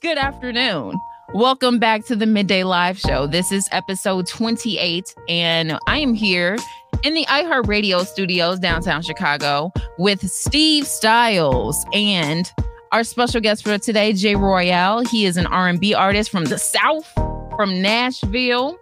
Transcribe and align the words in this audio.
good 0.00 0.18
afternoon. 0.18 0.94
Welcome 1.32 1.78
back 1.78 2.04
to 2.06 2.16
the 2.16 2.26
Midday 2.26 2.64
Live 2.64 2.98
Show. 2.98 3.26
This 3.26 3.50
is 3.50 3.68
episode 3.72 4.26
28, 4.26 5.14
and 5.28 5.78
I 5.86 5.98
am 5.98 6.14
here 6.14 6.56
in 7.02 7.14
the 7.14 7.24
iHeartRadio 7.26 8.06
studios 8.06 8.58
downtown 8.58 9.02
Chicago 9.02 9.72
with 9.98 10.28
Steve 10.28 10.84
Stylez 10.84 11.74
and 11.94 12.52
our 12.92 13.02
special 13.02 13.40
guest 13.40 13.64
for 13.64 13.76
today, 13.78 14.12
J. 14.12 14.36
Royale. 14.36 15.04
He 15.06 15.24
is 15.24 15.36
an 15.36 15.46
R&B 15.46 15.94
artist 15.94 16.30
from 16.30 16.44
the 16.44 16.58
South, 16.58 17.10
from 17.56 17.82
Nashville. 17.82 18.78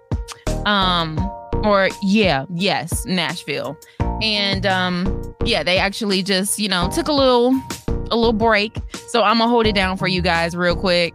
Um, 0.67 1.19
or 1.65 1.89
yeah, 2.03 2.45
yes, 2.55 3.07
Nashville. 3.07 3.79
And 4.23 4.65
um, 4.65 5.35
yeah, 5.45 5.63
they 5.63 5.79
actually 5.79 6.23
just, 6.23 6.59
you 6.59 6.69
know, 6.69 6.89
took 6.95 7.09
a 7.09 7.13
little 7.13 7.61
a 8.11 8.17
little 8.17 8.33
break. 8.33 8.77
So 9.09 9.23
I'm 9.23 9.39
gonna 9.39 9.51
hold 9.51 9.67
it 9.67 9.75
down 9.75 9.97
for 9.97 10.07
you 10.07 10.23
guys 10.23 10.57
real 10.57 10.77
quick. 10.77 11.13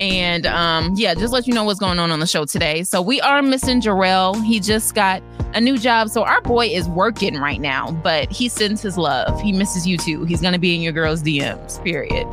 And 0.00 0.46
um, 0.46 0.94
yeah, 0.96 1.14
just 1.14 1.32
let 1.32 1.46
you 1.46 1.54
know 1.54 1.64
what's 1.64 1.80
going 1.80 1.98
on 1.98 2.10
on 2.10 2.20
the 2.20 2.26
show 2.26 2.44
today. 2.44 2.82
So 2.82 3.00
we 3.00 3.20
are 3.20 3.42
missing 3.42 3.80
Jarrell. 3.80 4.42
He 4.44 4.60
just 4.60 4.94
got 4.94 5.22
a 5.54 5.60
new 5.60 5.78
job. 5.78 6.08
So 6.08 6.24
our 6.24 6.40
boy 6.42 6.66
is 6.66 6.88
working 6.88 7.38
right 7.38 7.60
now, 7.60 7.92
but 8.02 8.30
he 8.30 8.48
sends 8.48 8.82
his 8.82 8.98
love. 8.98 9.40
He 9.40 9.52
misses 9.52 9.86
you 9.86 9.96
too. 9.96 10.24
He's 10.24 10.40
gonna 10.40 10.58
be 10.58 10.74
in 10.74 10.80
your 10.80 10.92
girl's 10.92 11.22
DMs. 11.22 11.82
Period. 11.84 12.26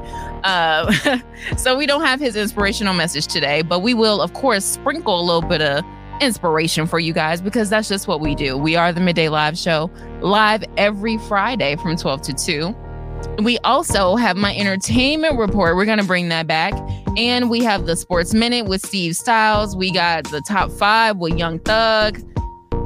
Uh, 0.44 1.20
so 1.58 1.78
we 1.78 1.86
don't 1.86 2.04
have 2.04 2.20
his 2.20 2.36
inspirational 2.36 2.94
message 2.94 3.28
today, 3.28 3.62
but 3.62 3.80
we 3.80 3.94
will, 3.94 4.22
of 4.22 4.34
course, 4.34 4.64
sprinkle 4.64 5.20
a 5.20 5.24
little 5.24 5.48
bit 5.48 5.62
of 5.62 5.84
inspiration 6.22 6.88
for 6.88 7.00
you 7.00 7.14
guys 7.14 7.42
because 7.42 7.70
that's 7.70 7.88
just 7.90 8.08
what 8.08 8.22
we 8.22 8.36
do. 8.36 8.58
We 8.58 8.76
are 8.76 8.94
the 8.94 9.02
Midday 9.02 9.30
Live 9.30 9.58
Show, 9.58 9.90
live 10.22 10.64
every 10.78 11.18
Friday 11.18 11.76
from 11.78 11.96
12 11.96 12.22
to 12.24 12.34
2. 12.34 12.76
We 13.44 13.58
also 13.60 14.16
have 14.16 14.36
my 14.36 14.56
entertainment 14.56 15.38
report. 15.38 15.76
We're 15.76 15.86
going 15.86 16.00
to 16.00 16.06
bring 16.06 16.30
that 16.30 16.48
back. 16.48 16.74
And 17.18 17.50
we 17.50 17.64
have 17.64 17.86
the 17.86 17.96
Sports 17.96 18.34
Minute 18.34 18.66
with 18.66 18.86
Steve 18.86 19.14
Stylez. 19.14 19.76
We 19.76 19.92
got 19.92 20.26
the 20.26 20.42
top 20.42 20.72
five 20.72 21.18
with 21.18 21.38
Young 21.38 21.60
Thug 21.60 22.20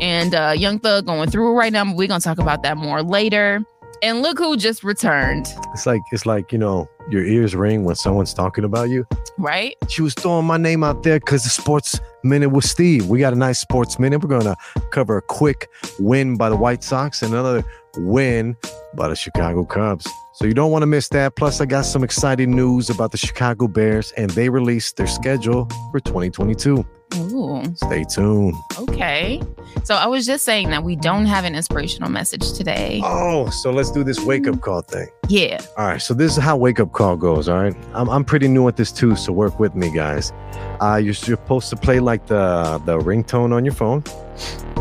and 0.02 0.36
uh, 0.36 0.54
Young 0.56 0.80
Thug 0.80 1.06
going 1.06 1.30
through 1.30 1.58
right 1.58 1.74
now. 1.74 1.84
We're 1.86 2.08
going 2.08 2.22
to 2.22 2.24
talk 2.24 2.40
about 2.40 2.64
that 2.64 2.78
more 2.78 3.02
later. 3.02 3.64
And 4.02 4.22
look 4.22 4.38
who 4.38 4.58
just 4.58 4.84
returned. 4.84 5.48
It's 5.74 5.86
like 5.86 6.02
it's 6.12 6.26
like 6.26 6.52
you 6.52 6.58
know 6.58 6.90
your 7.10 7.26
ears 7.26 7.56
ring 7.56 7.84
when 7.84 7.96
someone's 7.96 8.34
talking 8.34 8.64
about 8.64 8.90
you. 8.90 9.08
Right. 9.38 9.76
She 9.90 10.02
was 10.02 10.14
throwing 10.14 10.46
my 10.46 10.58
name 10.58 10.84
out 10.84 11.04
there 11.04 11.20
because 11.20 11.44
the 11.44 11.50
sports 11.50 12.00
minute 12.24 12.50
with 12.50 12.66
Steve. 12.66 13.08
We 13.08 13.20
got 13.20 13.34
a 13.34 13.38
nice 13.38 13.60
sports 13.60 14.00
minute. 14.00 14.22
We're 14.22 14.38
gonna 14.38 14.56
cover 14.92 15.18
a 15.18 15.22
quick 15.22 15.70
win 16.00 16.38
by 16.38 16.50
the 16.50 16.58
White 16.58 16.84
Sox 16.84 17.22
and 17.22 17.34
another 17.34 17.64
win 17.98 18.56
by 18.96 19.08
the 19.08 19.16
Chicago 19.16 19.66
Cubs. 19.66 20.08
So 20.34 20.46
you 20.46 20.54
don't 20.54 20.72
want 20.72 20.84
to 20.84 20.88
miss 20.88 21.10
that. 21.10 21.36
Plus, 21.36 21.60
I 21.62 21.66
got 21.66 21.86
some 21.86 22.04
exciting 22.04 22.56
news 22.56 22.92
about 22.92 23.12
the 23.12 23.18
Chicago 23.18 23.68
Bears, 23.68 24.12
and 24.18 24.30
they 24.32 24.50
released 24.50 24.98
their 24.98 25.08
schedule 25.08 25.68
for 25.92 26.00
2022. 26.00 26.86
Ooh. 27.16 27.64
Stay 27.76 28.04
tuned. 28.04 28.54
Okay. 28.78 29.42
So 29.84 29.96
I 29.96 30.08
was 30.08 30.26
just 30.26 30.44
saying 30.44 30.70
that 30.72 30.84
we 30.84 30.96
don't 30.96 31.26
have 31.26 31.46
an 31.46 31.56
inspirational 31.56 32.10
message 32.10 32.54
today. 32.54 33.02
Oh, 33.04 33.50
so 33.50 33.72
let's 33.72 33.92
do 33.92 34.04
this 34.04 34.20
wake 34.20 34.48
up 34.48 34.62
call 34.62 34.82
thing. 34.82 35.08
Yeah. 35.30 35.62
All 35.78 35.88
right. 35.88 36.02
So 36.02 36.14
this 36.14 36.38
is 36.38 36.44
how 36.44 36.58
wake 36.58 36.80
up 36.80 36.92
call 36.92 37.16
goes. 37.16 37.48
All 37.48 37.58
right. 37.58 37.76
I'm, 37.94 38.10
I'm 38.10 38.26
pretty 38.26 38.48
new 38.48 38.68
at 38.68 38.76
this 38.76 38.92
too, 38.92 39.16
so 39.16 39.32
work 39.32 39.60
with 39.60 39.76
me, 39.76 39.94
guys. 39.94 40.34
Uh, 40.82 41.00
you're 41.04 41.14
supposed 41.14 41.70
to 41.70 41.76
play 41.76 42.00
like 42.00 42.28
the 42.28 42.82
the 42.86 43.00
ringtone 43.00 43.54
on 43.54 43.66
your 43.66 43.74
phone, 43.74 44.04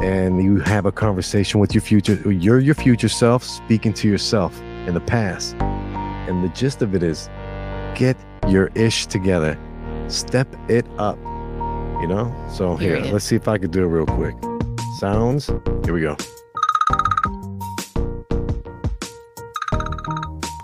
and 0.02 0.42
you 0.42 0.58
have 0.60 0.84
a 0.86 0.92
conversation 0.92 1.60
with 1.60 1.74
your 1.74 1.82
future. 1.82 2.14
You're 2.30 2.60
your 2.60 2.74
future 2.74 3.08
self 3.08 3.44
speaking 3.44 3.92
to 3.94 4.08
yourself 4.08 4.60
in 4.86 4.94
the 4.94 5.00
past. 5.00 5.54
And 6.28 6.42
the 6.42 6.48
gist 6.48 6.82
of 6.82 6.94
it 6.94 7.02
is 7.02 7.30
get 7.94 8.16
your 8.48 8.70
ish 8.74 9.06
together, 9.06 9.58
step 10.08 10.48
it 10.68 10.84
up. 10.98 11.18
You 12.00 12.06
know? 12.08 12.34
So 12.52 12.76
here, 12.76 12.96
Period. 12.96 13.12
let's 13.12 13.24
see 13.24 13.36
if 13.36 13.48
I 13.48 13.58
could 13.58 13.70
do 13.70 13.82
it 13.82 13.86
real 13.86 14.06
quick. 14.06 14.34
Sounds. 14.98 15.46
Here 15.84 15.94
we 15.94 16.00
go. 16.02 16.16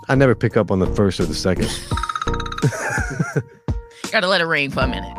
I 0.09 0.15
never 0.15 0.35
pick 0.35 0.57
up 0.57 0.69
on 0.69 0.79
the 0.79 0.87
first 0.87 1.19
or 1.19 1.25
the 1.25 1.33
second. 1.33 1.69
Gotta 4.11 4.27
let 4.27 4.41
it 4.41 4.45
ring 4.45 4.69
for 4.69 4.81
a 4.81 4.87
minute. 4.87 5.17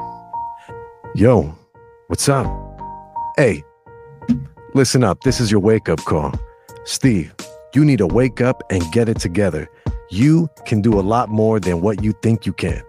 Yo, 1.14 1.54
what's 2.08 2.28
up? 2.28 2.46
Hey, 3.36 3.64
listen 4.74 5.02
up. 5.02 5.20
This 5.22 5.40
is 5.40 5.50
your 5.50 5.60
wake 5.60 5.88
up 5.88 5.98
call. 6.04 6.32
Steve, 6.84 7.34
you 7.74 7.84
need 7.84 7.98
to 7.98 8.06
wake 8.06 8.40
up 8.40 8.62
and 8.70 8.82
get 8.92 9.08
it 9.08 9.18
together. 9.18 9.68
You 10.10 10.48
can 10.66 10.80
do 10.80 10.98
a 10.98 11.02
lot 11.02 11.28
more 11.28 11.58
than 11.58 11.80
what 11.80 12.04
you 12.04 12.12
think 12.22 12.46
you 12.46 12.52
can. 12.52 12.82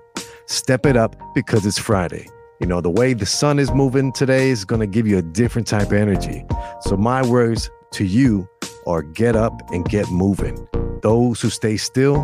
Step 0.48 0.86
it 0.86 0.96
up 0.96 1.16
because 1.34 1.66
it's 1.66 1.80
Friday. 1.80 2.28
You 2.62 2.68
know, 2.68 2.80
the 2.80 2.90
way 2.90 3.14
the 3.14 3.26
sun 3.26 3.60
is 3.60 3.72
moving 3.74 4.14
today 4.14 4.50
is 4.50 4.64
going 4.64 4.80
to 4.80 4.88
give 4.88 5.06
you 5.06 5.18
a 5.18 5.22
different 5.22 5.68
type 5.68 5.88
of 5.88 5.94
energy. 5.94 6.46
So, 6.82 6.96
my 6.96 7.26
words 7.26 7.70
to 7.92 8.06
you 8.06 8.48
are 8.88 9.02
get 9.02 9.36
up 9.36 9.54
and 9.72 9.84
get 9.90 10.10
moving. 10.10 10.66
Those 11.02 11.42
who 11.42 11.50
stay 11.50 11.76
still 11.78 12.18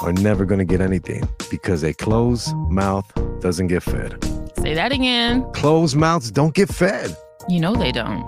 are 0.00 0.12
never 0.12 0.44
going 0.46 0.58
to 0.58 0.64
get 0.64 0.80
anything 0.80 1.28
because 1.50 1.82
a 1.84 1.92
closed 1.92 2.54
mouth 2.70 3.04
doesn't 3.40 3.66
get 3.66 3.82
fed. 3.82 4.22
Say 4.58 4.74
that 4.74 4.90
again. 4.92 5.44
Closed 5.52 5.96
mouths 5.96 6.30
don't 6.30 6.54
get 6.54 6.68
fed. 6.70 7.14
You 7.48 7.60
know 7.60 7.74
they 7.74 7.92
don't. 7.92 8.24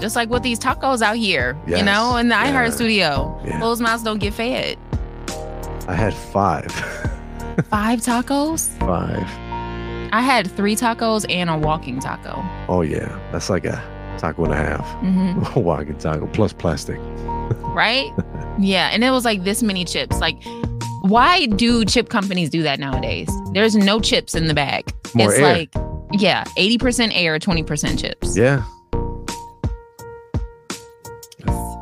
Just 0.00 0.16
like 0.16 0.28
with 0.30 0.42
these 0.42 0.58
tacos 0.58 1.02
out 1.02 1.16
here, 1.16 1.56
you 1.66 1.82
know, 1.82 2.16
in 2.16 2.28
the 2.28 2.34
Yeah. 2.34 2.50
iHeart 2.66 2.72
studio. 2.72 3.40
Yeah. 3.44 3.58
Closed 3.58 3.80
mouths 3.82 4.02
don't 4.02 4.18
get 4.18 4.34
fed. 4.34 4.76
I 5.86 5.94
had 5.94 6.14
five. 6.14 6.70
Five 7.70 8.00
tacos? 8.00 8.68
five. 8.78 9.28
I 10.12 10.20
had 10.20 10.50
three 10.50 10.76
tacos 10.76 11.24
and 11.28 11.50
a 11.50 11.56
walking 11.58 11.98
taco. 12.00 12.42
Oh, 12.68 12.82
yeah. 12.82 13.18
That's 13.32 13.50
like 13.50 13.64
a 13.64 13.82
taco 14.18 14.44
and 14.44 14.52
a 14.52 14.56
half. 14.56 14.86
hmm 15.00 15.60
Walking 15.60 15.98
taco 15.98 16.26
plus 16.28 16.52
plastic. 16.52 16.98
Right? 17.74 18.12
yeah. 18.58 18.90
And 18.92 19.02
it 19.02 19.10
was 19.10 19.24
like 19.24 19.42
this 19.44 19.62
many 19.62 19.84
chips. 19.84 20.20
Like, 20.20 20.36
why 21.02 21.46
do 21.46 21.84
chip 21.84 22.08
companies 22.10 22.48
do 22.50 22.62
that 22.62 22.78
nowadays? 22.78 23.28
There's 23.52 23.74
no 23.74 23.98
chips 24.00 24.34
in 24.34 24.46
the 24.46 24.54
bag. 24.54 24.92
More 25.14 25.30
it's 25.32 25.40
air. 25.40 25.52
like, 25.52 25.74
yeah, 26.12 26.44
80% 26.56 27.10
air, 27.14 27.38
20% 27.38 27.98
chips. 28.00 28.36
Yeah. 28.36 28.62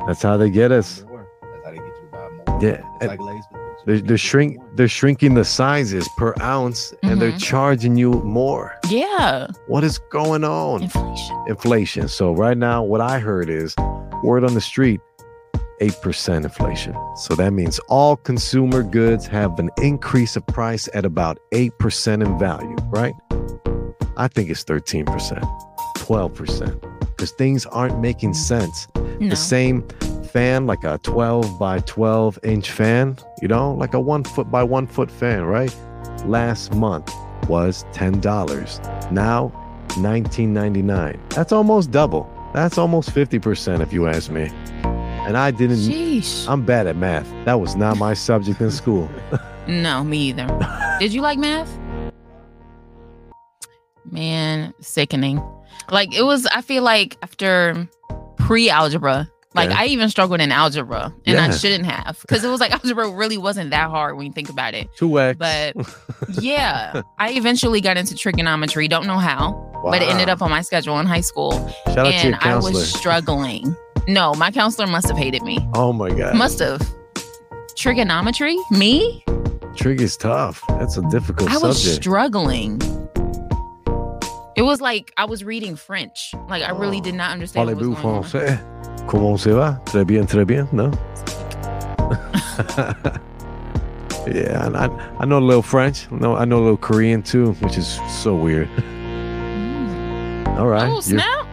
That's 0.07 0.23
how 0.23 0.37
they 0.37 0.51
get 0.51 0.73
us. 0.73 1.05
That's 1.43 1.65
how 1.65 1.71
they 1.71 1.77
get 1.77 1.85
you 1.87 1.93
to 1.93 2.09
buy 2.11 2.29
more. 2.47 2.61
Yeah, 2.63 2.83
It's 2.97 3.07
like 3.07 3.21
Lay's 3.21 3.45
with 3.52 3.52
They're, 3.85 3.99
they're 4.01 4.17
shrink 4.19 4.59
they're 4.77 4.89
shrinking 4.89 5.35
the 5.35 5.45
sizes 5.45 6.09
per 6.17 6.35
ounce 6.41 6.95
and 7.03 7.21
they're 7.21 7.33
Mhm. 7.33 7.43
charging 7.43 7.97
you 7.97 8.13
more. 8.23 8.75
Yeah. 8.89 9.49
What 9.67 9.83
is 9.85 9.99
going 10.11 10.45
on? 10.45 10.83
Inflation. 10.85 11.45
Inflation. 11.49 12.09
So 12.09 12.33
right 12.33 12.57
now, 12.57 12.83
what 12.83 13.01
I 13.01 13.19
heard 13.19 13.49
is 13.51 13.75
word 14.23 14.45
on 14.45 14.55
the 14.55 14.61
street, 14.61 15.01
8% 15.81 16.45
inflation. 16.45 16.95
So 17.17 17.35
that 17.35 17.53
means 17.53 17.81
all 17.89 18.17
consumer 18.17 18.83
goods 18.85 19.27
have 19.27 19.59
an 19.59 19.69
increase 19.79 20.37
of 20.37 20.47
price 20.47 20.89
at 20.95 21.05
about 21.05 21.39
8% 21.53 22.23
in 22.23 22.39
value, 22.39 22.77
right? 22.91 23.15
I 24.17 24.29
think 24.29 24.49
it's 24.49 24.63
13%, 24.63 25.43
12%, 25.97 26.81
because 27.17 27.33
things 27.33 27.67
aren't 27.67 27.99
making 28.01 28.35
sense. 28.35 28.87
No. 28.95 29.29
The 29.31 29.37
same 29.37 29.83
fan, 30.33 30.67
like 30.67 30.85
a 30.85 30.99
12 31.03 31.59
by 31.59 31.79
12 31.81 32.39
inch 32.43 32.71
fan, 32.71 33.17
you 33.41 33.49
know, 33.49 33.75
like 33.75 33.95
a 33.95 34.01
one 34.01 34.25
foot 34.25 34.51
by 34.51 34.63
one 34.63 34.87
foot 34.87 35.11
fan, 35.11 35.45
right? 35.45 35.75
Last 36.25 36.75
month 36.75 37.13
was 37.49 37.85
$10. 37.93 39.13
Now, 39.13 39.53
$19.99. 39.91 41.31
That's 41.31 41.53
almost 41.53 41.91
double. 41.91 42.31
That's 42.55 42.79
almost 42.79 43.11
50% 43.11 43.81
if 43.81 43.93
you 43.93 44.07
ask 44.07 44.31
me. 44.31 44.51
And 44.85 45.37
I 45.37 45.51
didn't, 45.51 45.77
Sheesh. 45.77 46.49
I'm 46.49 46.65
bad 46.65 46.87
at 46.87 46.97
math. 46.97 47.29
That 47.45 47.61
was 47.61 47.77
not 47.77 47.97
my 47.97 48.15
subject 48.15 48.61
in 48.61 48.71
school. 48.71 49.09
No, 49.69 50.03
me 50.03 50.19
either. 50.31 50.49
Did 50.99 51.13
you 51.13 51.21
like 51.21 51.39
math? 51.39 51.71
Man, 54.11 54.75
sickening. 54.81 55.41
Like 55.89 56.13
it 56.13 56.23
was, 56.23 56.47
I 56.47 56.63
feel 56.63 56.83
like 56.83 57.17
after 57.23 57.89
pre 58.39 58.69
algebra, 58.71 59.31
like 59.55 59.71
Yeah. 59.71 59.79
I 59.81 59.87
even 59.87 60.09
struggled 60.09 60.41
in 60.41 60.51
algebra 60.53 61.13
and 61.27 61.39
I 61.39 61.51
shouldn't 61.51 61.87
have 61.87 62.19
because 62.23 62.43
it 62.45 62.49
was 62.49 62.61
like 62.61 62.73
algebra 62.85 63.11
really 63.11 63.39
wasn't 63.39 63.71
that 63.71 63.91
hard 63.91 64.17
when 64.17 64.27
you 64.27 64.33
think 64.33 64.49
about 64.49 64.75
it. 64.75 64.89
2x. 64.99 65.39
But 65.39 65.77
yeah, 66.43 67.03
I 67.19 67.33
eventually 67.33 67.81
got 67.81 67.97
into 67.97 68.15
trigonometry. 68.15 68.89
Don't 68.89 69.07
know 69.07 69.19
how, 69.19 69.53
but 69.85 70.03
it 70.03 70.09
ended 70.09 70.29
up 70.29 70.41
on 70.43 70.51
my 70.51 70.63
schedule 70.63 70.99
in 71.01 71.07
high 71.07 71.21
school. 71.21 71.53
Shout 71.87 71.99
out 71.99 72.05
to 72.07 72.17
and 72.17 72.35
I 72.37 72.57
was 72.57 72.93
struggling. 72.93 73.77
No, 74.09 74.35
my 74.35 74.51
counselor 74.51 74.87
must 74.89 75.07
have 75.09 75.17
hated 75.19 75.43
me. 75.43 75.59
oh 75.75 75.93
my 75.93 76.11
God. 76.11 76.35
Must 76.35 76.59
have. 76.59 76.83
Trigonometry? 77.77 78.57
Me? 78.71 79.25
Trig 79.77 80.01
is 80.01 80.17
tough. 80.17 80.63
That's 80.69 80.97
a 80.99 81.03
difficult 81.09 81.51
I 81.51 81.57
was 81.59 81.81
subject. 81.83 82.03
struggling. 82.03 82.81
It 84.55 84.63
was 84.63 84.81
like 84.83 85.13
I 85.17 85.25
was 85.25 85.43
reading 85.45 85.77
French. 85.77 86.35
Like 86.49 86.63
I 86.63 86.71
really 86.73 87.01
did 87.01 87.15
not 87.15 87.31
understand 87.33 87.67
what 87.67 87.77
was 87.77 87.89
going 87.89 87.97
on. 88.07 88.92
Comment 89.07 89.37
ça 89.37 89.51
va? 89.53 89.81
Très 89.85 90.05
bien, 90.05 90.25
très 90.25 90.45
bien, 90.45 90.67
no? 90.73 90.91
Yeah, 94.25 94.67
and 94.67 94.77
I, 94.77 94.89
I 95.19 95.25
know 95.25 95.39
a 95.39 95.41
little 95.41 95.63
French. 95.63 96.07
No, 96.13 96.37
I 96.37 96.45
know 96.45 96.59
a 96.59 96.63
little 96.63 96.77
Korean 96.77 97.23
too, 97.25 97.55
which 97.55 97.77
is 97.77 97.99
so 98.23 98.37
weird. 98.37 98.69
Mm. 98.77 100.47
All 100.59 100.69
right, 100.69 100.89
Oh, 100.89 101.01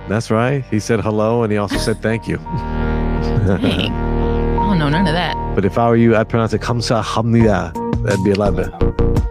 that's 0.07 0.29
right. 0.29 0.63
He 0.69 0.79
said 0.79 0.99
hello, 1.01 1.41
and 1.41 1.51
he 1.51 1.57
also 1.57 1.77
said 1.77 1.99
thank 2.03 2.27
you. 2.27 2.37
I 2.47 3.57
don't 3.57 4.77
know 4.77 4.87
none 4.89 5.07
of 5.07 5.13
that. 5.13 5.35
but 5.55 5.65
if 5.65 5.79
I 5.79 5.89
were 5.89 5.95
you, 5.95 6.15
I'd 6.15 6.29
pronounce 6.29 6.53
it 6.53 6.61
kamsahamnida. 6.61 7.73
That'd 8.03 8.23
be 8.23 8.31
a 8.31 8.35
lot 8.35 8.55
better. 8.55 8.75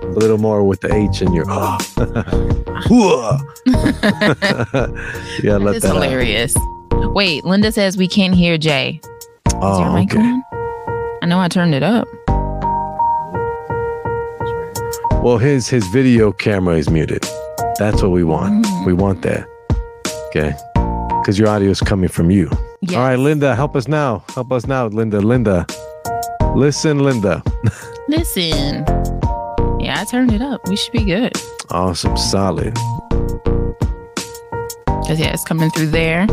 A 0.03 0.19
little 0.19 0.39
more 0.39 0.65
with 0.65 0.81
the 0.81 0.93
H 0.93 1.23
in 1.23 1.33
your. 1.33 1.45
Oh. 1.49 1.79
yeah, 5.45 5.59
let 5.59 5.77
It's 5.77 5.87
that 5.87 5.95
out. 5.95 6.78
Wait, 7.15 7.45
Linda 7.45 7.73
says 7.73 7.97
we 7.97 8.07
can't 8.09 8.35
hear 8.35 8.57
Jay. 8.59 9.01
Is 9.03 9.55
Oh, 9.61 9.97
okay. 9.99 10.19
on? 10.19 10.43
I 11.23 11.27
know 11.27 11.41
I 11.41 11.49
turned 11.49 11.75
it 11.75 11.83
up. 11.83 12.07
Well, 15.23 15.39
his 15.39 15.69
his 15.69 15.85
video 15.89 16.31
camera 16.33 16.77
is 16.77 16.89
muted. 16.89 17.27
That's 17.79 18.03
what 18.03 18.13
we 18.13 18.23
want. 18.25 18.65
Mm. 18.65 18.87
We 18.87 18.93
want 18.93 19.23
that. 19.23 19.47
Okay. 20.29 20.55
Because 21.21 21.39
your 21.39 21.49
audio 21.49 21.71
is 21.71 21.81
coming 21.81 22.09
from 22.09 22.31
you. 22.31 22.49
Yes. 22.83 22.95
All 22.95 23.03
right, 23.03 23.19
Linda, 23.19 23.57
help 23.57 23.75
us 23.75 23.89
now. 23.89 24.23
Help 24.35 24.53
us 24.53 24.67
now, 24.67 24.87
Linda. 24.87 25.21
Linda. 25.21 25.67
Listen, 26.55 27.01
Linda. 27.01 27.43
Listen. 28.09 28.85
Yeah, 29.81 30.01
I 30.01 30.05
turned 30.09 30.33
it 30.33 30.41
up. 30.43 30.67
We 30.69 30.77
should 30.77 30.93
be 30.93 31.05
good. 31.05 31.33
Awesome. 31.71 32.17
Solid. 32.17 32.75
Cause 35.07 35.19
yeah, 35.19 35.33
it's 35.33 35.45
coming 35.45 35.71
through 35.71 35.87
there. 35.89 36.27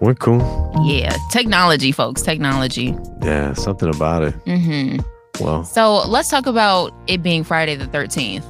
We're 0.00 0.14
cool. 0.14 0.72
Yeah, 0.84 1.14
technology, 1.30 1.90
folks. 1.92 2.22
Technology. 2.22 2.96
Yeah, 3.22 3.52
something 3.54 3.92
about 3.94 4.22
it. 4.22 4.34
Mm-hmm. 4.44 4.98
Well, 5.44 5.64
So 5.64 6.06
let's 6.06 6.28
talk 6.28 6.46
about 6.46 6.92
it 7.06 7.22
being 7.22 7.44
Friday 7.44 7.74
the 7.76 7.86
thirteenth. 7.86 8.44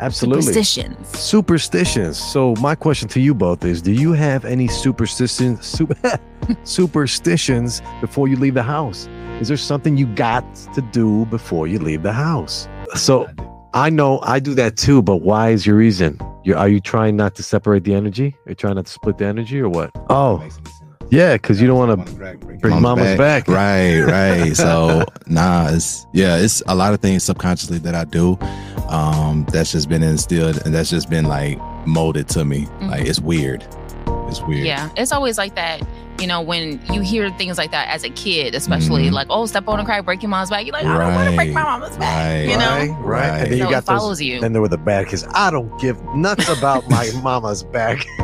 absolutely. 0.00 0.42
Superstitions. 0.42 1.08
Superstitions. 1.18 2.16
So 2.18 2.54
my 2.60 2.74
question 2.74 3.08
to 3.08 3.20
you 3.20 3.34
both 3.34 3.64
is: 3.64 3.82
Do 3.82 3.92
you 3.92 4.12
have 4.12 4.44
any 4.44 4.68
superstitions? 4.68 5.64
Super, 5.66 5.96
superstitions 6.64 7.82
before 8.00 8.28
you 8.28 8.36
leave 8.36 8.54
the 8.54 8.62
house? 8.62 9.08
Is 9.40 9.48
there 9.48 9.56
something 9.56 9.96
you 9.96 10.06
got 10.14 10.44
to 10.74 10.80
do 10.92 11.24
before 11.26 11.66
you 11.66 11.78
leave 11.80 12.02
the 12.02 12.12
house? 12.12 12.68
So 12.94 13.26
I 13.74 13.90
know 13.90 14.20
I 14.22 14.38
do 14.38 14.54
that 14.54 14.76
too, 14.76 15.02
but 15.02 15.16
why 15.16 15.50
is 15.50 15.66
your 15.66 15.74
reason? 15.74 16.20
You 16.44 16.54
are 16.54 16.68
you 16.68 16.78
trying 16.78 17.16
not 17.16 17.34
to 17.34 17.42
separate 17.42 17.82
the 17.82 17.92
energy? 17.92 18.36
Are 18.46 18.50
you 18.50 18.54
trying 18.54 18.76
not 18.76 18.86
to 18.86 18.92
split 18.92 19.18
the 19.18 19.26
energy, 19.26 19.60
or 19.60 19.68
what? 19.68 19.90
Oh, 20.08 20.46
yeah, 21.10 21.34
because 21.34 21.60
you 21.60 21.66
don't 21.66 21.78
want 21.78 22.06
to 22.06 22.36
bring 22.60 22.80
mama's 22.80 23.18
back. 23.18 23.48
Right, 23.54 24.00
right. 24.00 24.56
So 24.56 25.04
nah, 25.26 25.70
it's 25.72 26.06
yeah, 26.12 26.36
it's 26.36 26.62
a 26.68 26.74
lot 26.76 26.94
of 26.94 27.00
things 27.00 27.24
subconsciously 27.24 27.78
that 27.78 27.96
I 27.96 28.04
do. 28.04 28.38
Um, 28.88 29.44
that's 29.50 29.72
just 29.72 29.88
been 29.88 30.04
instilled 30.04 30.64
and 30.64 30.72
that's 30.72 30.90
just 30.90 31.10
been 31.10 31.24
like 31.24 31.58
molded 31.84 32.28
to 32.28 32.44
me. 32.44 32.68
Like 32.80 33.06
it's 33.06 33.18
weird. 33.18 33.66
It's 34.28 34.40
weird. 34.42 34.66
Yeah, 34.66 34.90
it's 34.96 35.10
always 35.10 35.36
like 35.36 35.56
that. 35.56 35.82
You 36.20 36.28
know, 36.28 36.40
when 36.40 36.80
you 36.92 37.00
hear 37.00 37.28
things 37.30 37.58
like 37.58 37.70
that 37.72 37.88
as 37.88 38.04
a 38.04 38.08
kid, 38.10 38.54
especially 38.54 39.08
Mhm. 39.08 39.12
like, 39.12 39.26
oh, 39.30 39.46
step 39.46 39.66
on 39.68 39.80
a 39.80 39.84
crack, 39.84 40.04
break 40.04 40.22
your 40.22 40.30
mom's 40.30 40.48
back. 40.48 40.64
You're 40.64 40.72
like, 40.72 40.84
I 40.86 40.96
don't 40.98 41.14
want 41.14 41.28
to 41.30 41.36
break 41.36 41.52
my 41.52 41.60
Right, 41.62 41.80
mama's 41.80 41.96
back. 41.96 42.24
right, 42.32 42.48
You 42.48 42.56
know, 42.56 42.64
Right, 42.64 42.88
right. 42.88 42.98
Right. 43.00 43.28
And 43.42 43.50
then 43.52 43.58
you 43.58 43.64
so 43.64 43.70
got 43.70 43.82
it 43.82 43.86
follows 43.86 44.18
those. 44.18 44.22
you. 44.22 44.40
Then 44.40 44.52
there 44.52 44.62
were 44.62 44.68
the 44.68 44.78
bad 44.78 45.08
kids. 45.08 45.26
I 45.34 45.50
don't 45.50 45.76
give 45.80 46.02
nuts 46.14 46.48
about 46.48 46.88
my 46.88 47.10
mama's 47.22 47.62
back. 47.64 48.04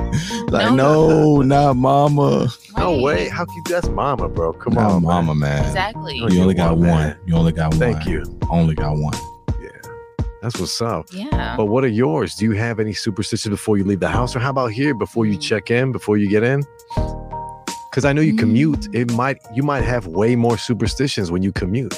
Like 0.49 0.73
No. 0.73 1.09
no, 1.09 1.43
not 1.43 1.77
mama. 1.77 2.49
No 2.77 3.01
way. 3.01 3.29
How 3.29 3.45
can 3.45 3.55
you? 3.57 3.63
That's 3.69 3.89
mama, 3.89 4.29
bro. 4.29 4.53
Come 4.53 4.75
Not 4.75 4.91
on, 4.91 5.03
mama, 5.05 5.35
man. 5.37 5.65
Exactly. 5.65 6.21
Oh, 6.25 6.29
You 6.29 6.43
only 6.43 6.55
got 6.55 6.77
one. 6.79 6.87
that. 6.89 7.17
You 7.27 7.37
only 7.37 7.53
got 7.53 7.71
one. 7.71 7.79
Thank 7.79 8.07
you. 8.07 8.25
Only 8.51 8.75
got 8.75 8.97
one. 8.97 9.13
Yeah, 9.63 9.69
that's 10.43 10.59
what's 10.59 10.81
up. 10.83 11.07
Yeah. 11.13 11.55
But 11.57 11.67
what 11.67 11.85
are 11.85 11.89
yours? 11.89 12.35
Do 12.35 12.45
you 12.47 12.53
have 12.53 12.81
any 12.81 12.93
superstitions 12.93 13.51
before 13.53 13.79
you 13.79 13.85
leave 13.85 14.01
the 14.01 14.09
house, 14.09 14.35
or 14.35 14.41
how 14.41 14.51
about 14.51 14.73
here 14.73 14.95
before 14.95 15.27
you 15.27 15.37
check 15.37 15.71
in, 15.71 15.93
before 15.93 16.17
you 16.17 16.29
get 16.29 16.43
in? 16.43 16.65
Because 17.91 18.05
I 18.05 18.13
know 18.13 18.23
you 18.23 18.37
commute. 18.37 18.81
Mm. 18.81 18.95
It 18.95 19.13
might 19.13 19.39
you 19.55 19.63
might 19.63 19.83
have 19.83 20.07
way 20.07 20.37
more 20.37 20.57
superstitions 20.57 21.31
when 21.31 21.43
you 21.43 21.53
commute. 21.53 21.95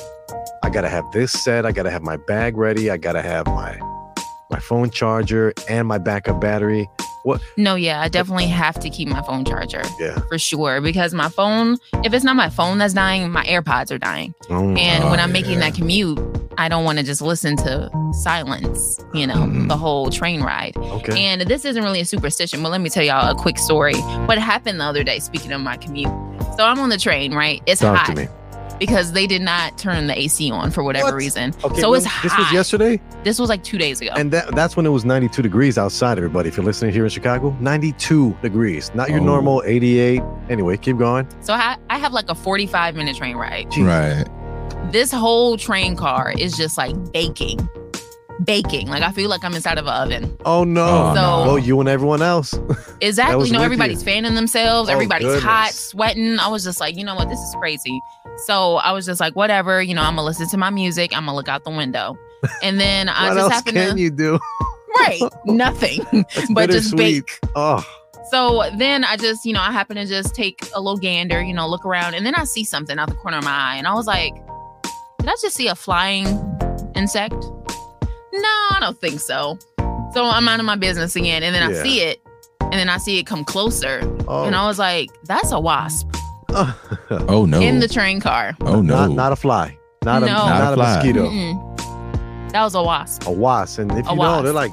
I 0.62 0.70
gotta 0.70 0.88
have 0.88 1.04
this 1.12 1.32
set. 1.32 1.66
I 1.66 1.72
gotta 1.72 1.90
have 1.90 2.02
my 2.02 2.16
bag 2.16 2.56
ready. 2.56 2.90
I 2.90 2.96
gotta 2.96 3.20
have 3.22 3.46
my 3.46 3.78
my 4.50 4.58
phone 4.58 4.90
charger 4.90 5.52
and 5.68 5.86
my 5.88 5.98
backup 5.98 6.40
battery. 6.40 6.88
What? 7.24 7.40
No, 7.56 7.76
yeah, 7.76 8.00
I 8.00 8.08
definitely 8.08 8.46
have 8.48 8.80
to 8.80 8.90
keep 8.90 9.06
my 9.08 9.22
phone 9.22 9.44
charger 9.44 9.82
Yeah. 10.00 10.18
for 10.28 10.38
sure 10.38 10.80
because 10.80 11.14
my 11.14 11.28
phone, 11.28 11.76
if 12.04 12.12
it's 12.12 12.24
not 12.24 12.34
my 12.34 12.48
phone 12.50 12.78
that's 12.78 12.94
dying, 12.94 13.30
my 13.30 13.44
AirPods 13.44 13.92
are 13.92 13.98
dying. 13.98 14.34
Oh, 14.50 14.74
And 14.74 15.04
when 15.08 15.20
I'm 15.20 15.30
making 15.30 15.60
that 15.60 15.74
commute, 15.74 16.18
I 16.62 16.68
don't 16.68 16.84
want 16.84 16.98
to 16.98 17.04
just 17.04 17.20
listen 17.20 17.56
to 17.56 17.90
silence, 18.12 19.00
you 19.12 19.26
know, 19.26 19.34
Mhm. 19.34 19.66
the 19.68 19.76
whole 19.76 20.10
train 20.10 20.42
ride. 20.42 20.76
okay. 20.76 21.24
And 21.24 21.42
this 21.42 21.64
isn't 21.64 21.82
really 21.82 22.00
a 22.00 22.04
superstition, 22.04 22.62
but 22.62 22.70
let 22.70 22.80
me 22.80 22.88
tell 22.88 23.02
y'all 23.02 23.30
a 23.30 23.34
quick 23.34 23.58
story. 23.58 23.94
What 24.26 24.38
happened 24.38 24.78
the 24.80 24.84
other 24.84 25.02
day, 25.02 25.18
speaking 25.18 25.50
of 25.52 25.60
my 25.60 25.76
commute. 25.76 26.08
So 26.56 26.64
I'm 26.64 26.78
on 26.78 26.88
the 26.88 26.98
train, 26.98 27.34
right? 27.34 27.60
It's 27.66 27.80
Talk 27.80 27.96
hot 27.96 28.06
to 28.06 28.14
me. 28.14 28.28
because 28.78 29.10
they 29.12 29.26
did 29.26 29.42
not 29.42 29.76
turn 29.76 30.06
the 30.06 30.16
AC 30.18 30.50
on 30.52 30.70
for 30.70 30.82
whatever 30.84 31.06
What? 31.06 31.14
reason. 31.14 31.52
Okay. 31.64 31.80
so 31.80 31.94
it's 31.94 32.06
hot. 32.06 32.22
this 32.22 32.38
was 32.38 32.52
yesterday, 32.52 33.00
This 33.24 33.38
was 33.40 33.48
like 33.48 33.64
two 33.64 33.78
days 33.78 34.00
ago. 34.00 34.12
and 34.16 34.30
that 34.32 34.54
that's 34.54 34.76
when 34.76 34.86
it 34.86 34.90
was 34.90 35.04
92 35.04 35.42
degrees 35.42 35.78
outside. 35.78 36.16
Everybody, 36.16 36.48
if 36.48 36.56
you're 36.56 36.66
listening 36.66 36.92
here 36.92 37.02
in 37.04 37.10
Chicago, 37.10 37.56
92 37.60 38.36
degrees, 38.40 38.90
not 38.94 39.10
your 39.10 39.20
Oh. 39.20 39.24
normal 39.24 39.62
88. 39.66 40.22
Anyway, 40.48 40.76
keep 40.76 40.96
going. 40.98 41.26
so 41.40 41.54
I, 41.54 41.76
I 41.90 41.98
have 41.98 42.12
like 42.12 42.28
a 42.30 42.34
45 42.36 42.94
minute 42.94 43.16
train 43.16 43.36
ride. 43.36 43.66
Jeez. 43.70 43.86
Right. 43.86 44.26
This 44.90 45.10
whole 45.10 45.56
train 45.56 45.96
car 45.96 46.32
is 46.38 46.56
just 46.56 46.76
like 46.76 46.94
baking. 47.12 47.66
Baking. 48.44 48.88
Like 48.88 49.02
I 49.02 49.12
feel 49.12 49.30
like 49.30 49.44
I'm 49.44 49.54
inside 49.54 49.78
of 49.78 49.86
an 49.86 49.92
oven. 50.12 50.36
Oh 50.44 50.64
no! 50.64 50.84
Oh, 50.84 51.14
So- 51.14 51.46
well, 51.46 51.58
you 51.58 51.78
and 51.80 51.88
everyone 51.88 52.22
else. 52.22 52.54
Exactly. 53.00 53.36
was 53.36 53.48
You 53.50 53.54
know, 53.56 53.62
everybody's 53.64 53.98
you. 54.00 54.04
fanning 54.04 54.36
themselves. 54.36 54.88
Oh, 54.88 54.92
everybody's 54.92 55.42
hot, 55.42 55.72
sweating. 55.72 56.38
I 56.38 56.46
was 56.46 56.62
just 56.62 56.78
like, 56.78 56.96
you 56.96 57.02
know 57.02 57.16
what? 57.16 57.28
This 57.28 57.40
is 57.40 57.52
crazy. 57.58 58.00
So 58.46 58.76
I 58.76 58.92
was 58.92 59.04
just 59.06 59.18
like, 59.20 59.34
whatever. 59.34 59.82
You 59.82 59.94
know, 59.96 60.02
I'm 60.02 60.14
gonna 60.14 60.22
listen 60.24 60.48
to 60.50 60.56
my 60.56 60.70
music. 60.70 61.12
I'm 61.16 61.24
gonna 61.24 61.34
look 61.36 61.48
out 61.48 61.64
the 61.64 61.70
window, 61.70 62.16
and 62.62 62.78
then 62.78 63.08
I 63.08 63.28
what 63.30 63.34
just 63.34 63.42
else 63.44 63.52
happen 63.54 63.74
can 63.74 63.96
to 63.96 64.00
you 64.00 64.10
do? 64.10 64.38
right 65.00 65.20
nothing, 65.46 65.98
That's 66.12 66.52
but 66.52 66.70
just 66.70 66.94
bake. 66.96 67.40
Oh, 67.56 67.84
So 68.30 68.62
then 68.76 69.02
I 69.04 69.16
just, 69.16 69.44
you 69.44 69.52
know, 69.52 69.60
I 69.60 69.72
happen 69.72 69.96
to 69.96 70.06
just 70.06 70.32
take 70.34 70.60
a 70.74 70.80
little 70.80 70.96
gander, 70.98 71.42
you 71.42 71.54
know, 71.54 71.66
look 71.68 71.84
around, 71.84 72.14
and 72.14 72.24
then 72.24 72.34
I 72.36 72.44
see 72.44 72.62
something 72.62 72.98
out 73.00 73.08
the 73.08 73.16
corner 73.16 73.38
of 73.38 73.44
my 73.44 73.50
eye, 73.50 73.76
and 73.78 73.86
I 73.88 73.94
was 73.94 74.06
like, 74.06 74.32
did 75.22 75.28
I 75.30 75.34
just 75.40 75.54
see 75.56 75.68
a 75.68 75.74
flying 75.74 76.26
insect? 76.94 77.32
No, 77.34 78.48
I 78.70 78.78
don't 78.80 79.00
think 79.00 79.20
so. 79.20 79.58
So 80.12 80.24
I'm 80.24 80.48
out 80.48 80.60
of 80.60 80.66
my 80.66 80.76
business 80.76 81.16
again, 81.16 81.42
and 81.42 81.54
then 81.54 81.70
Yeah. 81.70 81.78
I 81.80 81.82
see 81.82 82.00
it, 82.00 82.20
and 82.60 82.74
then 82.74 82.88
I 82.88 82.98
see 82.98 83.18
it 83.18 83.26
come 83.26 83.44
closer, 83.44 84.00
oh. 84.28 84.44
and 84.44 84.54
I 84.54 84.64
oh. 84.64 84.66
was 84.66 84.78
like, 84.78 85.10
that's 85.24 85.52
a 85.52 85.60
wasp 85.60 86.08
Oh 87.10 87.46
no. 87.48 87.60
in 87.60 87.80
the 87.80 87.88
train 87.88 88.20
car. 88.20 88.54
oh 88.62 88.82
no. 88.82 89.06
not 89.06 89.10
not 89.12 89.32
a 89.32 89.36
fly, 89.36 89.76
not 90.04 90.22
a 90.22 90.26
not, 90.26 90.48
Not 90.48 90.60
a 90.60 90.72
a 90.72 90.74
fly. 90.76 90.94
mosquito, 90.96 91.28
Mm-mm. 91.30 92.50
That 92.52 92.62
was 92.64 92.74
a 92.74 92.82
wasp. 92.82 93.26
a 93.26 93.30
wasp. 93.32 93.78
And 93.78 93.90
if 93.92 94.06
A 94.06 94.10
you 94.10 94.16
know, 94.16 94.42
they're 94.42 94.52
like, 94.52 94.72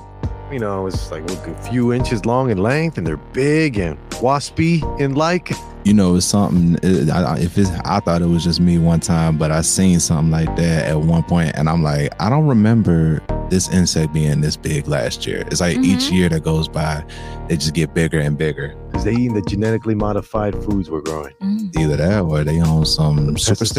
you 0.51 0.59
know, 0.59 0.85
it's 0.87 1.11
like 1.11 1.23
a 1.29 1.61
few 1.69 1.93
inches 1.93 2.25
long 2.25 2.49
in 2.51 2.57
length, 2.57 2.97
and 2.97 3.07
they're 3.07 3.15
big 3.33 3.77
and 3.77 3.97
waspy 4.19 4.81
in 4.99 5.15
like. 5.15 5.51
You 5.89 5.95
know, 5.95 6.15
it's 6.15 6.25
something. 6.27 6.77
It, 6.83 7.09
I, 7.09 7.33
I- 7.33 7.39
if 7.39 7.57
it's, 7.57 7.71
I 7.83 7.99
thought 7.99 8.21
it 8.21 8.27
was 8.27 8.43
just 8.43 8.61
me 8.61 8.77
one 8.77 8.99
time, 8.99 9.37
but 9.39 9.49
I 9.51 9.61
seen 9.61 9.99
something 9.99 10.29
like 10.29 10.55
that 10.57 10.85
at 10.87 10.99
one 11.01 11.23
point, 11.23 11.53
and 11.55 11.67
I'm 11.67 11.81
like, 11.81 12.13
I 12.21 12.29
don't 12.29 12.45
remember 12.45 13.21
this 13.49 13.67
insect 13.73 14.13
being 14.13 14.41
this 14.41 14.55
big 14.55 14.87
last 14.87 15.25
year. 15.25 15.43
It's 15.47 15.61
like 15.61 15.77
each 15.77 16.01
Mhm. 16.09 16.11
year 16.11 16.29
that 16.29 16.43
goes 16.43 16.67
by, 16.67 17.03
they 17.47 17.55
just 17.57 17.73
get 17.73 17.95
bigger 17.95 18.19
and 18.19 18.37
bigger. 18.37 18.75
Because 18.91 19.03
they 19.05 19.13
eating 19.13 19.33
the 19.33 19.41
genetically 19.41 19.95
modified 19.95 20.53
foods 20.63 20.91
we're 20.91 21.01
growing. 21.01 21.33
Mm. 21.41 21.75
Either 21.79 21.95
that 21.97 22.19
or 22.21 22.43
they 22.43 22.59
on 22.59 22.85
some 22.85 23.35
super 23.39 23.65
Pesticides. 23.65 23.73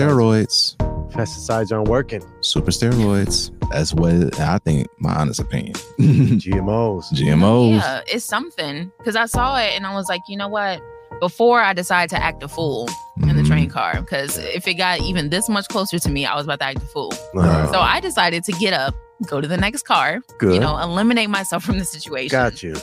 steroids. 0.76 0.76
Pesticides 1.12 1.71
aren't 1.73 1.88
working. 1.88 2.23
Super 2.40 2.73
steroids. 2.73 3.52
That's 3.71 3.95
what 3.95 4.38
I 4.40 4.59
think. 4.59 4.88
My 4.99 5.14
honest 5.14 5.38
opinion. 5.38 5.75
GMOs. 5.99 7.12
GMOs. 7.12 7.76
Yeah, 7.79 8.00
it's 8.09 8.25
something 8.25 8.90
because 8.99 9.14
I 9.17 9.26
saw 9.26 9.57
it 9.59 9.73
and 9.76 9.87
I 9.87 9.95
was 9.95 10.09
like, 10.09 10.23
you 10.29 10.37
know 10.37 10.49
what? 10.49 10.81
Before 11.21 11.61
I 11.61 11.73
decided 11.75 12.09
to 12.17 12.23
act 12.23 12.43
a 12.43 12.49
fool 12.49 12.89
in 13.23 13.37
the 13.37 13.43
train 13.43 13.69
car, 13.69 14.00
because 14.00 14.39
if 14.39 14.67
it 14.67 14.75
got 14.75 15.00
even 15.00 15.29
this 15.29 15.49
much 15.50 15.69
closer 15.69 15.99
to 15.99 16.09
me, 16.11 16.25
I 16.25 16.35
was 16.35 16.45
about 16.47 16.61
to 16.61 16.65
act 16.67 16.79
a 16.79 16.87
fool. 16.87 17.12
Oh, 17.37 17.69
So 17.73 17.79
I 17.79 18.00
decided 18.00 18.43
to 18.45 18.53
get 18.53 18.73
up, 18.73 18.95
go 19.27 19.41
to 19.41 19.47
the 19.47 19.59
next 19.59 19.83
car, 19.83 20.21
good. 20.39 20.55
you 20.55 20.61
know, 20.61 20.79
eliminate 20.79 21.29
myself 21.29 21.62
from 21.62 21.79
the 21.79 21.85
situation. 21.85 22.31
Got 22.31 22.62
you. 22.62 22.75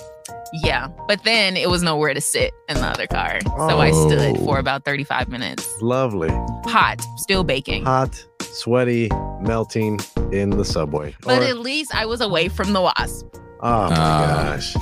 Yeah. 0.64 0.88
But 1.08 1.24
then 1.24 1.58
it 1.58 1.68
was 1.70 1.82
nowhere 1.82 2.14
to 2.14 2.22
sit 2.22 2.54
in 2.70 2.76
the 2.78 2.86
other 2.86 3.08
car. 3.08 3.40
So 3.42 3.80
I 3.80 3.90
stood 3.92 4.38
Oh. 4.38 4.46
for 4.46 4.60
about 4.60 4.86
35 4.86 5.30
minutes. 5.30 5.68
Lovely. 5.82 6.30
Hot, 6.66 7.02
still 7.18 7.44
baking. 7.44 7.86
Hot, 7.86 8.24
sweaty, 8.42 9.10
melting 9.42 10.00
in 10.32 10.52
the 10.52 10.64
subway. 10.64 11.16
But 11.24 11.42
Or- 11.42 11.46
at 11.46 11.58
least 11.58 11.94
I 11.96 12.06
was 12.06 12.22
away 12.22 12.50
from 12.50 12.74
the 12.74 12.82
wasp. 12.82 13.26
oh 13.62 13.90
my 13.90 13.96
Ah. 13.96 14.44
gosh. 14.54 14.76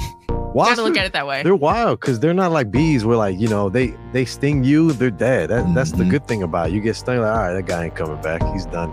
You 0.55 0.59
Wasps 0.59 0.75
gotta 0.77 0.87
look 0.87 0.95
are- 0.95 0.99
at 1.01 1.05
it 1.07 1.11
that 1.13 1.27
way. 1.27 1.43
They're 1.43 1.53
wild 1.53 1.99
because 1.99 2.21
they're 2.21 2.33
not 2.33 2.49
like 2.53 2.71
bees. 2.71 3.03
Where 3.03 3.17
like 3.17 3.37
you 3.37 3.49
know 3.49 3.67
they 3.67 3.93
they 4.13 4.23
sting 4.23 4.63
you, 4.63 4.93
they're 4.93 5.11
dead. 5.11 5.49
That, 5.49 5.73
That's 5.75 5.91
the 5.91 6.05
Mhm. 6.05 6.09
good 6.11 6.27
thing 6.29 6.43
about 6.43 6.69
it. 6.69 6.73
You 6.73 6.79
get 6.79 6.95
stung, 6.95 7.17
like 7.19 7.29
all 7.29 7.37
right, 7.43 7.53
that 7.55 7.65
guy 7.65 7.83
ain't 7.83 7.95
coming 7.95 8.21
back. 8.21 8.41
He's 8.53 8.65
done. 8.65 8.89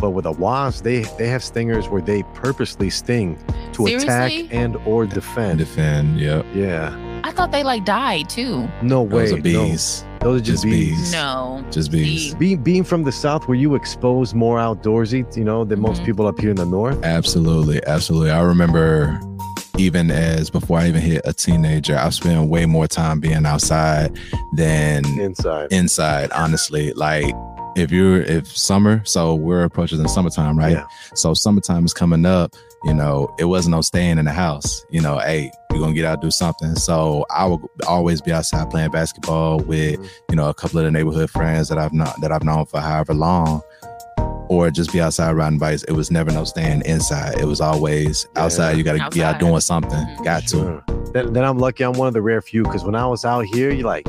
But 0.00 0.10
with 0.10 0.26
a 0.26 0.32
wasp, 0.32 0.82
they 0.82 1.02
they 1.16 1.28
have 1.28 1.44
stingers 1.44 1.88
where 1.88 2.02
they 2.02 2.24
purposely 2.34 2.90
sting 2.90 3.38
to 3.74 3.86
attack 3.86 4.32
and 4.50 4.76
or 4.84 5.06
defend. 5.06 5.58
Defend. 5.60 6.18
Yep. 6.18 6.44
yeah. 6.56 6.92
I 7.22 7.30
thought 7.30 7.52
they 7.52 7.62
like 7.62 7.84
died 7.84 8.28
too. 8.28 8.68
No 8.82 9.02
way. 9.02 9.26
Those 9.26 9.32
are 9.34 9.36
no. 9.36 9.42
bees. 9.42 10.04
Those 10.22 10.40
are 10.40 10.44
just, 10.44 10.62
Just 10.62 10.64
bees. 10.64 10.98
bees. 10.98 11.12
No. 11.12 11.64
Just 11.70 11.92
bees. 11.92 12.22
Steve. 12.30 12.38
Being 12.40 12.62
being 12.64 12.82
from 12.84 13.04
the 13.04 13.12
south, 13.12 13.46
were 13.46 13.54
you 13.54 13.76
exposed 13.76 14.34
more 14.34 14.58
outdoorsy, 14.58 15.24
you 15.36 15.44
know, 15.44 15.64
than 15.64 15.78
most 15.80 16.02
Mhm. 16.02 16.06
people 16.06 16.26
up 16.26 16.40
here 16.40 16.50
in 16.50 16.56
the 16.56 16.66
north? 16.66 16.98
Absolutely, 17.04 17.80
absolutely. 17.86 18.32
I 18.32 18.40
remember 18.42 19.20
even 19.78 20.10
as 20.10 20.50
before 20.50 20.78
I 20.78 20.88
even 20.88 21.00
hit 21.02 21.22
a 21.24 21.32
teenager, 21.32 21.96
I 21.96 22.10
spent 22.10 22.48
way 22.48 22.66
more 22.66 22.86
time 22.86 23.20
being 23.20 23.44
outside 23.46 24.18
than 24.54 25.04
Inside. 25.20 25.72
inside. 25.72 26.30
Honestly, 26.32 26.92
like 26.94 27.34
if 27.76 27.90
you're 27.92 28.22
if 28.22 28.46
summer, 28.46 29.02
so 29.04 29.34
we're 29.34 29.64
approaching 29.64 30.02
the 30.02 30.08
summertime, 30.08 30.58
right? 30.58 30.72
Yeah. 30.72 30.86
So 31.14 31.34
summertime 31.34 31.84
is 31.84 31.92
coming 31.92 32.24
up. 32.24 32.54
You 32.84 32.94
know, 32.94 33.34
it 33.38 33.44
wasn't 33.46 33.74
no 33.74 33.80
staying 33.82 34.18
in 34.18 34.24
the 34.26 34.32
house. 34.32 34.84
You 34.90 35.00
know, 35.00 35.18
hey, 35.18 35.50
we're 35.70 35.80
gonna 35.80 35.92
get 35.92 36.04
out 36.04 36.22
do 36.22 36.30
something. 36.30 36.74
So 36.76 37.26
I 37.30 37.44
would 37.46 37.60
always 37.86 38.20
be 38.22 38.32
outside 38.32 38.70
playing 38.70 38.92
basketball 38.92 39.58
with 39.60 39.98
Mhm. 40.00 40.08
you 40.30 40.36
know 40.36 40.48
a 40.48 40.54
couple 40.54 40.78
of 40.78 40.84
the 40.84 40.90
neighborhood 40.90 41.28
friends 41.30 41.68
that 41.68 41.78
I've 41.78 41.92
not 41.92 42.18
that 42.22 42.32
I've 42.32 42.44
known 42.44 42.64
for 42.66 42.80
however 42.80 43.12
long, 43.12 43.60
or 44.48 44.70
just 44.70 44.92
be 44.92 45.00
outside 45.00 45.32
riding 45.32 45.58
bikes. 45.58 45.82
It 45.84 45.92
was 45.92 46.10
never 46.10 46.30
no 46.30 46.44
staying 46.44 46.82
inside. 46.86 47.38
It 47.40 47.44
was 47.46 47.60
always 47.60 48.26
Yeah. 48.36 48.44
outside. 48.44 48.76
You 48.76 48.84
got 48.84 48.98
to 49.10 49.10
be 49.16 49.22
out 49.22 49.38
doing 49.40 49.60
something. 49.60 49.90
Mhm. 49.98 50.24
Got 50.24 50.46
to. 50.48 50.82
Then, 51.12 51.32
then 51.32 51.44
I'm 51.44 51.58
lucky. 51.58 51.84
I'm 51.84 51.92
one 51.92 52.08
of 52.08 52.14
the 52.14 52.22
rare 52.22 52.40
few 52.42 52.62
because 52.62 52.84
when 52.84 52.94
I 52.94 53.06
was 53.06 53.24
out 53.24 53.44
here, 53.46 53.70
you 53.72 53.84
like, 53.84 54.06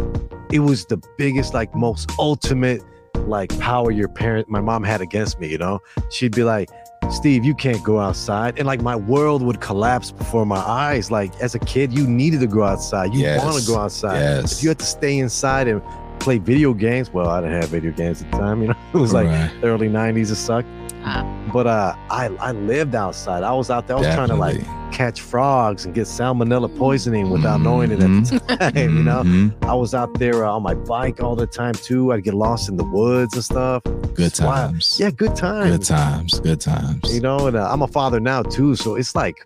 it 0.52 0.60
was 0.60 0.86
the 0.86 1.02
biggest, 1.18 1.54
like, 1.54 1.74
most 1.76 2.12
ultimate, 2.20 2.82
like, 3.26 3.58
power 3.60 3.92
your 3.92 4.08
parent, 4.08 4.48
my 4.50 4.62
mom 4.62 4.84
had 4.84 5.02
against 5.02 5.40
me. 5.40 5.48
You 5.48 5.58
know, 5.58 5.80
she'd 6.10 6.36
be 6.36 6.44
like, 6.44 6.70
"Steve, 7.10 7.44
you 7.44 7.54
can't 7.56 7.84
go 7.84 8.00
outside," 8.00 8.58
and 8.58 8.66
like 8.68 8.82
my 8.82 8.96
world 8.96 9.42
would 9.42 9.60
collapse 9.60 10.12
before 10.12 10.46
my 10.46 10.58
eyes. 10.60 11.10
Like 11.12 11.32
as 11.42 11.56
a 11.56 11.60
kid, 11.60 11.92
you 11.94 12.06
needed 12.08 12.40
to 12.42 12.48
go 12.48 12.64
outside. 12.64 13.14
You 13.14 13.22
Yes. 13.22 13.44
want 13.44 13.58
to 13.60 13.66
go 13.68 13.78
outside. 13.78 14.20
Yes. 14.20 14.54
If 14.58 14.64
you 14.64 14.70
had 14.70 14.80
to 14.80 14.86
stay 14.86 15.18
inside 15.20 15.68
and 15.68 15.82
play 16.28 16.38
video 16.40 16.74
games, 16.74 17.10
well, 17.14 17.30
I 17.30 17.40
didn't 17.40 17.62
have 17.62 17.70
video 17.70 17.92
games 17.92 18.22
at 18.22 18.30
the 18.32 18.38
time. 18.38 18.62
You 18.62 18.68
know, 18.70 18.76
it 18.94 18.98
was 18.98 19.14
like 19.14 19.28
Right. 19.28 19.50
the 19.62 19.68
early 19.68 19.88
'90s. 19.88 20.30
It 20.30 20.36
sucked. 20.36 20.68
Ah. 21.06 21.24
But 21.54 21.68
uh, 21.68 21.96
I 22.10 22.26
I 22.50 22.52
lived 22.52 22.96
outside. 22.96 23.44
I 23.44 23.54
was 23.54 23.70
out 23.70 23.88
there. 23.88 23.96
I 23.96 24.00
was 24.02 24.14
trying 24.14 24.28
to 24.36 24.36
like 24.36 24.60
catch 24.92 25.22
frogs 25.22 25.86
and 25.86 25.94
get 25.96 26.06
salmonella 26.06 26.70
poisoning 26.78 27.30
without 27.30 27.62
knowing 27.62 27.92
it 27.92 28.00
at 28.02 28.10
the 28.10 28.40
time. 28.74 28.98
You 28.98 29.04
know, 29.04 29.22
Mhm. 29.24 29.54
I 29.64 29.74
was 29.84 29.94
out 29.94 30.12
there 30.20 30.44
uh, 30.46 30.52
on 30.52 30.64
my 30.64 30.74
bike 30.74 31.24
all 31.24 31.36
the 31.38 31.48
time 31.48 31.76
too. 31.76 32.12
I'd 32.12 32.24
get 32.26 32.34
lost 32.34 32.68
in 32.68 32.76
the 32.76 32.84
woods 33.00 33.34
and 33.36 33.44
stuff. 33.46 33.84
Good 33.84 34.20
It's 34.32 34.42
wild. 34.42 34.72
times. 34.72 34.98
Yeah, 35.00 35.12
good 35.12 35.36
times. 35.36 35.72
Good 35.78 35.86
times. 35.98 36.40
Good 36.42 36.60
times. 36.60 37.14
You 37.16 37.22
know, 37.22 37.48
and 37.48 37.56
uh, 37.56 37.72
I'm 37.72 37.82
a 37.84 37.88
father 37.88 38.20
now 38.20 38.42
too, 38.44 38.76
so 38.76 38.96
it's 38.96 39.16
like 39.16 39.38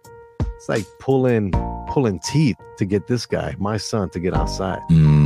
it's 0.57 0.67
like 0.69 0.85
pulling 1.00 1.51
pulling 1.93 2.19
teeth 2.31 2.55
to 2.77 2.85
get 2.85 3.05
this 3.07 3.25
guy, 3.25 3.53
my 3.59 3.75
son, 3.77 4.09
to 4.11 4.19
get 4.19 4.33
outside. 4.33 4.79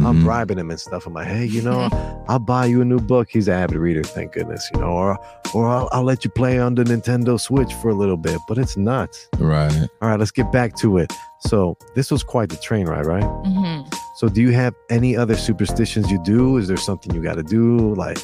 I'm 0.06 0.20
Mhm. 0.20 0.24
bribing 0.24 0.58
him 0.60 0.70
and 0.70 0.80
stuff. 0.80 1.06
I'm 1.08 1.14
like, 1.14 1.28
hey, 1.28 1.46
you 1.46 1.62
know, 1.62 1.90
I'll 2.28 2.40
buy 2.40 2.66
you 2.68 2.82
a 2.82 2.86
new 2.86 3.00
book. 3.00 3.30
He's 3.32 3.48
an 3.48 3.56
avid 3.56 3.78
reader, 3.78 4.04
thank 4.04 4.34
goodness, 4.34 4.70
you 4.74 4.80
know, 4.80 4.88
or 4.88 5.18
or 5.54 5.68
I'll, 5.68 5.90
I'll 5.92 6.04
let 6.04 6.24
you 6.26 6.30
play 6.32 6.60
on 6.60 6.76
the 6.76 6.84
Nintendo 6.84 7.40
Switch 7.40 7.74
for 7.76 7.90
a 7.90 7.94
little 7.96 8.18
bit. 8.18 8.40
But 8.48 8.58
it's 8.58 8.76
nuts. 8.78 9.28
Right. 9.40 9.74
All 10.02 10.10
right, 10.10 10.20
let's 10.20 10.32
get 10.32 10.52
back 10.52 10.76
to 10.78 10.98
it. 10.98 11.12
So 11.40 11.78
this 11.96 12.12
was 12.12 12.24
quite 12.24 12.50
the 12.50 12.58
train 12.58 12.88
ride, 12.88 13.06
right? 13.06 13.24
hmm 13.24 13.82
So 14.18 14.28
do 14.30 14.42
you 14.42 14.52
have 14.52 14.74
any 14.90 15.16
other 15.18 15.36
superstitions 15.36 16.10
you 16.12 16.22
do? 16.24 16.58
Is 16.58 16.68
there 16.68 16.78
something 16.78 17.14
you 17.16 17.22
got 17.22 17.36
to 17.36 17.44
do, 17.44 17.94
like 17.96 18.18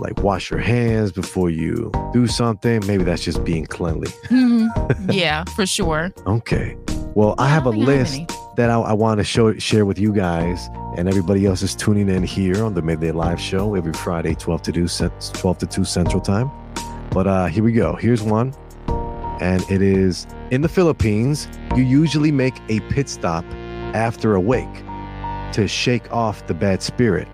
like 0.00 0.22
wash 0.22 0.50
your 0.50 0.60
hands 0.60 1.12
before 1.12 1.50
you 1.50 1.90
do 2.12 2.26
something? 2.26 2.82
Maybe 2.86 3.04
that's 3.04 3.22
just 3.24 3.44
being 3.44 3.66
cleanly. 3.66 4.08
yeah, 5.10 5.44
for 5.56 5.66
sure. 5.66 6.12
Okay. 6.26 6.76
Well, 7.14 7.34
I 7.38 7.48
have 7.48 7.66
a 7.66 7.72
don't 7.72 7.84
think 7.84 7.88
I 7.88 7.92
have 7.92 8.00
list 8.00 8.14
any. 8.14 8.26
That 8.56 8.70
I, 8.70 8.78
I 8.80 8.92
want 8.92 9.18
to 9.18 9.24
show 9.24 9.56
share 9.58 9.86
with 9.86 9.98
you 9.98 10.12
guys 10.12 10.68
and 10.96 11.08
everybody 11.08 11.46
else 11.46 11.62
is 11.62 11.74
tuning 11.74 12.08
in 12.08 12.22
here 12.22 12.64
on 12.64 12.74
the 12.74 12.82
Midday 12.82 13.12
Live 13.12 13.40
Show 13.40 13.74
every 13.74 13.92
Friday, 13.92 14.34
12 14.34 14.62
to 14.62 14.72
2, 14.72 14.88
12 15.32 15.58
to 15.58 15.66
2 15.66 15.84
Central 15.84 16.20
Time. 16.20 16.50
But 17.10 17.26
uh, 17.26 17.46
here 17.46 17.64
we 17.64 17.72
go. 17.72 17.96
Here's 17.96 18.22
one. 18.22 18.54
And 19.40 19.62
it 19.70 19.80
is 19.80 20.26
in 20.50 20.60
the 20.60 20.68
Philippines, 20.68 21.48
you 21.76 21.82
usually 21.82 22.32
make 22.32 22.54
a 22.68 22.80
pit 22.92 23.08
stop 23.08 23.44
after 23.94 24.34
a 24.34 24.40
wake 24.40 24.66
to 25.52 25.66
shake 25.66 26.12
off 26.12 26.46
the 26.46 26.54
bad 26.54 26.82
spirit. 26.82 27.28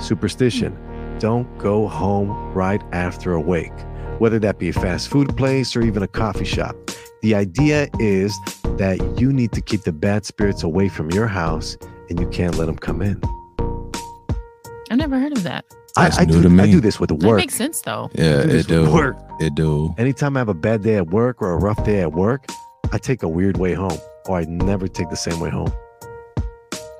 Superstition 0.00 0.76
don't 1.18 1.46
go 1.58 1.88
home 1.88 2.30
right 2.52 2.82
after 2.92 3.32
a 3.32 3.40
wake, 3.40 3.72
whether 4.18 4.38
that 4.38 4.58
be 4.58 4.68
a 4.68 4.72
fast 4.72 5.08
food 5.08 5.34
place 5.36 5.74
or 5.74 5.82
even 5.82 6.02
a 6.02 6.08
coffee 6.08 6.44
shop. 6.44 6.76
The 7.22 7.34
idea 7.34 7.88
is 7.98 8.36
that 8.78 9.18
you 9.20 9.32
need 9.32 9.52
to 9.52 9.60
keep 9.60 9.82
the 9.82 9.92
bad 9.92 10.24
spirits 10.26 10.62
away 10.62 10.88
from 10.88 11.10
your 11.10 11.26
house 11.26 11.76
and 12.08 12.20
you 12.20 12.28
can't 12.28 12.56
let 12.56 12.66
them 12.66 12.76
come 12.76 13.02
in. 13.02 13.20
I 14.90 14.94
never 14.94 15.18
heard 15.18 15.32
of 15.32 15.42
that. 15.42 15.64
That's 15.96 16.18
I, 16.18 16.22
I, 16.22 16.24
do, 16.26 16.38
I 16.60 16.66
do 16.70 16.80
this 16.80 17.00
with 17.00 17.10
work. 17.10 17.20
That 17.20 17.26
work. 17.28 17.36
makes 17.38 17.54
sense 17.54 17.80
though. 17.80 18.10
Yeah, 18.14 18.40
I 18.40 18.42
do 18.42 18.48
this 18.48 18.66
it 18.70 18.78
with 18.78 18.86
do. 18.86 18.92
work. 18.92 19.16
It 19.40 19.54
do. 19.54 19.94
Anytime 19.98 20.36
I 20.36 20.40
have 20.40 20.48
a 20.48 20.54
bad 20.54 20.82
day 20.82 20.96
at 20.96 21.08
work 21.08 21.40
or 21.42 21.52
a 21.52 21.56
rough 21.56 21.82
day 21.84 22.00
at 22.00 22.12
work, 22.12 22.44
I 22.92 22.98
take 22.98 23.22
a 23.22 23.28
weird 23.28 23.56
way 23.56 23.74
home, 23.74 23.98
or 24.26 24.38
I 24.38 24.44
never 24.44 24.86
take 24.88 25.08
the 25.10 25.16
same 25.16 25.40
way 25.40 25.50
home. 25.50 25.72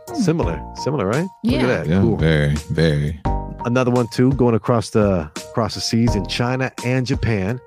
Hmm. 0.09 0.15
Similar, 0.21 0.61
similar, 0.83 1.07
right? 1.07 1.27
Yeah. 1.45 1.61
Look 1.63 1.71
at 1.71 1.85
that. 1.85 1.87
Yeah, 1.89 2.01
Cool. 2.01 2.17
very, 2.17 2.55
very. 2.71 3.21
Another 3.65 3.91
one 3.91 4.09
too, 4.09 4.33
going 4.33 4.55
across 4.55 4.91
the 4.91 5.31
across 5.51 5.75
the 5.75 5.81
seas 5.81 6.15
in 6.17 6.27
China 6.27 6.73
and 6.85 7.07
Japan, 7.07 7.61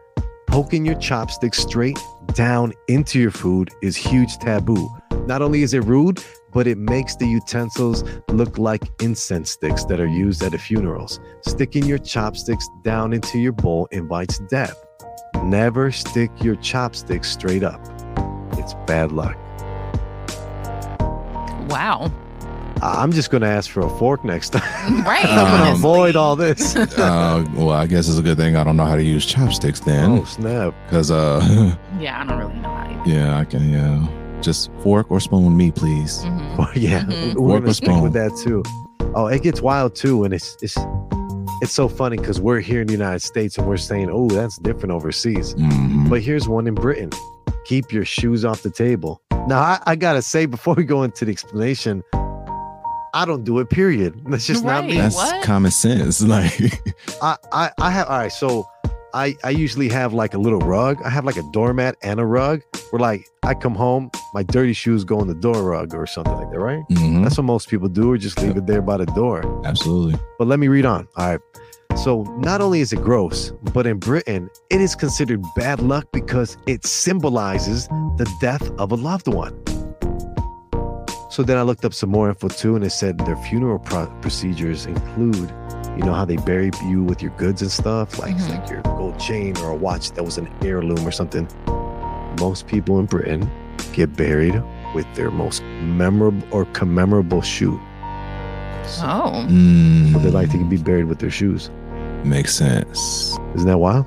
poking 0.50 0.84
your 0.84 0.96
chopsticks 0.96 1.60
straight 1.60 1.98
down 2.34 2.74
into 2.88 3.20
your 3.20 3.32
food 3.32 3.70
is 3.82 3.96
huge 3.96 4.38
taboo. 4.38 4.89
Not 5.27 5.44
only 5.44 5.62
is 5.62 5.75
it 5.75 5.84
rude, 5.84 6.24
but 6.51 6.65
it 6.65 6.77
makes 6.77 7.15
the 7.15 7.27
utensils 7.27 8.03
look 8.29 8.58
like 8.58 8.82
incense 9.00 9.51
sticks 9.51 9.86
that 9.86 10.00
are 10.00 10.08
used 10.08 10.41
at 10.41 10.53
the 10.53 10.58
funerals. 10.58 11.20
Sticking 11.41 11.86
your 11.86 12.00
chopsticks 12.00 12.68
down 12.84 13.13
into 13.13 13.38
your 13.38 13.51
bowl 13.51 13.88
invites 13.91 14.39
death. 14.50 14.75
Never 15.44 15.91
stick 15.91 16.32
your 16.41 16.56
chopsticks 16.56 17.29
straight 17.29 17.63
up. 17.63 17.79
It's 18.53 18.74
bad 18.88 19.12
luck. 19.12 19.38
Wow. 21.70 22.12
I- 22.82 23.02
I'm 23.04 23.12
just 23.12 23.30
going 23.32 23.42
to 23.42 23.48
ask 23.48 23.70
for 23.70 23.82
a 23.82 23.90
fork 23.98 24.24
next 24.24 24.50
time. 24.52 25.04
Right. 25.06 25.26
I'm 25.26 25.58
going 25.60 25.72
to 25.72 25.72
avoid 25.74 26.16
all 26.16 26.36
this. 26.36 26.76
uh, 26.76 27.46
well, 27.56 27.72
I 27.72 27.88
guess 27.88 28.08
it's 28.08 28.18
a 28.18 28.22
good 28.22 28.38
thing 28.38 28.56
I 28.56 28.64
don't 28.64 28.78
know 28.78 28.86
how 28.86 28.96
to 28.96 29.04
use 29.04 29.26
chopsticks 29.26 29.80
then. 29.80 30.12
oh, 30.12 30.24
snap. 30.26 30.74
because 30.86 31.12
uh, 31.12 31.76
yeah, 32.00 32.22
I 32.22 32.26
don't 32.26 32.38
really 32.40 32.54
know 32.60 32.70
how 32.74 33.04
to. 33.04 33.10
yeah, 33.10 33.38
I 33.38 33.46
can. 33.46 33.70
Yeah, 33.72 34.08
just 34.42 34.70
fork 34.84 35.10
or 35.12 35.20
spoon 35.20 35.56
me, 35.58 35.72
please. 35.72 36.20
Mhm. 36.20 36.40
Well, 36.58 36.72
yeah, 36.76 37.04
Mhm. 37.04 37.36
we're 37.36 37.50
Fork 37.50 37.60
gonna 37.62 37.70
or 37.70 37.74
stick 37.74 38.02
with 38.02 38.14
that 38.14 38.36
too. 38.44 38.64
Oh, 39.16 39.28
it 39.28 39.42
gets 39.44 39.62
wild 39.62 39.96
too, 39.96 40.24
and 40.26 40.34
it's 40.34 40.58
it's 40.62 40.78
it's 41.62 41.72
so 41.74 41.88
funny 41.88 42.18
because 42.18 42.40
we're 42.42 42.60
here 42.62 42.82
in 42.82 42.88
the 42.88 42.94
United 42.94 43.22
States 43.22 43.58
and 43.58 43.68
we're 43.68 43.78
saying, 43.78 44.10
"Oh, 44.12 44.28
that's 44.28 44.58
different 44.58 44.92
overseas." 44.92 45.56
Mhm. 45.56 46.10
But 46.10 46.22
here's 46.22 46.48
one 46.48 46.68
in 46.68 46.76
Britain: 46.76 47.10
keep 47.66 47.92
your 47.92 48.06
shoes 48.06 48.44
off 48.46 48.62
the 48.62 48.70
table. 48.70 49.22
Now, 49.48 49.60
I, 49.62 49.80
I 49.88 49.96
gotta 49.96 50.22
say 50.22 50.46
before 50.46 50.74
we 50.76 50.84
go 50.84 51.04
into 51.04 51.26
the 51.26 51.32
explanation, 51.32 52.04
I 53.13 53.25
don't 53.25 53.44
do 53.44 53.60
it. 53.60 53.70
Period. 53.70 54.22
That's 54.28 54.46
just 54.48 54.63
not 54.63 54.86
me. 54.86 54.98
That's 54.98 55.16
what? 55.16 55.44
common 55.44 55.72
sense. 55.72 56.22
Like, 56.30 56.54
I, 57.22 57.38
I 57.51 57.72
I 57.80 57.92
have 57.92 58.08
all 58.08 58.18
right. 58.20 58.32
So 58.32 58.68
I 59.13 59.36
I 59.44 59.50
usually 59.50 59.89
have 59.89 60.13
like 60.13 60.34
a 60.34 60.38
little 60.38 60.60
rug. 60.60 60.98
I 61.04 61.10
have 61.10 61.25
like 61.25 61.38
a 61.38 61.44
doormat 61.51 61.96
and 62.04 62.20
a 62.20 62.25
rug. 62.25 62.62
Where 62.92 63.00
like 63.00 63.28
I 63.44 63.54
come 63.54 63.75
home, 63.75 64.10
my 64.34 64.44
dirty 64.44 64.74
shoes 64.74 65.04
go 65.04 65.20
on 65.20 65.28
the 65.28 65.36
door 65.36 65.63
rug 65.63 65.94
or 65.96 66.06
something 66.08 66.34
like 66.34 66.50
that, 66.51 66.60
right? 66.60 66.82
mhm, 66.92 67.24
That's 67.24 67.38
what 67.38 67.46
most 67.46 67.70
people 67.70 67.88
do, 67.88 68.12
or 68.12 68.18
just 68.18 68.39
leave 68.42 68.58
it 68.58 68.66
there 68.68 68.82
by 68.82 68.98
the 68.98 69.06
door. 69.08 69.42
absolutely. 69.66 70.20
But 70.38 70.48
let 70.48 70.60
me 70.60 70.68
read 70.68 70.86
on. 70.86 71.08
All 71.18 71.30
right. 71.30 71.39
So 71.98 72.24
not 72.39 72.62
only 72.62 72.80
is 72.82 72.94
it 72.94 73.01
gross, 73.01 73.51
but 73.74 73.86
in 73.88 73.98
Britain, 74.00 74.50
it 74.70 74.80
is 74.82 74.96
considered 74.96 75.42
bad 75.56 75.82
luck 75.82 76.06
because 76.13 76.58
it 76.68 76.86
symbolizes 76.86 77.88
the 78.18 78.28
death 78.39 78.70
of 78.80 78.92
a 78.92 78.96
loved 78.96 79.28
one. 79.28 79.54
So 81.39 81.43
then 81.43 81.58
I 81.58 81.62
looked 81.62 81.86
up 81.86 81.93
some 81.93 82.10
more 82.10 82.27
info 82.27 82.50
too, 82.50 82.75
and 82.75 82.84
it 82.84 82.89
said 82.89 83.17
their 83.19 83.38
funeral 83.38 83.79
pro- 83.79 84.08
procedures 84.19 84.86
include, 84.86 85.50
you 85.96 86.03
know, 86.03 86.12
how 86.13 86.25
they 86.25 86.36
bury 86.36 86.69
you 86.86 87.01
with 87.01 87.22
your 87.22 87.31
goods 87.38 87.62
and 87.62 87.72
stuff, 87.72 88.19
like 88.19 88.36
Mhm. 88.36 88.50
like 88.50 88.69
your 88.69 88.81
gold 88.81 89.17
chain 89.19 89.55
or 89.60 89.69
a 89.69 89.74
watch 89.75 90.12
that 90.12 90.25
was 90.25 90.38
an 90.38 90.50
heirloom 90.62 91.08
or 91.08 91.12
something. 91.12 91.48
Most 92.41 92.67
people 92.67 93.00
in 93.00 93.05
Britain 93.05 93.50
get 93.93 94.17
buried 94.17 94.62
with 94.93 95.05
their 95.15 95.31
most 95.31 95.63
memorable 95.81 96.46
or 96.51 96.65
commemorable 96.74 97.41
shoe. 97.41 97.79
Oh. 99.01 99.46
Mm, 99.48 100.12
So 100.12 100.19
they 100.19 100.31
like 100.31 100.51
to 100.51 100.58
be 100.65 100.75
buried 100.75 101.05
with 101.05 101.19
their 101.19 101.31
shoes. 101.31 101.69
makes 102.25 102.53
sense. 102.53 103.39
Isn't 103.55 103.65
that 103.67 103.79
wild? 103.79 104.05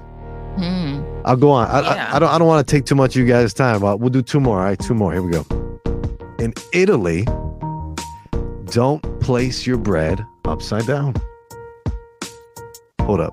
Hmm. 0.59 1.01
I'll 1.25 1.37
go 1.37 1.51
on. 1.51 1.67
I, 1.69 1.81
Yeah. 1.81 2.09
I, 2.13 2.17
I 2.17 2.19
don't. 2.19 2.29
I 2.29 2.37
don't 2.37 2.47
want 2.47 2.67
to 2.69 2.71
take 2.71 2.85
too 2.85 2.95
much 2.95 3.17
of 3.17 3.23
you 3.23 3.27
guys' 3.27 3.55
time. 3.55 3.81
But 3.81 4.01
we'll 4.01 4.11
do 4.11 4.21
two 4.21 4.39
more. 4.39 4.59
All 4.59 4.65
right, 4.65 4.79
two 4.79 4.93
more. 4.93 5.15
Here 5.15 5.23
we 5.23 5.31
go. 5.33 5.47
In 6.43 6.53
Italy, 6.73 7.23
don't 8.65 9.01
place 9.21 9.65
your 9.65 9.77
bread 9.77 10.27
upside 10.45 10.85
down. 10.89 11.15
hold 13.03 13.21
up. 13.21 13.33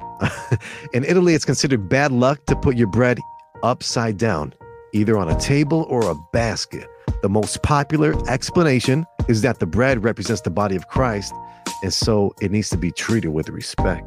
In 0.93 1.03
Italy, 1.03 1.33
it's 1.33 1.43
considered 1.43 1.89
bad 1.89 2.11
luck 2.11 2.45
to 2.45 2.55
put 2.55 2.77
your 2.77 2.85
bread 2.85 3.19
upside 3.63 4.19
down, 4.19 4.53
either 4.93 5.17
on 5.17 5.27
a 5.27 5.39
table 5.39 5.87
or 5.89 6.07
a 6.07 6.13
basket. 6.33 6.87
The 7.23 7.29
most 7.29 7.63
popular 7.63 8.13
explanation 8.29 9.07
is 9.27 9.41
that 9.41 9.57
the 9.57 9.65
bread 9.65 10.03
represents 10.03 10.41
the 10.41 10.51
body 10.51 10.75
of 10.75 10.87
Christ, 10.87 11.33
and 11.81 11.91
so 11.91 12.35
it 12.41 12.51
needs 12.51 12.69
to 12.69 12.77
be 12.77 12.91
treated 12.91 13.29
with 13.29 13.49
respect. 13.49 14.05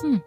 Hmm. 0.00 0.18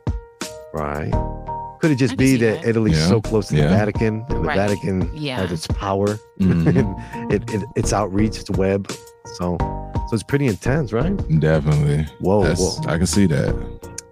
Right? 0.73 1.40
Could 1.81 1.91
it 1.91 1.95
just 1.95 2.15
be 2.17 2.37
that 2.37 2.61
that. 2.61 2.69
Italy's 2.69 2.97
Yeah. 2.99 3.07
so 3.07 3.21
close 3.21 3.47
to 3.47 3.55
the 3.55 3.63
Vatican, 3.67 4.25
and 4.29 4.37
the 4.43 4.47
Right. 4.47 4.55
Vatican 4.57 5.09
Yeah. 5.15 5.39
has 5.41 5.51
its 5.51 5.67
power, 5.67 6.17
Mhm. 6.39 7.31
it, 7.33 7.49
it, 7.53 7.63
its 7.75 7.91
outreach, 7.91 8.37
its 8.39 8.49
web. 8.51 8.89
So, 9.37 9.57
so 9.59 10.13
it's 10.13 10.23
pretty 10.23 10.47
intense, 10.47 10.93
right? 10.93 11.15
Definitely. 11.39 12.05
Whoa, 12.19 12.43
That's- 12.43 12.59
whoa. 12.59 12.91
I 12.91 12.97
can 12.97 13.07
see 13.07 13.25
that. 13.27 13.49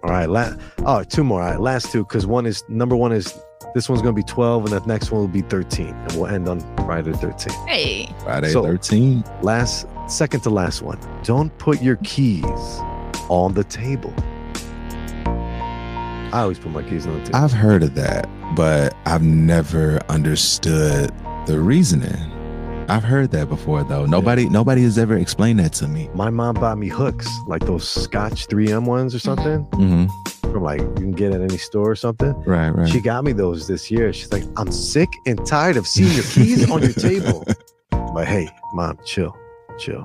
All 0.02 0.10
right, 0.10 0.28
la- 0.28 0.54
oh, 0.86 1.02
two 1.04 1.22
more. 1.22 1.42
All 1.42 1.50
right, 1.50 1.60
last 1.60 1.92
two, 1.92 2.04
because 2.04 2.26
one 2.26 2.46
is 2.46 2.64
number 2.68 2.96
one 2.96 3.12
is 3.12 3.34
this 3.74 3.88
one's 3.88 4.02
gonna 4.02 4.14
be 4.14 4.22
12, 4.24 4.64
and 4.64 4.72
the 4.72 4.86
next 4.88 5.12
one 5.12 5.20
will 5.20 5.28
be 5.28 5.42
13, 5.42 5.94
and 5.94 6.12
we'll 6.14 6.26
end 6.26 6.48
on 6.48 6.60
Friday 6.86 7.12
the 7.12 7.18
13th. 7.18 7.54
Hey. 7.68 8.08
Friday 8.24 8.48
So- 8.50 8.62
13. 8.64 9.22
Last, 9.42 9.86
second 10.08 10.40
to 10.40 10.50
last 10.50 10.82
one. 10.82 10.98
Don't 11.22 11.56
put 11.58 11.80
your 11.82 11.96
keys 12.02 12.42
on 13.28 13.54
the 13.54 13.62
table. 13.64 14.12
I 16.32 16.42
always 16.42 16.58
put 16.58 16.70
my 16.72 16.82
keys 16.82 17.06
on 17.06 17.18
the 17.18 17.24
table. 17.24 17.36
I've 17.36 17.52
heard 17.52 17.82
of 17.82 17.94
that, 17.96 18.28
but 18.54 18.94
I've 19.06 19.22
never 19.22 20.00
understood 20.08 21.10
the 21.46 21.58
reasoning. 21.60 22.14
I've 22.88 23.04
heard 23.04 23.30
that 23.32 23.48
before 23.48 23.84
though. 23.84 24.04
Nobody 24.06 24.48
nobody 24.48 24.82
has 24.82 24.98
ever 24.98 25.16
explained 25.16 25.58
that 25.60 25.72
to 25.74 25.88
me. 25.88 26.08
my 26.14 26.30
mom 26.30 26.54
bought 26.54 26.78
me 26.78 26.88
hooks, 26.88 27.28
like 27.46 27.64
those 27.64 27.88
Scotch 27.88 28.46
3M 28.48 28.84
ones 28.84 29.14
or 29.14 29.18
something, 29.18 29.60
hmm 29.74 30.06
from 30.52 30.64
like 30.64 30.80
you 30.80 30.94
can 30.94 31.12
get 31.12 31.32
at 31.32 31.40
any 31.40 31.56
store 31.56 31.88
or 31.92 31.94
something. 31.94 32.32
Right, 32.42 32.70
right. 32.70 32.88
She 32.88 33.00
got 33.00 33.22
me 33.22 33.30
those 33.32 33.68
this 33.68 33.88
year. 33.88 34.12
She's 34.12 34.32
like, 34.32 34.42
I'm 34.56 34.72
sick 34.72 35.08
and 35.24 35.38
tired 35.46 35.76
of 35.76 35.86
seeing 35.86 36.12
your 36.12 36.24
keys 36.24 36.68
on 36.70 36.82
your 36.82 36.92
table. 36.92 37.44
But 38.12 38.26
hey, 38.26 38.48
mom, 38.72 38.98
chill, 39.04 39.36
chill. 39.78 40.04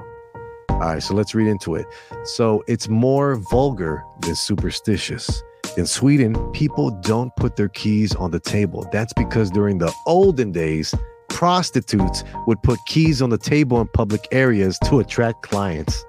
All 0.69 0.79
right, 0.79 1.01
so 1.01 1.15
let's 1.15 1.33
read 1.33 1.47
into 1.47 1.73
it. 1.73 1.87
So 2.25 2.63
it's 2.67 2.87
more 2.87 3.35
vulgar 3.37 4.03
than 4.21 4.35
superstitious. 4.35 5.41
In 5.77 5.85
Sweden, 5.85 6.35
people 6.53 6.89
don't 7.01 7.35
put 7.35 7.57
their 7.57 7.67
keys 7.67 8.15
on 8.15 8.31
the 8.31 8.39
table. 8.39 8.87
That's 8.93 9.11
because 9.13 9.51
during 9.51 9.77
the 9.77 9.91
olden 10.07 10.53
days, 10.53 10.95
prostitutes 11.27 12.23
would 12.47 12.63
put 12.63 12.79
keys 12.87 13.21
on 13.21 13.29
the 13.29 13.37
table 13.37 13.81
in 13.81 13.87
public 13.89 14.25
areas 14.31 14.79
to 14.85 14.99
attract 14.99 15.41
clients. 15.41 16.05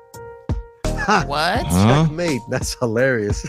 Ha! 0.87 1.25
What? 1.27 1.67
Huh? 1.67 2.05
Checkmate. 2.05 2.41
That's 2.49 2.75
hilarious. 2.79 3.45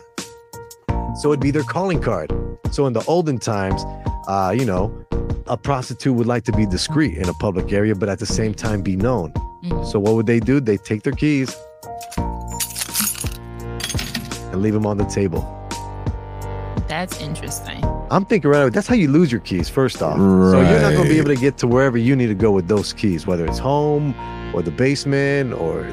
So 1.22 1.32
it'd 1.32 1.40
be 1.40 1.52
their 1.52 1.64
calling 1.64 2.02
card. 2.02 2.34
So 2.72 2.88
in 2.88 2.94
the 2.94 3.04
olden 3.06 3.38
times, 3.38 3.84
uh, 4.28 4.56
you 4.58 4.66
know, 4.66 4.92
a 5.46 5.56
prostitute 5.56 6.16
would 6.16 6.28
like 6.28 6.44
to 6.46 6.52
be 6.52 6.66
discreet 6.66 7.16
in 7.16 7.30
a 7.30 7.34
public 7.34 7.72
area, 7.72 7.94
but 7.94 8.10
at 8.10 8.18
the 8.18 8.26
same 8.26 8.56
time 8.56 8.82
be 8.82 8.96
known. 8.96 9.32
Mhm. 9.64 9.86
So 9.86 10.00
what 10.00 10.16
would 10.16 10.26
they 10.26 10.40
do? 10.40 10.60
They 10.60 10.78
take 10.78 11.04
their 11.04 11.14
keys 11.14 11.56
and 14.52 14.62
leave 14.64 14.74
them 14.74 14.88
on 14.88 14.98
the 14.98 15.06
table. 15.06 15.54
That's 16.98 17.22
interesting. 17.22 17.86
I'm 18.10 18.25
thinking 18.25 18.50
right 18.50 18.62
away, 18.62 18.70
that's 18.72 18.88
how 18.88 18.96
you 18.96 19.08
lose 19.08 19.32
your 19.32 19.42
keys, 19.42 19.70
first 19.70 20.01
off. 20.01 20.18
So 20.18 20.60
you're 20.62 20.82
not 20.82 20.96
gonna 20.96 21.08
be 21.08 21.20
able 21.20 21.27
to 21.30 21.36
get 21.36 21.56
to 21.60 21.68
wherever 21.68 21.96
you 21.96 22.16
need 22.16 22.25
to 22.25 22.34
go 22.34 22.51
with 22.51 22.68
those 22.68 22.92
keys, 22.92 23.27
whether 23.27 23.46
it's 23.46 23.60
home 23.60 24.16
or 24.51 24.63
the 24.63 24.72
basement 24.72 25.54
or 25.54 25.84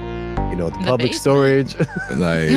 you 0.49 0.57
know, 0.57 0.71
the 0.71 0.79
The 0.79 0.85
public 0.87 1.11
basement. 1.13 1.69
storage. 1.69 1.77
like 2.17 2.49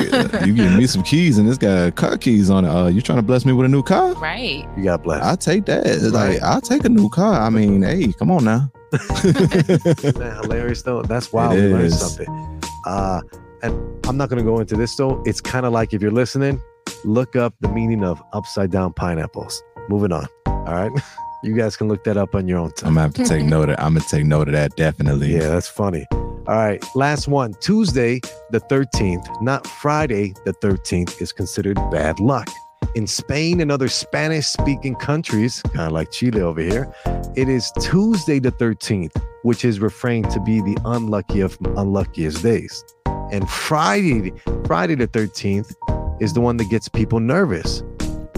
you 0.48 0.54
give 0.54 0.78
me 0.78 0.88
some 0.88 1.04
keys 1.04 1.38
and 1.40 1.50
it's 1.50 1.58
got 1.58 1.94
car 1.98 2.18
keys 2.18 2.50
on 2.50 2.64
it. 2.64 2.70
Uh, 2.70 2.88
you 2.88 3.02
trying 3.02 3.18
to 3.18 3.22
bless 3.22 3.44
me 3.46 3.52
with 3.52 3.66
a 3.66 3.70
new 3.70 3.84
car? 3.84 4.14
Right. 4.14 4.66
you 4.78 4.84
got 4.86 5.04
blessed. 5.04 5.26
I'll 5.26 5.36
take 5.36 5.66
that. 5.66 5.86
Right. 5.86 6.02
Like 6.14 6.42
I'll 6.42 6.62
take 6.62 6.86
a 6.86 6.90
new 6.90 7.10
car. 7.10 7.34
I 7.34 7.50
mean, 7.50 7.82
hey, 7.82 8.14
come 8.14 8.32
on 8.32 8.46
now. 8.46 8.72
Isn't 8.94 10.20
that 10.20 10.40
hilarious 10.42 10.84
though? 10.84 11.02
That's 11.02 11.34
wild. 11.34 11.58
It 11.58 11.66
We 11.66 11.74
learned 11.74 11.92
something. 11.92 12.62
Uh, 12.86 13.20
and 13.62 13.74
I'm 14.08 14.16
not 14.16 14.30
going 14.30 14.40
to 14.40 14.46
go 14.50 14.62
into 14.62 14.78
this 14.78 14.96
though. 14.96 15.22
It's 15.26 15.42
kind 15.42 15.66
of 15.66 15.74
like 15.74 15.94
if 15.94 16.02
you're 16.02 16.12
listening, 16.12 16.62
look 17.06 17.36
up 17.36 17.54
the 17.62 17.70
meaning 17.70 18.04
of 18.04 18.22
upside 18.34 18.72
down 18.72 18.94
pineapples. 18.94 19.62
Moving 19.90 20.12
on. 20.12 20.28
All 20.46 20.64
right. 20.66 20.92
You 21.44 21.54
guys 21.54 21.78
can 21.78 21.88
look 21.88 22.04
that 22.06 22.18
up 22.18 22.34
on 22.34 22.48
your 22.48 22.58
own 22.58 22.72
time. 22.72 22.90
I'm 22.90 22.94
gonna 22.96 23.02
have 23.02 23.14
to 23.14 23.24
take 23.24 23.46
note 23.46 23.70
of. 23.70 23.76
I'm 23.78 23.94
gonna 23.94 24.06
take 24.10 24.26
note 24.26 24.48
of 24.48 24.54
that 24.54 24.76
definitely. 24.76 25.34
Yeah, 25.34 25.50
that's 25.50 25.68
funny. 25.68 26.08
All 26.12 26.44
right. 26.48 26.84
Last 26.96 27.28
one. 27.28 27.54
Tuesday, 27.62 28.20
the 28.50 28.60
13th, 28.60 29.42
not 29.42 29.68
Friday, 29.68 30.34
the 30.46 30.54
13th, 30.54 31.22
is 31.22 31.32
considered 31.32 31.76
bad 31.92 32.20
luck. 32.20 32.50
In 32.96 33.06
Spain 33.06 33.62
and 33.62 33.72
other 33.72 33.88
Spanish 33.88 34.48
speaking 34.48 34.96
countries, 34.96 35.62
kind 35.76 35.88
of 35.88 35.92
like 35.92 36.10
Chile 36.12 36.42
over 36.42 36.60
here, 36.60 36.92
it 37.36 37.48
is 37.48 37.72
Tuesday 37.80 38.40
the 38.40 38.52
13th, 38.52 39.16
which 39.44 39.64
is 39.64 39.80
refrained 39.80 40.32
to 40.32 40.40
be 40.42 40.60
the 40.62 40.78
unlucky 40.86 41.42
of 41.42 41.56
unluckiest 41.62 42.42
days. 42.42 42.84
And 43.32 43.48
Friday, 43.48 44.34
Friday 44.66 44.96
the 44.96 45.08
13th, 45.08 45.72
is 46.20 46.34
the 46.34 46.42
one 46.42 46.58
that 46.58 46.70
gets 46.70 46.88
people 46.90 47.20
nervous. 47.20 47.84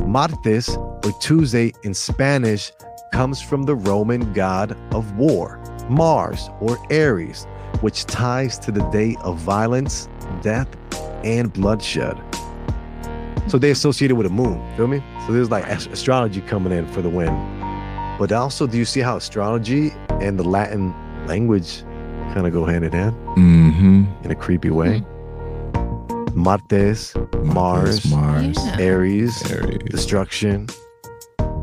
Martes, 0.05 0.69
or 0.77 1.11
Tuesday 1.21 1.71
in 1.83 1.93
Spanish, 1.93 2.71
comes 3.13 3.41
from 3.41 3.63
the 3.63 3.75
Roman 3.75 4.33
god 4.33 4.77
of 4.93 5.15
war, 5.17 5.59
Mars 5.89 6.49
or 6.59 6.77
Aries, 6.89 7.45
which 7.81 8.05
ties 8.05 8.57
to 8.59 8.71
the 8.71 8.81
day 8.89 9.15
of 9.21 9.37
violence, 9.37 10.07
death, 10.41 10.67
and 11.23 11.51
bloodshed. 11.53 12.17
So 13.47 13.57
they 13.57 13.71
associate 13.71 14.11
it 14.11 14.15
with 14.15 14.27
a 14.27 14.31
moon, 14.31 14.61
feel 14.77 14.87
me? 14.87 15.03
So 15.25 15.33
there's 15.33 15.49
like 15.49 15.65
ast- 15.65 15.87
astrology 15.87 16.41
coming 16.41 16.71
in 16.71 16.85
for 16.87 17.01
the 17.01 17.09
win. 17.09 17.33
But 18.19 18.31
also, 18.31 18.67
do 18.67 18.77
you 18.77 18.85
see 18.85 18.99
how 18.99 19.17
astrology 19.17 19.91
and 20.21 20.37
the 20.37 20.43
Latin 20.43 20.93
language 21.25 21.81
kind 22.33 22.45
of 22.45 22.53
go 22.53 22.65
hand 22.65 22.83
in 22.85 22.91
hand 22.91 23.15
Mm-hmm. 23.37 24.03
in 24.23 24.31
a 24.31 24.35
creepy 24.35 24.69
way? 24.69 25.03
Martes, 26.35 27.13
Mars, 27.43 28.09
Mars, 28.11 28.55
Yeah. 28.57 28.77
Aries, 28.79 29.51
Aries. 29.51 29.77
destruction. 29.89 30.67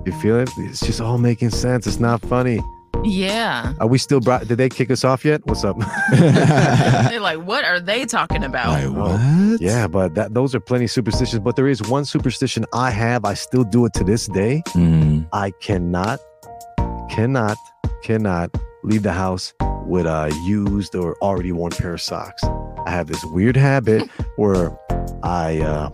You 0.04 0.12
feel 0.20 0.38
it? 0.38 0.48
It's 0.58 0.80
just 0.80 1.00
all 1.00 1.18
making 1.18 1.50
sense. 1.50 1.86
It's 1.86 1.98
not 2.00 2.20
funny. 2.22 2.60
Yeah. 3.04 3.74
Are 3.80 3.86
we 3.86 3.98
still 3.98 4.20
brought? 4.20 4.46
Did 4.48 4.58
they 4.58 4.68
kick 4.68 4.90
us 4.90 5.04
off 5.04 5.24
yet? 5.24 5.40
What's 5.46 5.64
up? 5.64 5.76
They're 6.12 7.20
like, 7.20 7.38
what 7.40 7.64
are 7.64 7.78
they 7.80 8.04
talking 8.06 8.42
about? 8.44 8.68
Like 8.68 8.96
what? 8.96 9.60
yeah, 9.60 9.86
but 9.86 10.14
that 10.14 10.34
those 10.34 10.54
are 10.54 10.60
plenty 10.60 10.86
superstitions. 10.86 11.40
But 11.40 11.56
there 11.56 11.68
is 11.68 11.82
one 11.88 12.04
superstition 12.04 12.64
I 12.72 12.90
have. 12.90 13.24
I 13.24 13.34
still 13.34 13.64
do 13.64 13.84
it 13.86 13.92
to 13.94 14.04
this 14.04 14.26
day. 14.26 14.62
Mm. 14.68 15.28
I 15.32 15.50
cannot, 15.60 16.20
cannot, 17.10 17.56
cannot 18.02 18.50
leave 18.82 19.02
the 19.02 19.12
house 19.12 19.52
with 19.86 20.06
a 20.06 20.32
used 20.46 20.94
or 20.96 21.16
already 21.20 21.52
worn 21.52 21.72
pair 21.72 21.94
of 21.94 22.00
socks. 22.00 22.42
I 22.86 22.90
have 22.90 23.08
this 23.08 23.24
weird 23.24 23.56
habit 23.56 24.08
where 24.36 24.76
I, 25.22 25.58
uh, 25.60 25.90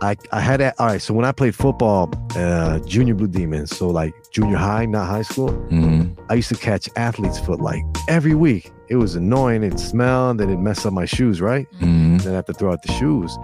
I, 0.00 0.16
I 0.32 0.40
had 0.40 0.60
that. 0.60 0.76
All 0.78 0.86
right. 0.86 1.02
So 1.02 1.12
when 1.12 1.24
I 1.24 1.32
played 1.32 1.54
football, 1.56 2.10
uh, 2.36 2.78
junior 2.80 3.14
blue 3.14 3.26
demons, 3.26 3.76
so 3.76 3.88
like 3.88 4.14
junior 4.30 4.56
high, 4.56 4.86
not 4.86 5.06
high 5.08 5.22
school, 5.22 5.50
Mm. 5.70 6.16
I 6.30 6.34
used 6.34 6.48
to 6.50 6.54
catch 6.56 6.88
athlete's 6.96 7.38
foot 7.40 7.60
like 7.60 7.82
every 8.08 8.34
week. 8.34 8.70
It 8.88 8.96
was 8.96 9.16
annoying. 9.16 9.62
It 9.64 9.78
smelled 9.80 10.40
and 10.40 10.50
it 10.50 10.58
messed 10.58 10.86
up 10.86 10.92
my 10.92 11.04
shoes, 11.04 11.40
right? 11.40 11.66
Mm. 11.80 12.22
then 12.22 12.32
I 12.32 12.36
have 12.36 12.46
to 12.46 12.52
throw 12.52 12.72
out 12.72 12.82
the 12.82 12.92
shoes. 12.92 13.36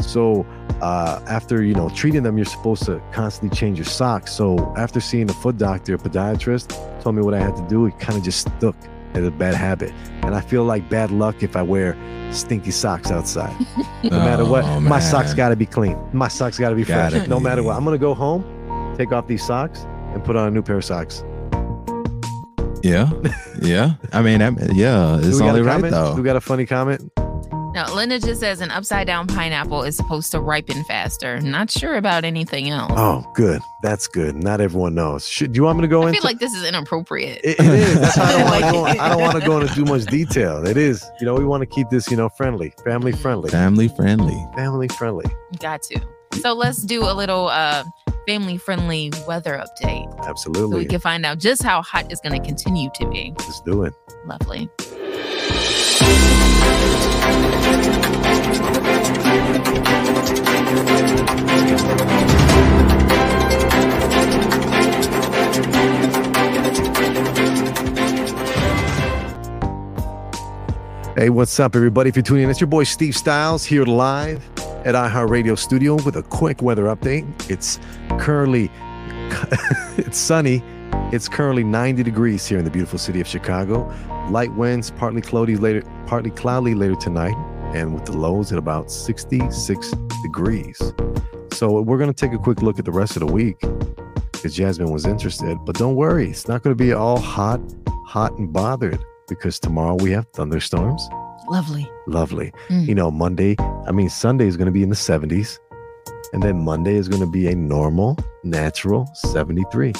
So 0.00 0.44
uh, 0.80 1.20
after 1.28 1.62
you 1.62 1.74
know 1.74 1.88
treating 1.90 2.24
them, 2.24 2.36
you're 2.36 2.44
supposed 2.46 2.82
to 2.86 3.00
constantly 3.12 3.56
change 3.56 3.78
your 3.78 3.84
socks. 3.84 4.32
So 4.32 4.74
after 4.76 4.98
seeing 5.00 5.30
a 5.30 5.34
foot 5.34 5.56
doctor, 5.58 5.94
a 5.94 5.98
podiatrist 5.98 6.66
told 7.02 7.14
me 7.14 7.22
what 7.22 7.34
I 7.34 7.38
had 7.38 7.54
to 7.56 7.66
do. 7.68 7.86
It 7.86 7.98
kind 8.00 8.18
of 8.18 8.24
just 8.24 8.40
stuck 8.40 8.74
as 9.14 9.24
a 9.26 9.30
bad 9.30 9.54
habit, 9.54 9.92
and 10.22 10.34
I 10.34 10.40
feel 10.40 10.64
like 10.64 10.88
bad 10.88 11.10
luck 11.10 11.42
if 11.42 11.56
I 11.56 11.62
wear 11.62 11.96
stinky 12.32 12.70
socks 12.70 13.10
outside. 13.10 13.54
No 14.04 14.10
matter 14.18 14.44
what, 14.44 14.64
Oh, 14.64 14.80
my 14.80 15.00
socks 15.00 15.34
got 15.34 15.50
to 15.50 15.56
be 15.56 15.66
clean. 15.66 15.98
My 16.12 16.28
socks 16.28 16.58
got 16.58 16.70
to 16.70 16.74
be 16.74 16.84
fresh. 16.84 17.12
Gotta 17.12 17.28
No 17.28 17.38
matter 17.38 17.62
what. 17.62 17.76
I'm 17.76 17.84
gonna 17.84 17.98
go 17.98 18.14
home, 18.14 18.94
take 18.96 19.12
off 19.12 19.26
these 19.26 19.44
socks, 19.44 19.80
and 20.14 20.24
put 20.24 20.36
on 20.36 20.48
a 20.48 20.50
new 20.50 20.62
pair 20.62 20.76
of 20.78 20.84
socks. 20.84 21.24
Yeah, 22.82 23.10
yeah. 23.62 23.94
I 24.12 24.22
mean, 24.22 24.40
that, 24.40 24.74
yeah, 24.74 25.18
it's 25.22 25.40
only 25.40 25.62
right 25.62 25.74
comment? 25.74 25.92
though. 25.92 26.14
We 26.16 26.22
got 26.22 26.36
a 26.36 26.40
funny 26.40 26.66
comment. 26.66 27.00
Now, 27.74 27.92
Linda 27.94 28.18
just 28.18 28.40
says 28.40 28.60
an 28.60 28.70
upside 28.70 29.06
down 29.06 29.26
pineapple 29.26 29.82
is 29.82 29.96
supposed 29.96 30.30
to 30.32 30.40
ripen 30.40 30.84
faster. 30.84 31.40
Not 31.40 31.70
sure 31.70 31.94
about 31.96 32.22
anything 32.24 32.68
else. 32.68 32.92
Oh, 32.94 33.24
good. 33.34 33.62
That's 33.82 34.06
good. 34.08 34.36
Not 34.36 34.60
everyone 34.60 34.94
knows. 34.94 35.26
Should, 35.26 35.52
do 35.52 35.56
you 35.58 35.64
want 35.64 35.78
me 35.78 35.82
to 35.82 35.88
go 35.88 36.02
I 36.02 36.08
into? 36.08 36.20
feel 36.20 36.28
like 36.28 36.38
this 36.38 36.52
is 36.52 36.64
inappropriate. 36.64 37.40
It, 37.42 37.58
it 37.58 37.64
is. 37.66 37.98
That's 38.00 38.18
why 38.18 38.24
I 38.24 38.32
don't 38.32 38.42
want 38.50 38.62
to 38.62 38.66
Like- 38.82 38.96
go. 38.98 39.02
I 39.02 39.08
don't 39.08 39.20
want 39.22 39.40
to 39.40 39.46
go 39.46 39.60
into 39.60 39.74
too 39.74 39.84
much 39.86 40.04
detail. 40.04 40.66
It 40.66 40.76
is. 40.76 41.02
You 41.18 41.24
know, 41.26 41.34
we 41.34 41.44
want 41.46 41.62
to 41.62 41.66
keep 41.66 41.88
this, 41.88 42.10
you 42.10 42.16
know, 42.16 42.28
friendly, 42.28 42.74
family 42.84 43.12
friendly, 43.12 43.50
Family 43.50 43.88
friendly. 43.88 44.46
family 44.54 44.88
friendly. 44.88 45.24
Got 45.58 45.82
to. 45.84 46.00
So 46.40 46.52
let's 46.52 46.82
do 46.82 47.02
a 47.04 47.14
little 47.14 47.48
uh, 47.48 47.84
family 48.26 48.58
friendly 48.58 49.12
weather 49.26 49.62
update 49.64 50.38
so 50.38 50.68
we 50.68 50.84
can 50.86 51.00
find 51.00 51.24
out 51.26 51.38
just 51.38 51.62
how 51.62 51.80
hot 51.82 52.10
it's 52.12 52.20
going 52.20 52.38
to 52.40 52.46
continue 52.46 52.90
to 52.96 53.08
be. 53.08 53.34
Let's 53.38 53.60
do 53.62 53.84
it. 53.84 53.94
Lovely. 54.26 54.68
Hey, 71.22 71.28
what's 71.30 71.60
up, 71.60 71.76
everybody? 71.76 72.08
If 72.08 72.16
you're 72.16 72.24
tuning 72.24 72.42
in, 72.42 72.50
it's 72.50 72.60
your 72.60 72.66
boy 72.66 72.82
Steve 72.82 73.14
Stylez 73.14 73.64
here 73.64 73.84
live 73.84 74.42
at 74.84 74.96
iHeartRadio 74.96 75.56
Studio 75.56 75.94
with 75.94 76.16
a 76.16 76.22
quick 76.24 76.62
weather 76.62 76.86
update. 76.86 77.24
It's 77.48 77.78
currently 78.18 78.72
it's 79.98 80.18
sunny. 80.18 80.64
It's 81.12 81.28
currently 81.28 81.62
90 81.62 82.02
degrees 82.02 82.44
here 82.48 82.58
in 82.58 82.64
the 82.64 82.72
beautiful 82.72 82.98
city 82.98 83.20
of 83.20 83.28
Chicago. 83.28 83.88
Light 84.30 84.52
winds, 84.54 84.90
partly 84.90 85.20
cloudy 85.20 85.56
later, 85.56 85.82
partly 86.06 86.30
cloudy 86.30 86.74
later 86.74 86.94
tonight, 86.94 87.36
and 87.74 87.94
with 87.94 88.04
the 88.06 88.16
lows 88.16 88.52
at 88.52 88.58
about 88.58 88.90
66 88.90 89.90
degrees. 90.22 90.80
So 91.52 91.80
we're 91.80 91.98
gonna 91.98 92.12
take 92.12 92.32
a 92.32 92.38
quick 92.38 92.62
look 92.62 92.78
at 92.78 92.84
the 92.84 92.92
rest 92.92 93.16
of 93.16 93.20
the 93.20 93.32
week 93.32 93.60
because 94.32 94.54
Jasmine 94.54 94.90
was 94.90 95.06
interested. 95.06 95.58
But 95.64 95.76
don't 95.76 95.94
worry, 95.94 96.30
it's 96.30 96.48
not 96.48 96.62
gonna 96.62 96.74
be 96.74 96.92
all 96.92 97.18
hot, 97.18 97.60
hot 98.06 98.36
and 98.38 98.52
bothered 98.52 99.02
because 99.28 99.58
tomorrow 99.58 99.94
we 99.96 100.10
have 100.12 100.26
thunderstorms. 100.34 101.08
Lovely. 101.48 101.90
Lovely. 102.06 102.52
Mm. 102.68 102.88
You 102.88 102.94
know, 102.94 103.10
Monday, 103.10 103.56
I 103.86 103.92
mean, 103.92 104.08
Sunday 104.08 104.46
is 104.46 104.56
going 104.56 104.66
to 104.66 104.72
be 104.72 104.82
in 104.82 104.88
the 104.88 104.96
70s. 104.96 105.58
And 106.32 106.42
then 106.42 106.64
Monday 106.64 106.94
is 106.94 107.08
going 107.08 107.20
to 107.20 107.30
be 107.30 107.48
a 107.48 107.54
normal, 107.54 108.16
natural 108.42 109.06
73. 109.14 109.92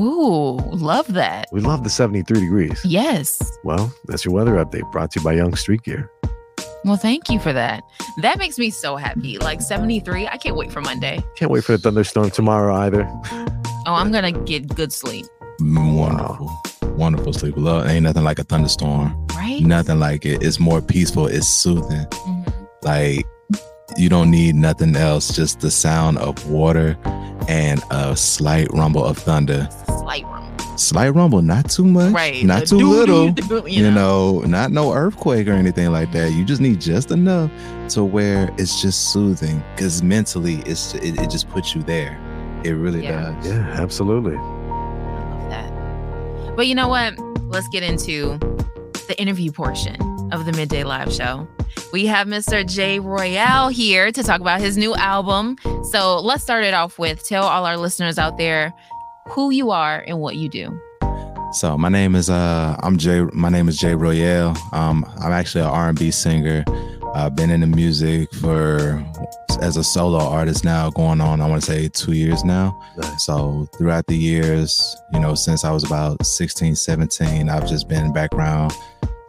Ooh, 0.00 0.56
love 0.72 1.12
that. 1.14 1.46
We 1.52 1.60
love 1.60 1.84
the 1.84 1.90
73 1.90 2.40
degrees. 2.40 2.80
Yes. 2.84 3.58
Well, 3.64 3.92
that's 4.06 4.24
your 4.24 4.32
weather 4.34 4.52
update 4.64 4.90
brought 4.92 5.10
to 5.12 5.20
you 5.20 5.24
by 5.24 5.34
Young 5.34 5.54
Street 5.56 5.82
Gear. 5.82 6.10
Well, 6.84 6.96
thank 6.96 7.28
you 7.28 7.38
for 7.38 7.52
that. 7.52 7.82
That 8.22 8.38
makes 8.38 8.58
me 8.58 8.70
so 8.70 8.96
happy. 8.96 9.36
Like 9.38 9.60
73. 9.60 10.26
I 10.28 10.38
can't 10.38 10.56
wait 10.56 10.72
for 10.72 10.80
Monday. 10.80 11.22
Can't 11.36 11.50
wait 11.50 11.62
for 11.64 11.72
the 11.72 11.78
thunderstorm 11.78 12.30
tomorrow 12.30 12.74
either. 12.76 13.06
Oh, 13.86 13.94
I'm 13.94 14.10
going 14.10 14.32
to 14.32 14.40
get 14.44 14.74
good 14.74 14.92
sleep, 14.92 15.26
Wonderful. 15.60 16.50
Wonderful 16.96 17.32
sleep. 17.34 17.54
Love 17.58 17.86
ain't 17.86 18.04
nothing 18.04 18.24
like 18.24 18.38
a 18.38 18.44
thunderstorm. 18.44 19.26
right? 19.34 19.60
Nothing 19.62 19.98
like 19.98 20.24
it. 20.24 20.42
It's 20.42 20.58
more 20.58 20.80
peaceful. 20.80 21.26
It's 21.26 21.46
soothing. 21.48 22.06
Mhm. 22.06 22.52
Like 22.82 23.26
you 23.98 24.08
don't 24.08 24.30
need 24.30 24.54
nothing 24.54 24.96
else. 24.96 25.34
Just 25.34 25.60
the 25.60 25.70
sound 25.70 26.16
of 26.18 26.48
water 26.50 26.96
and 27.48 27.82
a 27.90 28.16
slight 28.16 28.68
rumble 28.72 29.04
of 29.04 29.18
thunder. 29.18 29.68
Slight 30.00 30.24
rumble. 30.24 30.78
Slight 30.78 31.08
rumble, 31.14 31.42
not 31.42 31.68
too 31.70 31.84
much, 31.84 32.12
Right. 32.12 32.42
not 32.44 32.66
too 32.66 32.78
doo-doo, 32.78 32.90
little. 32.90 33.30
doo, 33.32 33.62
You 33.66 33.90
know, 33.90 34.40
not 34.46 34.72
no 34.72 34.92
earthquake 34.92 35.46
or 35.48 35.52
anything 35.52 35.90
like 35.92 36.10
that. 36.12 36.32
You 36.32 36.44
just 36.44 36.60
need 36.60 36.80
just 36.80 37.10
enough 37.10 37.50
to 37.90 38.04
where 38.04 38.50
it's 38.56 38.80
just 38.80 39.12
soothing. 39.12 39.62
Because 39.74 40.02
mentally, 40.02 40.62
it's 40.66 40.94
it, 40.94 41.18
it 41.20 41.30
just 41.30 41.48
puts 41.50 41.74
you 41.74 41.82
there. 41.82 42.18
It 42.64 42.70
really 42.72 43.02
Yeah. 43.02 43.32
does. 43.32 43.46
Yeah, 43.48 43.76
absolutely. 43.80 44.36
I 44.36 44.40
love 44.40 45.50
that. 45.50 46.56
But 46.56 46.66
you 46.66 46.74
know 46.74 46.88
what? 46.88 47.14
Let's 47.48 47.68
get 47.68 47.82
into 47.82 48.38
the 49.08 49.14
interview 49.18 49.50
portion 49.50 49.96
of 50.32 50.46
the 50.46 50.52
Midday 50.52 50.84
Live 50.84 51.12
Show. 51.12 51.46
We 51.92 52.06
have 52.06 52.26
Mr. 52.28 52.64
J. 52.66 53.00
Royale 53.00 53.68
here 53.68 54.12
to 54.12 54.22
talk 54.22 54.40
about 54.40 54.60
his 54.60 54.76
new 54.76 54.94
album. 54.94 55.56
So 55.90 56.20
let's 56.20 56.42
start 56.42 56.64
it 56.64 56.74
off 56.74 56.98
with 56.98 57.26
tell 57.26 57.44
all 57.44 57.66
our 57.66 57.76
listeners 57.76 58.18
out 58.18 58.38
there 58.38 58.72
who 59.30 59.50
you 59.50 59.70
are 59.70 60.04
and 60.06 60.20
what 60.20 60.36
you 60.36 60.48
do. 60.48 60.78
So 61.52 61.76
my 61.76 61.88
name 61.88 62.14
is 62.14 62.30
uh 62.30 62.76
I'm 62.80 62.96
Jay. 62.96 63.22
My 63.32 63.48
name 63.48 63.68
is 63.68 63.76
J. 63.76 63.94
Royale. 63.94 64.56
Um, 64.72 65.04
I'm 65.18 65.32
actually 65.32 65.62
an 65.62 65.70
R&B 65.70 66.10
singer. 66.10 66.64
I've 67.14 67.34
been 67.34 67.50
in 67.50 67.60
the 67.60 67.66
music 67.66 68.32
for 68.34 69.04
as 69.60 69.76
a 69.76 69.84
solo 69.84 70.18
artist 70.20 70.64
now, 70.64 70.90
going 70.90 71.20
on 71.20 71.40
I 71.40 71.48
want 71.48 71.62
to 71.62 71.66
say 71.66 71.88
two 71.88 72.12
years 72.12 72.44
now. 72.44 72.80
So 73.18 73.68
throughout 73.76 74.06
the 74.06 74.16
years, 74.16 74.96
you 75.12 75.18
know, 75.20 75.34
since 75.34 75.64
I 75.64 75.72
was 75.72 75.84
about 75.84 76.24
16, 76.24 76.76
17, 76.76 77.48
I've 77.48 77.68
just 77.68 77.88
been 77.88 78.12
background 78.12 78.72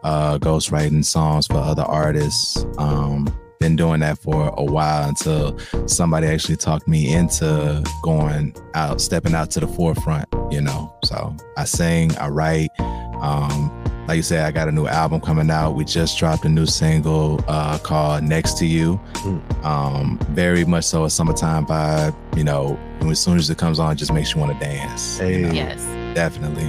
uh 0.03 0.37
ghostwriting 0.39 1.05
songs 1.05 1.47
for 1.47 1.57
other 1.57 1.83
artists. 1.83 2.65
Um 2.77 3.27
been 3.61 3.75
doing 3.75 3.99
that 4.01 4.17
for 4.17 4.53
a 4.57 4.63
while 4.63 5.07
until 5.07 5.57
somebody 5.87 6.27
actually 6.27 6.57
talked 6.57 6.87
me 6.87 7.13
into 7.13 7.83
going 8.03 8.53
out, 8.73 8.99
stepping 8.99 9.35
out 9.35 9.51
to 9.51 9.59
the 9.59 9.67
forefront, 9.67 10.27
you 10.49 10.59
know. 10.59 10.93
So 11.05 11.33
I 11.55 11.63
sing, 11.63 12.15
I 12.17 12.27
write. 12.27 12.69
Um, 12.79 13.71
like 14.07 14.17
you 14.17 14.23
said, 14.23 14.43
I 14.45 14.51
got 14.51 14.67
a 14.67 14.71
new 14.71 14.87
album 14.87 15.21
coming 15.21 15.51
out. 15.51 15.75
We 15.75 15.85
just 15.85 16.17
dropped 16.17 16.43
a 16.43 16.49
new 16.49 16.65
single 16.65 17.39
uh, 17.47 17.77
called 17.77 18.23
Next 18.23 18.57
to 18.57 18.65
You. 18.65 18.99
Mm. 19.13 19.63
Um, 19.63 20.19
very 20.31 20.65
much 20.65 20.85
so 20.85 21.05
a 21.05 21.09
summertime 21.09 21.67
vibe, 21.67 22.15
you 22.35 22.43
know. 22.43 22.77
And 22.99 23.11
as 23.11 23.21
soon 23.21 23.37
as 23.37 23.49
it 23.51 23.59
comes 23.59 23.77
on, 23.79 23.93
it 23.93 23.95
just 23.95 24.11
makes 24.11 24.33
you 24.33 24.41
want 24.41 24.59
to 24.59 24.65
dance. 24.65 25.19
you 25.19 25.39
know? 25.39 25.53
Yes. 25.53 25.85
Definitely. 26.15 26.65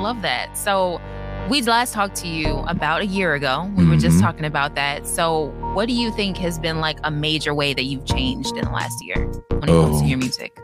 Love 0.00 0.22
that. 0.22 0.56
So 0.56 0.98
we 1.48 1.60
last 1.62 1.92
talked 1.92 2.16
to 2.16 2.28
you 2.28 2.58
about 2.68 3.02
a 3.02 3.06
year 3.06 3.34
ago. 3.34 3.70
We 3.76 3.84
were 3.86 3.96
just 3.96 4.16
Mhm. 4.18 4.22
talking 4.22 4.44
about 4.44 4.74
that. 4.76 5.06
So 5.06 5.52
what 5.74 5.86
do 5.86 5.92
you 5.94 6.10
think 6.12 6.36
has 6.38 6.58
been 6.58 6.80
like 6.80 6.98
a 7.04 7.10
major 7.10 7.52
way 7.54 7.74
that 7.74 7.84
you've 7.84 8.04
changed 8.06 8.56
in 8.56 8.64
the 8.64 8.70
last 8.70 8.94
year 9.04 9.26
when 9.50 9.64
it 9.64 9.66
comes 9.66 9.98
to 9.98 10.04
Oh. 10.04 10.08
your 10.08 10.18
music? 10.18 10.56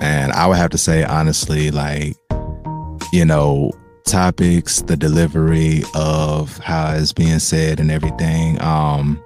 And 0.00 0.32
I 0.32 0.46
would 0.46 0.56
have 0.56 0.70
to 0.70 0.78
say, 0.78 1.04
honestly, 1.04 1.70
like, 1.70 2.16
you 3.12 3.24
know, 3.24 3.72
topics, 4.06 4.80
the 4.82 4.96
delivery 4.96 5.82
of 5.94 6.56
how 6.58 6.92
it's 6.92 7.12
being 7.12 7.38
said 7.40 7.78
and 7.80 7.90
everything. 7.90 8.60
Um, 8.62 9.18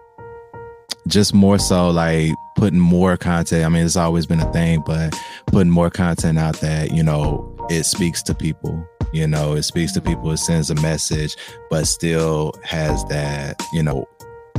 just 1.06 1.34
more 1.34 1.58
so 1.58 1.90
like 1.90 2.32
putting 2.56 2.78
more 2.80 3.16
content. 3.16 3.64
I 3.64 3.68
mean, 3.68 3.84
it's 3.84 3.96
always 3.96 4.26
been 4.26 4.40
a 4.40 4.50
thing, 4.52 4.82
but 4.86 5.14
putting 5.46 5.70
more 5.70 5.90
content 5.90 6.38
out 6.38 6.60
that, 6.60 6.92
you 6.92 7.02
know, 7.02 7.44
it 7.70 7.84
speaks 7.84 8.22
to 8.24 8.34
people. 8.34 8.84
You 9.12 9.26
know, 9.26 9.54
it 9.54 9.62
speaks 9.62 9.92
to 9.92 10.00
people, 10.00 10.30
it 10.32 10.38
sends 10.38 10.70
a 10.70 10.74
message, 10.76 11.36
but 11.70 11.86
still 11.86 12.52
has 12.64 13.04
that, 13.06 13.62
you 13.72 13.82
know, 13.82 14.08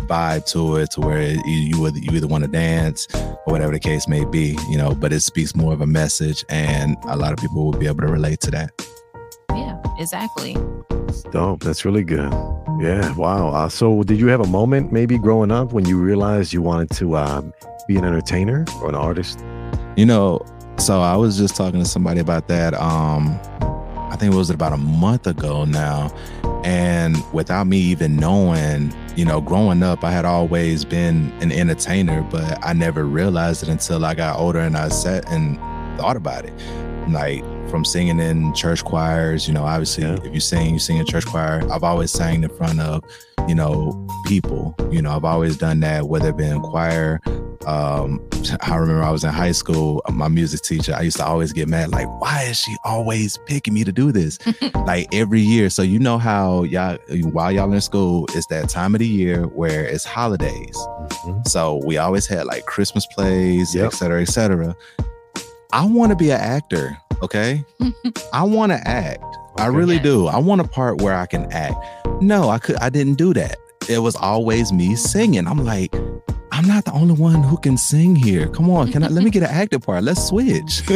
vibe 0.07 0.45
to 0.51 0.75
it 0.77 0.91
to 0.91 1.01
where 1.01 1.19
it, 1.19 1.45
you 1.45 1.77
you 1.77 1.87
either, 1.87 1.99
you 1.99 2.11
either 2.11 2.27
want 2.27 2.43
to 2.43 2.49
dance 2.49 3.07
or 3.15 3.53
whatever 3.53 3.71
the 3.71 3.79
case 3.79 4.07
may 4.07 4.25
be, 4.25 4.57
you 4.69 4.77
know, 4.77 4.93
but 4.93 5.13
it 5.13 5.21
speaks 5.21 5.55
more 5.55 5.73
of 5.73 5.81
a 5.81 5.87
message 5.87 6.43
and 6.49 6.97
a 7.05 7.15
lot 7.15 7.31
of 7.31 7.39
people 7.39 7.65
will 7.65 7.79
be 7.79 7.87
able 7.87 8.01
to 8.01 8.07
relate 8.11 8.39
to 8.41 8.51
that. 8.51 8.71
Yeah, 9.51 9.81
exactly. 9.97 10.55
It's 11.07 11.23
dope. 11.23 11.61
That's 11.63 11.85
really 11.85 12.03
good. 12.03 12.31
Yeah. 12.79 13.13
Wow. 13.15 13.49
Uh, 13.49 13.69
so, 13.69 14.03
did 14.03 14.19
you 14.19 14.27
have 14.27 14.41
a 14.41 14.47
moment 14.47 14.91
maybe 14.91 15.17
growing 15.17 15.51
up 15.51 15.73
when 15.73 15.85
you 15.85 15.97
realized 15.97 16.53
you 16.53 16.61
wanted 16.61 16.89
to 16.97 17.15
um, 17.17 17.53
be 17.87 17.97
an 17.97 18.03
entertainer 18.03 18.65
or 18.81 18.89
an 18.89 18.95
artist? 18.95 19.43
You 19.95 20.05
know, 20.05 20.41
so 20.77 21.01
I 21.01 21.15
was 21.15 21.37
just 21.37 21.55
talking 21.55 21.79
to 21.79 21.85
somebody 21.85 22.19
about 22.19 22.47
that. 22.47 22.73
Um, 22.73 23.39
I 24.13 24.15
think 24.15 24.31
it 24.31 24.37
was 24.37 24.51
about 24.51 24.73
a 24.73 24.77
month 24.77 25.25
ago 25.25 25.65
now. 25.65 26.13
And 26.63 27.17
without 27.33 27.65
me 27.65 27.79
even 27.79 28.15
knowing, 28.15 28.93
you 29.15 29.25
know, 29.25 29.41
growing 29.41 29.81
up, 29.81 30.03
I 30.03 30.11
had 30.11 30.23
always 30.23 30.85
been 30.85 31.33
an 31.41 31.51
entertainer, 31.51 32.21
but 32.21 32.63
I 32.63 32.73
never 32.73 33.05
realized 33.05 33.63
it 33.63 33.69
until 33.69 34.05
I 34.05 34.13
got 34.13 34.37
older 34.37 34.59
and 34.59 34.77
I 34.77 34.89
sat 34.89 35.27
and 35.31 35.57
thought 35.97 36.15
about 36.15 36.45
it. 36.45 36.53
Like 37.09 37.43
from 37.71 37.83
singing 37.83 38.19
in 38.19 38.53
church 38.53 38.85
choirs, 38.85 39.47
you 39.47 39.53
know, 39.55 39.63
obviously 39.63 40.03
Yeah. 40.03 40.19
if 40.23 40.31
you 40.31 40.39
sing, 40.39 40.73
you 40.73 40.79
sing 40.79 40.97
in 40.97 41.07
church 41.07 41.25
choir. 41.25 41.63
I've 41.71 41.83
always 41.83 42.11
sang 42.11 42.43
in 42.43 42.49
front 42.49 42.79
of, 42.81 43.03
you 43.47 43.55
know, 43.55 44.07
people. 44.27 44.75
You 44.91 45.01
know, 45.01 45.09
I've 45.15 45.25
always 45.25 45.57
done 45.57 45.79
that, 45.79 46.07
whether 46.07 46.29
it 46.29 46.37
be 46.37 46.45
in 46.45 46.61
choir, 46.61 47.19
um 47.65 48.19
i 48.61 48.75
remember 48.75 49.01
i 49.03 49.09
was 49.09 49.23
in 49.23 49.29
high 49.31 49.51
school 49.51 50.01
my 50.11 50.27
music 50.27 50.61
teacher 50.61 50.93
i 50.95 51.01
used 51.01 51.17
to 51.17 51.25
always 51.25 51.53
get 51.53 51.67
mad 51.67 51.89
like 51.91 52.07
why 52.21 52.43
is 52.43 52.57
she 52.59 52.75
always 52.83 53.37
picking 53.45 53.73
me 53.73 53.83
to 53.83 53.91
do 53.91 54.11
this? 54.11 54.37
Like 54.85 55.07
every 55.13 55.39
year. 55.39 55.69
So 55.69 55.81
you 55.81 55.97
know 55.97 56.17
how 56.17 56.63
y'all 56.63 56.97
while 57.31 57.51
y'all 57.53 57.71
in 57.71 57.79
school 57.79 58.25
it's 58.33 58.45
that 58.47 58.67
time 58.67 58.93
of 58.95 58.99
the 58.99 59.07
year 59.07 59.43
where 59.47 59.85
it's 59.85 60.03
holidays. 60.03 60.75
Mhm. 61.25 61.47
so 61.47 61.81
we 61.85 61.97
always 61.97 62.27
had 62.27 62.45
like 62.47 62.65
christmas 62.65 63.05
plays 63.07 63.73
Yep. 63.73 63.85
et 63.85 63.93
cetera 63.95 64.21
et 64.21 64.25
cetera. 64.27 64.75
I 65.71 65.85
want 65.85 66.11
to 66.11 66.17
be 66.17 66.31
an 66.31 66.39
actor 66.41 66.97
okay? 67.21 67.63
I 68.33 68.43
want 68.43 68.73
to 68.73 68.85
act. 68.87 69.23
I 69.57 69.67
really 69.67 69.99
do. 69.99 70.27
I 70.27 70.37
want 70.37 70.59
a 70.59 70.67
part 70.67 71.01
where 71.01 71.13
i 71.15 71.25
can 71.25 71.49
act. 71.53 71.77
No 72.21 72.49
i 72.49 72.57
could 72.59 72.75
i 72.77 72.89
didn't 72.89 73.15
do 73.15 73.33
that. 73.35 73.55
It 73.89 73.99
was 73.99 74.15
always 74.17 74.71
me 74.73 74.95
singing. 74.95 75.47
I'm 75.47 75.63
like 75.63 75.93
I'm 76.63 76.69
not 76.69 76.85
the 76.85 76.93
only 76.93 77.13
one 77.13 77.43
who 77.43 77.57
can 77.57 77.75
sing 77.77 78.15
here. 78.15 78.47
Come 78.47 78.69
on, 78.69 78.89
can 78.89 79.03
I 79.03 79.09
let 79.09 79.21
me 79.25 79.29
get 79.29 79.43
an 79.43 79.49
acting 79.51 79.81
part? 79.81 80.03
Let's 80.03 80.23
switch. 80.27 80.81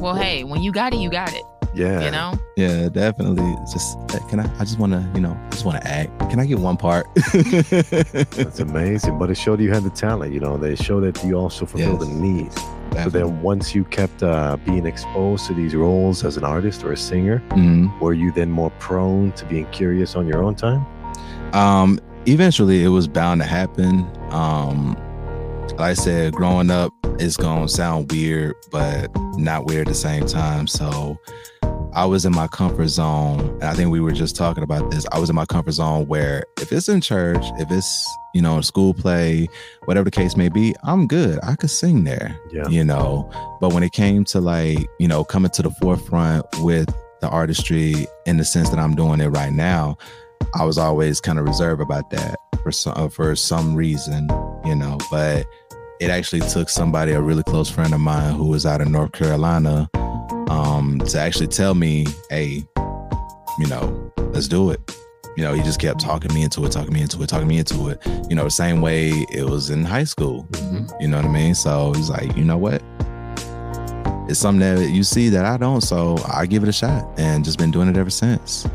Well, 0.00 0.14
hey, 0.14 0.44
when 0.44 0.62
you 0.62 0.72
got 0.72 0.94
it, 0.94 0.98
you 0.98 1.10
got 1.10 1.30
it. 1.34 1.42
Yeah. 1.74 2.02
You 2.06 2.10
know? 2.10 2.32
yeah, 2.56 2.88
definitely. 2.88 3.54
Just 3.70 3.98
uh, 4.14 4.18
can 4.30 4.40
I? 4.40 4.44
I 4.58 4.60
just 4.60 4.78
want 4.78 4.94
to, 4.94 5.06
you 5.14 5.20
know, 5.20 5.32
I 5.38 5.50
just 5.50 5.66
want 5.66 5.78
to 5.82 5.86
act. 5.86 6.18
Can 6.30 6.40
I 6.40 6.46
get 6.46 6.58
one 6.58 6.78
part? 6.78 7.06
That's 7.34 8.60
amazing. 8.60 9.18
But 9.18 9.28
it 9.30 9.34
showed 9.34 9.60
you 9.60 9.70
had 9.70 9.82
the 9.82 9.90
talent. 9.90 10.32
You 10.32 10.40
know, 10.40 10.56
they 10.56 10.74
show 10.74 11.00
that 11.02 11.22
you 11.22 11.34
also 11.34 11.66
fulfill 11.66 11.98
the 11.98 12.06
Yes. 12.06 12.14
needs. 12.16 12.56
So 13.04 13.10
then, 13.10 13.42
once 13.42 13.74
you 13.74 13.84
kept 13.84 14.22
uh, 14.22 14.56
being 14.64 14.86
exposed 14.86 15.46
to 15.48 15.52
these 15.54 15.74
roles 15.74 16.24
as 16.24 16.38
an 16.38 16.44
artist 16.44 16.82
or 16.82 16.92
a 16.92 16.96
singer, 16.96 17.42
Mhm. 17.50 18.00
were 18.00 18.14
you 18.14 18.32
then 18.32 18.50
more 18.50 18.70
prone 18.78 19.32
to 19.32 19.44
being 19.44 19.66
curious 19.66 20.16
on 20.16 20.26
your 20.26 20.42
own 20.42 20.54
time? 20.54 20.86
Um, 21.52 22.00
eventually, 22.26 22.84
it 22.84 22.88
was 22.88 23.08
bound 23.08 23.40
to 23.40 23.46
happen. 23.46 24.06
Um, 24.30 24.94
like 25.72 25.80
I 25.80 25.94
said, 25.94 26.32
growing 26.32 26.70
up 26.70 26.92
it's 27.20 27.36
gonna 27.36 27.68
sound 27.68 28.10
weird, 28.10 28.54
but 28.70 29.10
not 29.36 29.66
weird 29.66 29.86
at 29.86 29.92
the 29.92 29.94
same 29.94 30.26
time. 30.26 30.66
So 30.66 31.18
I 31.92 32.06
was 32.06 32.24
in 32.24 32.32
my 32.32 32.46
comfort 32.46 32.88
zone. 32.88 33.40
And 33.40 33.64
I 33.64 33.74
think 33.74 33.90
we 33.90 34.00
were 34.00 34.12
just 34.12 34.36
talking 34.36 34.62
about 34.62 34.90
this. 34.90 35.06
I 35.12 35.18
was 35.18 35.28
in 35.28 35.36
my 35.36 35.44
comfort 35.44 35.72
zone 35.72 36.06
where 36.06 36.44
if 36.58 36.72
it's 36.72 36.88
in 36.88 37.00
church, 37.00 37.44
if 37.58 37.70
it's, 37.70 38.08
you 38.32 38.40
know, 38.40 38.60
school 38.62 38.94
play, 38.94 39.48
whatever 39.84 40.04
the 40.04 40.10
case 40.10 40.36
may 40.36 40.48
be, 40.48 40.74
I'm 40.82 41.06
good. 41.06 41.38
I 41.42 41.56
could 41.56 41.70
sing 41.70 42.04
there. 42.04 42.38
Yeah. 42.50 42.68
You 42.68 42.84
know. 42.84 43.30
But 43.60 43.74
when 43.74 43.82
it 43.82 43.92
came 43.92 44.24
to 44.26 44.40
like, 44.40 44.78
you 44.98 45.08
know, 45.08 45.24
coming 45.24 45.50
to 45.52 45.62
the 45.62 45.70
forefront 45.72 46.46
with 46.60 46.88
the 47.20 47.28
artistry 47.28 48.06
in 48.24 48.38
the 48.38 48.44
sense 48.46 48.70
that 48.70 48.78
I'm 48.78 48.94
doing 48.94 49.20
it 49.20 49.28
right 49.28 49.52
now, 49.52 49.98
I 50.54 50.64
was 50.64 50.78
always 50.78 51.20
kind 51.20 51.38
of 51.38 51.46
reserved 51.46 51.80
about 51.80 52.10
that 52.10 52.36
for 52.62 52.72
some 52.72 52.94
uh, 52.96 53.08
for 53.08 53.34
some 53.36 53.74
reason, 53.74 54.28
you 54.64 54.74
know. 54.74 54.98
But 55.10 55.46
it 56.00 56.10
actually 56.10 56.40
took 56.40 56.68
somebody, 56.68 57.12
a 57.12 57.20
really 57.20 57.42
close 57.42 57.70
friend 57.70 57.92
of 57.92 58.00
mine 58.00 58.34
who 58.34 58.46
was 58.46 58.66
out 58.66 58.80
in 58.80 58.90
North 58.90 59.12
Carolina, 59.12 59.88
um, 60.48 60.98
to 61.06 61.18
actually 61.18 61.46
tell 61.46 61.74
me, 61.74 62.06
hey, 62.30 62.64
you 63.58 63.66
know, 63.68 64.12
let's 64.32 64.48
do 64.48 64.70
it. 64.70 64.80
You 65.36 65.44
know, 65.44 65.54
he 65.54 65.62
just 65.62 65.78
kept 65.78 66.00
talking 66.00 66.34
me 66.34 66.42
into 66.42 66.64
it, 66.64 66.72
talking 66.72 66.92
me 66.92 67.02
into 67.02 67.22
it, 67.22 67.28
talking 67.28 67.46
me 67.46 67.58
into 67.58 67.88
it. 67.88 68.00
You 68.28 68.34
know, 68.34 68.44
the 68.44 68.50
same 68.50 68.80
way 68.80 69.10
it 69.30 69.44
was 69.44 69.70
in 69.70 69.84
high 69.84 70.04
school. 70.04 70.46
You 71.00 71.06
know 71.06 71.18
what 71.18 71.26
I 71.26 71.28
mean? 71.28 71.54
So 71.54 71.92
he's 71.94 72.10
like, 72.10 72.36
you 72.36 72.44
know 72.44 72.58
what? 72.58 72.82
It's 74.28 74.38
something 74.38 74.60
that 74.60 74.90
you 74.90 75.02
see 75.02 75.28
that 75.28 75.44
I 75.44 75.56
don't, 75.56 75.80
so 75.80 76.16
I 76.26 76.46
give 76.46 76.62
it 76.62 76.68
a 76.68 76.72
shot, 76.72 77.08
and 77.18 77.44
just 77.44 77.58
been 77.58 77.70
doing 77.70 77.88
it 77.88 77.96
ever 77.96 78.10
since. 78.10 78.66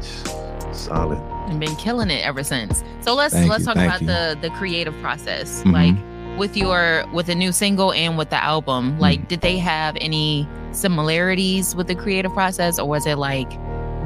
Solid. 0.72 1.35
And 1.48 1.60
been 1.60 1.76
killing 1.78 2.10
it 2.10 2.24
ever 2.26 2.44
since. 2.44 2.84
So 3.02 3.14
let's 3.14 3.34
Thank 3.34 3.50
let's 3.50 3.62
you, 3.62 3.74
talk 3.74 3.76
about 3.78 4.02
you. 4.02 4.08
the 4.08 4.38
the 4.42 4.50
creative 4.52 4.94
process. 5.02 5.64
Mhm. 5.64 5.74
Like 5.74 5.96
with 6.40 6.58
your 6.58 7.06
with 7.14 7.28
the 7.28 7.36
new 7.36 7.52
single 7.52 7.94
and 7.94 8.18
with 8.18 8.30
the 8.30 8.44
album, 8.44 9.00
like 9.00 9.20
Mm-hmm. 9.20 9.28
did 9.28 9.42
they 9.42 9.58
have 9.58 9.96
any 10.02 10.48
similarities 10.72 11.76
with 11.76 11.88
the 11.88 11.96
creative 11.96 12.34
process 12.34 12.78
or 12.80 12.88
was 12.88 13.06
it 13.06 13.18
like 13.18 13.52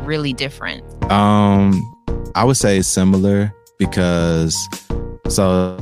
really 0.04 0.34
different? 0.34 0.84
Um, 1.12 1.82
I 2.36 2.44
would 2.44 2.58
say 2.58 2.82
similar 2.82 3.54
because 3.80 4.56
so 5.28 5.78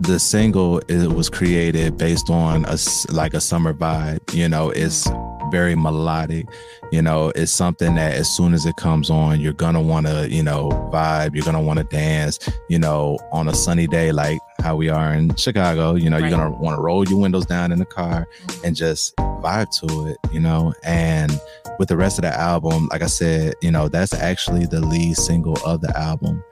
the 0.00 0.18
single 0.18 0.78
it 0.88 1.12
was 1.12 1.28
created 1.28 1.96
based 1.98 2.30
on 2.30 2.64
a 2.66 2.76
like 3.10 3.34
a 3.34 3.40
summer 3.40 3.74
vibe. 3.74 4.20
You 4.34 4.48
know, 4.48 4.70
it's 4.70 5.06
very 5.50 5.74
melodic. 5.74 6.46
You 6.92 7.02
know, 7.02 7.32
it's 7.34 7.52
something 7.52 7.94
that 7.96 8.14
as 8.14 8.28
soon 8.28 8.54
as 8.54 8.66
it 8.66 8.76
comes 8.76 9.10
on, 9.10 9.40
you're 9.40 9.52
gonna 9.52 9.80
want 9.82 10.06
to 10.06 10.28
you 10.30 10.42
know 10.42 10.68
vibe. 10.92 11.34
You're 11.34 11.44
gonna 11.44 11.60
want 11.62 11.78
to 11.78 11.84
dance. 11.84 12.38
You 12.68 12.78
know, 12.78 13.18
on 13.32 13.48
a 13.48 13.54
sunny 13.54 13.86
day 13.86 14.12
like 14.12 14.38
how 14.60 14.76
we 14.76 14.88
are 14.88 15.12
in 15.14 15.34
Chicago. 15.36 15.94
You 15.94 16.10
know, 16.10 16.18
Right. 16.18 16.30
you're 16.30 16.38
gonna 16.38 16.50
want 16.56 16.76
to 16.76 16.82
roll 16.82 17.04
your 17.08 17.18
windows 17.20 17.46
down 17.46 17.72
in 17.72 17.78
the 17.78 17.84
car 17.84 18.26
and 18.64 18.74
just 18.76 19.14
vibe 19.16 19.70
to 19.80 20.06
it. 20.08 20.16
You 20.32 20.40
know, 20.40 20.72
and 20.82 21.38
with 21.78 21.88
the 21.88 21.96
rest 21.96 22.18
of 22.18 22.22
the 22.22 22.34
album, 22.34 22.88
like 22.90 23.02
I 23.02 23.06
said, 23.06 23.54
you 23.62 23.70
know, 23.70 23.88
that's 23.88 24.14
actually 24.14 24.66
the 24.66 24.80
lead 24.80 25.16
single 25.16 25.58
of 25.64 25.80
the 25.80 25.96
album. 25.98 26.42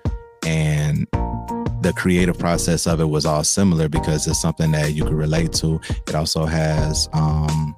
And 0.47 1.07
the 1.81 1.93
creative 1.97 2.39
process 2.39 2.87
of 2.87 3.01
it 3.01 3.05
was 3.09 3.25
all 3.27 3.45
similar 3.45 3.89
because 3.89 4.27
it's 4.27 4.41
something 4.41 4.71
that 4.73 4.93
you 4.95 5.05
could 5.05 5.15
relate 5.15 5.53
to. 5.55 5.81
It 6.07 6.15
also 6.15 6.45
has 6.47 7.09
um 7.13 7.75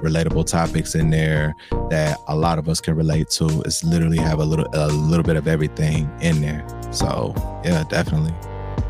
relatable 0.00 0.46
topics 0.46 0.94
in 0.94 1.10
there 1.10 1.54
that 1.90 2.18
a 2.28 2.36
lot 2.36 2.58
of 2.58 2.68
us 2.68 2.80
can 2.80 2.94
relate 2.94 3.28
to. 3.30 3.62
It's 3.64 3.84
literally 3.84 4.18
have 4.18 4.38
a 4.38 4.44
little 4.44 4.66
a 4.72 4.88
little 4.88 5.24
bit 5.24 5.36
of 5.36 5.46
everything 5.46 6.10
in 6.20 6.40
there. 6.40 6.66
So 6.92 7.34
yeah, 7.64 7.84
definitely. 7.88 8.34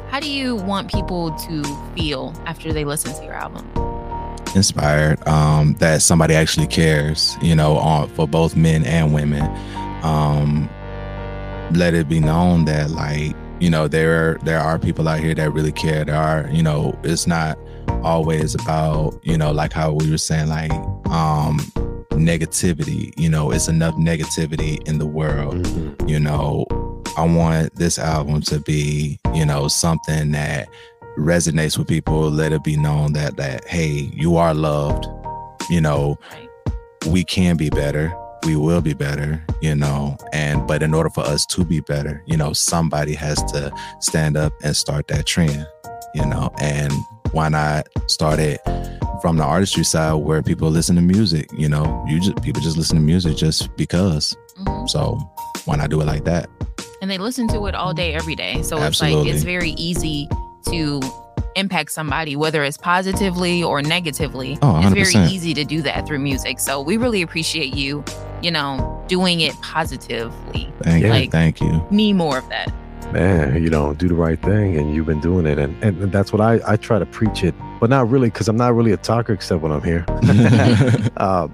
How 0.08 0.20
do 0.20 0.30
you 0.30 0.56
want 0.56 0.90
people 0.90 1.30
to 1.36 1.62
feel 1.94 2.34
after 2.46 2.72
they 2.72 2.84
listen 2.84 3.14
to 3.14 3.24
your 3.24 3.34
album? 3.34 3.70
inspired 4.56 5.24
um 5.28 5.74
that 5.74 6.02
somebody 6.02 6.34
actually 6.34 6.66
cares 6.66 7.36
you 7.40 7.54
know 7.54 7.76
on 7.76 8.08
for 8.10 8.26
both 8.26 8.56
men 8.56 8.84
and 8.84 9.14
women 9.14 9.42
um 10.02 10.68
let 11.72 11.94
it 11.94 12.08
be 12.08 12.18
known 12.18 12.64
that 12.64 12.90
like 12.90 13.34
you 13.60 13.70
know 13.70 13.86
there 13.86 14.38
there 14.42 14.58
are 14.58 14.78
people 14.78 15.06
out 15.06 15.20
here 15.20 15.34
that 15.34 15.52
really 15.52 15.72
care 15.72 16.04
there 16.04 16.16
are 16.16 16.48
you 16.50 16.62
know 16.62 16.98
it's 17.04 17.26
not 17.26 17.56
always 18.02 18.54
about 18.54 19.18
you 19.22 19.36
know 19.36 19.52
like 19.52 19.72
how 19.72 19.92
we 19.92 20.10
were 20.10 20.18
saying 20.18 20.48
like 20.48 20.72
um 21.10 21.58
negativity 22.12 23.12
you 23.18 23.28
know 23.28 23.50
it's 23.50 23.68
enough 23.68 23.94
negativity 23.96 24.86
in 24.88 24.98
the 24.98 25.06
world. 25.06 25.54
Mhm. 25.56 26.08
you 26.08 26.20
know 26.20 26.64
i 27.16 27.24
want 27.24 27.74
this 27.76 27.98
album 27.98 28.40
to 28.42 28.60
be 28.60 29.18
you 29.34 29.44
know 29.44 29.68
something 29.68 30.30
that 30.32 30.68
resonates 31.18 31.76
with 31.76 31.88
people 31.88 32.30
let 32.30 32.52
it 32.52 32.62
be 32.62 32.76
known 32.76 33.12
that 33.12 33.36
that 33.36 33.66
hey 33.66 34.10
you 34.14 34.36
are 34.36 34.54
loved. 34.54 35.06
You 35.68 35.80
know 35.80 36.18
we 37.06 37.24
can 37.24 37.56
be 37.56 37.70
better. 37.70 38.12
We 38.44 38.56
will 38.56 38.80
be 38.80 38.94
better 38.94 39.44
you 39.60 39.74
know 39.74 40.16
and 40.32 40.66
but 40.66 40.82
in 40.82 40.94
order 40.94 41.10
for 41.10 41.20
us 41.20 41.44
to 41.46 41.64
be 41.64 41.80
better 41.80 42.22
you 42.26 42.36
know 42.38 42.52
somebody 42.54 43.14
has 43.14 43.42
to 43.52 43.70
stand 44.00 44.36
up 44.38 44.52
and 44.64 44.74
start 44.74 45.08
that 45.08 45.26
trend 45.26 45.66
you 46.14 46.24
know 46.24 46.50
and 46.58 46.90
why 47.32 47.48
not 47.48 47.86
start 48.08 48.38
it 48.38 48.60
from 49.22 49.36
the 49.36 49.44
artistry 49.44 49.84
side 49.84 50.14
where 50.14 50.42
people 50.42 50.70
listen 50.70 50.96
to 50.96 51.02
music 51.02 51.46
you 51.56 51.68
know 51.68 52.04
you 52.08 52.18
just 52.20 52.40
people 52.42 52.60
just 52.62 52.76
listen 52.76 52.96
to 52.96 53.02
music 53.02 53.36
just 53.36 53.74
because 53.76 54.36
Mhm. 54.58 54.88
so 54.88 55.18
why 55.66 55.76
not 55.76 55.90
do 55.90 56.00
it 56.00 56.06
like 56.06 56.24
that 56.24 56.48
And 57.02 57.10
they 57.10 57.16
listen 57.18 57.48
to 57.48 57.64
it 57.66 57.74
all 57.74 57.94
day, 57.94 58.12
every 58.14 58.34
day. 58.34 58.60
So 58.62 58.76
Absolutely. 58.78 59.20
it's 59.20 59.26
like 59.26 59.34
it's 59.36 59.42
very 59.44 59.70
easy 59.78 60.28
to 60.70 61.00
impact 61.56 61.92
somebody, 61.92 62.36
whether 62.36 62.62
it's 62.62 62.76
positively 62.76 63.62
or 63.62 63.80
negatively. 63.80 64.58
Oh, 64.60 64.78
it's 64.84 64.92
very 64.92 65.24
easy 65.32 65.54
to 65.54 65.64
do 65.64 65.80
that 65.82 66.06
through 66.06 66.18
music. 66.18 66.60
So 66.60 66.82
we 66.82 66.98
really 66.98 67.22
appreciate 67.22 67.72
you, 67.74 68.04
you 68.42 68.50
know, 68.50 69.02
doing 69.08 69.40
it 69.40 69.54
positively. 69.62 70.70
thank 70.82 71.02
you 71.04 71.08
Like- 71.10 71.30
thank 71.30 71.60
you 71.62 71.82
Need 71.90 72.14
more 72.14 72.36
of 72.36 72.46
that. 72.50 72.70
Man 73.12 73.62
you 73.62 73.68
know 73.70 73.94
do 73.94 74.08
the 74.08 74.14
right 74.14 74.40
thing 74.42 74.76
and 74.76 74.94
you've 74.94 75.06
been 75.06 75.20
doing 75.20 75.46
it 75.46 75.58
and 75.58 75.82
and 75.82 76.12
that's 76.12 76.32
what 76.32 76.40
i 76.40 76.60
i 76.66 76.76
try 76.76 76.98
to 76.98 77.06
preach 77.06 77.42
it 77.44 77.54
but 77.80 77.90
not 77.90 78.08
really 78.08 78.28
because 78.28 78.48
i'm 78.48 78.56
not 78.56 78.74
really 78.74 78.92
a 78.92 78.96
talker 78.96 79.32
except 79.32 79.60
when 79.62 79.72
i'm 79.72 79.82
here. 79.82 80.04
Uh, 81.16 81.48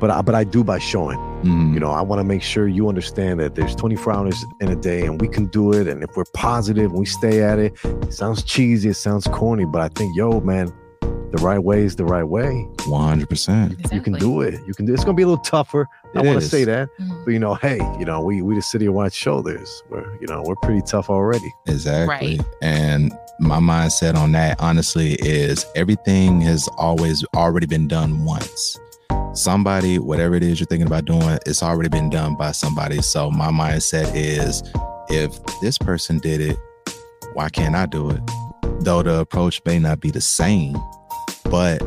but 0.00 0.10
I, 0.10 0.22
but 0.22 0.34
i 0.36 0.44
do 0.44 0.62
by 0.62 0.78
showing. 0.78 1.18
Mhm. 1.44 1.72
you 1.74 1.80
know 1.80 1.90
i 1.92 2.00
want 2.02 2.18
to 2.20 2.24
make 2.24 2.42
sure 2.42 2.66
you 2.68 2.88
understand 2.88 3.38
that 3.40 3.54
there's 3.54 3.74
24 3.76 4.12
hours 4.12 4.44
in 4.60 4.68
a 4.68 4.76
day 4.76 5.04
and 5.06 5.20
we 5.20 5.28
can 5.28 5.46
do 5.46 5.72
it 5.72 5.86
and 5.86 6.02
if 6.02 6.10
we're 6.16 6.24
positive 6.34 6.86
and 6.90 6.98
we 6.98 7.06
stay 7.06 7.42
at 7.42 7.58
it. 7.60 7.74
It 7.84 8.12
sounds 8.12 8.42
cheesy 8.42 8.88
it 8.90 8.94
sounds 8.94 9.26
corny 9.28 9.64
but 9.64 9.80
i 9.80 9.88
think 9.88 10.16
yo 10.16 10.40
man 10.40 10.72
the 11.30 11.38
right 11.42 11.58
way 11.58 11.82
is 11.84 11.96
the 11.96 12.04
right 12.04 12.24
way 12.24 12.66
100% 12.78 13.92
you 13.92 14.00
can 14.00 14.14
do 14.14 14.40
it 14.40 14.60
you 14.66 14.74
can 14.74 14.86
do 14.86 14.94
it's 14.94 15.04
gonna 15.04 15.14
be 15.16 15.22
a 15.22 15.26
little 15.26 15.42
tougher 15.44 15.86
i 16.14 16.22
want 16.22 16.40
to 16.40 16.46
say 16.46 16.64
that 16.64 16.88
Mhm. 17.00 17.24
but 17.24 17.30
you 17.32 17.38
know 17.38 17.54
hey 17.54 17.76
you 17.98 18.04
know 18.04 18.20
we 18.22 18.40
we 18.42 18.54
the 18.54 18.62
city 18.62 18.86
of 18.86 18.94
white 18.94 19.12
shoulders 19.12 19.82
we're 19.90 20.10
you 20.20 20.26
know 20.26 20.42
we're 20.46 20.56
pretty 20.56 20.80
tough 20.82 21.10
already 21.10 21.52
Exactly. 21.66 22.38
Right. 22.38 22.40
And 22.62 23.12
my 23.40 23.58
mindset 23.60 24.16
on 24.16 24.32
that, 24.32 24.58
honestly, 24.60 25.14
is 25.20 25.64
everything 25.76 26.40
has 26.40 26.68
always 26.76 27.24
already 27.36 27.66
been 27.66 27.86
done 27.86 28.24
once. 28.24 28.76
Somebody, 29.34 29.98
whatever 30.00 30.34
it 30.34 30.42
is 30.42 30.58
you're 30.58 30.66
thinking 30.66 30.86
about 30.88 31.04
doing, 31.04 31.38
it's 31.46 31.62
already 31.62 31.88
been 31.88 32.10
done 32.10 32.34
by 32.36 32.50
somebody. 32.52 33.00
So 33.02 33.30
my 33.30 33.48
mindset 33.48 34.10
is 34.14 34.62
if 35.08 35.38
this 35.60 35.78
person 35.78 36.18
did 36.18 36.40
it, 36.40 36.56
why 37.34 37.48
can't 37.48 37.76
I 37.76 37.86
do 37.86 38.10
it? 38.10 38.20
Though 38.80 39.02
the 39.04 39.20
approach 39.20 39.60
may 39.64 39.78
not 39.78 40.00
be 40.00 40.10
the 40.10 40.20
same, 40.20 40.76
but 41.50 41.82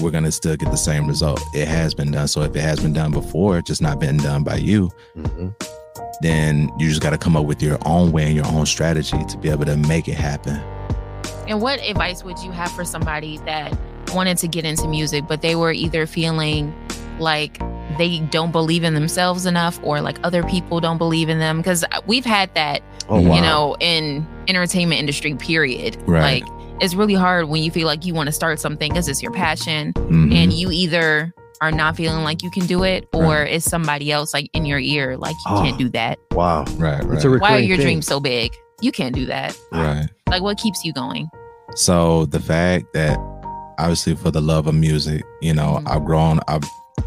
we're 0.00 0.10
going 0.10 0.24
to 0.24 0.32
still 0.32 0.56
get 0.56 0.70
the 0.70 0.76
same 0.76 1.06
result. 1.06 1.40
It 1.54 1.68
has 1.68 1.94
been 1.94 2.10
done. 2.10 2.26
So 2.28 2.42
if 2.42 2.56
it 2.56 2.60
has 2.60 2.80
been 2.80 2.92
done 2.92 3.12
before, 3.12 3.60
just 3.62 3.80
not 3.82 4.00
been 4.00 4.16
done 4.16 4.42
by 4.42 4.56
you, 4.56 4.90
Mhm. 5.16 5.54
then 6.20 6.70
you 6.78 6.88
just 6.88 7.00
got 7.00 7.10
to 7.10 7.18
come 7.18 7.36
up 7.36 7.44
with 7.46 7.62
your 7.62 7.78
own 7.86 8.12
way 8.12 8.24
and 8.26 8.34
your 8.34 8.46
own 8.46 8.66
strategy 8.66 9.18
to 9.28 9.38
be 9.38 9.48
able 9.48 9.64
to 9.66 9.76
make 9.76 10.08
it 10.08 10.14
happen. 10.14 10.60
And 11.48 11.60
what 11.60 11.80
advice 11.82 12.24
would 12.24 12.38
you 12.40 12.50
have 12.52 12.70
for 12.72 12.84
somebody 12.84 13.38
that 13.46 13.76
wanted 14.14 14.38
to 14.38 14.48
get 14.48 14.64
into 14.64 14.86
music, 14.88 15.24
but 15.28 15.42
they 15.42 15.54
were 15.54 15.72
either 15.72 16.06
feeling 16.06 16.72
like 17.18 17.60
they 17.98 18.20
don't 18.30 18.52
believe 18.52 18.84
in 18.84 18.94
themselves 18.94 19.44
enough 19.46 19.78
or 19.82 20.00
like 20.00 20.18
other 20.24 20.42
people 20.44 20.80
don't 20.80 20.98
believe 20.98 21.28
in 21.28 21.38
them? 21.38 21.58
Because 21.58 21.84
we've 22.06 22.24
had 22.24 22.52
that, 22.54 22.82
oh 23.08 23.18
You 23.18 23.28
wow 23.28 23.34
you 23.36 23.40
know, 23.42 23.76
in 23.80 24.26
entertainment 24.48 25.00
industry, 25.00 25.34
period. 25.34 25.96
Right. 26.06 26.42
Like 26.42 26.52
it's 26.80 26.94
really 26.94 27.14
hard 27.14 27.48
when 27.48 27.62
you 27.62 27.70
feel 27.70 27.86
like 27.86 28.04
you 28.04 28.14
want 28.14 28.26
to 28.26 28.32
start 28.32 28.58
something 28.60 28.90
because 28.90 29.08
it's 29.08 29.22
your 29.22 29.32
passion 29.32 29.92
Mhm. 29.94 30.34
and 30.34 30.52
you 30.52 30.70
either 30.70 31.32
are 31.60 31.70
not 31.70 31.96
feeling 31.96 32.24
like 32.24 32.42
you 32.42 32.50
can 32.50 32.66
do 32.66 32.82
it 32.82 33.08
or 33.12 33.22
Right. 33.24 33.52
it's 33.52 33.64
somebody 33.64 34.10
else 34.10 34.34
like 34.34 34.50
in 34.52 34.64
your 34.66 34.80
ear, 34.80 35.16
like 35.16 35.36
you 35.46 35.52
Oh. 35.56 35.62
can't 35.62 35.78
do 35.78 35.88
that. 35.90 36.18
wow 36.32 36.64
right, 36.76 37.04
right, 37.04 37.14
it's 37.16 37.24
a 37.24 37.30
Why 37.30 37.54
are 37.54 37.58
your 37.60 37.76
thing. 37.76 37.86
dreams 37.86 38.06
so 38.06 38.18
big? 38.18 38.52
You 38.80 38.90
can't 38.90 39.14
do 39.14 39.26
that. 39.26 39.56
right. 39.70 40.08
Like 40.28 40.42
what 40.42 40.58
keeps 40.58 40.84
you 40.84 40.92
going? 40.92 41.28
So 41.76 42.26
the 42.26 42.40
fact 42.40 42.86
that 42.94 43.16
obviously 43.78 44.14
for 44.16 44.30
the 44.32 44.40
love 44.40 44.66
of 44.66 44.74
music, 44.74 45.22
you 45.40 45.54
know, 45.54 45.78
Mhm. 45.82 45.90
I've 45.90 46.04
grown, 46.04 46.40
i've 46.48 46.64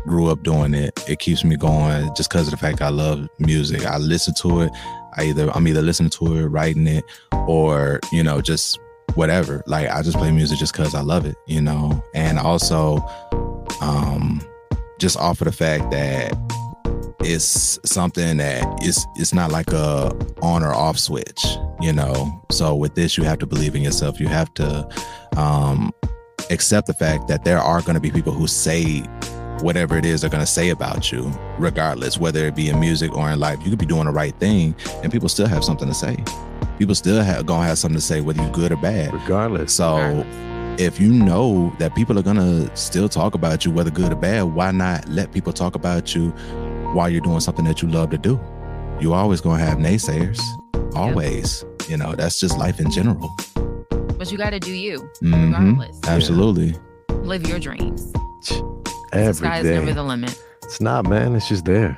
grew 0.08 0.28
up 0.30 0.42
doing 0.44 0.74
it. 0.74 1.00
It 1.08 1.20
keeps 1.20 1.44
me 1.44 1.56
going 1.56 2.10
just 2.16 2.30
because 2.30 2.48
of 2.48 2.52
the 2.52 2.58
fact 2.58 2.82
I 2.82 2.90
love 2.90 3.28
music. 3.40 3.86
I 3.86 3.98
listen 3.98 4.34
to 4.42 4.62
it. 4.62 4.72
I 5.18 5.26
either 5.26 5.50
I'm 5.56 5.68
either 5.68 5.82
listening 5.82 6.10
to 6.12 6.38
it, 6.38 6.46
writing 6.48 6.88
it, 6.88 7.04
or 7.48 8.00
you 8.12 8.24
know, 8.24 8.40
just 8.42 8.80
whatever. 9.16 9.64
Like 9.66 9.90
I 9.90 10.02
just 10.02 10.18
play 10.18 10.32
music 10.32 10.60
just 10.60 10.74
because 10.74 10.94
I 10.94 11.02
love 11.02 11.26
it, 11.26 11.36
you 11.48 11.62
know. 11.62 12.04
And 12.14 12.38
also, 12.40 12.98
um, 13.82 14.42
just 15.00 15.18
off 15.18 15.42
of 15.42 15.46
the 15.46 15.52
fact 15.52 15.92
that 15.92 16.34
it's 17.22 17.80
something 17.84 18.38
that 18.38 18.64
it's 18.82 19.06
it's 19.16 19.34
not 19.34 19.52
like 19.52 19.72
a 19.72 20.16
on 20.42 20.64
or 20.64 20.74
off 20.74 21.00
switch, 21.00 21.46
you 21.82 21.92
know. 21.92 22.44
So 22.52 22.76
with 22.76 22.96
this, 22.96 23.18
you 23.18 23.24
have 23.24 23.40
to 23.40 23.46
believe 23.46 23.76
in 23.76 23.82
yourself. 23.82 24.20
You 24.20 24.28
have 24.28 24.54
to 24.56 24.88
um, 25.36 25.92
accept 26.50 26.88
the 26.88 26.94
fact 26.94 27.28
that 27.28 27.44
there 27.44 27.60
are 27.60 27.82
going 27.82 27.96
to 27.96 28.00
be 28.00 28.12
people 28.12 28.32
who 28.32 28.48
say 28.48 29.02
whatever 29.62 29.98
it 29.98 30.06
is 30.06 30.22
they're 30.22 30.30
going 30.30 30.44
to 30.44 30.46
say 30.46 30.70
about 30.70 31.12
you, 31.12 31.32
regardless, 31.58 32.18
whether 32.18 32.46
it 32.46 32.56
be 32.56 32.70
in 32.70 32.80
music 32.80 33.16
or 33.16 33.30
in 33.30 33.40
life. 33.40 33.58
You 33.64 33.70
could 33.70 33.80
be 33.80 33.86
doing 33.86 34.06
the 34.06 34.12
right 34.12 34.38
thing, 34.40 34.76
and 35.02 35.12
people 35.12 35.30
still 35.30 35.48
have 35.48 35.64
something 35.64 35.88
to 35.88 35.94
say. 35.94 36.18
People 36.78 36.96
still 36.96 37.22
have 37.24 37.46
gonna 37.46 37.66
have 37.68 37.78
something 37.78 37.98
to 37.98 38.06
say, 38.06 38.22
whether 38.22 38.42
you're 38.42 38.52
good 38.52 38.72
or 38.72 38.78
bad. 38.78 39.14
Regardless. 39.14 39.74
So 39.74 40.26
if 40.78 41.00
you 41.00 41.12
know 41.12 41.74
that 41.80 41.96
people 41.96 42.20
are 42.20 42.24
gonna 42.24 42.76
still 42.76 43.08
talk 43.08 43.34
about 43.34 43.64
you, 43.66 43.72
whether 43.72 43.90
good 43.92 44.12
or 44.12 44.16
bad, 44.16 44.44
why 44.44 44.72
not 44.72 45.08
let 45.08 45.32
people 45.32 45.54
talk 45.54 45.76
about 45.76 46.14
you 46.16 46.30
while 46.94 47.10
you're 47.10 47.22
doing 47.22 47.40
something 47.40 47.66
that 47.66 47.82
you 47.82 47.88
love 47.90 48.10
to 48.12 48.18
do? 48.18 48.40
You 49.00 49.14
always 49.14 49.42
gonna 49.42 49.64
have 49.64 49.78
naysayers. 49.78 50.42
Always. 50.96 51.64
You 51.90 51.98
know, 51.98 52.14
that's 52.16 52.40
just 52.40 52.58
life 52.58 52.80
in 52.80 52.90
general. 52.92 53.30
But 54.18 54.32
you 54.32 54.38
got 54.38 54.52
to 54.52 54.60
do 54.60 54.72
you, 54.72 55.00
mm-hmm. 55.22 55.54
regardless. 55.54 56.00
Absolutely. 56.08 56.74
Live 57.10 57.48
your 57.48 57.60
dreams. 57.60 58.12
the 58.14 59.10
Every 59.12 59.34
sky's 59.34 59.64
day. 59.64 59.74
never 59.76 59.94
the 59.94 60.04
limit. 60.04 60.42
It's 60.64 60.80
not, 60.82 61.08
man. 61.08 61.36
It's 61.36 61.48
just 61.50 61.66
there. 61.66 61.98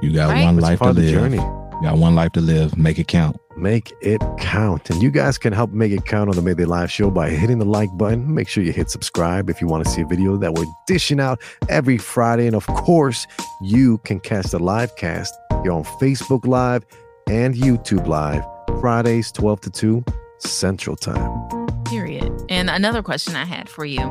You 0.00 0.12
got 0.12 0.30
Right. 0.30 0.44
one 0.44 0.54
It's 0.56 0.62
life 0.62 0.78
to 0.80 0.92
the 0.92 1.00
live. 1.02 1.10
journey. 1.10 1.36
You 1.38 1.80
got 1.82 1.98
one 1.98 2.14
life 2.14 2.32
to 2.32 2.40
live. 2.40 2.78
Make 2.78 2.98
it 2.98 3.08
count. 3.08 3.36
Make 3.56 3.94
it 4.02 4.20
count. 4.38 4.90
And 4.90 5.02
you 5.02 5.10
guys 5.10 5.38
can 5.38 5.54
help 5.54 5.70
make 5.70 5.90
it 5.90 6.04
count 6.04 6.28
on 6.28 6.36
the 6.36 6.42
Midday 6.42 6.66
Live 6.66 6.90
show 6.90 7.10
by 7.10 7.30
hitting 7.30 7.58
the 7.58 7.64
like 7.64 7.88
button. 7.96 8.34
Make 8.34 8.48
sure 8.48 8.62
you 8.62 8.70
hit 8.70 8.90
subscribe 8.90 9.48
if 9.48 9.62
you 9.62 9.66
want 9.66 9.82
to 9.82 9.90
see 9.90 10.02
a 10.02 10.06
video 10.06 10.36
that 10.36 10.52
we're 10.52 10.66
dishing 10.86 11.20
out 11.20 11.40
every 11.70 11.96
Friday. 11.96 12.46
And 12.46 12.54
of 12.54 12.66
course, 12.66 13.26
you 13.62 13.96
can 14.04 14.20
catch 14.20 14.48
the 14.48 14.58
live 14.58 14.94
cast 14.96 15.34
here 15.62 15.72
on 15.72 15.84
Facebook 15.84 16.46
Live 16.46 16.84
and 17.30 17.54
YouTube 17.54 18.06
Live, 18.06 18.44
Fridays, 18.80 19.32
12 19.32 19.60
to 19.62 19.70
2 19.70 20.04
Central 20.38 20.94
Time. 20.94 21.48
Period. 21.84 22.30
And 22.50 22.68
another 22.68 23.02
question 23.02 23.36
I 23.36 23.46
had 23.46 23.70
for 23.70 23.86
you. 23.86 24.02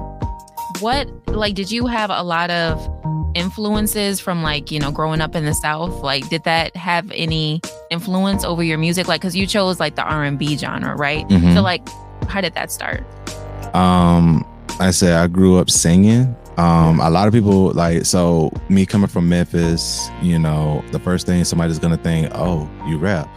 What 0.79 1.07
like 1.27 1.53
did 1.53 1.69
you 1.69 1.85
have 1.85 2.09
a 2.09 2.23
lot 2.23 2.49
of 2.49 2.89
influences 3.35 4.19
from 4.19 4.41
like, 4.41 4.71
you 4.71 4.79
know, 4.79 4.91
growing 4.91 5.21
up 5.21 5.35
in 5.35 5.45
the 5.45 5.53
South? 5.53 6.01
Like 6.01 6.27
did 6.29 6.45
that 6.45 6.75
have 6.75 7.11
any 7.11 7.61
influence 7.89 8.43
over 8.43 8.63
your 8.63 8.77
music? 8.77 9.07
Like 9.07 9.21
cuz 9.21 9.35
you 9.35 9.45
chose 9.47 9.79
like 9.79 9.95
the 9.95 10.03
R&B 10.03 10.57
genre, 10.57 10.95
right? 10.95 11.27
Mhm. 11.29 11.53
So 11.53 11.61
like 11.61 11.87
how 12.27 12.41
did 12.41 12.53
that 12.55 12.71
start? 12.71 13.03
Um, 13.75 14.45
I 14.79 14.91
said 14.91 15.13
I 15.13 15.27
grew 15.27 15.57
up 15.57 15.69
singing. 15.69 16.35
Um, 16.57 17.01
a 17.01 17.09
lot 17.09 17.27
of 17.27 17.33
people 17.33 17.71
like 17.73 18.05
so 18.05 18.51
me 18.69 18.85
coming 18.85 19.07
from 19.07 19.27
Memphis, 19.27 20.09
you 20.21 20.39
know, 20.39 20.83
the 20.91 20.99
first 20.99 21.25
thing 21.25 21.43
somebody's 21.43 21.79
gonna 21.79 21.97
think, 21.97 22.31
oh, 22.33 22.69
you 22.87 22.97
rap. 22.97 23.27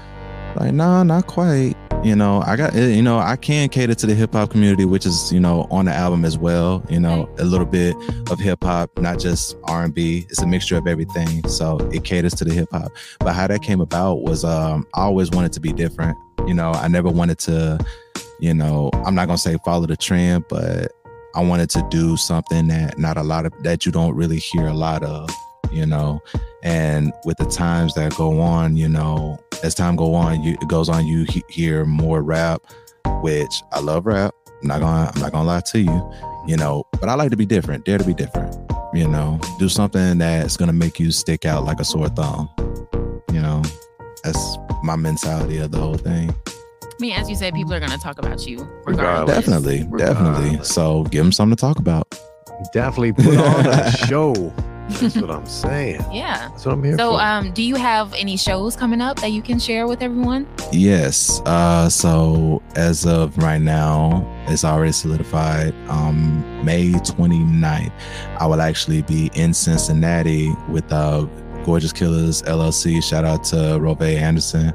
Like, 0.59 0.73
no, 0.73 1.03
not 1.03 1.27
quite. 1.27 1.75
You 2.05 2.15
know, 2.15 2.43
I 2.47 2.57
got 2.57 2.75
you 2.75 3.03
know, 3.03 3.19
I 3.19 3.37
can 3.37 3.69
cater 3.69 3.95
to 3.95 4.07
the 4.07 4.15
hip 4.15 4.33
hop 4.33 4.51
community, 4.51 4.85
which 4.85 5.05
is, 5.05 5.33
you 5.33 5.41
know, 5.41 5.67
on 5.71 5.87
the 5.87 5.93
album 5.93 6.25
as 6.25 6.39
well, 6.39 6.85
you 6.89 7.01
know, 7.01 7.29
a 7.39 7.45
little 7.45 7.67
bit 7.67 7.97
of 8.31 8.39
hip 8.39 8.63
hop, 8.63 8.97
not 8.99 9.19
just 9.19 9.57
R 9.65 9.85
and 9.85 9.93
B. 9.93 10.27
It's 10.31 10.41
a 10.41 10.47
mixture 10.47 10.77
of 10.77 10.87
everything. 10.87 11.47
So 11.49 11.79
it 11.93 12.05
caters 12.05 12.35
to 12.35 12.45
the 12.45 12.55
hip 12.55 12.69
hop. 12.71 12.93
But 13.19 13.33
how 13.33 13.49
that 13.49 13.63
came 13.63 13.81
about 13.81 14.23
was 14.23 14.45
um 14.45 14.87
I 14.95 15.03
always 15.03 15.31
wanted 15.31 15.53
to 15.55 15.61
be 15.61 15.73
different. 15.73 16.17
You 16.47 16.55
know, 16.55 16.71
I 16.71 16.87
never 16.87 17.09
wanted 17.11 17.39
to 17.41 17.79
you 18.41 18.55
know, 18.55 18.91
I'm 19.05 19.15
not 19.15 19.27
gonna 19.27 19.39
say 19.39 19.57
follow 19.65 19.87
the 19.87 19.97
trend, 19.97 20.45
but 20.49 20.93
I 21.35 21.43
wanted 21.43 21.71
to 21.71 21.87
do 21.91 22.17
something 22.17 22.69
that 22.69 22.99
not 22.99 23.17
a 23.17 23.23
lot 23.23 23.47
of 23.47 23.53
that 23.63 23.85
you 23.85 23.93
don't 23.93 24.15
really 24.15 24.39
hear 24.39 24.67
a 24.67 24.75
lot 24.75 25.03
of, 25.03 25.29
you 25.73 25.87
know. 25.87 26.21
And 26.63 27.13
with 27.25 27.37
the 27.39 27.47
times 27.47 27.95
that 27.95 28.15
go 28.17 28.41
on, 28.41 28.77
you 28.77 28.89
know, 28.89 29.39
as 29.63 29.75
time 29.75 29.97
go 29.97 30.15
on, 30.15 30.43
you 30.43 30.55
it 30.61 30.69
goes 30.69 30.89
on, 30.89 31.07
you 31.07 31.25
he- 31.29 31.45
hear 31.49 31.85
more 31.85 32.23
rap, 32.23 32.61
which 33.23 33.63
I 33.73 33.81
love 33.81 34.07
rap. 34.07 34.35
I'm 34.63 34.69
not 34.69 34.81
gonna 34.81 35.13
I'm 35.15 35.21
not 35.21 35.33
gonna 35.33 35.47
lie 35.47 35.61
to 35.61 35.81
you, 35.81 36.13
you 36.47 36.57
know, 36.57 36.85
but 37.01 37.09
I 37.09 37.15
like 37.15 37.31
to 37.31 37.37
be 37.37 37.47
different, 37.47 37.85
dare 37.85 37.99
to 37.99 38.05
be 38.05 38.15
different, 38.15 38.57
you 38.93 39.07
know, 39.07 39.39
do 39.59 39.69
something 39.69 40.19
that's 40.19 40.57
gonna 40.57 40.73
make 40.73 40.99
you 40.99 41.13
stick 41.13 41.45
out 41.45 41.65
like 41.65 41.79
a 41.81 41.85
sore 41.85 42.09
thumb. 42.09 42.49
You 43.33 43.41
know, 43.41 43.63
that's 44.25 44.59
my 44.83 44.97
mentality 44.97 45.59
of 45.59 45.71
the 45.71 45.79
whole 45.79 45.97
thing. 45.97 46.35
I 46.47 47.01
mean, 47.01 47.13
as 47.13 47.29
you 47.31 47.37
said, 47.37 47.55
people 47.55 47.73
are 47.73 47.79
going 47.79 47.93
to 47.93 47.99
talk 47.99 48.19
about 48.19 48.45
you 48.45 48.59
Regardless. 48.85 49.37
regardless. 49.37 49.37
Definitely, 49.37 49.99
definitely. 49.99 50.65
So 50.65 51.05
give 51.05 51.23
them 51.23 51.31
something 51.31 51.55
to 51.55 51.61
talk 51.61 51.79
about. 51.79 52.09
Definitely 52.73 53.13
put 53.13 53.37
on 53.37 53.67
a 53.67 53.91
show. 54.09 54.33
That's 54.89 55.17
what 55.17 55.31
I'm 55.31 55.47
saying. 55.47 56.05
Yeah. 56.13 56.49
That's 56.49 56.65
what 56.67 56.73
I'm 56.73 56.83
here 56.85 56.97
So, 56.97 57.13
for. 57.13 57.21
um, 57.21 57.53
do 57.53 57.63
you 57.63 57.77
have 57.77 58.13
any 58.15 58.37
shows 58.37 58.75
coming 58.77 59.01
up 59.01 59.21
that 59.21 59.31
you 59.33 59.43
can 59.43 59.59
share 59.59 59.87
with 59.87 60.03
everyone? 60.03 60.47
Yes. 60.73 61.41
Uh, 61.45 61.89
so 61.89 62.63
as 62.75 63.07
of 63.07 63.37
right 63.39 63.61
now, 63.61 64.25
it's 64.49 64.65
already 64.65 64.93
solidified. 64.93 65.75
Um, 65.89 66.43
May 66.65 66.91
29th, 66.93 67.93
I 68.41 68.47
will 68.47 68.61
actually 68.61 69.03
be 69.03 69.31
in 69.35 69.53
Cincinnati 69.55 70.53
with 70.69 70.91
uh, 70.93 71.27
Gorgeous 71.65 71.93
Killers 71.93 72.43
LLC. 72.43 73.03
Shout 73.03 73.25
out 73.25 73.45
to 73.45 73.79
Rove 73.81 74.01
Anderson. 74.03 74.73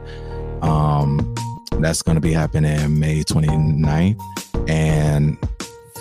Um, 0.61 1.33
that's 1.79 2.01
going 2.03 2.15
to 2.15 2.21
be 2.21 2.31
happening 2.31 2.99
May 2.99 3.23
29th. 3.23 4.19
And 4.69 5.37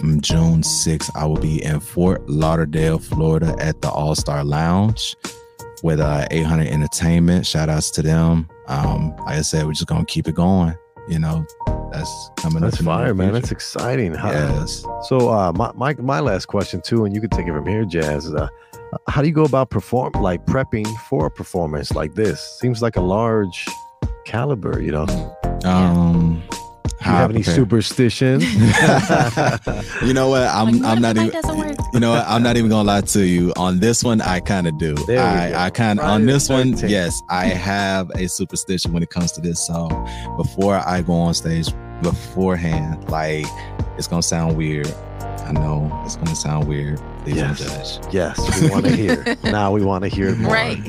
from 0.02 0.20
June 0.20 0.62
6th, 0.62 1.10
I 1.14 1.24
will 1.26 1.36
be 1.36 1.62
in 1.62 1.78
Fort 1.78 2.28
Lauderdale, 2.28 2.98
Florida 2.98 3.54
at 3.60 3.80
the 3.82 3.88
All 3.88 4.16
Star 4.16 4.42
Lounge 4.42 5.14
with 5.84 6.00
uh, 6.00 6.26
800 6.32 6.66
Entertainment. 6.66 7.46
Shout 7.46 7.68
outs 7.68 7.92
to 7.92 8.02
them. 8.02 8.48
Um, 8.66 9.14
like 9.18 9.38
I 9.38 9.42
said, 9.42 9.64
we're 9.64 9.74
just 9.74 9.86
gonna 9.86 10.04
keep 10.04 10.26
it 10.26 10.34
going. 10.34 10.74
You 11.08 11.20
know, 11.20 11.46
that's 11.92 12.30
coming 12.36 12.62
That's 12.62 12.74
up. 12.74 12.78
That's 12.78 12.84
fire, 12.84 13.14
man. 13.14 13.32
That's 13.32 13.52
exciting. 13.52 14.12
How- 14.12 14.32
yes. 14.32 14.84
So, 15.04 15.28
uh, 15.30 15.52
my, 15.54 15.70
my 15.76 15.94
my 15.94 16.18
last 16.18 16.46
question 16.46 16.80
too, 16.80 17.04
and 17.04 17.14
you 17.14 17.20
can 17.20 17.30
take 17.30 17.46
it 17.46 17.52
from 17.52 17.66
here, 17.66 17.84
Jaz. 17.84 18.16
is, 18.24 18.34
Uh, 18.34 18.48
how 19.08 19.22
do 19.22 19.28
you 19.28 19.34
go 19.34 19.44
about 19.44 19.70
perform 19.70 20.10
like 20.20 20.44
prepping 20.46 20.86
for 21.08 21.26
a 21.26 21.30
performance 21.30 21.92
like 21.92 22.14
this? 22.14 22.40
Seems 22.60 22.82
like 22.82 22.96
a 22.96 23.00
large 23.00 23.68
caliber, 24.24 24.80
you 24.82 24.90
know. 24.90 25.06
Um, 25.64 26.42
you 27.04 27.10
have 27.12 27.30
any 27.30 27.40
prepare? 27.42 27.54
superstitions? 27.54 28.44
you 30.02 30.12
know 30.14 30.28
what? 30.28 30.42
I'm 30.48 30.66
Like, 30.66 30.82
what 30.82 30.84
I'm 30.90 31.00
not 31.02 31.16
even. 31.16 31.58
work? 31.58 31.76
You 31.92 32.00
know 32.00 32.10
what? 32.12 32.26
I'm 32.26 32.42
not 32.42 32.56
even 32.56 32.70
gonna 32.70 32.86
lie 32.88 33.00
to 33.02 33.24
you. 33.26 33.52
On 33.56 33.78
this 33.80 34.02
one, 34.04 34.20
I 34.20 34.40
kind 34.40 34.66
of 34.66 34.78
do. 34.78 34.94
There 35.06 35.16
we 35.18 35.50
go. 35.50 35.56
I 35.58 35.66
I 35.66 35.70
kind 35.70 35.98
of 36.00 36.06
on 36.06 36.24
the 36.26 36.32
this 36.32 36.48
one. 36.48 36.76
Yes, 36.88 37.22
I 37.28 37.46
have 37.46 38.10
a 38.16 38.28
superstition 38.28 38.92
when 38.92 39.02
it 39.02 39.10
comes 39.10 39.32
to 39.32 39.40
this. 39.40 39.66
So 39.66 39.88
before 40.36 40.76
I 40.86 41.02
go 41.02 41.14
on 41.14 41.34
stage, 41.34 41.68
beforehand, 42.02 43.08
like 43.10 43.46
it's 43.98 44.06
gonna 44.08 44.22
sound 44.22 44.56
weird. 44.56 44.92
I 45.44 45.52
know 45.52 45.90
it's 46.04 46.16
gonna 46.16 46.34
sound 46.36 46.68
weird. 46.68 47.00
Please 47.24 47.36
Yes. 47.36 47.58
don't 47.60 47.68
judge. 48.12 48.14
yes, 48.14 48.60
we 48.62 48.70
want 48.70 48.84
to 48.86 48.96
hear. 48.96 49.36
now 49.44 49.70
we 49.72 49.82
want 49.82 50.02
to 50.04 50.08
hear 50.08 50.34
more. 50.36 50.52
Right. 50.52 50.80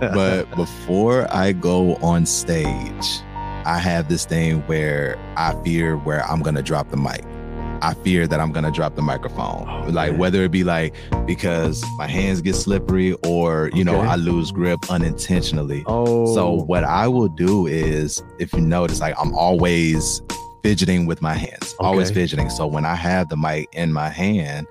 but 0.00 0.44
before 0.56 1.26
I 1.34 1.52
go 1.52 1.96
on 1.96 2.24
stage, 2.26 3.20
I 3.64 3.78
have 3.78 4.08
this 4.08 4.26
thing 4.26 4.60
where 4.62 5.16
I 5.36 5.54
fear 5.64 5.96
where 5.96 6.24
I'm 6.24 6.42
gonna 6.42 6.62
drop 6.62 6.90
the 6.90 6.96
mic. 6.96 7.24
I 7.82 7.94
fear 7.94 8.26
that 8.26 8.40
I'm 8.40 8.52
gonna 8.52 8.70
drop 8.70 8.94
the 8.94 9.02
microphone. 9.02 9.68
Oh, 9.68 9.90
like 9.90 10.12
man. 10.12 10.20
whether 10.20 10.42
it 10.42 10.50
be 10.50 10.64
like 10.64 10.94
because 11.26 11.84
my 11.96 12.06
hands 12.06 12.40
get 12.40 12.54
slippery 12.56 13.14
or 13.26 13.70
you 13.74 13.84
know 13.84 14.00
I 14.00 14.16
lose 14.16 14.52
grip 14.52 14.90
unintentionally. 14.90 15.82
oh, 15.86 16.34
So 16.34 16.50
what 16.50 16.84
I 16.84 17.08
will 17.08 17.28
do 17.28 17.66
is 17.66 18.22
if 18.38 18.52
you 18.52 18.60
notice, 18.60 19.00
like 19.00 19.14
I'm 19.18 19.34
always 19.34 20.22
fidgeting 20.62 21.06
with 21.06 21.20
my 21.20 21.34
hands, 21.34 21.74
always 21.78 22.10
fidgeting. 22.10 22.48
So 22.50 22.66
when 22.66 22.84
I 22.84 22.94
have 22.94 23.28
the 23.28 23.36
mic 23.36 23.68
in 23.72 23.92
my 23.92 24.08
hand, 24.08 24.66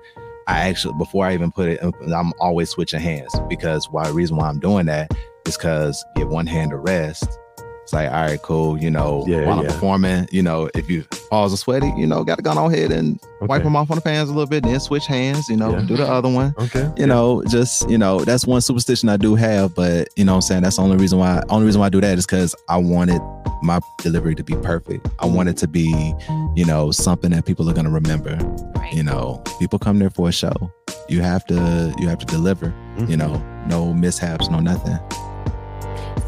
I 0.46 0.68
actually 0.68 0.94
before 0.98 1.26
I 1.26 1.34
even 1.34 1.50
put 1.52 1.68
it, 1.68 1.80
I'm 1.82 2.32
always 2.40 2.70
switching 2.70 3.00
hands 3.00 3.32
because 3.48 3.88
why? 3.90 4.06
The 4.06 4.12
reason 4.12 4.36
why 4.36 4.48
I'm 4.48 4.60
doing 4.60 4.86
that 4.86 5.12
is 5.46 5.56
because 5.56 6.04
give 6.16 6.28
one 6.28 6.46
hand 6.46 6.72
a 6.72 6.76
rest. 6.76 7.38
It's 7.84 7.92
like, 7.92 8.08
all 8.10 8.22
right, 8.22 8.40
cool. 8.42 8.78
You 8.78 8.90
know, 8.90 9.24
Yeah, 9.28 9.46
while 9.46 9.60
I'm 9.60 9.66
performing, 9.66 10.26
you 10.32 10.42
know, 10.42 10.70
if 10.74 10.88
you 10.88 11.04
palms 11.30 11.52
are 11.52 11.56
sweaty, 11.58 11.92
you 11.98 12.06
know, 12.06 12.24
got 12.24 12.36
to 12.36 12.42
go 12.42 12.50
on 12.50 12.72
ahead 12.72 12.90
and 12.90 13.20
wipe 13.42 13.62
them 13.62 13.76
off 13.76 13.90
on 13.90 13.96
the 13.96 14.00
fans 14.00 14.30
a 14.30 14.32
little 14.32 14.48
bit, 14.48 14.64
and 14.64 14.72
then 14.72 14.80
switch 14.80 15.06
hands. 15.06 15.48
You 15.50 15.58
know, 15.58 15.70
Yeah. 15.72 15.82
do 15.82 15.96
the 15.96 16.06
other 16.10 16.30
one 16.30 16.54
Okay. 16.58 16.90
you 16.96 17.06
know, 17.06 17.42
just 17.50 17.88
you 17.90 17.98
know, 17.98 18.20
that's 18.24 18.46
one 18.46 18.62
superstition 18.62 19.10
I 19.10 19.18
do 19.18 19.34
have, 19.34 19.74
but 19.74 20.08
you 20.16 20.24
know 20.24 20.32
what 20.32 20.36
I'm 20.36 20.42
saying 20.42 20.62
that's 20.62 20.76
the 20.76 20.82
only 20.82 20.96
reason 20.96 21.18
why 21.18 21.42
only 21.50 21.66
reason 21.66 21.80
why 21.80 21.86
I 21.86 21.90
do 21.90 22.00
that 22.00 22.16
is 22.18 22.24
because 22.24 22.54
I 22.70 22.78
wanted 22.78 23.20
my 23.62 23.80
delivery 24.02 24.34
to 24.34 24.42
be 24.42 24.54
perfect. 24.56 25.06
I 25.18 25.26
want 25.26 25.50
it 25.50 25.56
to 25.58 25.68
be, 25.68 26.14
you 26.56 26.64
know, 26.64 26.90
something 26.90 27.30
that 27.32 27.44
people 27.44 27.68
are 27.68 27.74
gonna 27.74 27.90
remember. 27.90 28.36
Right. 28.76 28.94
You 28.94 29.02
know, 29.02 29.42
people 29.58 29.78
come 29.78 29.98
there 29.98 30.10
for 30.10 30.30
a 30.30 30.32
show. 30.32 30.72
You 31.10 31.20
have 31.20 31.44
to 31.48 31.94
you 31.98 32.08
have 32.08 32.18
to 32.18 32.26
deliver, 32.26 32.72
you 32.98 33.06
Mhm. 33.08 33.18
know, 33.18 33.42
no 33.68 33.92
mishaps, 33.92 34.48
no 34.48 34.60
nothing. 34.60 34.98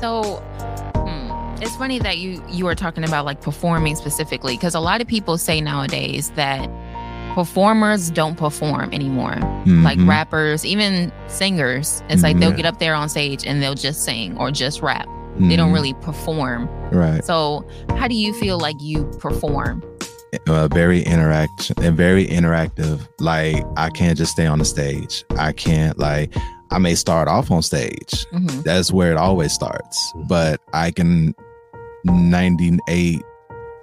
So, 0.01 0.43
It's 1.61 1.75
funny 1.77 1.99
that 2.01 2.19
you 2.19 2.43
you 2.49 2.65
were 2.65 2.75
talking 2.75 3.03
about 3.05 3.25
like 3.25 3.41
performing 3.41 3.97
specifically 3.97 4.57
because 4.57 4.75
a 4.75 4.81
lot 4.81 5.01
of 5.01 5.07
people 5.07 5.39
say 5.39 5.61
nowadays 5.61 6.31
that 6.37 6.69
performers 7.35 8.11
don't 8.11 8.37
perform 8.37 8.93
anymore. 8.95 9.37
Like 9.67 9.99
Mhm. 9.99 10.09
rappers, 10.09 10.65
even 10.65 11.13
singers, 11.29 12.03
it's 12.09 12.23
like 12.23 12.39
they'll 12.39 12.53
Mhm. 12.53 12.57
get 12.57 12.67
up 12.67 12.79
there 12.79 12.95
on 12.95 13.09
stage 13.09 13.45
and 13.47 13.63
they'll 13.63 13.75
just 13.75 14.05
sing 14.05 14.37
or 14.39 14.51
just 14.51 14.81
rap. 14.81 15.07
They 15.39 15.57
don't 15.57 15.71
Mhm. 15.71 15.75
really 15.75 15.95
perform. 15.95 16.69
right. 16.93 17.23
So, 17.25 17.65
how 17.97 18.07
do 18.09 18.15
you 18.15 18.33
feel 18.33 18.59
like 18.59 18.77
you 18.81 19.05
perform? 19.19 19.83
uh, 20.49 20.69
very 20.69 21.01
interaction 21.03 21.75
and 21.83 21.97
very 21.97 22.27
interactive. 22.27 23.01
Like 23.21 23.65
I 23.77 23.89
can't 23.91 24.19
just 24.19 24.33
stay 24.33 24.47
on 24.47 24.59
the 24.59 24.65
stage. 24.67 25.25
I 25.39 25.53
can't 25.53 25.99
like 25.99 26.35
I 26.71 26.79
may 26.79 26.95
start 26.97 27.29
off 27.29 27.51
on 27.51 27.63
stage. 27.63 28.27
Mhm. 28.35 28.65
That's 28.65 28.93
where 28.93 29.13
it 29.13 29.17
always 29.17 29.53
starts. 29.53 30.13
But 30.29 30.61
I 30.75 30.91
can 30.91 31.33
98, 32.07 33.23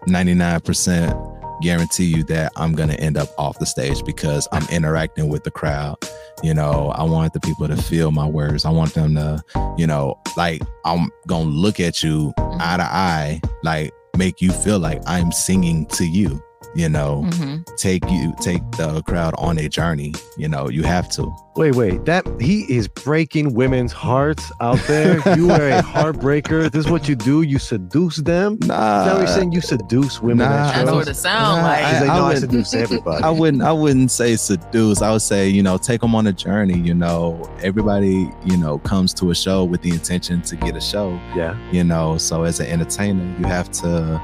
99% 0.07 1.61
guarantee 1.61 2.05
you 2.05 2.24
that 2.26 2.51
I'm 2.57 2.74
gonna 2.74 2.95
end 2.95 3.17
up 3.17 3.30
off 3.38 3.57
the 3.59 3.65
stage 3.65 4.03
because 4.03 4.47
I'm 4.51 4.67
interacting 4.69 5.30
with 5.30 5.43
the 5.43 5.51
crowd. 5.51 5.97
You 6.41 6.53
know, 6.53 6.91
I 6.95 7.03
want 7.03 7.34
the 7.34 7.39
people 7.39 7.67
to 7.67 7.78
feel 7.78 8.11
my 8.11 8.28
words. 8.28 8.65
I 8.65 8.69
want 8.69 8.93
them 8.93 9.15
to, 9.15 9.41
you 9.78 9.88
know, 9.88 10.19
like 10.36 10.61
I'm 10.86 11.09
gonna 11.28 11.49
look 11.49 11.80
at 11.80 12.03
you 12.03 12.34
eye 12.38 12.78
to 12.78 12.84
eye, 12.84 13.41
like 13.63 13.93
make 14.17 14.41
you 14.41 14.51
feel 14.51 14.80
like 14.80 15.01
I'm 15.07 15.32
singing 15.32 15.86
to 15.88 16.05
you. 16.05 16.43
You 16.76 16.89
know, 16.89 17.24
Mhm. 17.28 17.65
take 17.78 18.03
you 18.09 18.34
take 18.41 18.61
the 18.71 19.01
crowd 19.03 19.36
on 19.38 19.57
a 19.59 19.69
journey. 19.69 20.13
You 20.38 20.47
know, 20.47 20.69
you 20.69 20.82
have 20.84 21.07
to. 21.11 21.32
Wait, 21.55 21.76
wait. 21.76 22.03
That 22.05 22.26
he 22.41 22.61
is 22.61 22.88
breaking 22.88 23.53
women's 23.53 23.91
hearts 23.91 24.51
out 24.59 24.80
there. 24.88 25.21
You 25.38 25.51
are 25.51 25.67
a 25.69 25.84
heartbreaker. 25.84 26.71
This 26.71 26.86
is 26.86 26.91
what 26.91 27.07
you 27.07 27.15
do. 27.15 27.43
You 27.43 27.59
seduce 27.59 28.17
them. 28.17 28.57
Is 28.61 28.67
Nah, 28.69 29.05
that 29.05 29.13
what 29.13 29.19
you're 29.19 29.28
saying? 29.28 29.51
You 29.51 29.61
seduce 29.61 30.19
women 30.19 30.49
nah, 30.49 30.55
at 30.55 30.74
That's 30.74 30.89
shows? 30.89 30.95
what 30.95 31.07
it 31.09 31.15
sounds 31.15 31.57
Nah, 31.57 31.63
like. 31.63 31.80
Because 31.86 31.99
they 31.99 32.09
I 32.09 32.17
know 32.17 32.24
I, 32.26 32.30
would- 32.30 32.38
seduce 32.39 32.74
everybody. 32.74 33.24
I 33.30 33.30
wouldn't 33.30 33.61
I 33.63 33.71
wouldn't 33.71 34.09
say 34.09 34.36
seduce. 34.36 35.01
I 35.03 35.11
would 35.11 35.21
say, 35.21 35.47
you 35.49 35.61
know, 35.61 35.78
take 35.78 36.01
them 36.01 36.15
on 36.15 36.26
a 36.26 36.34
journey, 36.34 36.80
you 36.80 36.95
know. 36.95 37.47
Everybody, 37.61 38.30
you 38.45 38.57
know, 38.57 38.80
comes 38.80 39.13
to 39.15 39.30
a 39.30 39.36
show 39.36 39.63
with 39.63 39.84
the 39.84 39.91
intention 39.91 40.41
to 40.43 40.55
get 40.55 40.76
a 40.76 40.82
show, 40.82 41.19
yeah. 41.36 41.55
you 41.71 41.84
know. 41.84 42.17
So 42.17 42.43
as 42.43 42.59
an 42.59 42.65
entertainer, 42.65 43.24
you 43.39 43.45
have 43.45 43.69
to 43.84 44.19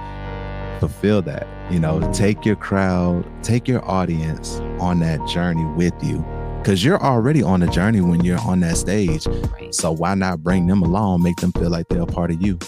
fulfill 0.79 1.21
that. 1.23 1.47
You 1.71 1.79
know, 1.79 1.99
take 2.13 2.45
your 2.45 2.55
crowd, 2.55 3.25
take 3.43 3.67
your 3.67 3.83
audience 3.89 4.59
on 4.79 4.99
that 5.01 5.25
journey 5.27 5.65
with 5.75 5.93
you. 6.03 6.25
Cause 6.63 6.83
you're 6.83 7.01
already 7.01 7.41
on 7.41 7.63
a 7.63 7.67
journey 7.67 8.01
when 8.01 8.23
you're 8.23 8.39
on 8.39 8.59
that 8.61 8.75
stage. 8.77 9.25
Right. 9.27 9.73
So 9.73 9.91
why 9.91 10.13
not 10.15 10.43
bring 10.43 10.67
them 10.67 10.81
along, 10.83 11.23
make 11.23 11.37
them 11.37 11.51
feel 11.53 11.69
like 11.69 11.87
they're 11.87 12.01
a 12.01 12.05
part 12.05 12.31
of 12.31 12.41
you? 12.41 12.59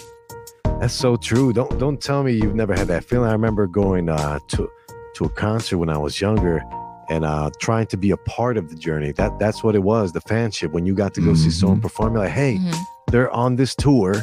That's 0.80 0.94
so 0.94 1.16
true. 1.16 1.52
Don't 1.52 1.78
don't 1.78 2.00
tell 2.00 2.22
me 2.24 2.32
you've 2.32 2.54
never 2.54 2.74
had 2.74 2.88
that 2.88 3.04
feeling. 3.04 3.28
I 3.28 3.32
remember 3.32 3.66
going 3.66 4.08
uh, 4.08 4.38
to 4.48 4.68
to 5.16 5.24
a 5.24 5.28
concert 5.28 5.78
when 5.78 5.90
I 5.90 5.98
was 5.98 6.20
younger 6.20 6.62
and 7.10 7.24
uh, 7.24 7.50
trying 7.60 7.86
to 7.88 7.96
be 7.96 8.10
a 8.12 8.16
part 8.16 8.56
of 8.56 8.70
the 8.70 8.76
journey. 8.76 9.12
That 9.12 9.38
that's 9.38 9.62
what 9.62 9.74
it 9.74 9.82
was. 9.82 10.12
The 10.12 10.20
fanship 10.22 10.72
when 10.72 10.86
you 10.86 10.94
got 10.94 11.12
to 11.14 11.20
go 11.20 11.34
see 11.34 11.50
someone 11.50 11.78
Mhm. 11.78 11.82
perform. 11.82 12.14
You're 12.14 12.22
like, 12.24 12.32
hey, 12.32 12.56
Mhm. 12.56 12.74
they're 13.10 13.30
on 13.30 13.56
this 13.56 13.74
tour 13.76 14.14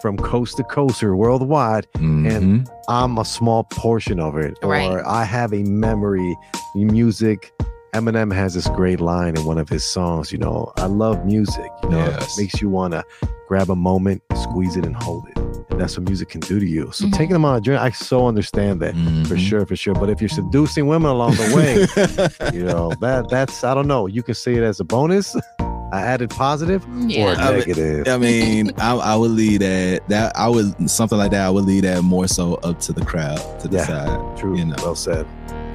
from 0.00 0.16
coast 0.16 0.56
to 0.58 0.64
coast 0.64 1.02
or 1.02 1.16
worldwide. 1.16 1.86
Mhm. 1.96 2.66
I'm 2.88 3.18
a 3.18 3.24
small 3.24 3.64
portion 3.64 4.20
of 4.20 4.36
it, 4.36 4.58
right. 4.62 4.90
or 4.90 5.06
I 5.06 5.24
have 5.24 5.52
a 5.52 5.62
memory. 5.64 6.36
Music. 6.74 7.52
Eminem 7.94 8.30
has 8.34 8.52
this 8.52 8.68
great 8.68 9.00
line 9.00 9.36
in 9.36 9.44
one 9.46 9.56
of 9.56 9.68
his 9.70 9.82
songs. 9.82 10.30
You 10.30 10.36
know, 10.38 10.70
I 10.76 10.84
love 10.86 11.24
music. 11.24 11.70
You 11.84 11.88
know, 11.90 11.98
Yes. 11.98 12.36
it 12.36 12.42
makes 12.42 12.60
you 12.60 12.68
want 12.68 12.92
to 12.92 13.02
grab 13.48 13.70
a 13.70 13.76
moment, 13.76 14.22
squeeze 14.34 14.76
it, 14.76 14.84
and 14.84 14.94
hold 14.94 15.26
it. 15.28 15.38
And 15.70 15.80
that's 15.80 15.96
what 15.96 16.06
music 16.06 16.28
can 16.28 16.40
do 16.40 16.60
to 16.60 16.66
you. 16.66 16.90
So 16.92 17.06
Mhm. 17.06 17.12
taking 17.14 17.32
them 17.32 17.44
on 17.46 17.56
a 17.56 17.60
journey, 17.60 17.78
I 17.78 17.90
so 17.90 18.26
understand 18.26 18.80
that 18.80 18.92
for 19.26 19.36
Mhm. 19.36 19.38
sure, 19.38 19.64
for 19.64 19.76
sure. 19.76 19.94
But 19.94 20.10
if 20.10 20.20
you're 20.20 20.28
seducing 20.28 20.86
women 20.88 21.10
along 21.10 21.32
the 21.36 21.54
way, 21.56 22.52
you 22.54 22.64
know 22.64 22.92
that 23.00 23.28
that's 23.30 23.64
I 23.64 23.72
don't 23.72 23.86
know. 23.88 24.06
You 24.06 24.22
can 24.22 24.34
see 24.34 24.52
it 24.54 24.62
as 24.62 24.78
a 24.80 24.84
bonus, 24.84 25.34
a 25.92 25.96
added 25.96 26.30
positive, 26.30 26.84
or 26.86 26.88
Yeah. 27.06 27.32
a 27.32 27.36
I 27.36 27.50
mean- 27.50 27.58
negative. 27.58 28.08
I 28.08 28.18
mean, 28.18 28.70
I, 28.78 28.94
I 28.96 29.16
would 29.16 29.30
lead 29.30 29.60
that. 29.62 30.08
That 30.08 30.36
I 30.36 30.48
would 30.48 30.90
something 30.90 31.16
like 31.18 31.30
that. 31.32 31.46
I 31.46 31.50
would 31.50 31.64
lead 31.64 31.84
that 31.84 32.02
more 32.02 32.26
so 32.28 32.54
up 32.56 32.80
to 32.80 32.92
the 32.92 33.04
crowd 33.04 33.38
to 33.60 33.68
Yeah. 33.70 34.34
True. 34.36 34.56
you 34.56 34.64
know. 34.64 34.76
Well 34.82 34.94
said. 34.94 35.26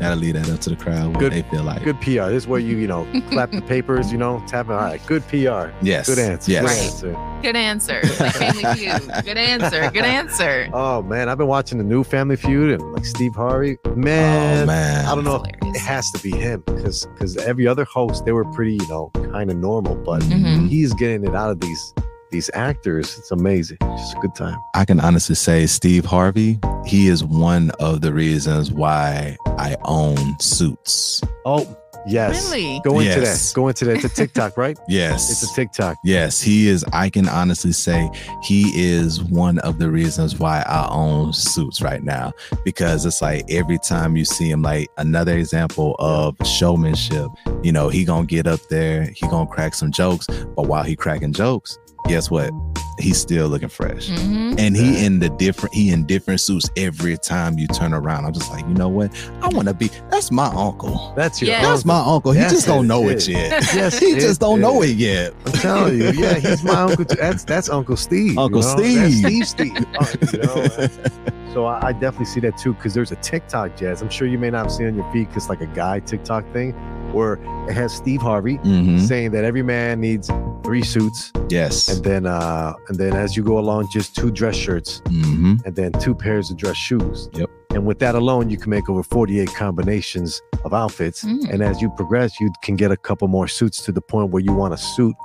Gotta 0.02 0.16
lead 0.16 0.36
that 0.36 0.50
up 0.50 0.60
to 0.62 0.70
the 0.72 0.76
crowd. 0.76 1.10
What 1.10 1.20
Good- 1.20 1.34
they 1.34 1.44
feel 1.44 1.64
like. 1.64 1.84
Good 1.84 2.02
PR. 2.02 2.30
This 2.30 2.44
is 2.44 2.48
where 2.48 2.60
you 2.60 2.76
you 2.78 2.88
know 2.88 3.08
clap 3.30 3.52
the 3.52 3.62
papers. 3.62 4.12
You 4.12 4.18
know, 4.18 4.44
tap 4.48 4.66
it. 4.66 4.72
All 4.72 4.78
right. 4.80 5.00
Good 5.06 5.26
PR. 5.28 5.70
Yes. 5.82 6.08
Good 6.10 6.20
answer. 6.20 6.52
Yes. 6.52 6.62
Good 7.02 7.16
Right. 7.16 7.16
answer. 7.16 7.40
Good 7.42 7.56
answer. 7.56 8.02
Like 8.24 8.34
Family 8.36 8.76
Feud. 8.76 9.26
Good 9.26 9.38
answer. 9.38 9.92
Good 9.92 10.06
answer. 10.06 10.70
Oh 10.74 11.02
man, 11.04 11.30
I've 11.30 11.38
been 11.38 11.48
watching 11.48 11.78
the 11.78 11.84
new 11.84 12.04
Family 12.04 12.36
Feud 12.36 12.72
and 12.80 12.94
like 12.94 13.06
Steve 13.06 13.36
Harvey. 13.36 13.78
Man, 13.96 14.64
oh 14.64 14.66
man. 14.66 15.06
I 15.06 15.14
don't 15.16 15.24
know. 15.24 15.44
That's 15.62 15.78
It 15.78 15.80
has 15.82 16.12
to 16.12 16.24
be 16.24 16.32
him 16.32 16.64
because 16.66 17.06
because 17.06 17.38
every 17.38 17.68
other 17.68 17.84
host 17.86 18.26
they 18.26 18.32
were 18.32 18.46
pretty 18.54 18.74
you 18.74 18.88
know 18.88 19.10
kind 19.32 19.50
of 19.52 19.58
normal, 19.58 19.96
but 19.96 20.22
Mhm. 20.24 20.68
he's 20.70 20.94
getting 20.94 21.24
it 21.26 21.36
out 21.36 21.52
of 21.52 21.60
these 21.60 21.94
these 22.32 22.50
actors. 22.54 23.18
It's 23.18 23.32
amazing. 23.32 23.78
It's 23.82 24.02
just 24.02 24.18
a 24.18 24.20
good 24.20 24.36
time. 24.36 24.58
I 24.76 24.86
can 24.86 25.00
honestly 25.00 25.36
say 25.36 25.66
Steve 25.68 26.06
Harvey. 26.06 26.60
He 26.86 27.08
is 27.08 27.24
one 27.24 27.72
of 27.80 28.02
the 28.02 28.12
reasons 28.14 28.72
why 28.72 29.38
I 29.58 29.76
own 29.84 30.18
suits. 30.40 31.22
Oh 31.46 31.78
yes, 32.08 32.50
Really? 32.52 32.82
go 32.84 33.00
into 33.00 33.20
Yes. 33.22 33.50
that. 33.52 33.56
Go 33.56 33.68
into 33.68 33.86
that. 33.86 33.96
It's 33.98 34.06
a 34.06 34.10
TikTok, 34.10 34.58
right? 34.58 34.78
Yes. 34.88 35.30
It's 35.30 35.44
a 35.52 35.54
TikTok. 35.56 35.98
Yes, 36.04 36.42
he 36.42 36.68
is. 36.68 36.84
I 36.94 37.10
can 37.12 37.30
honestly 37.30 37.72
say 37.74 38.10
he 38.42 38.72
is 38.76 39.24
one 39.24 39.60
of 39.60 39.78
the 39.78 39.90
reasons 39.92 40.40
why 40.40 40.64
I 40.68 40.88
own 40.90 41.32
suits 41.34 41.80
right 41.82 42.04
now 42.04 42.32
because 42.66 43.06
it's 43.06 43.22
like 43.22 43.46
every 43.52 43.78
time 43.78 44.16
you 44.18 44.26
see 44.26 44.50
him, 44.50 44.64
like 44.64 44.90
another 44.98 45.38
example 45.38 45.96
of 46.00 46.36
showmanship. 46.44 47.28
You 47.62 47.72
know, 47.72 47.90
he 47.90 48.04
gonna 48.06 48.26
get 48.26 48.48
up 48.48 48.62
there, 48.70 49.04
he 49.16 49.28
gonna 49.28 49.46
crack 49.46 49.76
some 49.76 49.92
jokes, 49.92 50.26
but 50.56 50.64
while 50.68 50.84
he 50.84 50.96
cracking 50.96 51.34
jokes, 51.34 51.78
guess 52.12 52.30
what? 52.30 52.52
He's 53.00 53.18
still 53.18 53.48
looking 53.48 53.70
fresh. 53.70 54.10
Mhm. 54.10 54.60
And 54.60 54.76
he 54.76 55.04
in 55.06 55.20
the 55.20 55.30
different 55.30 55.74
he 55.74 55.92
in 55.92 56.06
different 56.06 56.42
suits 56.42 56.70
every 56.78 57.18
time 57.18 57.58
you 57.58 57.66
turn 57.68 57.94
around. 57.94 58.26
I'm 58.26 58.34
just 58.34 58.52
like, 58.52 58.68
you 58.68 58.74
know 58.74 58.90
what? 58.90 59.12
I 59.42 59.48
want 59.48 59.70
to 59.70 59.74
be. 59.74 59.90
That's 60.12 60.30
my 60.30 60.48
uncle. 60.48 61.14
That's 61.16 61.42
your. 61.42 61.50
Yeah. 61.52 61.62
That's 61.64 61.86
my 61.86 62.00
uncle. 62.00 62.34
He 62.34 62.40
Yes, 62.40 62.52
just 62.52 62.68
don't 62.68 62.86
know 62.88 63.08
is. 63.08 63.28
it 63.28 63.32
yet. 63.32 63.64
Yes, 63.74 63.98
he 63.98 64.08
it 64.08 64.20
just 64.20 64.42
don't 64.42 64.60
know 64.60 64.82
it 64.84 64.98
yet. 64.98 65.34
I'm 65.46 65.52
telling 65.54 65.98
you, 66.00 66.12
yeah, 66.12 66.34
he's 66.36 66.64
my 66.64 66.82
uncle. 66.82 67.06
Too. 67.06 67.16
That's 67.16 67.44
that's 67.46 67.70
Uncle 67.70 67.96
Steve. 67.96 68.34
you 68.34 68.40
Uncle 68.42 68.62
know? 68.62 68.76
Steve. 68.78 68.98
That's 68.98 69.16
Steve. 69.18 69.48
Steve. 69.48 69.86
Uh, 70.00 70.06
you 70.34 70.40
know? 70.40 71.54
So 71.54 71.66
I, 71.66 71.88
I 71.88 71.92
definitely 71.94 72.26
see 72.28 72.40
that 72.42 72.58
too 72.58 72.74
because 72.74 72.94
there's 72.94 73.12
a 73.12 73.16
TikTok 73.18 73.76
jazz. 73.78 74.02
I'm 74.02 74.10
sure 74.10 74.28
you 74.28 74.38
may 74.38 74.50
not 74.52 74.64
have 74.66 74.72
seen 74.72 74.88
on 74.88 74.96
your 74.96 75.10
feed 75.12 75.28
because 75.28 75.50
like 75.50 75.62
a 75.62 75.66
guy 75.66 76.00
TikTok 76.00 76.46
thing 76.54 76.74
where 77.14 77.34
it 77.70 77.74
has 77.74 77.94
Steve 77.94 78.22
Harvey 78.22 78.58
Mhm. 78.60 79.00
saying 79.00 79.32
that 79.32 79.44
every 79.44 79.64
man 79.64 80.00
needs 80.00 80.30
three 80.64 80.84
suits 80.84 81.32
Yes. 81.50 81.88
and 81.90 82.04
then 82.04 82.26
uh 82.26 82.74
and 82.88 82.98
then 82.98 83.14
as 83.14 83.36
you 83.36 83.44
go 83.44 83.58
along 83.58 83.88
just 83.92 84.16
two 84.16 84.32
dress 84.32 84.56
shirts 84.56 85.02
hmm 85.08 85.56
and 85.66 85.76
then 85.76 85.92
two 85.94 86.14
pairs 86.16 86.50
of 86.52 86.58
dress 86.58 86.76
shoes. 86.78 87.30
Yep. 87.34 87.50
And 87.74 87.86
with 87.86 88.00
that 88.00 88.16
alone, 88.16 88.50
you 88.50 88.58
can 88.58 88.70
make 88.70 88.90
over 88.90 89.02
48 89.02 89.50
combinations 89.56 90.42
of 90.66 90.74
outfits. 90.74 91.24
Mm. 91.24 91.54
And 91.54 91.64
as 91.64 91.82
you 91.82 91.90
progress, 91.92 92.38
you 92.42 92.52
can 92.64 92.76
get 92.76 92.92
a 92.92 92.98
couple 92.98 93.28
more 93.30 93.48
suits 93.48 93.82
to 93.86 93.94
the 93.94 94.02
point 94.02 94.30
where 94.32 94.42
you 94.44 94.52
want 94.52 94.74
a 94.74 94.78
suit 94.78 95.16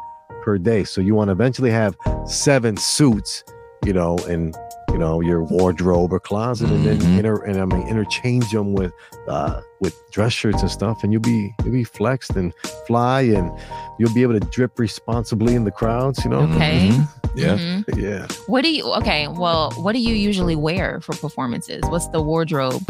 per 0.42 0.56
day. 0.56 0.84
So 0.84 1.00
you 1.00 1.14
want 1.16 1.26
to 1.28 1.32
eventually 1.32 1.72
have 1.72 1.96
seven 2.24 2.76
suits, 2.76 3.42
you 3.84 3.92
know, 3.92 4.16
in 4.28 4.52
you 4.96 5.00
know 5.00 5.20
your 5.20 5.42
wardrobe 5.42 6.10
or 6.10 6.18
closet, 6.18 6.70
and 6.70 6.86
then 6.86 6.98
Mhm. 6.98 7.18
inter 7.18 7.36
and 7.44 7.60
I 7.60 7.66
mean 7.66 7.86
interchange 7.86 8.50
them 8.50 8.72
with 8.72 8.92
uh 9.28 9.60
with 9.78 9.94
dress 10.10 10.32
shirts 10.32 10.62
and 10.62 10.70
stuff, 10.70 11.04
and 11.04 11.12
you'll 11.12 11.20
be 11.20 11.54
you'll 11.62 11.74
be 11.74 11.84
flexed 11.84 12.30
and 12.34 12.54
fly, 12.86 13.20
and 13.20 13.50
you'll 13.98 14.14
be 14.14 14.22
able 14.22 14.32
to 14.40 14.46
drip 14.56 14.78
responsibly 14.78 15.54
in 15.54 15.64
the 15.64 15.70
crowds. 15.70 16.24
You 16.24 16.30
know, 16.30 16.44
Okay. 16.48 16.88
Mhm. 16.88 17.08
Yeah. 17.34 17.58
Mhm. 17.58 17.98
yeah. 17.98 18.26
What 18.46 18.62
do 18.64 18.70
you? 18.72 18.90
Okay. 18.94 19.28
Well, 19.28 19.70
what 19.76 19.92
do 19.92 19.98
you 19.98 20.14
usually 20.14 20.56
wear 20.56 21.00
for 21.02 21.14
performances? 21.14 21.82
What's 21.90 22.08
the 22.08 22.22
wardrobe 22.22 22.80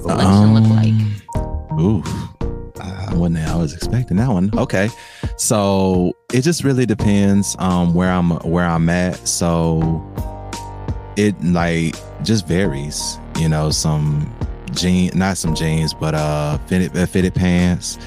selection 0.00 0.54
look 0.54 0.68
like? 0.70 0.94
Um, 1.34 1.80
Oof. 1.80 2.28
I 2.80 3.12
wasn't. 3.14 3.38
I 3.48 3.56
was 3.56 3.72
expecting 3.74 4.18
that 4.18 4.28
one. 4.28 4.50
Okay, 4.56 4.88
so 5.36 6.12
it 6.32 6.42
just 6.42 6.62
really 6.62 6.86
depends 6.86 7.56
um 7.58 7.92
where 7.92 8.12
I'm 8.12 8.30
where 8.54 8.66
I'm 8.66 8.88
at. 8.88 9.26
So 9.26 10.00
it 11.16 11.34
like 11.44 11.96
just 12.22 12.46
varies. 12.46 13.18
You 13.38 13.48
know, 13.48 13.70
some 13.70 14.34
jeans, 14.72 15.14
not 15.14 15.36
some 15.36 15.54
jeans, 15.54 15.92
but 15.94 16.14
uh 16.14 16.58
fitted 16.66 16.96
uh, 16.96 17.06
fitted 17.06 17.34
pants. 17.34 17.98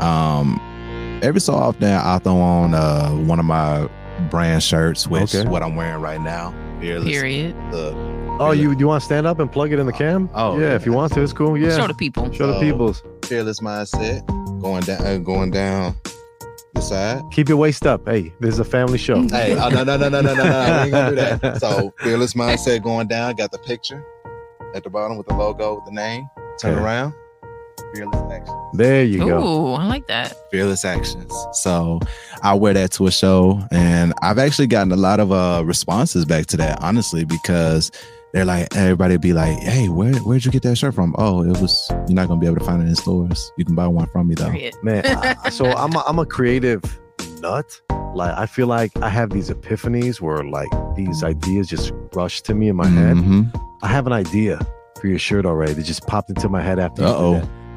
Um, 0.00 0.60
every 1.22 1.40
so 1.40 1.54
often 1.54 1.84
I 1.92 2.18
throw 2.18 2.36
on 2.38 2.74
uh 2.74 3.10
one 3.10 3.38
of 3.38 3.44
my 3.44 3.88
brand 4.30 4.62
shirts, 4.62 5.06
which 5.06 5.34
Okay. 5.34 5.48
what 5.48 5.62
I'm 5.62 5.76
wearing 5.76 6.00
right 6.02 6.20
now. 6.20 6.54
Fearless. 6.80 7.08
Period. 7.08 7.54
The, 7.72 8.18
Oh, 8.40 8.52
you 8.52 8.72
you 8.78 8.86
want 8.86 9.00
to 9.00 9.04
stand 9.04 9.26
up 9.26 9.40
and 9.40 9.50
plug 9.50 9.72
it 9.72 9.80
in 9.80 9.86
the 9.86 9.92
cam? 9.92 10.30
Oh, 10.32 10.56
yeah, 10.58 10.68
yeah. 10.68 10.74
if 10.76 10.86
you 10.86 10.92
want 10.92 11.12
to, 11.14 11.22
it's 11.22 11.32
cool. 11.32 11.58
Yeah, 11.58 11.76
Show 11.76 11.88
the 11.88 11.94
people. 11.94 12.30
show 12.32 12.46
the 12.46 12.52
So- 12.54 12.60
peoples. 12.60 13.02
fearless 13.24 13.58
mindset 13.58 14.24
going 14.62 14.82
down 14.84 15.04
uh, 15.04 15.18
going 15.18 15.50
down 15.50 15.94
The 16.74 16.80
side. 16.82 17.22
Keep 17.32 17.48
your 17.48 17.56
waist 17.58 17.86
up. 17.86 18.06
Hey, 18.06 18.32
this 18.40 18.54
is 18.54 18.60
a 18.60 18.64
family 18.64 18.98
show. 18.98 19.22
Hey, 19.30 19.56
oh 19.58 19.68
no, 19.68 19.84
no, 19.84 19.96
no, 19.96 20.08
no, 20.08 20.20
no, 20.20 20.34
no, 20.34 20.34
no. 20.34 20.42
We 20.44 20.82
ain't 20.82 20.90
gonna 20.92 21.10
do 21.10 21.16
that. 21.16 21.56
So 21.60 21.92
fearless 22.00 22.34
mindset 22.34 22.82
going 22.82 23.08
down, 23.08 23.34
got 23.34 23.50
the 23.50 23.58
picture 23.58 24.04
at 24.74 24.84
the 24.84 24.90
bottom 24.90 25.16
with 25.16 25.26
the 25.26 25.34
logo 25.34 25.76
with 25.76 25.84
the 25.86 25.92
name. 25.92 26.28
Turn 26.60 26.74
Okay. 26.74 26.82
around. 26.82 27.14
Fearless 27.94 28.20
action. 28.32 28.54
There 28.74 29.02
you 29.04 29.18
go. 29.18 29.42
Ooh, 29.42 29.72
I 29.74 29.86
like 29.86 30.06
that. 30.08 30.34
Fearless 30.50 30.84
actions. 30.84 31.32
So 31.52 32.00
I 32.42 32.52
wear 32.54 32.74
that 32.74 32.90
to 32.92 33.06
a 33.06 33.10
show, 33.10 33.60
and 33.70 34.12
I've 34.20 34.38
actually 34.38 34.66
gotten 34.66 34.92
a 34.92 34.96
lot 34.96 35.20
of 35.20 35.32
uh 35.32 35.62
responses 35.64 36.24
back 36.26 36.46
to 36.46 36.56
that, 36.58 36.82
honestly, 36.82 37.24
because 37.24 37.90
they're 38.32 38.44
like 38.44 38.74
everybody 38.76 39.16
be 39.16 39.32
like, 39.32 39.58
"Hey, 39.58 39.88
where 39.88 40.14
where'd 40.20 40.44
you 40.44 40.50
get 40.50 40.62
that 40.64 40.76
shirt 40.76 40.94
from?" 40.94 41.14
Oh, 41.18 41.42
it 41.42 41.60
was. 41.60 41.86
You're 41.90 42.14
not 42.16 42.28
gonna 42.28 42.40
be 42.40 42.46
able 42.46 42.58
to 42.58 42.64
find 42.64 42.82
it 42.82 42.86
in 42.86 42.94
stores. 42.96 43.52
You 43.56 43.64
can 43.64 43.74
buy 43.74 43.86
one 43.86 44.06
from 44.08 44.28
me 44.28 44.34
though. 44.34 44.52
Man, 44.82 45.02
I, 45.06 45.48
so 45.50 45.66
I'm 45.66 45.94
a, 45.94 46.04
I'm 46.06 46.18
a 46.18 46.26
creative 46.26 46.82
nut. 47.40 47.80
Like 48.14 48.36
I 48.36 48.46
feel 48.46 48.66
like 48.66 48.90
I 49.02 49.08
have 49.08 49.30
these 49.30 49.50
epiphanies 49.50 50.20
where 50.20 50.42
like 50.42 50.68
these 50.96 51.22
ideas 51.24 51.68
just 51.68 51.92
rush 52.14 52.40
to 52.42 52.54
me 52.54 52.68
in 52.68 52.76
my 52.76 52.86
head. 52.86 53.16
Mhm. 53.16 53.50
I 53.82 53.88
have 53.88 54.06
an 54.06 54.12
idea 54.12 54.58
for 55.00 55.06
your 55.06 55.18
shirt 55.18 55.46
already. 55.46 55.74
That 55.74 55.84
just 55.84 56.06
popped 56.06 56.30
into 56.30 56.48
my 56.48 56.60
head 56.62 56.78
after. 56.78 57.04
Uh-oh. 57.04 57.34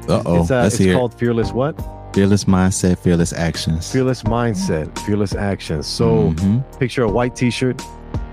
Uh 0.08 0.22
oh. 0.26 0.40
It's, 0.40 0.50
uh, 0.50 0.62
Let's 0.62 0.74
it's 0.74 0.84
hear. 0.84 0.92
it. 0.94 0.96
called 0.96 1.14
Fearless 1.18 1.52
what? 1.52 1.80
Fearless 2.12 2.44
mindset, 2.44 2.98
fearless 2.98 3.32
actions. 3.32 3.90
Fearless 3.92 4.24
mindset, 4.24 4.98
fearless 5.06 5.34
actions. 5.34 5.86
So 5.86 6.32
Mhm. 6.32 6.78
picture 6.78 7.04
a 7.04 7.08
white 7.10 7.36
T-shirt, 7.36 7.80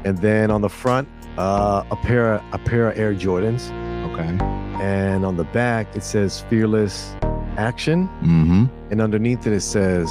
and 0.03 0.17
then 0.17 0.49
on 0.51 0.61
the 0.61 0.69
front, 0.69 1.07
uh, 1.39 1.83
a 1.89 1.95
pair 1.95 2.33
of, 2.35 2.41
a 2.53 2.57
pair 2.59 2.89
of 2.89 2.97
Air 2.99 3.13
Jordans, 3.15 3.71
okay. 4.11 4.37
and 4.83 5.25
on 5.25 5.37
the 5.37 5.45
back 5.45 5.95
it 5.95 6.03
says 6.03 6.41
fearless 6.49 7.15
action, 7.57 8.07
Mm-hmm. 8.21 8.65
and 8.91 9.01
underneath 9.01 9.47
it 9.47 9.53
it 9.53 9.61
says 9.61 10.07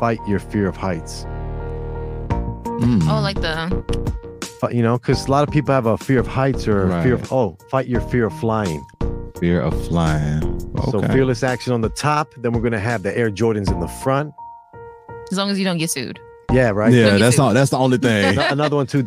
fight 0.00 0.18
your 0.26 0.38
fear 0.40 0.66
of 0.68 0.76
heights. 0.76 1.24
Mm. 2.82 3.02
Oh, 3.08 3.20
like 3.20 3.40
the 3.40 3.84
Fi- 4.60 4.70
You 4.70 4.82
know, 4.82 4.98
because 4.98 5.26
a 5.26 5.30
lot 5.30 5.46
of 5.46 5.52
people 5.52 5.72
have 5.74 5.86
a 5.86 5.96
fear 5.98 6.18
of 6.20 6.26
heights 6.26 6.66
or 6.66 6.90
a 6.90 7.02
fear 7.02 7.14
of 7.14 7.32
oh, 7.32 7.56
fight 7.70 7.86
your 7.86 8.00
fear 8.00 8.26
of 8.26 8.38
flying. 8.40 8.84
fear 9.38 9.60
of 9.60 9.72
flying. 9.86 10.42
Okay. 10.78 10.90
So 10.90 11.02
fearless 11.12 11.42
action 11.42 11.72
on 11.72 11.80
the 11.80 11.88
top. 11.90 12.32
Then 12.38 12.52
we're 12.52 12.60
gonna 12.60 12.80
have 12.80 13.02
the 13.02 13.16
Air 13.16 13.30
Jordans 13.30 13.70
in 13.70 13.78
the 13.80 13.88
front. 14.02 14.32
as 15.30 15.38
long 15.38 15.50
as 15.50 15.58
you 15.58 15.64
don't 15.64 15.78
get 15.78 15.90
sued. 15.90 16.18
Yeah, 16.52 16.70
right. 16.70 16.92
yeah, 16.92 17.16
that's 17.18 17.38
at 17.38 17.42
all. 17.42 17.54
That's 17.54 17.70
the 17.70 17.78
only 17.78 17.98
thing. 17.98 18.36
Ano- 18.38 18.52
Another 18.52 18.76
one 18.76 18.86
too. 18.86 19.06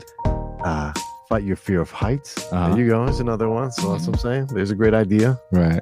Uh, 0.63 0.91
fight 1.29 1.43
your 1.43 1.55
fear 1.55 1.81
of 1.81 1.91
heights. 1.91 2.37
Uh-huh. 2.51 2.69
There 2.75 2.83
you 2.83 2.89
go. 2.89 3.05
There's 3.05 3.19
another 3.19 3.49
one. 3.49 3.71
So 3.71 3.91
that's 3.93 4.07
what 4.07 4.15
I'm 4.15 4.19
saying. 4.19 4.45
There's 4.47 4.71
a 4.71 4.75
great 4.75 4.93
idea. 4.93 5.39
right. 5.51 5.81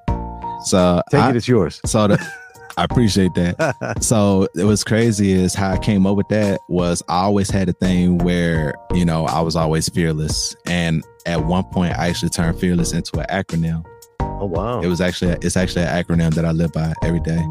So 0.66 1.02
Take 1.12 1.22
I, 1.22 1.30
it. 1.32 1.36
It's 1.36 1.48
yours. 1.48 1.82
so 1.86 2.08
the, 2.08 2.26
I 2.78 2.86
appreciate 2.86 3.34
that. 3.36 3.98
So 4.02 4.48
it 4.56 4.64
was 4.64 4.84
crazy 4.84 5.32
is 5.34 5.54
how 5.54 5.72
I 5.72 5.78
came 5.78 6.08
up 6.08 6.16
with 6.16 6.28
that 6.30 6.60
was 6.70 7.04
I 7.10 7.22
always 7.24 7.50
had 7.50 7.70
a 7.70 7.74
thing 7.74 8.18
where, 8.20 8.74
you 8.94 9.06
know, 9.06 9.26
I 9.26 9.42
was 9.42 9.56
always 9.56 9.90
fearless. 9.90 10.56
And 10.66 11.04
at 11.26 11.44
one 11.46 11.66
point 11.66 11.98
I 11.98 12.08
actually 12.08 12.30
turned 12.30 12.60
fearless 12.60 12.94
into 12.94 13.20
an 13.20 13.26
acronym. 13.28 13.86
oh 14.22 14.46
wow. 14.46 14.82
It 14.82 14.88
was 14.88 15.02
actually 15.02 15.34
it's 15.42 15.58
actually 15.58 15.84
an 15.84 16.04
acronym 16.04 16.34
that 16.36 16.46
I 16.46 16.52
live 16.52 16.72
by 16.72 16.94
every 17.04 17.20
day. 17.20 17.42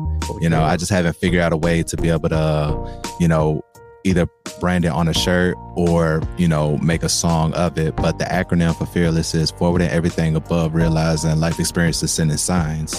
You 0.41 0.49
know, 0.49 0.63
I 0.63 0.77
just 0.77 0.91
haven't 0.91 1.17
figured 1.17 1.43
out 1.43 1.53
a 1.53 1.57
way 1.57 1.83
to 1.83 1.97
be 1.97 2.09
able 2.09 2.31
to, 2.31 3.03
you 3.21 3.29
know, 3.29 3.63
either 4.05 4.27
brand 4.61 4.85
it 4.85 4.89
on 4.89 5.09
a 5.09 5.15
shirt 5.15 5.57
or, 5.75 6.23
you 6.37 6.49
know, 6.49 6.77
make 6.79 7.03
a 7.03 7.09
song 7.09 7.53
of 7.55 7.79
it. 7.79 7.97
But 7.97 8.19
the 8.19 8.25
acronym 8.25 8.77
for 8.77 8.87
fearless 8.87 9.35
is 9.35 9.51
forwarding 9.51 9.89
everything 9.89 10.37
above, 10.37 10.75
realizing 10.75 11.41
life 11.41 11.59
experiences 11.59 12.11
sending 12.13 12.37
signs. 12.37 12.95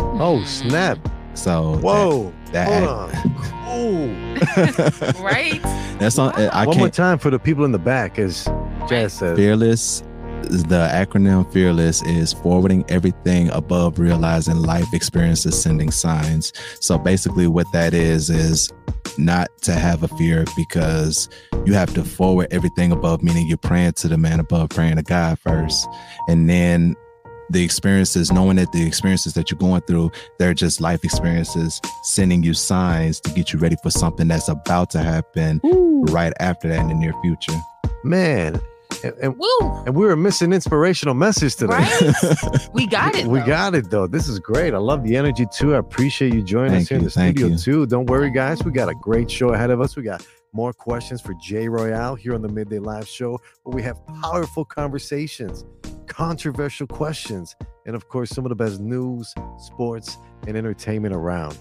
Oh 0.00 0.40
mm. 0.42 0.46
snap! 0.46 0.98
So 1.34 1.78
Whoa! 1.78 2.32
that, 2.52 2.84
Hold 2.84 2.88
on. 2.88 3.48
Ooh. 3.78 4.34
right? 5.22 5.60
that's 5.98 6.18
on 6.18 6.32
I 6.34 6.66
One 6.66 6.76
more 6.76 6.86
can't 6.86 6.94
time 6.94 7.18
for 7.18 7.30
the 7.30 7.38
people 7.38 7.64
in 7.64 7.72
the 7.72 7.78
back, 7.78 8.18
as 8.18 8.44
Jaz 8.88 9.12
says. 9.12 9.36
fearless 9.36 10.02
the 10.42 10.88
acronym 10.92 11.50
fearless 11.52 12.02
is 12.02 12.32
forwarding 12.32 12.84
everything 12.88 13.48
above 13.50 13.98
realizing 13.98 14.56
life 14.56 14.92
experiences 14.92 15.60
sending 15.60 15.90
signs. 15.90 16.52
So 16.80 16.98
basically 16.98 17.46
what 17.46 17.66
that 17.72 17.94
is 17.94 18.30
is 18.30 18.70
not 19.16 19.48
to 19.62 19.72
have 19.72 20.02
a 20.02 20.08
fear 20.08 20.44
because 20.56 21.28
you 21.64 21.74
have 21.74 21.92
to 21.94 22.04
forward 22.04 22.48
everything 22.50 22.92
above 22.92 23.22
meaning 23.22 23.46
you're 23.46 23.56
praying 23.56 23.92
to 23.92 24.08
the 24.08 24.16
man 24.16 24.38
above 24.40 24.70
praying 24.70 24.96
to 24.96 25.02
god 25.02 25.38
first. 25.38 25.86
And 26.28 26.48
then 26.48 26.94
the 27.50 27.64
experiences 27.64 28.30
knowing 28.30 28.56
that 28.56 28.70
the 28.72 28.86
experiences 28.86 29.32
that 29.34 29.50
you're 29.50 29.58
going 29.58 29.80
through 29.82 30.10
they're 30.38 30.52
just 30.52 30.82
life 30.82 31.02
experiences 31.02 31.80
sending 32.02 32.42
you 32.42 32.52
signs 32.52 33.20
to 33.20 33.30
get 33.30 33.52
you 33.52 33.58
ready 33.58 33.76
for 33.82 33.90
something 33.90 34.28
that's 34.28 34.48
about 34.48 34.90
to 34.90 34.98
happen 34.98 35.60
right 35.64 36.32
after 36.40 36.68
that 36.68 36.80
in 36.80 36.88
the 36.88 36.94
near 36.94 37.14
future. 37.22 37.58
Man, 38.04 38.60
and, 39.04 39.14
and, 39.20 39.38
Woo! 39.38 39.84
and 39.86 39.94
we 39.94 40.04
were 40.06 40.16
missing 40.16 40.52
inspirational 40.52 41.14
message 41.14 41.56
today. 41.56 41.74
Right? 41.74 42.14
We 42.72 42.86
got 42.86 43.14
it. 43.16 43.26
We 43.26 43.40
though. 43.40 43.46
got 43.46 43.74
it 43.74 43.90
though. 43.90 44.06
This 44.06 44.28
is 44.28 44.38
great. 44.38 44.74
I 44.74 44.78
love 44.78 45.02
the 45.04 45.16
energy 45.16 45.46
too. 45.52 45.74
I 45.74 45.78
appreciate 45.78 46.34
you 46.34 46.42
joining 46.42 46.72
us 46.74 46.88
Thank 46.88 46.88
here 46.88 46.98
in 46.98 47.04
the 47.04 47.10
thank 47.10 47.38
studio 47.38 47.52
you. 47.56 47.58
too. 47.58 47.86
Don't 47.86 48.06
worry, 48.06 48.30
guys. 48.30 48.62
We 48.62 48.70
got 48.72 48.88
a 48.88 48.94
great 48.94 49.30
show 49.30 49.50
ahead 49.50 49.70
of 49.70 49.80
us. 49.80 49.96
We 49.96 50.02
got 50.02 50.26
more 50.52 50.72
questions 50.72 51.20
for 51.20 51.34
J. 51.42 51.68
Royale 51.68 52.14
here 52.14 52.34
on 52.34 52.42
the 52.42 52.48
Midday 52.48 52.78
Live 52.78 53.06
Show, 53.08 53.38
where 53.64 53.74
we 53.74 53.82
have 53.82 53.98
powerful 54.22 54.64
conversations, 54.64 55.64
controversial 56.06 56.86
questions, 56.86 57.54
and 57.86 57.94
of 57.94 58.08
course, 58.08 58.30
some 58.30 58.44
of 58.44 58.48
the 58.50 58.56
best 58.56 58.80
news, 58.80 59.34
sports, 59.58 60.18
and 60.46 60.56
entertainment 60.56 61.14
around. 61.14 61.58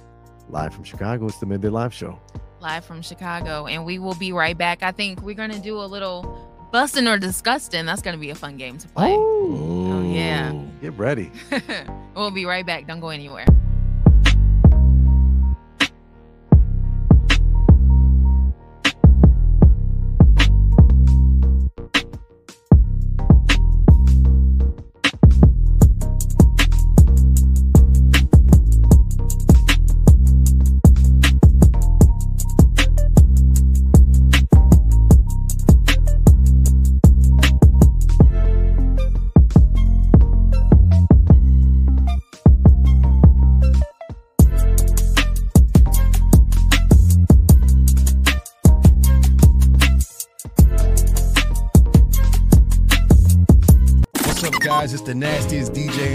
Live 0.50 0.74
from 0.74 0.84
Chicago, 0.84 1.26
it's 1.26 1.38
the 1.40 1.46
Midday 1.46 1.70
Live 1.70 1.94
Show. 1.94 2.20
live 2.60 2.84
from 2.86 3.02
Chicago, 3.02 3.68
and 3.68 3.86
we 3.86 4.00
will 4.00 4.16
be 4.16 4.32
right 4.32 4.58
back. 4.58 4.82
I 4.82 4.92
think 4.92 5.22
we're 5.22 5.36
gonna 5.36 5.60
do 5.60 5.80
a 5.80 5.86
little 5.86 6.47
busting 6.72 7.08
or 7.08 7.18
disgusting. 7.18 7.86
That's 7.86 8.02
gonna 8.02 8.18
be 8.18 8.30
a 8.30 8.36
fun 8.36 8.58
game 8.58 8.78
to 8.78 8.88
play. 8.90 9.16
Oh, 9.18 10.02
yeah. 10.14 10.54
Get 10.82 10.98
ready. 10.98 11.32
we'll 12.16 12.32
be 12.32 12.46
right 12.46 12.66
back. 12.66 12.88
Don't 12.88 13.00
go 13.00 13.10
anywhere. 13.10 13.46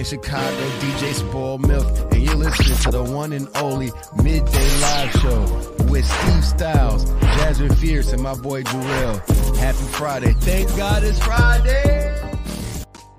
In 0.03 0.07
Chicago, 0.07 0.68
DJ 0.80 1.14
Spoil 1.14 1.59
Milk, 1.59 1.86
and 2.12 2.24
you're 2.24 2.34
listening 2.34 2.76
to 2.78 2.90
the 2.90 3.05
one 3.05 3.32
and 3.32 3.46
only 3.55 3.92
Midday 4.16 4.80
Live 4.80 5.12
Show 5.12 5.42
with 5.84 6.05
Steve 6.05 6.42
Stylez, 6.42 7.20
Jasmine 7.36 7.76
Fierce, 7.76 8.12
and 8.12 8.20
my 8.20 8.34
boy 8.34 8.64
Jarrell. 8.64 9.57
Happy 9.59 9.84
Friday. 9.92 10.32
Thank 10.40 10.76
God 10.76 11.05
it's 11.05 11.20
Friday. 11.20 12.18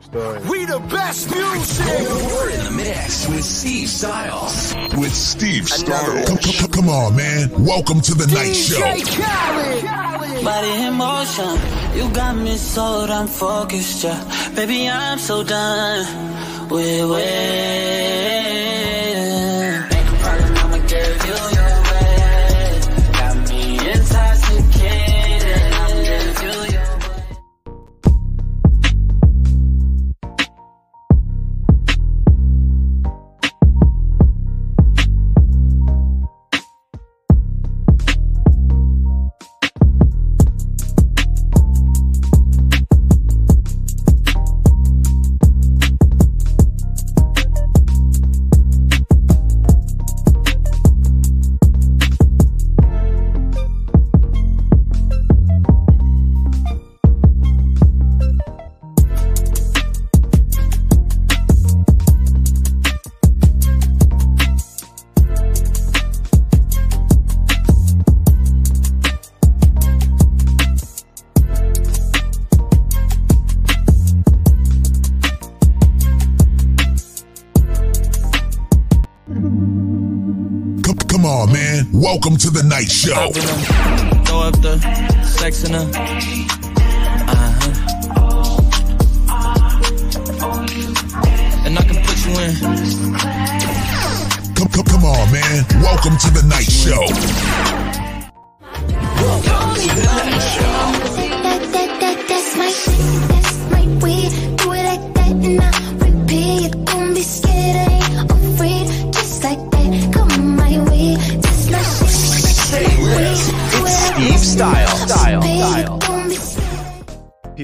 Story. 0.02 0.42
We 0.42 0.66
the 0.66 0.80
best 0.90 1.32
music. 1.32 1.86
We're 1.88 2.50
in 2.50 2.66
the 2.66 2.72
mix 2.72 3.30
with 3.30 3.46
Steve 3.46 3.88
Stylez. 3.88 5.00
with 5.00 5.14
Steve 5.14 5.64
Stylez. 5.64 6.28
Come, 6.28 6.38
come, 6.38 6.72
come 6.72 6.90
on, 6.90 7.16
man. 7.16 7.64
Welcome 7.64 8.02
to 8.02 8.14
the 8.14 8.28
night 8.28 8.52
show. 8.52 8.82
Khaled. 8.82 10.44
Body 10.44 10.84
in 10.84 10.96
motion, 10.96 11.96
you 11.96 12.14
got 12.14 12.36
me 12.36 12.58
sold, 12.58 13.10
I'm 13.10 13.28
focused, 13.28 14.04
yeah. 14.04 14.52
Baby, 14.54 14.90
I'm 14.90 15.18
so 15.18 15.46
done 15.46 16.33
with 16.74 17.06
waiting. 17.08 18.43
Welcome 82.14 82.38
to 82.38 82.52
the 82.52 82.62
night 82.62 82.92
show. 82.92 83.32
Throw 84.26 84.42
up 84.42 84.62
the 84.62 84.78
sex 85.26 85.64
in 85.64 85.74
her. 85.74 85.90
Uh-huh. 87.28 87.72
And 91.66 91.80
I 91.80 91.82
can 91.82 91.96
put 92.06 92.24
you 92.24 92.38
in. 92.38 92.54
Come, 94.54 94.68
come, 94.68 94.86
come 94.86 95.06
on, 95.06 95.32
man. 95.32 95.66
Welcome 95.82 96.16
to 96.20 96.30
the 96.30 96.44
night 96.48 96.70
show. 96.70 97.83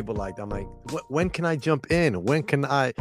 People 0.09 0.23
like 0.23 0.39
I'm 0.39 0.49
like, 0.49 0.65
when 1.09 1.29
can 1.29 1.45
I 1.45 1.55
jump 1.55 1.91
in? 1.91 2.23
When 2.23 2.41
can 2.41 2.65
I? 2.65 2.93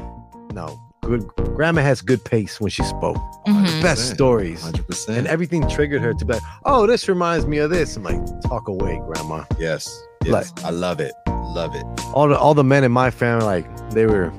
No, 0.53 0.79
good. 1.03 1.27
Grandma 1.57 1.81
has 1.81 2.03
good 2.03 2.23
pace 2.23 2.61
when 2.61 2.69
she 2.69 2.83
spoke. 2.83 3.17
Mhm. 3.47 3.81
Best 3.81 4.11
stories. 4.13 4.63
100%. 4.63 5.17
And 5.17 5.27
everything 5.27 5.67
triggered 5.71 6.03
her 6.03 6.13
to 6.13 6.25
be 6.27 6.35
like, 6.35 6.43
oh, 6.67 6.87
this 6.87 7.09
reminds 7.09 7.47
me 7.47 7.57
of 7.59 7.71
this. 7.71 7.97
I'm 7.97 8.03
like, 8.03 8.21
talk 8.43 8.69
away, 8.69 9.01
grandma. 9.07 9.45
yes. 9.59 9.89
Yes. 10.23 10.53
I 10.63 10.69
love 10.69 11.01
it. 11.01 11.15
Love 11.29 11.75
it. 11.75 11.85
All 12.13 12.29
the 12.29 12.39
all 12.39 12.53
the 12.53 12.63
men 12.63 12.85
in 12.85 12.93
my 12.93 13.11
family, 13.11 13.47
like, 13.47 13.91
they 13.93 14.05
were 14.05 14.31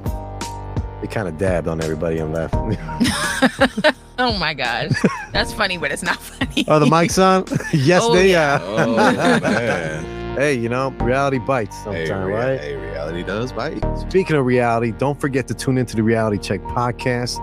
they 1.01 1.07
kind 1.07 1.27
of 1.27 1.39
dabbed 1.39 1.67
on 1.67 1.81
everybody 1.81 2.19
and 2.19 2.35
left. 2.35 2.53
oh 4.19 4.37
my 4.37 4.53
gosh. 4.53 4.91
That's 5.33 5.51
funny, 5.53 5.79
but 5.79 5.91
it's 5.91 6.03
not 6.03 6.21
funny. 6.21 6.67
Are 6.67 6.79
the 6.79 6.85
mic's 6.85 7.17
on? 7.17 7.45
yes, 7.73 8.03
Oh, 8.05 8.13
they 8.13 8.29
yeah. 8.29 8.59
are. 8.61 8.85
Oh, 8.87 8.95
man. 9.41 10.18
Hey, 10.35 10.53
you 10.53 10.69
know, 10.69 10.91
reality 11.01 11.39
bites 11.39 11.75
hey, 11.77 12.05
sometimes, 12.05 12.27
rea- 12.27 12.33
right? 12.33 12.59
hey, 12.59 12.75
reality 12.75 13.23
does 13.23 13.51
bite. 13.51 13.83
Speaking 14.09 14.35
of 14.35 14.45
reality, 14.45 14.91
don't 14.91 15.19
forget 15.19 15.47
to 15.47 15.53
tune 15.53 15.77
into 15.77 15.95
the 15.95 16.03
Reality 16.03 16.37
Check 16.37 16.61
podcast. 16.61 17.37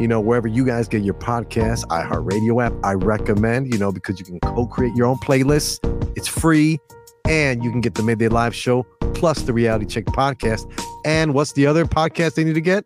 You 0.00 0.08
know, 0.08 0.20
wherever 0.20 0.48
you 0.48 0.64
guys 0.64 0.88
get 0.88 1.02
your 1.02 1.14
podcasts, 1.14 1.84
iHeartRadio 1.86 2.64
app, 2.64 2.72
I 2.84 2.94
recommend, 2.94 3.72
you 3.72 3.78
know, 3.78 3.92
because 3.92 4.18
you 4.18 4.24
can 4.24 4.40
co 4.40 4.66
create 4.66 4.94
your 4.94 5.06
own 5.06 5.16
playlist. 5.18 5.78
It's 6.16 6.28
free. 6.28 6.78
And 7.28 7.62
you 7.62 7.70
can 7.70 7.80
get 7.80 7.94
the 7.94 8.02
Midday 8.02 8.28
Live 8.28 8.54
show 8.54 8.84
plus 9.14 9.42
the 9.42 9.52
Reality 9.52 9.86
Check 9.86 10.06
podcast. 10.06 10.70
And 11.04 11.34
what's 11.34 11.52
the 11.52 11.66
other 11.66 11.84
podcast 11.84 12.34
they 12.34 12.44
need 12.44 12.54
to 12.54 12.60
get? 12.60 12.84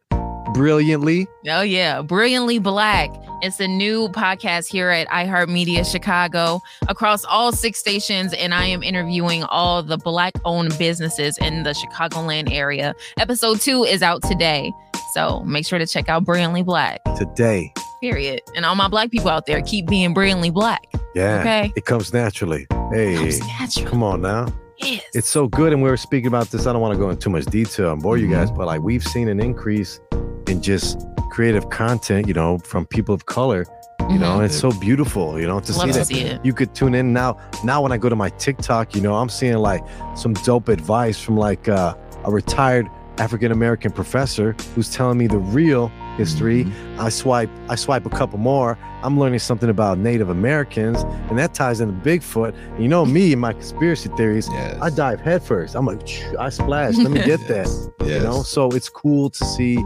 Brilliantly. 0.52 1.26
Oh 1.48 1.62
yeah, 1.62 2.02
Brilliantly 2.02 2.58
Black. 2.58 3.10
It's 3.42 3.60
a 3.60 3.68
new 3.68 4.08
podcast 4.08 4.66
here 4.66 4.88
at 4.88 5.06
iHeartMedia 5.08 5.90
Chicago 5.90 6.62
across 6.88 7.22
all 7.26 7.52
six 7.52 7.78
stations, 7.78 8.32
and 8.32 8.54
I 8.54 8.64
am 8.64 8.82
interviewing 8.82 9.44
all 9.44 9.82
the 9.82 9.98
black-owned 9.98 10.76
businesses 10.78 11.36
in 11.36 11.62
the 11.62 11.72
Chicagoland 11.72 12.50
area. 12.50 12.94
Episode 13.18 13.60
two 13.60 13.84
is 13.84 14.02
out 14.02 14.22
today, 14.22 14.72
so 15.12 15.40
make 15.40 15.66
sure 15.66 15.78
to 15.78 15.86
check 15.86 16.08
out 16.08 16.24
Brilliantly 16.24 16.62
Black. 16.62 17.00
Today. 17.18 17.74
Period. 18.00 18.40
And 18.54 18.64
all 18.64 18.74
my 18.74 18.88
black 18.88 19.10
people 19.10 19.28
out 19.28 19.44
there, 19.44 19.60
keep 19.60 19.86
being 19.86 20.14
brilliantly 20.14 20.50
black. 20.50 20.86
Yeah. 21.14 21.40
Okay. 21.40 21.72
It 21.76 21.84
comes 21.84 22.14
naturally. 22.14 22.66
Hey, 22.90 23.16
Comes 23.16 23.40
natural. 23.40 23.86
come 23.86 24.02
on 24.02 24.22
now. 24.22 24.46
Yes. 24.78 25.02
It's 25.12 25.28
so 25.28 25.46
good. 25.46 25.74
And 25.74 25.82
we 25.82 25.90
were 25.90 25.96
speaking 25.98 26.28
about 26.28 26.50
this. 26.50 26.66
I 26.66 26.72
don't 26.72 26.80
want 26.80 26.94
to 26.94 26.98
go 26.98 27.10
into 27.10 27.20
too 27.20 27.30
much 27.30 27.44
detail 27.46 27.92
and 27.92 28.02
bore 28.02 28.16
you 28.16 28.28
mm-hmm. 28.28 28.34
guys, 28.34 28.50
but 28.50 28.66
like 28.66 28.80
we've 28.80 29.04
seen 29.04 29.28
an 29.28 29.40
increase 29.40 30.00
in 30.46 30.62
just 30.62 31.06
creative 31.30 31.68
content, 31.70 32.26
you 32.28 32.34
know, 32.34 32.58
from 32.58 32.86
people 32.86 33.14
of 33.14 33.26
color. 33.26 33.64
You 34.08 34.18
know, 34.18 34.26
Mhm. 34.32 34.36
and 34.36 34.44
it's 34.44 34.56
so 34.56 34.70
beautiful, 34.70 35.40
you 35.40 35.48
know, 35.48 35.58
to 35.58 35.72
Love 35.72 35.80
see 35.86 35.92
to 35.92 35.98
that 35.98 36.06
see 36.06 36.20
it. 36.20 36.40
you 36.44 36.52
could 36.52 36.72
tune 36.76 36.94
in 36.94 37.12
now. 37.12 37.38
Now, 37.64 37.82
when 37.82 37.90
I 37.90 37.96
go 37.96 38.08
to 38.08 38.14
my 38.14 38.28
TikTok, 38.28 38.94
you 38.94 39.00
know, 39.00 39.16
I'm 39.16 39.28
seeing 39.28 39.56
like 39.56 39.82
some 40.14 40.32
dope 40.34 40.68
advice 40.68 41.18
from 41.20 41.36
like 41.36 41.68
uh, 41.68 41.94
a 42.24 42.30
retired 42.30 42.86
African 43.18 43.50
American 43.50 43.90
professor 43.90 44.54
who's 44.76 44.90
telling 44.92 45.18
me 45.18 45.26
the 45.26 45.38
real 45.38 45.90
history. 46.16 46.64
Mm-hmm. 46.64 47.00
I 47.00 47.08
swipe, 47.08 47.50
I 47.68 47.74
swipe 47.74 48.06
a 48.06 48.10
couple 48.10 48.38
more. 48.38 48.78
I'm 49.02 49.18
learning 49.18 49.38
something 49.38 49.68
about 49.68 49.98
Native 49.98 50.30
Americans, 50.30 51.02
and 51.28 51.38
that 51.38 51.54
ties 51.54 51.80
into 51.80 51.94
Bigfoot. 51.94 52.54
And 52.54 52.82
you 52.82 52.88
know 52.88 53.04
me 53.04 53.32
and 53.32 53.40
my 53.40 53.52
conspiracy 53.52 54.08
theories. 54.16 54.48
Yes. 54.50 54.78
I 54.80 54.90
dive 54.90 55.20
headfirst. 55.20 55.76
I'm 55.76 55.86
like, 55.86 56.08
I 56.38 56.48
splash. 56.48 56.96
Let 56.96 57.12
me 57.12 57.22
get 57.22 57.40
that. 57.48 57.92
Yes. 58.00 58.08
You 58.08 58.20
know, 58.20 58.42
so 58.42 58.68
it's 58.70 58.88
cool 58.88 59.30
to 59.30 59.44
see 59.44 59.78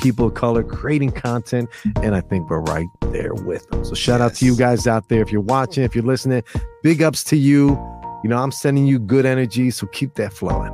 people 0.00 0.26
of 0.26 0.34
color 0.34 0.62
creating 0.62 1.12
content, 1.12 1.68
and 2.02 2.14
I 2.14 2.20
think 2.20 2.50
we're 2.50 2.60
right 2.60 2.86
there 3.12 3.34
with 3.34 3.68
them. 3.70 3.84
So 3.84 3.94
shout 3.94 4.20
out 4.20 4.34
to 4.36 4.44
you 4.44 4.56
guys 4.56 4.86
out 4.86 5.08
there. 5.08 5.22
If 5.22 5.32
you're 5.32 5.40
watching, 5.40 5.82
if 5.82 5.94
you're 5.94 6.04
listening, 6.04 6.42
big 6.82 7.02
ups 7.02 7.24
to 7.24 7.36
you. 7.36 7.70
You 8.22 8.30
know, 8.30 8.38
I'm 8.38 8.50
sending 8.50 8.86
you 8.86 8.98
good 8.98 9.24
energy, 9.26 9.70
so 9.70 9.86
keep 9.88 10.14
that 10.14 10.32
flowing. 10.32 10.72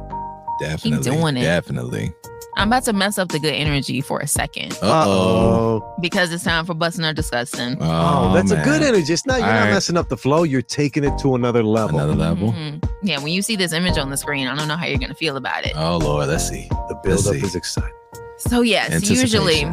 Definitely. 0.61 1.11
keep 1.11 1.19
doing 1.21 1.37
it. 1.37 1.43
Definitely. 1.43 2.13
I'm 2.57 2.69
about 2.69 2.85
to 2.85 2.93
mess 2.93 3.19
up 3.19 3.29
the 3.31 3.39
good 3.39 3.53
energy 3.55 4.01
for 4.01 4.21
a 4.21 4.27
second 4.27 4.73
Uh 4.81 5.05
oh. 5.07 5.97
because 6.01 6.33
it's 6.33 6.45
time 6.45 6.65
for 6.65 6.75
busting 6.75 7.05
or 7.05 7.13
disgusting. 7.13 7.77
Oh, 7.81 8.33
that's 8.33 8.51
a 8.53 8.63
good 8.63 8.83
energy. 8.83 9.13
It's 9.13 9.27
not 9.27 9.39
you're 9.39 9.47
not 9.47 9.55
All 9.57 9.65
right. 9.65 9.71
messing 9.73 9.97
up 9.97 10.09
the 10.09 10.17
flow. 10.17 10.45
You're 10.45 10.63
taking 10.63 11.03
it 11.05 11.19
to 11.19 11.35
another 11.35 11.63
level. 11.63 11.99
Another 11.99 12.15
level. 12.15 12.53
Mhm. 12.53 12.89
Yeah, 13.03 13.19
when 13.19 13.33
you 13.33 13.43
see 13.43 13.57
this 13.57 13.73
image 13.73 13.99
on 13.99 14.11
the 14.11 14.17
screen, 14.17 14.47
I 14.47 14.55
don't 14.55 14.69
know 14.69 14.77
how 14.77 14.87
you're 14.87 14.99
gonna 14.99 15.15
feel 15.15 15.37
about 15.37 15.67
it. 15.67 15.73
Oh 15.77 15.99
Lord, 15.99 16.29
let's 16.29 16.49
see. 16.49 16.69
The 16.89 16.99
build 17.03 17.27
up 17.27 17.35
see. 17.35 17.41
is 17.45 17.55
exciting. 17.55 17.91
So 18.39 18.63
yes, 18.63 19.09
usually, 19.09 19.65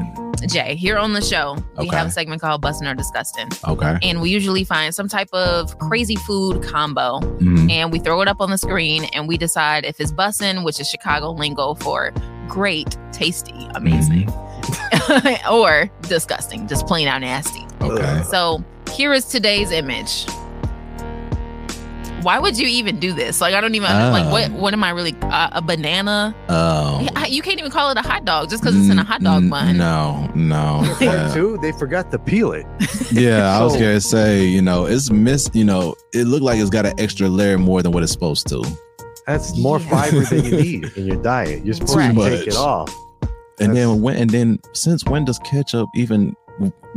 Jay, 0.47 0.76
here 0.76 0.97
on 0.97 1.14
the 1.14 1.22
show, 1.22 1.55
we 1.78 1.88
Okay. 1.88 1.95
have 1.97 2.07
a 2.07 2.12
segment 2.12 2.41
called 2.41 2.62
Busting 2.62 2.88
or 2.88 2.93
Disgusting. 2.95 3.49
Okay. 3.68 3.97
And 4.03 4.22
we 4.22 4.30
usually 4.30 4.64
find 4.64 4.93
some 4.93 5.07
type 5.07 5.30
of 5.34 5.78
crazy 5.80 6.16
food 6.16 6.64
combo 6.64 7.20
Mhm. 7.20 7.72
and 7.72 7.91
we 7.91 7.99
throw 7.99 8.22
it 8.22 8.28
up 8.28 8.38
on 8.39 8.49
the 8.51 8.57
screen 8.57 9.05
and 9.14 9.28
we 9.28 9.38
decide 9.38 9.84
if 9.86 9.99
it's 9.99 10.12
bussin', 10.12 10.64
which 10.64 10.80
is 10.80 10.88
Chicago 10.88 11.32
lingo 11.32 11.74
for 11.76 12.12
great, 12.47 12.97
tasty, 13.12 13.68
amazing, 13.76 14.28
Mm-hmm. 14.28 15.51
or 15.53 15.89
disgusting, 16.03 16.68
just 16.68 16.86
plain 16.88 17.07
out 17.07 17.22
nasty. 17.22 17.66
Okay. 17.82 18.22
So 18.30 18.64
here 18.93 19.12
is 19.14 19.26
today's 19.26 19.72
image. 19.72 20.26
Why 22.22 22.38
would 22.39 22.57
you 22.57 22.67
even 22.67 22.99
do 22.99 23.13
this? 23.13 23.41
Like, 23.41 23.53
I 23.55 23.61
don't 23.61 23.74
even 23.76 23.89
like 23.89 24.32
what. 24.32 24.45
Um. 24.45 24.53
What 24.59 24.74
am 24.74 24.84
I 24.84 24.91
really? 24.91 25.15
Uh, 25.22 25.49
a 25.53 25.61
banana? 25.61 26.36
Oh. 26.49 26.99
Yeah, 27.01 27.26
You 27.26 27.41
can't 27.41 27.57
even 27.59 27.72
call 27.72 27.89
it 27.91 27.97
a 27.97 28.01
hot 28.01 28.26
dog 28.26 28.49
just 28.49 28.61
because 28.61 28.78
it's 28.78 28.89
in 28.89 28.99
a 28.99 29.03
hot 29.03 29.22
dog 29.22 29.43
N- 29.43 29.49
bun. 29.49 29.78
No, 29.78 30.30
no. 30.36 30.82
Point 30.86 31.01
Yeah. 31.01 31.34
two, 31.34 31.57
they 31.61 31.72
forgot 31.72 32.11
to 32.11 32.19
peel 32.19 32.51
it. 32.53 32.65
Yeah, 33.11 33.57
I 33.57 33.61
was 33.63 33.74
gonna 33.74 33.99
say, 33.99 34.45
you 34.45 34.61
know, 34.61 34.86
it's 34.86 35.09
missed. 35.11 35.53
You 35.55 35.65
know, 35.65 35.95
it 36.13 36.26
looked 36.28 36.43
like 36.43 36.59
it's 36.59 36.69
got 36.69 36.86
an 36.86 36.93
extra 36.97 37.28
layer 37.28 37.57
more 37.57 37.82
than 37.82 37.91
what 37.91 38.03
it's 38.03 38.11
supposed 38.11 38.47
to. 38.49 38.63
That's 39.28 39.57
more 39.57 39.80
Yeah. 39.80 39.89
fiber 39.89 40.22
than 40.22 40.45
you 40.45 40.51
need 40.63 40.91
in 40.95 41.05
your 41.07 41.22
diet. 41.22 41.65
You're 41.65 41.74
supposed 41.74 41.97
Right. 41.97 42.15
to 42.15 42.30
Too 42.30 42.38
take 42.38 42.47
it 42.47 42.55
off. 42.55 42.89
And 43.59 43.76
That's- 43.76 43.76
then 43.76 44.01
when, 44.01 44.15
and 44.15 44.30
then 44.30 44.59
since 44.74 45.03
when 45.05 45.26
does 45.26 45.39
ketchup 45.39 45.89
even 45.95 46.36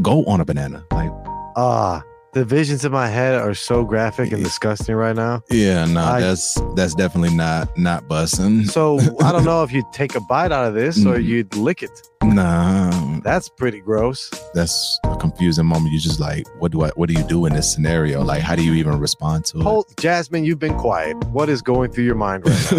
go 0.02 0.24
on 0.26 0.40
a 0.40 0.44
banana? 0.44 0.84
Like, 0.92 1.10
Ah, 1.56 2.02
the 2.34 2.44
visions 2.44 2.84
in 2.84 2.92
my 2.92 3.08
head 3.08 3.34
are 3.40 3.54
so 3.54 3.84
graphic 3.84 4.32
and 4.32 4.42
disgusting 4.42 4.94
right 4.94 5.14
now. 5.16 5.42
yeah, 5.50 5.84
no, 5.86 6.00
I- 6.02 6.20
that's 6.20 6.58
that's 6.74 6.94
definitely 6.94 7.34
not 7.34 7.76
not 7.78 8.08
busting. 8.08 8.64
So 8.66 8.98
I 9.22 9.32
don't 9.32 9.44
know 9.44 9.62
if 9.62 9.72
you'd 9.72 9.90
take 9.92 10.14
a 10.14 10.20
bite 10.20 10.52
out 10.52 10.66
of 10.66 10.74
this 10.74 10.98
or 11.06 11.16
Mhm. 11.16 11.24
you'd 11.24 11.56
lick 11.56 11.82
it. 11.82 11.90
Nah, 12.22 13.20
That's 13.22 13.48
pretty 13.50 13.80
gross. 13.80 14.30
that's 14.54 14.98
a 15.04 15.16
confusing 15.16 15.66
moment. 15.66 15.92
You 15.92 16.00
just 16.00 16.18
like, 16.20 16.46
what 16.58 16.72
do 16.72 16.82
I? 16.82 16.88
What 16.96 17.08
do 17.08 17.14
you 17.14 17.22
do 17.24 17.46
in 17.46 17.52
this 17.52 17.70
scenario? 17.72 18.22
Like, 18.22 18.40
how 18.42 18.56
do 18.56 18.62
you 18.64 18.74
even 18.74 18.98
respond 18.98 19.44
to 19.46 19.58
it? 19.58 19.62
Hold, 19.62 19.86
Jasmine, 20.00 20.44
you've 20.44 20.58
been 20.58 20.74
quiet. 20.78 21.16
What 21.28 21.48
is 21.48 21.60
going 21.62 21.90
through 21.92 22.04
your 22.04 22.14
mind 22.16 22.44
right 22.46 22.72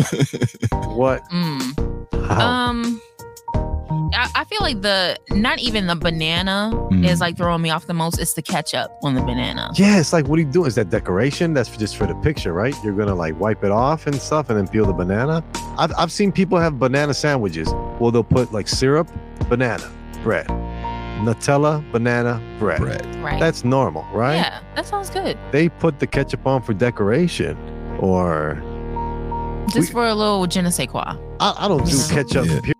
now? 0.72 0.80
what? 0.95 1.22
Mm. 1.32 2.28
How? 2.28 2.47
Um, 2.70 3.01
I, 4.14 4.30
I 4.36 4.43
feel 4.45 4.60
like 4.62 4.82
the 4.82 5.18
not 5.32 5.60
even 5.60 5.88
the 5.88 5.95
banana 5.95 6.72
Mm. 6.91 7.06
is 7.08 7.20
like 7.20 7.36
throwing 7.38 7.62
me 7.62 7.70
off 7.72 7.88
the 7.88 7.93
most. 7.93 8.20
It's 8.20 8.34
the 8.34 8.41
ketchup 8.41 8.91
on 9.03 9.16
the 9.16 9.22
banana. 9.22 9.72
yeah, 9.76 9.99
it's 9.99 10.14
like, 10.14 10.28
what 10.28 10.38
are 10.38 10.41
you 10.43 10.51
doing? 10.51 10.68
Is 10.68 10.76
that 10.76 10.89
decoration? 10.89 11.53
That's 11.53 11.68
for, 11.68 11.80
just 11.80 11.97
for 11.97 12.06
the 12.06 12.16
picture, 12.16 12.53
right? 12.53 12.76
You're 12.84 12.93
gonna 12.93 13.16
like 13.16 13.39
wipe 13.39 13.64
it 13.64 13.72
off 13.72 14.06
and 14.08 14.16
stuff, 14.16 14.49
and 14.49 14.58
then 14.58 14.68
peel 14.68 14.86
the 14.86 14.93
banana. 14.93 15.43
I've 15.78 15.91
I've 15.97 16.12
seen 16.12 16.32
people 16.32 16.58
have 16.60 16.80
banana 16.80 17.14
sandwiches. 17.14 17.68
Well, 17.99 18.12
they'll 18.12 18.24
put 18.24 18.51
like 18.53 18.68
syrup, 18.68 19.10
banana, 19.49 19.89
bread, 20.24 20.47
Nutella, 21.24 21.84
banana, 21.91 22.41
bread. 22.60 22.80
Bread. 22.82 23.16
Right. 23.24 23.39
That's 23.39 23.64
normal, 23.64 24.06
right? 24.14 24.36
Yeah, 24.36 24.60
that 24.76 24.86
sounds 24.86 25.10
good. 25.10 25.38
They 25.51 25.70
put 25.70 25.99
the 25.99 26.08
ketchup 26.08 26.45
on 26.45 26.62
for 26.62 26.74
decoration, 26.74 27.58
or 27.99 28.62
Just 29.70 29.89
We- 29.89 29.93
for 29.93 30.06
a 30.06 30.14
little 30.14 30.45
je 30.47 30.62
ne 30.62 30.70
sais 30.70 30.88
quoi. 30.88 31.16
I, 31.39 31.53
I 31.66 31.68
don't 31.68 31.84
do 31.86 31.95
Yeah. 31.97 32.14
ketchup. 32.24 32.45
Yeah. 32.45 32.74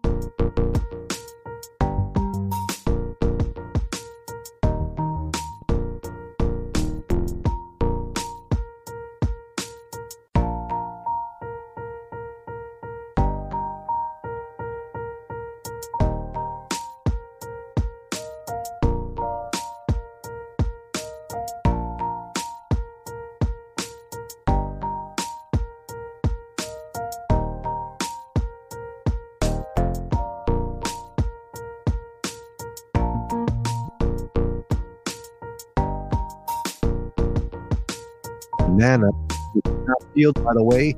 Not 40.16 40.16
peeled, 40.16 40.44
by 40.44 40.54
the 40.54 40.64
way, 40.64 40.96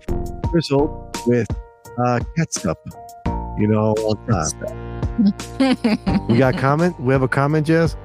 drizzled 0.52 1.18
with 1.26 1.48
uh, 2.06 2.20
ketchup. 2.38 2.78
You 3.58 3.68
know, 3.68 3.94
on 3.94 4.18
top. 4.28 4.54
We 6.30 6.38
got 6.38 6.56
comment. 6.58 7.00
We 7.00 7.12
have 7.14 7.24
a 7.24 7.28
comment, 7.28 7.66
Jess. 7.66 7.98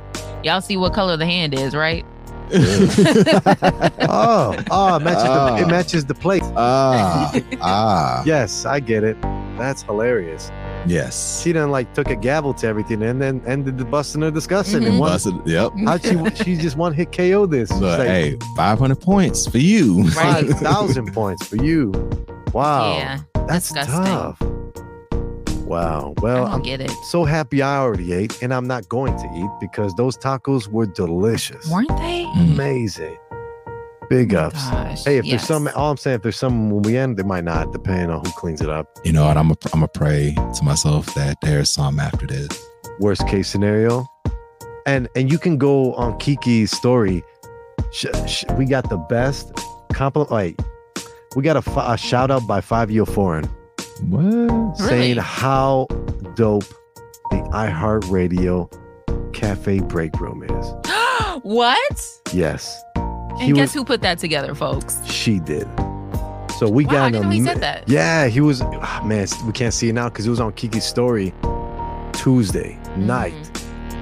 Y'all 0.42 0.62
see 0.62 0.76
what 0.78 0.94
color 0.94 1.16
the 1.18 1.26
hand 1.26 1.52
is, 1.54 1.74
right? 1.74 2.04
oh, 2.54 4.54
oh, 4.70 4.96
it 4.96 5.00
matches, 5.02 5.22
Ah. 5.26 5.56
the, 5.56 5.62
it 5.62 5.66
matches 5.68 6.04
the 6.06 6.14
plate. 6.14 6.42
Ah, 6.56 7.32
ah, 7.60 8.22
Yes, 8.26 8.64
I 8.66 8.80
get 8.80 9.04
it. 9.04 9.20
That's 9.58 9.82
hilarious. 9.82 10.50
Yes. 10.86 11.42
She 11.42 11.52
done 11.52 11.70
like 11.70 11.92
took 11.94 12.08
a 12.10 12.16
gavel 12.16 12.54
to 12.54 12.66
everything 12.66 13.02
and 13.02 13.20
then 13.20 13.42
ended 13.46 13.78
the 13.78 13.84
busting 13.84 14.22
or 14.22 14.30
discussing. 14.30 14.82
Mhm. 14.82 14.86
And 14.88 14.98
one, 14.98 15.10
Busted, 15.10 15.34
yep. 15.46 15.72
how'd 15.84 16.02
she? 16.36 16.44
She 16.44 16.56
just 16.56 16.76
one 16.76 16.92
hit 16.92 17.12
KO 17.12 17.46
this. 17.46 17.68
She's 17.70 17.80
But 17.80 17.98
like, 18.00 18.08
hey, 18.08 18.36
500 18.56 19.00
points 19.00 19.46
for 19.46 19.58
you. 19.58 20.02
Right. 20.02 20.46
five 20.48 20.50
thousand 20.60 21.12
points 21.12 21.46
for 21.46 21.56
you. 21.56 21.92
Wow, 22.52 22.96
Yeah, 22.98 23.20
that's 23.48 23.68
disgusting. 23.72 24.04
tough. 24.04 24.40
Wow. 25.64 26.12
Well, 26.20 26.44
I 26.44 26.50
don't 26.50 26.54
I'm 26.56 26.62
get 26.62 26.80
it. 26.82 26.90
so 27.08 27.24
happy 27.24 27.62
I 27.62 27.78
already 27.78 28.12
ate, 28.12 28.42
and 28.42 28.52
I'm 28.52 28.66
not 28.66 28.88
going 28.90 29.16
to 29.16 29.24
eat 29.34 29.48
because 29.60 29.94
those 29.94 30.18
tacos 30.18 30.68
were 30.68 30.84
delicious, 30.86 31.66
Weren't 31.70 31.88
they? 31.88 32.24
Mm. 32.36 32.52
amazing. 32.54 33.16
Big 34.12 34.34
ups. 34.34 34.62
Gosh, 34.70 35.04
Hey, 35.04 35.16
if 35.16 35.24
yes. 35.24 35.40
there's 35.40 35.48
some, 35.48 35.68
all 35.74 35.90
I'm 35.90 35.96
saying, 35.96 36.16
if 36.16 36.22
there's 36.22 36.36
some 36.36 36.70
when 36.70 36.82
we 36.82 36.98
end, 36.98 37.16
there 37.16 37.24
might 37.24 37.44
not, 37.44 37.72
depending 37.72 38.10
on 38.10 38.22
who 38.22 38.30
cleans 38.32 38.60
it 38.60 38.68
up. 38.68 38.86
You 39.04 39.12
know 39.12 39.24
what? 39.26 39.38
I'm 39.38 39.50
a, 39.50 39.56
I'm 39.72 39.82
a 39.82 39.88
pray 39.88 40.34
to 40.34 40.64
myself 40.64 41.06
that 41.14 41.38
there's 41.40 41.70
some 41.70 41.98
after 41.98 42.26
this. 42.26 42.48
Worst 43.00 43.26
case 43.26 43.48
scenario, 43.48 44.06
and 44.86 45.08
and 45.16 45.32
you 45.32 45.38
can 45.38 45.56
go 45.56 45.94
on 45.94 46.18
Kiki's 46.18 46.70
story. 46.70 47.22
Sh- 47.90 48.06
sh- 48.26 48.44
we 48.58 48.66
got 48.66 48.90
the 48.90 48.98
best 48.98 49.50
compliment. 49.94 50.30
Like, 50.30 50.60
we 51.34 51.42
got 51.42 51.56
a, 51.56 51.96
shout 51.96 52.30
out 52.30 52.46
by 52.46 52.60
Fivio 52.60 53.08
Foreign 53.08 53.44
What? 54.10 54.76
saying 54.76 55.16
Really? 55.16 55.20
how 55.22 55.86
dope 56.34 56.64
the 57.30 57.38
iHeartRadio 57.52 58.70
Cafe 59.32 59.80
Break 59.80 60.20
Room 60.20 60.42
is. 60.42 60.66
what? 61.42 62.20
Yes, 62.34 62.78
And 63.32 63.40
He 63.42 63.52
guess 63.52 63.68
was- 63.68 63.74
who 63.74 63.84
put 63.84 64.02
that 64.02 64.18
together, 64.18 64.54
folks? 64.54 64.98
she 65.04 65.38
did. 65.38 65.66
So 66.58 66.68
we 66.68 66.84
Wow, 66.84 66.92
got 66.92 67.00
I 67.02 67.06
an 67.06 67.12
didn't 67.12 67.24
know 67.26 67.30
he 67.32 67.42
said 67.44 67.60
that. 67.60 67.88
Yeah, 67.88 68.26
he 68.28 68.40
was. 68.40 68.62
ah, 68.62 69.02
man, 69.04 69.26
we 69.46 69.52
can't 69.52 69.74
see 69.74 69.88
it 69.88 69.94
now 69.94 70.08
because 70.08 70.26
it 70.26 70.30
was 70.30 70.38
on 70.40 70.52
Kiki's 70.52 70.84
story 70.84 71.32
Tuesday 72.12 72.78
Mm-hmm. 72.82 73.06
night. 73.06 73.34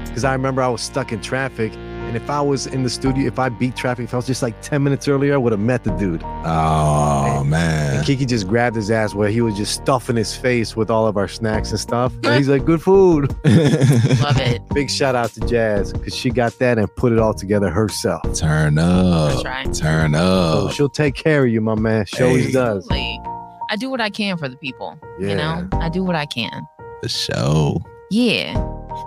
Because 0.05 0.25
I 0.25 0.33
remember 0.33 0.61
I 0.63 0.69
was 0.69 0.83
stuck 0.83 1.13
in 1.13 1.21
traffic, 1.23 1.73
and 2.11 2.17
if 2.17 2.29
I 2.29 2.41
was 2.41 2.67
in 2.67 2.83
the 2.83 2.91
studio, 2.91 3.25
if 3.27 3.39
I 3.39 3.49
beat 3.49 3.77
traffic, 3.77 4.03
if 4.05 4.13
I 4.13 4.17
was 4.17 4.27
just 4.27 4.43
like 4.43 4.61
ten 4.63 4.83
minutes 4.83 5.07
earlier, 5.07 5.35
I 5.35 5.37
would 5.37 5.53
have 5.53 5.61
met 5.61 5.85
the 5.85 5.91
dude. 5.93 6.23
Oh 6.25 7.45
man. 7.45 7.97
And 7.99 8.05
Kiki 8.07 8.27
just 8.27 8.49
grabbed 8.49 8.75
his 8.75 8.91
ass 8.91 9.15
where 9.15 9.29
he 9.29 9.41
was 9.41 9.57
just 9.57 9.75
stuffing 9.75 10.17
his 10.17 10.35
face 10.37 10.75
with 10.75 10.91
all 10.91 11.07
of 11.07 11.17
our 11.17 11.29
snacks 11.29 11.71
and 11.71 11.79
stuff. 11.79 12.13
And 12.25 12.35
he's 12.35 12.49
like, 12.49 12.65
"Good 12.65 12.83
food." 12.83 13.31
Love 13.45 14.41
it. 14.41 14.61
Big 14.75 14.91
shout 14.91 15.15
out 15.15 15.31
to 15.35 15.41
Jaz 15.41 15.93
because 15.93 16.17
she 16.17 16.31
got 16.31 16.59
that 16.59 16.79
and 16.79 16.93
put 16.97 17.13
it 17.13 17.21
all 17.21 17.33
together 17.35 17.71
herself. 17.71 18.23
Turn 18.35 18.77
up. 18.79 19.31
That's 19.33 19.45
right. 19.45 19.73
Turn 19.73 20.15
So 20.15 20.19
up. 20.19 20.65
Oh, 20.65 20.71
she'll 20.71 20.89
take 20.89 21.15
care 21.15 21.45
of 21.45 21.51
you, 21.53 21.61
my 21.61 21.77
man. 21.77 22.07
She 22.07 22.23
always 22.25 22.53
does. 22.53 22.89
I 22.91 23.77
do 23.79 23.89
what 23.89 24.01
I 24.01 24.11
can 24.11 24.37
for 24.37 24.49
the 24.49 24.57
people. 24.57 24.99
Yeah. 25.21 25.29
You 25.29 25.35
know, 25.37 25.69
I 25.75 25.89
do 25.89 26.03
what 26.03 26.17
I 26.17 26.27
can. 26.27 26.67
The 27.03 27.09
show. 27.09 27.81
Yeah. 28.11 28.55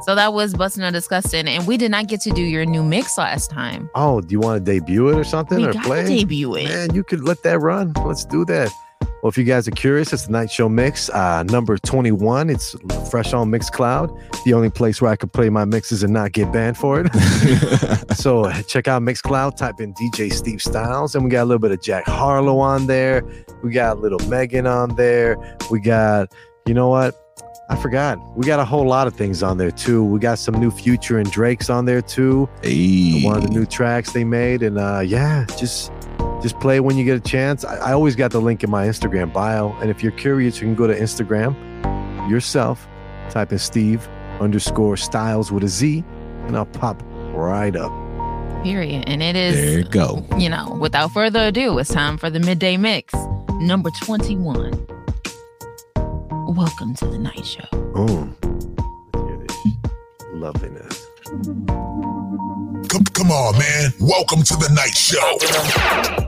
So 0.03 0.15
that 0.15 0.33
was 0.33 0.53
Bustin' 0.53 0.83
or 0.83 0.91
Disgusting. 0.91 1.47
And 1.47 1.67
we 1.67 1.77
did 1.77 1.91
not 1.91 2.07
get 2.07 2.21
to 2.21 2.31
do 2.31 2.41
your 2.41 2.65
new 2.65 2.83
mix 2.83 3.17
last 3.17 3.51
time. 3.51 3.89
Oh, 3.95 4.21
do 4.21 4.31
you 4.31 4.39
want 4.39 4.65
to 4.65 4.71
debut 4.71 5.09
it 5.09 5.15
or 5.17 5.23
something 5.23 5.57
we 5.57 5.67
or 5.67 5.73
play? 5.73 6.03
to 6.03 6.07
debut 6.07 6.55
it. 6.55 6.69
Man, 6.69 6.95
you 6.95 7.03
could 7.03 7.23
let 7.23 7.43
that 7.43 7.59
run. 7.59 7.93
Let's 8.05 8.25
do 8.25 8.45
that. 8.45 8.71
Well, 9.21 9.29
if 9.29 9.37
you 9.37 9.45
guys 9.45 9.69
are 9.69 9.71
curious, 9.71 10.11
it's 10.11 10.25
the 10.25 10.33
Night 10.33 10.51
Show 10.51 10.67
Mix, 10.67 11.09
uh, 11.09 11.43
number 11.43 11.77
21. 11.77 12.49
It's 12.49 12.75
fresh 13.09 13.33
on 13.33 13.49
Mixcloud, 13.49 14.43
the 14.43 14.53
only 14.53 14.69
place 14.69 15.01
where 15.01 15.11
I 15.11 15.15
could 15.15 15.31
play 15.31 15.49
my 15.49 15.63
mixes 15.63 16.03
and 16.03 16.11
not 16.11 16.33
get 16.33 16.51
banned 16.51 16.77
for 16.77 16.99
it. 16.99 17.09
so 18.17 18.51
check 18.63 18.89
out 18.89 19.01
Mixcloud, 19.01 19.55
type 19.55 19.79
in 19.79 19.93
DJ 19.93 20.31
Steve 20.31 20.59
Stylez, 20.59 21.15
and 21.15 21.23
we 21.23 21.29
got 21.29 21.43
a 21.43 21.45
little 21.45 21.59
bit 21.59 21.71
of 21.71 21.81
Jack 21.81 22.05
Harlow 22.05 22.59
on 22.59 22.87
there. 22.87 23.23
We 23.63 23.71
got 23.71 23.99
little 23.99 24.19
Megan 24.27 24.67
on 24.67 24.95
there. 24.95 25.37
We 25.71 25.79
got, 25.79 26.33
you 26.65 26.73
know 26.73 26.89
what? 26.89 27.22
I 27.69 27.75
forgot. 27.77 28.17
We 28.37 28.45
got 28.45 28.59
a 28.59 28.65
whole 28.65 28.85
lot 28.85 29.07
of 29.07 29.15
things 29.15 29.41
on 29.41 29.57
there 29.57 29.71
too. 29.71 30.03
We 30.03 30.19
got 30.19 30.37
some 30.37 30.55
new 30.55 30.69
Future 30.69 31.17
and 31.17 31.29
Drake's 31.31 31.69
on 31.69 31.85
there 31.85 32.01
too 32.01 32.47
Hey. 32.61 33.23
one 33.23 33.37
of 33.37 33.43
the 33.43 33.49
new 33.49 33.65
tracks 33.65 34.11
they 34.11 34.23
made 34.23 34.61
and 34.63 34.77
uh 34.77 34.99
yeah 34.99 35.45
just 35.57 35.91
just 36.41 36.59
play 36.59 36.79
when 36.81 36.97
you 36.97 37.05
get 37.05 37.15
a 37.17 37.21
chance 37.21 37.63
I, 37.63 37.77
I 37.77 37.93
always 37.93 38.15
got 38.17 38.31
the 38.31 38.41
link 38.41 38.63
in 38.63 38.69
my 38.69 38.85
instagram 38.87 39.31
bio 39.31 39.71
and 39.81 39.89
if 39.89 40.03
you're 40.03 40.11
curious 40.11 40.59
you 40.59 40.67
can 40.67 40.75
go 40.75 40.87
to 40.87 40.93
instagram 40.99 41.55
yourself 42.29 42.85
type 43.29 43.51
in 43.53 43.59
steve 43.59 44.07
underscore 44.41 44.97
styles 44.97 45.51
with 45.53 45.63
a 45.63 45.67
z 45.69 46.03
and 46.47 46.57
i'll 46.57 46.65
pop 46.65 47.01
right 47.33 47.75
up 47.75 47.91
Period. 48.63 49.03
And 49.07 49.21
it 49.21 49.35
is. 49.35 49.55
There 49.55 49.79
you 49.79 49.83
go. 49.83 50.25
you 50.37 50.47
know, 50.47 50.77
without 50.79 51.11
further 51.11 51.47
ado, 51.47 51.77
it's 51.79 51.91
time 51.91 52.17
for 52.17 52.29
the 52.29 52.39
midday 52.39 52.77
mix, 52.77 53.13
number 53.59 53.89
21. 54.03 54.87
Welcome 56.45 56.93
to 56.95 57.05
the 57.05 57.17
night 57.17 57.45
show. 57.45 57.63
Oh, 57.95 58.29
let's 59.13 59.27
hear 59.27 59.37
this 59.37 59.57
loveliness 60.33 61.07
Come, 62.89 63.03
come 63.13 63.31
on, 63.31 63.57
man. 63.57 63.93
Welcome 63.99 64.43
to 64.43 64.55
the 64.57 64.69
night 64.75 64.93
show. 64.93 65.37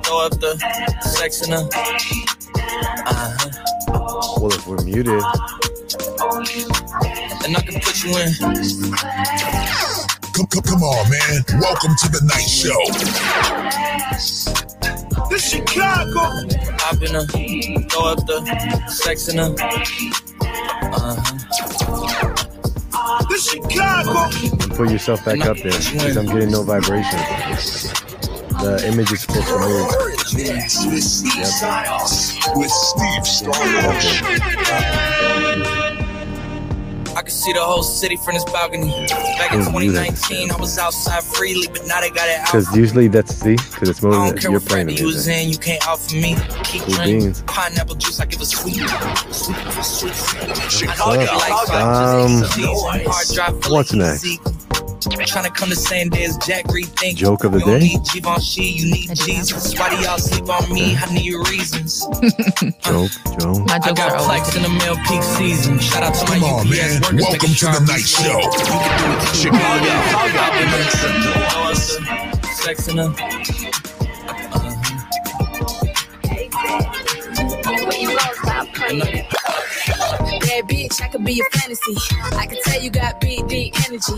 Throw 0.04 0.26
up 0.26 0.40
the 0.40 0.58
sex 1.02 1.46
in 1.46 1.52
her. 1.52 1.68
Uh-huh. 3.06 4.40
well 4.42 4.54
if 4.54 4.66
we're 4.66 4.82
muted 4.84 5.22
And 7.44 7.58
I 7.58 7.62
can 7.62 7.82
put 7.82 8.04
you 8.04 8.18
in. 8.18 8.32
Come, 10.34 10.48
come, 10.48 10.64
come 10.64 10.82
on, 10.84 11.10
man. 11.10 11.44
Welcome 11.60 11.94
to 12.02 12.10
the 12.10 12.22
night 12.26 12.48
show. 12.48 12.80
This 15.30 15.50
Chicago. 15.50 16.20
Hop 16.80 17.02
in 17.02 17.14
her. 17.14 17.26
Throw 17.90 18.06
up 18.06 18.26
the 18.26 18.88
sex 18.90 19.28
in 19.28 19.38
her. 19.38 19.54
Uh-huh. 20.94 21.38
This 23.30 23.50
Chicago. 23.50 24.30
put 24.76 24.90
yourself 24.90 25.24
back 25.26 25.42
up 25.42 25.58
there 25.58 25.72
because 25.72 26.18
i'm 26.18 26.26
getting 26.26 26.52
no 26.52 26.64
vibration 26.64 27.20
the 28.62 28.84
image 28.88 29.12
is 29.12 29.22
supposed 29.22 29.48
to 29.48 29.60
move 29.60 29.88
With 30.92 31.04
Steve 31.04 31.44
Stylez. 31.44 32.38
With 32.56 32.72
Steve 32.72 33.24
Stylez. 33.24 35.25
I 37.16 37.22
can 37.22 37.32
see 37.32 37.54
the 37.54 37.62
whole 37.62 37.82
city 37.82 38.18
from 38.18 38.34
this 38.34 38.44
balcony. 38.46 38.90
Back 39.38 39.54
in 39.54 39.60
2019, 39.60 40.52
I 40.52 40.58
was 40.58 40.78
outside 40.78 41.24
freely, 41.24 41.68
but 41.68 41.88
now 41.88 42.02
they 42.02 42.10
got 42.10 42.28
it 42.28 42.40
out. 42.40 42.48
because 42.48 42.76
usually 42.76 43.08
that's 43.08 43.34
see 43.34 43.56
because 43.56 43.90
it's 43.90 44.04
I 44.04 44.08
moving 44.08 44.20
don't 44.32 44.42
care 44.42 44.52
you're 44.52 44.60
playing 44.60 44.88
the 44.88 44.94
you 44.96 45.06
was 45.06 45.28
in, 45.28 45.50
you 45.50 45.58
can't 45.58 45.88
offer 45.88 46.14
me. 46.16 46.36
Keep 46.64 46.84
drinking 46.84 47.34
pineapple 47.48 47.96
juice 47.96 48.20
like 48.20 48.34
it 48.34 48.40
was 48.40 48.50
sweet. 48.50 48.76
Sweet, 49.32 49.58
sweet. 49.84 50.90
What's 50.90 51.70
up? 51.70 51.74
Um, 51.74 52.44
sausages. 52.44 52.84
Hard 53.08 53.28
drive 53.34 53.64
full 53.64 53.74
what's 53.76 53.94
next? 53.94 54.65
Easy. 54.98 55.26
Trying 55.26 55.46
to 55.46 55.52
come 55.52 55.70
the 55.70 55.76
same 55.76 56.10
day 56.10 56.24
as 56.26 56.38
Jack 56.38 56.66
rethink. 56.66 57.16
Joke 57.18 57.44
of 57.44 57.52
the 57.54 57.60
You 57.60 57.66
don't 57.66 57.80
day? 57.80 57.88
need 57.88 58.02
Givenchy, 58.14 58.64
you 58.64 58.92
need 58.92 59.12
I 59.12 59.14
do 59.14 59.20
have 59.22 59.28
Jesus. 59.28 59.80
Why 59.80 59.90
do 59.90 60.02
y'all 60.02 60.18
sleep 60.18 60.50
on 60.50 60.72
me? 60.74 60.96
I 60.96 61.06
need 61.14 61.34
reasons. 61.50 62.06
joke 62.82 63.12
joke 63.40 63.68
My 63.68 63.76
I 63.76 63.80
jokes 63.80 64.00
got 64.00 64.12
are 64.12 64.18
always 64.18 64.56
in 64.56 64.64
the 64.64 64.70
mail 64.70 64.96
peak 65.08 65.24
season. 65.24 65.80
Shout 65.80 66.04
out 66.04 66.14
to 66.16 66.26
my 66.30 66.38
on, 66.48 66.68
UPS 66.68 67.02
man. 67.02 67.18
Welcome 67.18 67.54
to 67.54 67.66
the 67.66 67.80
night 67.88 68.08
show. 68.08 68.40
You 68.40 68.50
can 68.52 68.94
do 69.00 69.06
it 69.12 69.22
too. 69.36 69.50
Hop 70.36 70.54
in 70.56 70.70
the- 70.72 70.90
throw 70.96 71.12
up 71.12 71.72
the 71.72 72.52
Sex 72.54 72.88
in 72.88 72.96
the 72.98 73.06
uh-huh. 78.88 79.45
Bad 80.56 80.70
bitch, 80.70 81.02
I 81.02 81.10
could 81.10 81.26
be 81.26 81.34
your 81.34 81.50
fantasy. 81.52 81.96
I 82.32 82.46
can 82.46 82.58
tell 82.64 82.82
you 82.82 82.90
got 82.90 83.20
big, 83.20 83.46
big 83.50 83.76
energy. 83.88 84.14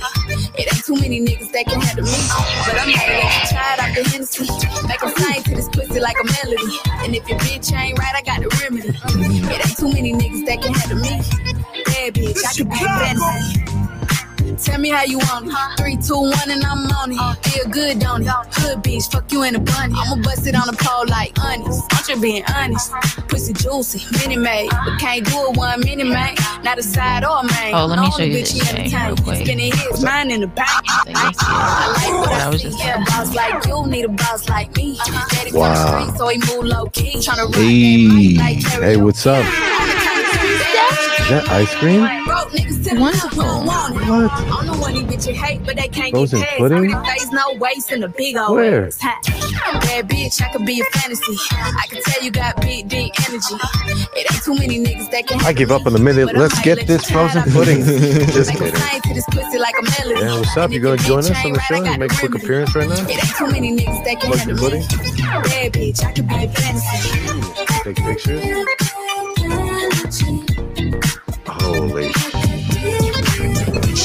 It 0.53 0.71
ain't 0.71 0.85
too 0.85 0.93
many 0.93 1.19
niggas 1.19 1.51
that 1.51 1.65
can 1.65 1.81
handle 1.81 2.05
me. 2.05 2.11
But 2.67 2.77
I'm 2.79 2.91
not 2.91 3.07
let 3.09 3.41
you 3.41 3.49
try 3.49 3.73
it 3.73 3.79
off 3.81 3.95
the 3.95 4.03
Hennessy. 4.11 4.88
Make 4.88 5.01
'em 5.01 5.13
sing 5.17 5.43
to 5.45 5.55
this 5.55 5.67
pussy 5.69 5.99
like 5.99 6.15
a 6.21 6.25
melody. 6.25 6.77
And 7.03 7.15
if 7.15 7.27
your 7.27 7.39
bitch 7.39 7.75
ain't 7.75 7.97
right, 7.97 8.13
I 8.15 8.21
got 8.21 8.41
the 8.41 8.55
remedy. 8.61 8.89
It 9.49 9.65
ain't 9.65 9.77
too 9.79 9.91
many 9.91 10.13
niggas 10.13 10.45
that 10.45 10.61
can 10.61 10.75
handle 10.75 10.99
me. 10.99 11.17
Bad 11.85 12.13
bitch, 12.13 12.45
I 12.45 12.53
could 12.53 12.69
be 12.69 12.77
your 12.77 12.89
fantasy. 12.99 13.86
Tell 14.56 14.80
me 14.80 14.89
how 14.89 15.04
you 15.04 15.18
want 15.20 15.48
it. 15.48 15.78
Three, 15.78 15.98
two, 15.98 16.16
one, 16.16 16.50
and 16.50 16.64
I'm 16.64 16.86
on 16.91 17.12
it. 17.12 17.18
Uh. 17.20 17.34
Feel 17.36 17.70
good, 17.70 18.00
don't 18.00 18.22
it? 18.22 18.28
Good 18.56 18.80
bitch, 18.80 19.12
fuck 19.12 19.32
you 19.32 19.43
in 19.43 19.56
a 19.56 19.60
bunny. 19.60 19.93
Uh-huh. 19.93 20.14
I'ma 20.14 20.24
bust 20.24 20.48
it 20.48 20.56
on 20.56 20.68
the 20.68 20.78
pole 20.80 21.06
like 21.08 21.38
honest. 21.43 21.84
I'm 21.91 22.04
just 22.06 22.22
being 22.22 22.43
honest. 22.56 22.91
Uh-huh. 22.93 23.22
Pussy 23.28 23.54
juicy, 23.54 24.02
mini 24.20 24.38
made, 24.38 24.72
uh-huh. 24.72 24.91
but 24.91 25.00
can't 25.00 25.26
do 25.26 25.52
it 25.52 25.58
one 25.58 25.80
minute, 25.82 26.08
man. 26.08 26.36
Not 26.64 26.78
a 26.80 26.84
side 26.84 27.24
or 27.26 27.39
a 27.39 27.43
main. 27.43 27.74
Oh, 27.76 27.86
let 27.86 28.00
me 28.00 28.12
show 28.12 28.24
you 28.24 28.30
Only 28.30 28.41
bitch 28.41 28.54
this 28.54 28.72
in 28.72 28.89
thing 28.89 29.06
real 29.06 29.16
quick. 29.18 29.45
Spinning 29.45 29.72
his 29.74 30.04
mind 30.04 30.32
in 30.32 30.41
the 30.41 30.48
bank. 30.48 30.70
I 30.70 31.93
like 31.98 32.30
what 32.30 32.32
I 32.32 32.58
see. 32.58 32.70
Yeah, 32.78 33.04
boss 33.06 33.36
like 33.36 33.66
you 33.66 33.86
need 33.88 34.06
a 34.06 34.10
boss 34.10 34.48
like 34.50 34.76
me. 34.76 34.98
Daddy 34.98 35.52
from 35.52 35.52
the 35.52 35.58
Wow. 35.60 36.04
street, 36.04 36.18
so 36.18 36.28
he 36.30 36.38
move 36.56 36.66
low 36.66 36.86
key. 36.88 37.18
Tryna 37.18 37.43
run 37.43 37.54
Hey, 37.54 38.36
like 38.38 38.64
hey, 38.82 38.98
what's 38.98 39.26
up? 39.26 39.45
Is 41.28 41.32
that 41.32 41.49
ice 41.49 41.75
cream? 41.75 41.99
Broke 42.23 42.51
niggas 42.51 42.88
to 42.88 42.95
the 42.95 43.01
Wonderful. 43.01 43.43
don't 43.43 43.65
want. 43.65 43.95
What? 43.95 44.32
I'm 44.32 44.65
the 44.65 44.78
one 44.80 44.93
these 44.93 45.03
bitches 45.28 45.36
hate, 45.36 45.61
but 45.65 45.75
they 45.75 45.89
can't 45.89 46.11
Frozen 46.11 46.39
get 46.39 46.47
past. 46.47 46.57
pudding? 46.59 46.78
Pretty 46.89 47.36
no 47.36 47.53
waist, 47.55 47.91
and 47.91 48.05
a 48.05 48.07
big 48.07 48.38
old 48.38 48.55
Where? 48.55 48.88
ass. 48.88 48.97
Bad 48.97 50.07
bitch, 50.07 50.41
I 50.41 50.49
could 50.53 50.65
be 50.65 50.80
a 50.80 50.86
fantasy. 50.86 51.36
I 51.51 51.86
can 51.89 52.01
tell 52.01 52.23
you 52.23 52.32
got 52.32 52.61
big, 52.61 52.88
deep 52.88 53.11
energy. 53.28 53.55
It 54.15 54.32
ain't 54.32 54.41
too 54.41 54.55
many 54.55 54.80
niggas 54.80 55.11
that 55.11 55.28
can. 55.28 55.41
I 55.41 55.51
give 55.51 55.69
up 55.69 55.86
in 55.86 55.93
a 55.97 55.99
minute. 55.99 56.34
Let's 56.34 56.61
get 56.61 56.88
this 56.88 57.09
frozen 57.11 57.43
pudding. 57.51 57.84
Just 58.32 58.53
kidding. 58.53 58.73
sing 58.73 59.01
to 59.01 59.13
this 59.13 59.25
pussy 59.30 59.57
like 59.59 59.75
a 59.78 59.84
melody. 59.84 60.25
Yeah, 60.25 60.39
what's 60.39 60.55
up? 60.55 60.71
You 60.71 60.78
if 60.78 60.84
gonna 60.84 60.97
join 60.97 61.19
us 61.19 61.30
on 61.30 61.36
ain't 61.45 61.55
the 61.55 61.61
show 61.63 61.84
and 61.84 61.99
make 61.99 62.13
a 62.13 62.15
quick 62.15 62.36
appearance 62.36 62.73
right 62.73 62.88
now? 62.88 63.03
It 63.05 63.09
ain't 63.21 63.36
too 63.36 63.47
many 63.47 63.75
niggas 63.75 64.05
that 64.05 64.21
can 64.21 64.32
Frozen 64.32 64.55
handle 64.55 64.69
pudding? 64.69 64.88
Bad 65.43 65.73
bitch, 65.73 66.05
I 66.05 66.11
could 66.13 66.28
be 66.30 66.36
a 66.36 66.47
fantasy. 66.47 67.84
Take 67.84 67.97
pictures. 67.97 69.26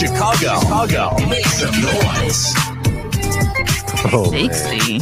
Chicago. 0.03 0.59
Chicago. 0.59 1.17
Make 1.29 1.47
some 1.47 1.81
noise. 1.81 2.55
Oh 4.13 4.29
man. 4.33 4.53
60. 4.53 4.99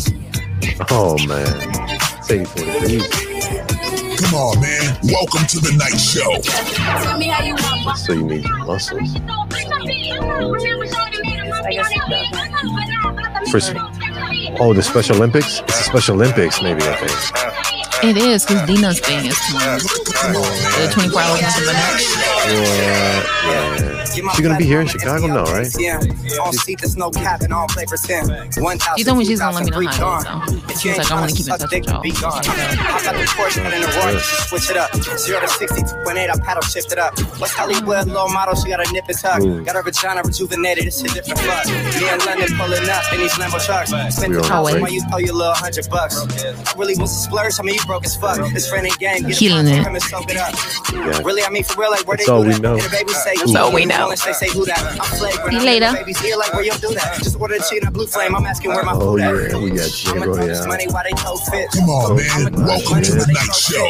Oh 0.90 1.16
man. 1.26 1.48
It's 2.18 2.30
84 2.30 2.64
degrees. 2.66 3.08
Come 4.20 4.34
on, 4.34 4.60
man. 4.60 4.98
Welcome 5.04 5.46
to 5.46 5.58
the 5.60 5.74
night 5.78 5.96
show. 5.96 6.36
Tell 7.02 7.18
me 7.18 7.28
how 7.28 7.42
you 7.42 7.54
want 7.54 7.96
So 7.96 8.12
you 8.12 8.26
need 8.26 8.44
muscles. 8.66 9.14
For, 13.50 13.60
oh, 14.60 14.74
the 14.74 14.82
Special 14.82 15.16
Olympics? 15.16 15.60
It's 15.60 15.78
the 15.78 15.84
Special 15.84 16.16
Olympics, 16.16 16.60
maybe, 16.62 16.82
I 16.82 16.94
think. 16.96 18.16
It 18.16 18.16
is 18.18 18.44
because 18.44 18.66
Dina's 18.66 19.00
thing 19.00 19.24
is 19.24 19.38
tomorrow. 19.46 19.78
The 19.78 20.90
24 20.92 21.22
hours 21.22 21.40
nothing 21.40 21.64
the 21.64 21.72
night. 21.72 22.04
Yeah, 22.46 23.86
yeah. 23.86 23.99
She 24.12 24.42
gonna 24.42 24.58
be 24.58 24.64
here 24.64 24.80
in 24.80 24.86
Chicago? 24.86 25.26
No, 25.26 25.44
right? 25.44 25.68
Yeah, 25.78 25.98
on 26.42 26.52
seat, 26.52 26.80
there's 26.80 26.96
no 26.96 27.10
cap 27.10 27.42
and 27.42 27.52
all 27.52 27.68
play 27.68 27.84
pretend. 27.86 28.28
One 28.58 28.78
She 28.96 29.04
told 29.04 29.18
me 29.18 29.24
she's 29.24 29.38
gonna 29.40 29.54
let 29.56 29.64
me 29.64 29.70
know 29.70 29.86
how 29.88 30.18
it 30.18 30.20
is, 30.20 30.62
though. 30.64 30.74
She 30.80 30.88
was 30.88 30.98
like, 30.98 31.10
I 31.10 31.14
want 31.20 31.30
to 31.30 31.36
keep 31.36 31.46
in 31.46 31.58
touch 31.58 31.70
with 31.70 32.20
y'all. 32.22 32.32
I 32.34 33.00
got 33.04 33.14
the 33.14 33.24
Porsche 33.36 33.58
and 33.64 33.74
in 33.74 33.80
the 33.82 33.88
Royal, 34.02 34.18
switch 34.20 34.70
it 34.70 34.76
up. 34.76 34.90
Zero 35.18 35.40
to 35.40 35.48
60, 35.48 35.82
2.8, 35.82 36.30
I 36.30 36.38
paddle 36.44 36.62
shift 36.62 36.92
it 36.92 36.98
up. 36.98 37.16
West 37.38 37.54
Hollywood, 37.54 38.08
oh, 38.08 38.12
low 38.12 38.28
model, 38.28 38.54
she 38.56 38.68
got 38.70 38.86
a 38.86 38.92
nip 38.92 39.04
and 39.08 39.18
tuck. 39.18 39.40
Ooh. 39.42 39.62
Got 39.64 39.76
her 39.76 39.82
vagina 39.82 40.22
rejuvenated, 40.24 40.86
it's 40.86 41.00
a 41.02 41.08
different 41.08 41.38
fuck. 41.40 41.66
Me 41.66 42.08
and 42.08 42.24
London 42.26 42.48
pulling 42.58 42.88
up 42.88 43.12
in 43.12 43.20
these 43.20 43.32
Lambo 43.34 43.64
trucks. 43.64 43.90
Spent 44.16 44.32
the 44.32 44.40
We 44.40 44.44
are 44.44 44.48
house 44.48 44.70
great. 44.70 44.82
while 44.82 44.90
you 44.92 45.02
throw 45.08 45.18
your 45.18 45.34
little 45.34 45.54
hundred 45.54 45.88
bucks. 45.90 46.16
I 46.18 46.78
really 46.78 46.96
was 46.96 47.10
a 47.12 47.20
splurge, 47.28 47.54
I 47.58 47.62
mean, 47.62 47.74
you 47.76 47.84
broke 47.86 48.04
as 48.06 48.16
fuck. 48.16 48.38
It's 48.54 48.68
friend 48.68 48.86
and 48.86 48.98
game, 48.98 49.22
get 49.22 49.36
Killing 49.36 49.66
it. 49.66 49.84
him 49.84 49.94
and 49.94 50.02
soak 50.02 50.30
it 50.30 50.36
up. 50.36 50.54
Yeah. 50.92 51.20
Really, 51.22 51.42
I 51.44 51.50
mean, 51.50 51.64
for 51.64 51.80
real, 51.82 51.90
like, 51.90 52.06
where 52.08 52.16
they 52.16 52.26
all 52.26 52.42
do 52.42 52.48
we 52.48 52.54
that? 52.54 52.62
know. 52.62 52.74
And 52.74 52.82
the 52.82 52.88
baby 52.90 53.12
say, 53.12 53.34
That's 53.36 53.54
all 53.54 53.72
we 53.72 53.84
know. 53.86 53.99
They 54.08 54.32
say, 54.32 54.48
who 54.50 54.64
that? 54.66 54.78
I'm 54.80 55.18
flagrant. 55.18 55.50
See 55.50 55.52
you 55.52 55.58
I'm 55.60 55.64
later. 55.66 55.92
Babies 55.92 56.36
like, 56.36 56.52
where 56.54 56.64
you 56.64 56.72
do 56.80 56.94
that? 56.94 57.18
Just 57.22 57.38
order 57.40 57.54
a 57.54 57.58
chicken, 57.68 57.92
blue 57.92 58.06
flame. 58.06 58.34
I'm 58.34 58.46
asking 58.46 58.70
where 58.72 58.82
my 58.84 58.92
Oh, 58.92 59.00
food 59.00 59.20
at. 59.20 59.50
yeah, 59.52 59.58
we 59.58 59.70
got 59.70 59.80
I'ma 59.80 60.24
Django, 60.24 60.34
throw 60.34 60.46
this 60.46 60.60
yeah. 60.60 60.66
money 60.66 60.86
while 60.88 61.04
they 61.04 61.10
toe 61.16 61.36
fit. 61.36 61.68
Come 61.72 61.88
on, 61.90 62.16
man. 62.16 62.52
Welcome 62.66 63.02
to 63.02 63.12
the 63.12 63.26
night 63.28 63.54
show. 63.54 63.86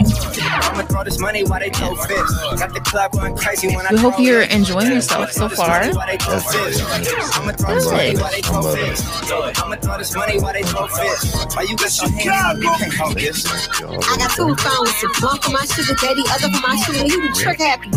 I'ma 0.70 0.82
throw 0.88 1.04
this 1.04 1.18
money 1.18 1.44
while 1.44 1.60
they 1.60 1.70
toe 1.70 1.94
fit. 1.94 2.26
Got 2.58 2.74
the 2.74 2.80
club 2.80 3.12
going 3.12 3.36
crazy 3.36 3.68
when 3.74 3.86
I 3.86 3.92
We 3.92 3.98
hope 3.98 4.18
you're 4.18 4.42
enjoying 4.42 4.92
yourself 4.92 5.30
so 5.32 5.48
far. 5.48 5.82
I'ma 5.82 5.92
throw 5.92 7.74
this 7.74 7.90
money 7.90 8.16
while 8.16 8.30
they 8.30 8.40
toe. 8.40 8.60
I'ma 9.62 9.76
throw 9.76 9.98
this 9.98 10.14
money 10.16 10.38
while 10.40 10.52
they 10.52 10.62
toe 10.62 10.86
fit. 10.88 11.54
Why 11.54 11.62
you 11.62 11.76
got 11.76 11.92
up? 12.02 12.56
You 12.58 12.70
can't 12.78 12.94
hold 12.94 13.16
this. 13.16 13.46
I 13.80 14.16
got 14.18 14.30
two 14.34 14.54
phones, 14.56 15.22
one 15.22 15.38
for 15.40 15.50
my 15.50 15.64
sugar 15.66 15.94
daddy, 15.94 16.22
other 16.30 16.48
for 16.50 16.66
my 16.66 16.76
sugar. 16.82 17.06
You 17.06 17.28
the 17.28 17.38
trick 17.38 17.58
happy. 17.60 17.90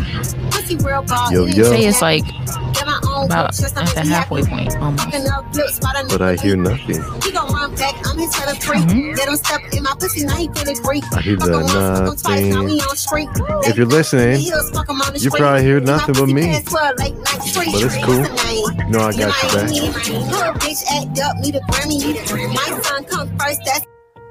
Pussy 0.51 0.75
real 0.77 1.01
ball. 1.03 1.31
Yo, 1.31 1.45
yo. 1.45 1.63
Say 1.63 1.85
it's 1.85 2.01
like 2.03 2.27
Get 2.73 2.85
my 2.85 2.99
own 3.07 3.25
about 3.25 3.55
at 3.63 3.95
the 3.95 4.03
halfway 4.09 4.43
point 4.43 4.75
almost. 4.77 5.05
Fucking 5.05 5.27
up 5.31 5.55
lips, 5.55 5.75
spot 5.75 5.95
a 5.95 6.05
But 6.09 6.21
I 6.21 6.35
hear 6.35 6.57
nothing. 6.57 7.01
He 7.23 7.31
gon' 7.31 7.47
run 7.53 7.73
back, 7.75 7.95
I'm 8.05 8.17
his 8.17 8.35
seven 8.35 8.55
free. 8.57 8.79
Mhm. 8.79 9.17
Let 9.17 9.27
him 9.29 9.37
step 9.37 9.61
in 9.71 9.83
my 9.83 9.93
pussy, 9.97 10.25
now 10.25 10.35
he 10.35 10.49
feeling 10.49 10.75
free. 10.83 11.01
I 11.13 11.21
hear 11.21 11.37
Fuck 11.37 11.47
him 11.47 11.53
once, 11.61 11.71
fuck 11.71 12.07
him 12.07 12.15
twice, 12.15 12.41
now 12.41 12.61
nothing. 12.61 12.65
we 12.65 12.81
on 12.81 12.95
street. 12.97 13.29
If 13.69 13.77
you're 13.77 13.85
listening, 13.85 14.41
you 14.41 15.29
probably 15.31 15.63
hear 15.63 15.79
nothing 15.79 16.15
but 16.15 16.27
me. 16.27 16.61
But 16.69 16.95
it's 16.99 17.97
cool. 18.03 18.19
You 18.19 18.89
know 18.89 18.99
I 18.99 19.11
got 19.13 19.17
your 19.19 19.51
back. 19.53 19.69
Little 19.69 20.53
bitch 20.59 20.83
act 20.91 21.19
up, 21.21 21.37
need 21.37 21.55
a 21.55 21.61
Grammy. 21.71 22.53
My 22.53 22.81
son 22.81 23.05
come 23.05 23.29
first, 23.39 23.61
that's 23.65 23.85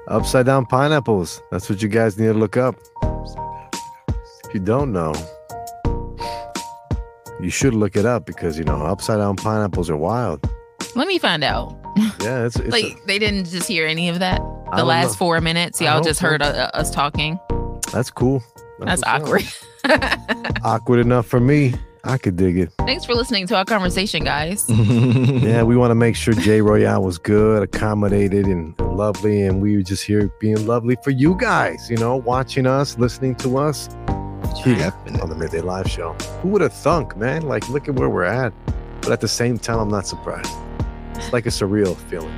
Upside 0.08 0.44
down 0.46 0.66
pineapples. 0.66 1.42
That's 1.50 1.70
what 1.70 1.80
you 1.80 1.88
guys 1.88 2.18
need 2.18 2.26
to 2.26 2.34
look 2.34 2.56
up. 2.56 2.74
If 4.44 4.52
you 4.52 4.60
don't 4.60 4.92
know, 4.92 5.14
you 7.42 7.50
should 7.50 7.74
look 7.74 7.96
it 7.96 8.06
up 8.06 8.24
because 8.24 8.56
you 8.56 8.64
know 8.64 8.86
upside 8.86 9.18
down 9.18 9.36
pineapples 9.36 9.90
are 9.90 9.96
wild. 9.96 10.48
Let 10.94 11.08
me 11.08 11.18
find 11.18 11.42
out. 11.42 11.76
Yeah, 12.20 12.46
it's, 12.46 12.56
it's 12.56 12.70
Like 12.70 13.04
they 13.06 13.18
didn't 13.18 13.46
just 13.46 13.68
hear 13.68 13.86
any 13.86 14.08
of 14.08 14.20
that. 14.20 14.38
The 14.76 14.84
last 14.84 15.08
know. 15.08 15.14
four 15.14 15.40
minutes, 15.40 15.80
y'all 15.80 16.02
just 16.02 16.20
so. 16.20 16.28
heard 16.28 16.42
uh, 16.42 16.70
us 16.72 16.90
talking. 16.90 17.38
that's 17.92 18.10
cool. 18.10 18.42
That's 18.78 19.02
what's 19.02 19.02
up. 19.02 19.22
awkward. 19.22 19.44
Awkward 20.64 21.00
enough 21.00 21.26
for 21.26 21.40
me. 21.40 21.74
I 22.04 22.18
could 22.18 22.36
dig 22.36 22.58
it. 22.58 22.72
Thanks 22.78 23.04
for 23.04 23.14
listening 23.14 23.46
to 23.48 23.56
our 23.56 23.64
conversation, 23.64 24.24
guys. 24.24 24.64
Yeah, 25.42 25.62
we 25.64 25.76
want 25.76 25.90
to 25.90 25.94
make 25.94 26.16
sure 26.16 26.34
J. 26.34 26.60
Royale 26.60 27.02
was 27.02 27.18
good, 27.18 27.62
accommodated, 27.62 28.46
and 28.46 28.78
lovely, 28.80 29.42
and 29.42 29.60
we 29.60 29.76
were 29.76 29.82
just 29.82 30.04
here 30.04 30.30
being 30.40 30.66
lovely 30.66 30.96
for 31.02 31.10
you 31.10 31.36
guys. 31.36 31.90
You 31.90 31.96
know, 31.96 32.16
watching 32.16 32.66
us, 32.66 32.96
listening 32.98 33.34
to 33.36 33.58
us 33.58 33.88
here 34.58 34.92
on 35.20 35.28
the 35.28 35.34
Midday 35.34 35.60
Live 35.60 35.88
Show. 35.90 36.12
Who 36.42 36.48
would 36.50 36.62
have 36.62 36.72
thunk, 36.72 37.16
man? 37.16 37.42
Like, 37.42 37.68
look 37.68 37.88
at 37.88 37.94
where 37.94 38.08
we're 38.08 38.24
at. 38.24 38.52
But 39.00 39.12
at 39.12 39.20
the 39.20 39.28
same 39.28 39.58
time, 39.58 39.78
I'm 39.78 39.88
not 39.88 40.06
surprised. 40.06 40.52
It's 41.14 41.32
like 41.32 41.46
a 41.46 41.50
surreal 41.50 41.96
feeling. 42.08 42.34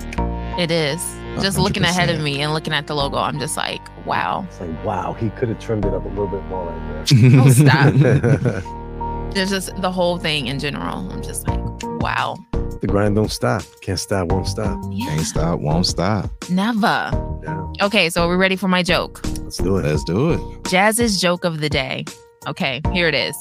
It 0.59 0.71
is. 0.71 1.01
Just 1.43 1.59
looking 1.59 1.83
ahead 1.83 2.11
of 2.11 2.21
me 2.21 2.41
and 2.41 2.55
looking 2.55 2.73
at 2.73 2.87
the 2.87 2.95
logo, 2.95 3.17
I'm 3.17 3.39
just 3.41 3.57
like, 3.57 3.81
wow. 4.07 4.45
It's 4.49 4.61
like, 4.61 4.85
wow, 4.85 5.13
he 5.15 5.31
could 5.31 5.49
have 5.49 5.59
trimmed 5.59 5.85
it 5.85 5.93
up 5.93 6.05
a 6.05 6.09
little 6.09 6.29
bit 6.29 6.45
more 6.45 6.67
right 6.67 7.13
Oh, 7.35 7.49
stop. 7.51 7.95
There's 9.35 9.51
just 9.51 9.75
the 9.83 9.91
whole 9.91 10.17
thing 10.19 10.47
in 10.47 10.59
general. 10.61 11.11
I'm 11.11 11.23
just 11.23 11.49
like, 11.49 11.61
wow. 12.05 12.37
the 12.81 12.87
grind 12.87 13.17
don't 13.17 13.31
stop. 13.31 13.63
Can't 13.81 13.99
stop, 13.99 14.29
won't 14.31 14.47
stop. 14.47 14.77
Can't 15.07 15.21
stop, 15.27 15.59
won't 15.61 15.87
stop. 15.87 16.31
Never. 16.51 17.11
Yeah, 17.43 17.61
Okay, 17.83 18.11
so 18.11 18.23
are 18.25 18.29
we 18.29 18.37
ready 18.37 18.57
for 18.57 18.69
my 18.69 18.83
joke? 18.83 19.21
let's 19.45 19.57
do 19.59 19.79
it. 19.79 19.85
Let's 19.85 20.05
do 20.05 20.33
it. 20.33 20.41
Jaz's 20.71 21.21
joke 21.21 21.45
of 21.45 21.61
the 21.61 21.69
day. 21.69 22.05
Okay, 22.47 22.81
here 22.93 23.09
it 23.09 23.15
is. 23.15 23.37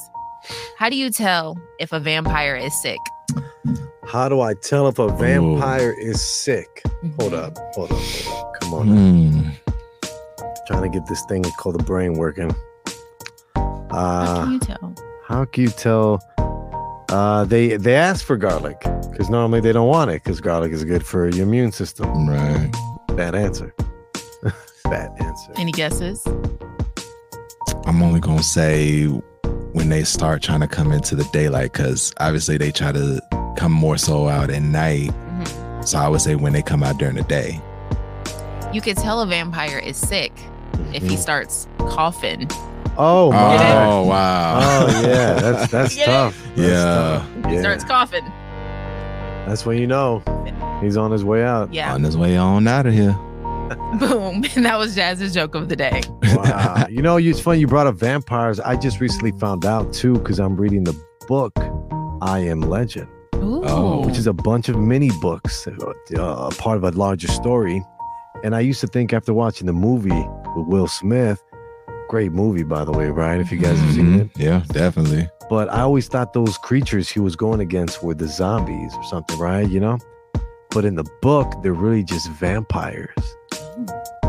How 0.77 0.89
do 0.89 0.95
you 0.95 1.09
tell 1.09 1.57
if 1.79 1.91
a 1.93 1.99
vampire 1.99 2.55
is 2.55 2.73
sick? 2.81 2.99
How 4.05 4.27
do 4.29 4.41
I 4.41 4.53
tell 4.53 4.87
if 4.87 4.99
a 4.99 5.07
vampire 5.09 5.93
is 5.99 6.21
sick? 6.21 6.67
Hold 7.19 7.33
up, 7.33 7.57
hold 7.73 7.91
up, 7.91 7.97
hold 7.99 8.45
up. 8.45 8.53
Come 8.61 8.73
on. 8.73 8.87
now. 8.87 9.39
Hmm. 9.41 9.49
Trying 10.67 10.83
to 10.83 10.89
get 10.99 11.05
this 11.07 11.23
thing 11.25 11.43
called 11.59 11.77
the 11.79 11.83
brain 11.83 12.13
working. 12.13 12.51
How 13.55 13.89
Uh, 13.91 14.43
can 14.43 14.53
you 14.53 14.59
tell? 14.59 14.95
how 15.27 15.45
can 15.45 15.63
you 15.63 15.69
tell? 15.69 16.21
Uh, 17.13 17.45
they 17.45 17.77
they 17.77 17.93
ask 17.93 18.25
for 18.25 18.35
garlic 18.37 18.79
because 19.11 19.29
normally 19.29 19.59
they 19.61 19.71
don't 19.71 19.87
want 19.87 20.09
it 20.09 20.23
because 20.23 20.41
garlic 20.41 20.71
is 20.71 20.83
good 20.83 21.05
for 21.05 21.29
your 21.29 21.43
immune 21.43 21.71
system. 21.71 22.27
Right. 22.27 22.71
Bad 23.09 23.35
answer. 23.35 23.71
Bad 24.85 25.11
answer. 25.19 25.51
Any 25.55 25.71
guesses? 25.71 26.25
I'm 27.85 28.01
only 28.01 28.19
gonna 28.19 28.41
say 28.41 29.05
when 29.73 29.89
they 29.89 30.03
start 30.03 30.41
trying 30.41 30.61
to 30.61 30.67
come 30.67 30.91
into 30.91 31.15
the 31.15 31.25
daylight, 31.25 31.73
because 31.73 32.11
obviously 32.19 32.57
they 32.57 32.71
try 32.71 32.91
to 32.91 33.21
come 33.57 33.71
more 33.71 33.97
so 33.97 34.27
out 34.27 34.49
at 34.49 34.63
night. 34.63 35.11
Mhm. 35.11 35.87
So 35.87 35.99
I 35.99 36.07
would 36.07 36.21
say 36.21 36.33
when 36.33 36.51
they 36.53 36.63
come 36.63 36.81
out 36.81 36.97
during 36.97 37.15
the 37.15 37.23
day. 37.23 37.61
You 38.73 38.81
could 38.81 38.97
tell 38.97 39.21
a 39.21 39.27
vampire 39.27 39.77
is 39.77 39.97
sick 39.97 40.33
if 40.93 41.03
he 41.03 41.15
starts 41.15 41.67
coughing. 41.77 42.49
Oh 42.97 43.31
my. 43.31 43.85
Oh 43.85 44.03
wow. 44.05 44.59
Oh 44.61 45.01
yeah, 45.01 45.33
that's 45.33 45.71
that's 45.71 45.95
Get 45.95 46.07
it? 46.07 46.11
tough. 46.11 46.43
That's 46.55 46.59
Yeah. 46.59 46.83
tough. 46.83 47.45
He 47.49 47.55
yeah. 47.55 47.59
starts 47.61 47.83
coughing. 47.83 48.25
That's 49.47 49.65
when 49.65 49.77
you 49.77 49.87
know 49.87 50.21
he's 50.81 50.95
on 50.97 51.11
his 51.11 51.25
way 51.25 51.43
out. 51.43 51.73
Yeah. 51.73 51.93
On 51.93 52.03
his 52.03 52.15
way 52.17 52.37
on 52.37 52.67
out 52.67 52.85
of 52.85 52.93
here. 52.93 53.11
Boom. 53.99 54.43
And 54.55 54.65
that 54.65 54.77
was 54.77 54.95
Jaz's 54.95 55.33
joke 55.33 55.55
of 55.55 55.69
the 55.69 55.75
day. 55.75 56.01
Wow. 56.23 56.85
you 56.89 57.01
know, 57.01 57.17
it's 57.17 57.39
funny 57.39 57.59
you 57.59 57.67
brought 57.67 57.87
up 57.87 57.95
vampires. 57.95 58.59
I 58.59 58.75
just 58.75 58.99
recently 58.99 59.31
found 59.39 59.65
out 59.65 59.91
too 59.93 60.13
because 60.13 60.39
I'm 60.39 60.55
reading 60.55 60.83
the 60.83 60.93
book 61.27 61.53
I 62.21 62.39
Am 62.39 62.61
Legend. 62.61 63.07
Ooh. 63.35 64.03
which 64.05 64.17
is 64.17 64.25
a 64.27 64.31
bunch 64.31 64.69
of 64.69 64.77
mini 64.77 65.09
books, 65.19 65.67
uh, 65.67 66.49
part 66.57 66.77
of 66.77 66.83
a 66.85 66.91
larger 66.91 67.27
story. 67.27 67.83
And 68.45 68.55
I 68.55 68.61
used 68.61 68.79
to 68.81 68.87
think 68.87 69.11
after 69.11 69.33
watching 69.33 69.67
the 69.67 69.73
movie 69.73 70.09
with 70.55 70.67
Will 70.67 70.87
Smith, 70.87 71.43
great 72.13 72.31
movie 72.31 72.61
by 72.61 72.85
the 72.85 72.91
way, 72.91 73.09
Brian, 73.09 73.41
if 73.41 73.51
you 73.51 73.57
guys 73.57 73.79
have 73.79 73.91
seen 73.95 74.05
Mhm. 74.05 74.21
it. 74.21 74.29
Yeah, 74.37 74.61
definitely. 74.67 75.27
But 75.49 75.73
I 75.73 75.81
always 75.81 76.07
thought 76.07 76.31
those 76.33 76.59
creatures 76.59 77.09
he 77.09 77.19
was 77.19 77.35
going 77.35 77.59
against 77.59 78.03
were 78.03 78.13
the 78.13 78.27
zombies 78.27 78.93
or 78.95 79.03
something, 79.05 79.39
right? 79.39 79.67
You 79.67 79.79
know? 79.79 79.97
But 80.69 80.85
in 80.85 80.93
the 80.93 81.05
book, 81.23 81.51
they're 81.63 81.73
really 81.73 82.03
just 82.03 82.29
vampires. 82.33 83.17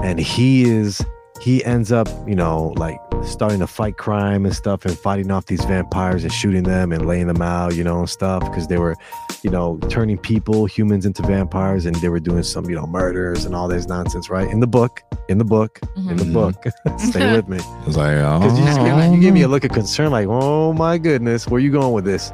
And 0.03 0.19
he 0.19 0.65
is, 0.65 1.05
he 1.43 1.63
ends 1.67 1.93
up, 1.93 2.09
you 2.27 2.35
know, 2.35 2.73
like 2.79 2.99
starting 3.27 3.59
to 3.61 3.67
fight 3.67 3.97
crime 3.97 4.45
and 4.45 4.55
stuff 4.55 4.85
and 4.85 4.97
fighting 4.99 5.31
off 5.31 5.47
these 5.47 5.65
vampires 5.65 6.23
and 6.25 6.33
shooting 6.33 6.63
them 6.63 6.93
and 6.93 7.07
laying 7.07 7.27
them 7.27 7.43
out, 7.43 7.75
you 7.75 7.83
know, 7.85 8.01
and 8.01 8.09
stuff 8.11 8.41
because 8.45 8.67
they 8.69 8.79
were, 8.79 8.95
you 9.43 9.51
know, 9.51 9.79
turning 9.89 10.19
people, 10.19 10.67
humans 10.67 11.07
into 11.07 11.23
vampires 11.23 11.87
and 11.87 11.97
they 11.97 12.09
were 12.09 12.21
doing 12.21 12.43
some, 12.43 12.69
you 12.69 12.77
know, 12.77 12.87
murders 12.87 13.45
and 13.45 13.55
all 13.55 13.67
this 13.69 13.87
nonsense, 13.87 14.29
right? 14.31 14.49
In 14.51 14.61
the 14.61 14.67
book, 14.67 15.03
in 15.29 15.39
the 15.39 15.45
book, 15.45 15.81
in 15.97 16.17
the 16.17 16.25
Mhm. 16.25 16.33
book. 16.33 16.65
Stay 17.01 17.33
with 17.33 17.49
me. 17.49 17.59
It's 17.87 17.97
like, 17.97 18.17
oh, 18.19 18.39
Because 18.41 18.59
you, 18.59 18.65
just 18.65 18.79
gave 18.81 18.95
me- 18.97 19.15
you 19.15 19.21
gave 19.21 19.33
me 19.35 19.43
a 19.43 19.49
look 19.49 19.65
of 19.65 19.73
concern, 19.73 20.11
like, 20.11 20.27
oh 20.29 20.73
my 20.73 20.99
goodness, 20.99 21.47
where 21.49 21.61
you 21.61 21.71
going 21.71 21.93
with 21.93 22.05
this? 22.05 22.33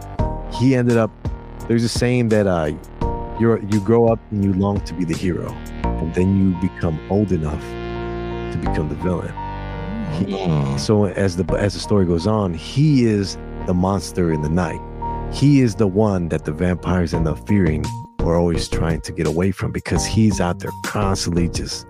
He 0.53 0.75
ended 0.75 0.97
up. 0.97 1.11
There's 1.69 1.85
a 1.85 1.89
saying 1.89 2.31
that 2.31 2.47
uh, 2.49 2.73
you're 3.39 3.61
you 3.71 3.81
grow 3.81 4.09
up 4.09 4.19
and 4.33 4.43
you 4.45 4.53
long 4.55 4.81
to 4.83 4.95
be 4.95 5.05
the 5.05 5.15
hero, 5.15 5.49
and 5.85 6.13
then 6.15 6.37
you 6.37 6.61
become 6.69 6.99
old 7.11 7.31
enough 7.31 7.63
to 8.53 8.59
become 8.59 8.89
the 8.89 8.97
villain. 8.97 9.33
He- 10.19 10.79
so 10.79 11.05
as 11.07 11.37
the 11.37 11.45
as 11.57 11.75
the 11.75 11.81
story 11.81 12.07
goes 12.07 12.27
on, 12.27 12.55
he 12.55 13.05
is 13.05 13.37
the 13.67 13.75
monster 13.75 14.33
in 14.33 14.43
the 14.43 14.49
night. 14.49 14.81
He 15.33 15.61
is 15.61 15.77
the 15.77 15.87
one 15.87 16.29
that 16.31 16.45
the 16.45 16.53
vampires 16.53 17.15
end 17.15 17.29
up 17.29 17.47
fearing 17.47 17.85
or 18.23 18.35
always 18.37 18.69
trying 18.69 19.01
to 19.03 19.13
get 19.13 19.27
away 19.27 19.51
from 19.53 19.71
because 19.73 20.05
he's 20.05 20.41
out 20.41 20.59
there 20.59 20.73
constantly 20.85 21.49
just 21.49 21.87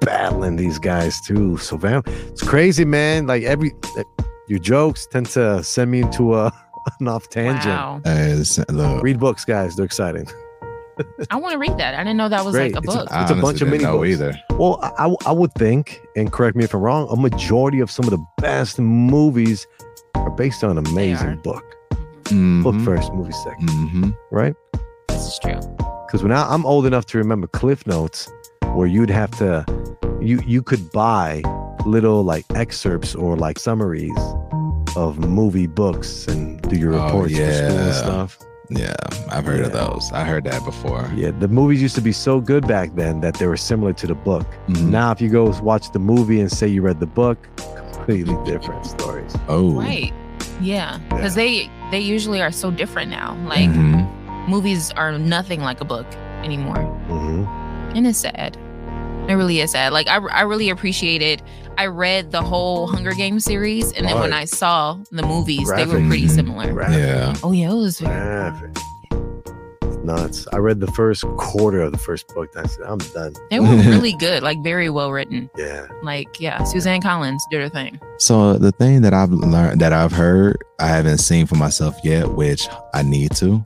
battling 0.00 0.56
these 0.56 0.78
guys 0.78 1.20
too. 1.20 1.56
So 1.58 1.76
vamp, 1.76 2.08
it's 2.08 2.42
crazy, 2.42 2.84
man. 2.84 3.26
Like 3.26 3.44
every 3.44 3.72
your 4.48 4.58
jokes 4.58 5.06
tend 5.06 5.26
to 5.30 5.62
send 5.62 5.90
me 5.90 6.00
into 6.02 6.34
a 6.34 6.52
an 7.00 7.06
off 7.08 7.28
tangent. 7.28 7.66
Wow. 7.66 8.00
Hey, 8.04 8.34
listen, 8.34 8.64
look, 8.70 9.02
Read 9.02 9.20
books, 9.20 9.44
guys. 9.44 9.76
They're 9.76 9.84
exciting. 9.86 10.26
I 11.30 11.36
want 11.36 11.52
to 11.52 11.58
read 11.58 11.76
that. 11.78 11.94
I 11.94 11.98
didn't 11.98 12.16
know 12.16 12.28
that 12.28 12.44
was 12.44 12.54
Great. 12.54 12.74
like 12.74 12.84
a 12.84 12.86
It's 12.86 12.94
a- 12.94 12.98
book. 12.98 13.08
I 13.12 13.22
It's 13.22 13.30
a 13.30 13.34
bunch 13.34 13.60
of 13.62 13.68
mini 13.68 13.84
books. 13.84 14.08
either. 14.08 14.34
Well, 14.52 14.78
I, 14.82 15.06
I- 15.06 15.16
I 15.30 15.32
would 15.32 15.52
think, 15.54 16.00
and 16.16 16.30
correct 16.32 16.56
me 16.56 16.64
if 16.64 16.74
I'm 16.74 16.80
wrong, 16.80 17.08
a 17.10 17.16
majority 17.16 17.80
of 17.80 17.90
some 17.90 18.04
of 18.04 18.10
the 18.10 18.24
best 18.38 18.78
movies 18.78 19.66
are 20.14 20.30
based 20.30 20.62
on 20.64 20.76
an 20.78 20.86
amazing 20.86 21.36
book. 21.42 21.64
Book 21.90 22.74
Mhm. 22.76 22.84
first, 22.84 23.12
movie 23.12 23.32
2nd 23.32 23.68
Mhm. 23.68 24.16
right? 24.30 24.54
This 25.08 25.26
is 25.26 25.38
true. 25.42 25.60
Because 26.06 26.22
when 26.22 26.32
I, 26.32 26.46
I'm 26.52 26.64
old 26.66 26.86
enough 26.86 27.06
to 27.06 27.18
remember 27.18 27.46
Cliff 27.46 27.86
Notes, 27.86 28.30
where 28.74 28.86
you'd 28.86 29.10
have 29.10 29.30
to, 29.38 29.64
you 30.20 30.40
you 30.46 30.62
could 30.62 30.90
buy 30.92 31.42
little 31.86 32.22
like 32.22 32.44
excerpts 32.54 33.14
or 33.14 33.36
like 33.36 33.58
summaries 33.58 34.16
of 34.96 35.18
movie 35.18 35.66
books 35.66 36.26
and 36.28 36.60
do 36.68 36.76
your 36.76 36.94
Oh, 36.94 37.04
reports 37.06 37.36
for 37.36 37.52
school 37.52 37.78
and 37.78 37.94
stuff. 37.94 38.38
Yeah, 38.76 38.94
I've 39.30 39.44
heard 39.46 39.60
of 39.60 39.72
those. 39.72 40.10
I 40.12 40.24
heard 40.24 40.44
that 40.44 40.64
before. 40.64 41.10
Yeah, 41.14 41.30
the 41.38 41.48
movies 41.48 41.80
used 41.82 41.94
to 41.96 42.00
be 42.00 42.12
so 42.12 42.40
good 42.40 42.66
back 42.66 42.94
then 42.94 43.20
that 43.20 43.34
they 43.34 43.46
were 43.46 43.56
similar 43.56 43.92
to 43.94 44.06
the 44.06 44.14
book. 44.14 44.46
Mhm. 44.68 44.90
Now, 44.90 45.10
if 45.12 45.20
you 45.20 45.28
go 45.28 45.44
watch 45.62 45.90
the 45.92 45.98
movie 45.98 46.40
and 46.40 46.50
say 46.50 46.66
you 46.68 46.82
read 46.82 47.00
the 47.00 47.06
book, 47.06 47.38
completely 47.76 48.36
different 48.44 48.84
stories. 48.86 49.34
Oh, 49.48 49.72
Right. 49.72 50.12
Yeah. 50.60 50.98
Because 51.08 51.34
they 51.34 51.70
they 51.90 52.00
usually 52.00 52.40
are 52.40 52.52
so 52.52 52.70
different 52.70 53.10
now. 53.10 53.36
Like 53.46 53.68
Mhm. 53.70 54.06
movies 54.48 54.92
are 54.96 55.18
nothing 55.18 55.60
like 55.60 55.80
a 55.80 55.84
book 55.84 56.06
anymore. 56.42 56.78
Mhm. 57.08 57.46
And 57.96 58.06
it's 58.06 58.18
sad. 58.18 58.56
It 59.28 59.34
really 59.34 59.60
is 59.60 59.70
sad. 59.70 59.92
Like 59.92 60.08
I, 60.08 60.16
I 60.16 60.42
really 60.42 60.68
appreciated. 60.70 61.42
I 61.78 61.86
read 61.86 62.32
the 62.32 62.42
whole 62.42 62.86
Hunger 62.86 63.12
Games 63.12 63.44
series, 63.44 63.92
and 63.92 64.06
then 64.06 64.18
when 64.18 64.32
I 64.32 64.44
saw 64.44 64.98
the 65.10 65.22
movies, 65.22 65.70
they 65.74 65.86
were 65.86 66.00
pretty 66.06 66.28
similar. 66.28 66.72
Graphic. 66.72 66.98
Yeah. 66.98 67.34
Oh 67.42 67.52
yeah, 67.52 67.70
it 67.70 67.74
was. 67.74 68.00
Graphic. 68.00 68.76
It's 69.82 69.96
nuts. 70.04 70.46
I 70.52 70.58
read 70.58 70.80
the 70.80 70.88
first 70.88 71.22
quarter 71.38 71.80
of 71.80 71.92
the 71.92 71.98
first 71.98 72.28
book. 72.28 72.50
And 72.54 72.66
I 72.66 72.68
said, 72.68 72.84
I'm 72.84 72.98
done. 72.98 73.34
They 73.50 73.60
were 73.60 73.66
really 73.90 74.12
good, 74.14 74.42
like 74.42 74.62
very 74.62 74.90
well 74.90 75.12
written. 75.12 75.48
Yeah. 75.56 75.86
Like 76.02 76.40
yeah, 76.40 76.62
Suzanne 76.64 77.00
Collins 77.00 77.44
did 77.50 77.60
her 77.60 77.68
thing. 77.68 78.00
So 78.18 78.54
the 78.58 78.72
thing 78.72 79.02
that 79.02 79.14
I've 79.14 79.30
learned 79.30 79.80
that 79.80 79.92
I've 79.92 80.12
heard, 80.12 80.62
I 80.78 80.88
haven't 80.88 81.18
seen 81.18 81.46
for 81.46 81.54
myself 81.54 81.96
yet, 82.04 82.32
which 82.32 82.68
I 82.92 83.02
need 83.02 83.30
to. 83.36 83.64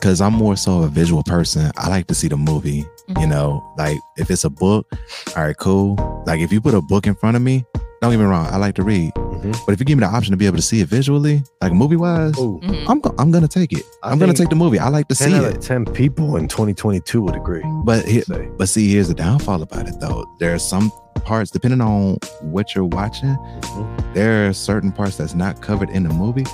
Cause 0.00 0.20
I'm 0.20 0.32
more 0.32 0.56
so 0.56 0.82
a 0.82 0.88
visual 0.88 1.22
person. 1.24 1.70
I 1.76 1.88
like 1.88 2.06
to 2.06 2.14
see 2.14 2.28
the 2.28 2.36
movie. 2.36 2.86
You 3.08 3.14
mm-hmm. 3.14 3.30
know, 3.30 3.74
like 3.78 3.98
if 4.18 4.30
it's 4.30 4.44
a 4.44 4.50
book, 4.50 4.86
all 5.34 5.44
right, 5.44 5.56
cool. 5.56 5.96
Like 6.26 6.40
if 6.40 6.52
you 6.52 6.60
put 6.60 6.74
a 6.74 6.82
book 6.82 7.06
in 7.06 7.14
front 7.14 7.36
of 7.36 7.42
me, 7.42 7.64
don't 8.02 8.10
get 8.10 8.18
me 8.18 8.24
wrong, 8.26 8.46
I 8.46 8.58
like 8.58 8.74
to 8.74 8.82
read. 8.82 9.14
Mm-hmm. 9.14 9.52
But 9.66 9.72
if 9.72 9.80
you 9.80 9.86
give 9.86 9.96
me 9.98 10.04
the 10.04 10.10
option 10.12 10.30
to 10.32 10.36
be 10.36 10.44
able 10.46 10.56
to 10.56 10.62
see 10.62 10.80
it 10.82 10.88
visually, 10.88 11.42
like 11.62 11.72
movie 11.72 11.96
wise, 11.96 12.32
mm-hmm. 12.34 12.86
I'm 12.90 13.00
go- 13.00 13.14
I'm 13.18 13.30
gonna 13.30 13.48
take 13.48 13.72
it. 13.72 13.82
I 14.02 14.10
I'm 14.10 14.18
gonna 14.18 14.34
take 14.34 14.50
the 14.50 14.56
movie. 14.56 14.78
I 14.78 14.88
like 14.88 15.08
to 15.08 15.14
10 15.14 15.28
see 15.30 15.34
out 15.34 15.44
it. 15.44 15.56
of 15.56 15.62
10 15.64 15.86
people 15.86 16.36
in 16.36 16.48
2022 16.48 17.22
would 17.22 17.34
agree. 17.34 17.62
But 17.84 18.04
here, 18.04 18.24
but 18.58 18.68
see, 18.68 18.92
here's 18.92 19.08
the 19.08 19.14
downfall 19.14 19.62
about 19.62 19.88
it 19.88 19.98
though. 20.00 20.26
There 20.38 20.54
are 20.54 20.58
some 20.58 20.92
parts, 21.24 21.50
depending 21.50 21.80
on 21.80 22.18
what 22.42 22.74
you're 22.74 22.84
watching, 22.84 23.36
Mm-hmm. 23.68 24.12
there 24.14 24.48
are 24.48 24.52
certain 24.52 24.92
parts 24.92 25.16
that's 25.16 25.34
not 25.34 25.62
covered 25.62 25.88
in 25.90 26.02
the 26.02 26.12
movie 26.12 26.44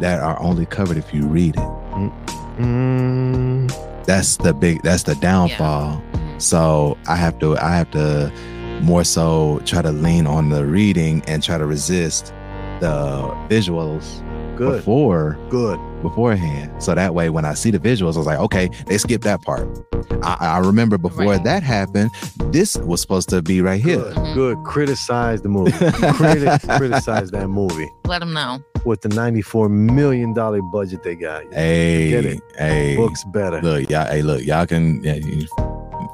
that 0.00 0.20
are 0.20 0.40
only 0.40 0.64
covered 0.64 0.96
if 0.96 1.12
you 1.12 1.26
read 1.26 1.54
it. 1.56 1.68
That's 4.08 4.38
the 4.38 4.54
big. 4.54 4.80
That's 4.80 5.02
the 5.02 5.16
downfall. 5.16 6.02
Mm-hmm. 6.12 6.38
So 6.38 6.96
I 7.06 7.14
have 7.16 7.38
to. 7.40 7.58
I 7.58 7.76
have 7.76 7.90
to 7.90 8.32
more 8.80 9.04
so 9.04 9.60
try 9.66 9.82
to 9.82 9.92
lean 9.92 10.26
on 10.26 10.48
the 10.48 10.64
reading 10.64 11.22
and 11.26 11.42
try 11.42 11.58
to 11.58 11.66
resist 11.66 12.32
the 12.80 13.28
visuals 13.50 14.24
Good. 14.58 14.76
before 14.78 15.38
Good. 15.48 15.78
beforehand. 16.02 16.82
So 16.82 16.94
that 16.94 17.14
way, 17.14 17.30
when 17.30 17.44
I 17.44 17.54
see 17.54 17.70
the 17.70 17.78
visuals, 17.78 18.14
I 18.14 18.18
was 18.18 18.26
like, 18.26 18.38
okay, 18.40 18.68
they 18.86 18.98
skipped 18.98 19.24
that 19.24 19.40
part. 19.42 19.66
I, 20.22 20.36
I 20.40 20.58
remember 20.58 20.98
before 20.98 21.38
that 21.38 21.62
happened, 21.62 22.10
this 22.52 22.76
was 22.76 23.00
supposed 23.00 23.28
to 23.30 23.42
be 23.42 23.60
right 23.62 23.80
here. 23.80 23.98
Good. 23.98 24.16
Mm-hmm. 24.16 24.34
Good. 24.34 24.58
Criticize 24.64 25.42
the 25.42 25.48
movie. 25.48 25.70
Criti- 25.72 26.78
criticize 26.78 27.30
that 27.30 27.48
movie 27.48 27.88
Let 28.04 28.20
them 28.20 28.32
know. 28.32 28.62
with 28.84 29.00
the 29.02 29.08
$94 29.08 29.70
million 29.70 30.32
budget 30.34 31.02
they 31.02 31.14
got. 31.14 31.52
Hey, 31.52 32.10
Get 32.10 32.24
it. 32.26 32.40
hey, 32.56 32.96
Books 32.96 33.24
better. 33.24 33.60
Look, 33.62 33.88
y'all. 33.90 34.06
Hey, 34.06 34.22
look, 34.22 34.42
y'all 34.44 34.66
can 34.66 35.02
yeah, 35.04 35.14
you 35.14 35.46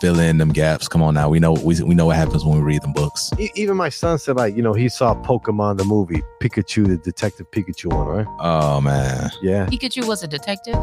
fill 0.01 0.19
in 0.19 0.39
them 0.39 0.51
gaps. 0.51 0.89
Come 0.89 1.03
on 1.03 1.15
now, 1.15 1.29
we 1.29 1.39
know 1.41 1.53
we 1.53 1.81
we 1.83 1.95
know 1.95 2.07
what 2.07 2.17
happens 2.17 2.45
when 2.45 2.57
we 2.59 2.63
read 2.63 2.83
them 2.83 2.93
books. 2.93 3.31
E- 3.39 3.51
Even 3.55 3.77
my 3.77 3.89
son 3.89 4.19
said, 4.19 4.37
like, 4.37 4.57
you 4.57 4.63
know, 4.63 4.73
he 4.73 4.89
saw 4.89 5.15
Pokemon 5.23 5.79
the 5.79 5.85
movie, 5.85 6.23
Pikachu, 6.41 6.87
the 6.87 6.97
Detective 6.99 7.51
Pikachu 7.51 7.93
one, 7.93 8.07
right? 8.07 8.27
Oh 8.41 8.81
man, 8.81 9.31
Yeah. 9.43 9.67
Pikachu 9.67 10.07
was 10.07 10.23
a 10.23 10.29
detective. 10.29 10.77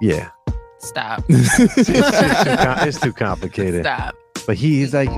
Yeah. 0.00 0.30
Stop. 0.78 1.22
it's, 1.28 1.58
it's 1.78 1.88
too, 1.88 2.88
it's 2.88 3.00
too 3.00 3.12
complicated. 3.12 3.84
Stop. 3.84 4.14
But 4.46 4.56
he, 4.56 4.80
he's 4.80 4.92
like, 4.92 5.10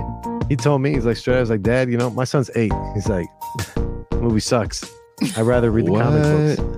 he 0.50 0.56
told 0.56 0.82
me, 0.82 0.92
he's 0.92 1.06
like, 1.06 1.16
straight, 1.16 1.38
I 1.38 1.40
was 1.40 1.48
like, 1.48 1.62
Dad, 1.62 1.90
you 1.90 1.96
know, 1.96 2.10
my 2.10 2.24
son's 2.24 2.50
eight. 2.54 2.72
He's 2.94 3.08
like, 3.08 3.26
movie 4.12 4.40
sucks. 4.40 4.84
I'd 5.36 5.42
rather 5.46 5.70
read 5.70 5.86
the 5.86 5.92
comic 5.92 6.56
books. 6.58 6.73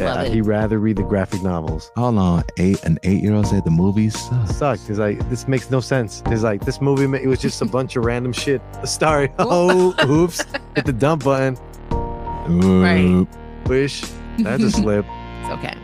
Yeah, 0.00 0.14
Love 0.14 0.26
it. 0.26 0.32
he'd 0.32 0.40
rather 0.42 0.78
read 0.78 0.96
the 0.96 1.02
graphic 1.02 1.42
novels. 1.42 1.92
Hold 1.96 2.16
on, 2.18 2.44
eight 2.58 2.82
an 2.84 2.98
eight 3.02 3.22
year 3.22 3.34
old 3.34 3.46
said 3.46 3.64
the 3.64 3.70
movies 3.70 4.18
suck. 4.18 4.46
Sucked. 4.48 4.86
He's 4.88 4.98
like, 4.98 5.28
this 5.28 5.46
makes 5.46 5.70
no 5.70 5.80
sense. 5.80 6.22
He's 6.28 6.42
like, 6.42 6.64
this 6.64 6.80
movie 6.80 7.04
it 7.22 7.26
was 7.26 7.38
just 7.40 7.60
a 7.60 7.64
bunch 7.76 7.96
of 7.96 8.04
random 8.04 8.32
shit. 8.32 8.62
Sorry. 8.84 9.30
Oh, 9.38 9.94
oops. 10.08 10.42
Hit 10.74 10.86
the 10.86 10.92
dump 10.92 11.24
button. 11.24 11.56
Right. 12.48 13.26
Wish. 13.66 14.02
That's 14.38 14.62
a 14.62 14.70
slip. 14.80 15.04
It's 15.42 15.50
okay. 15.50 15.76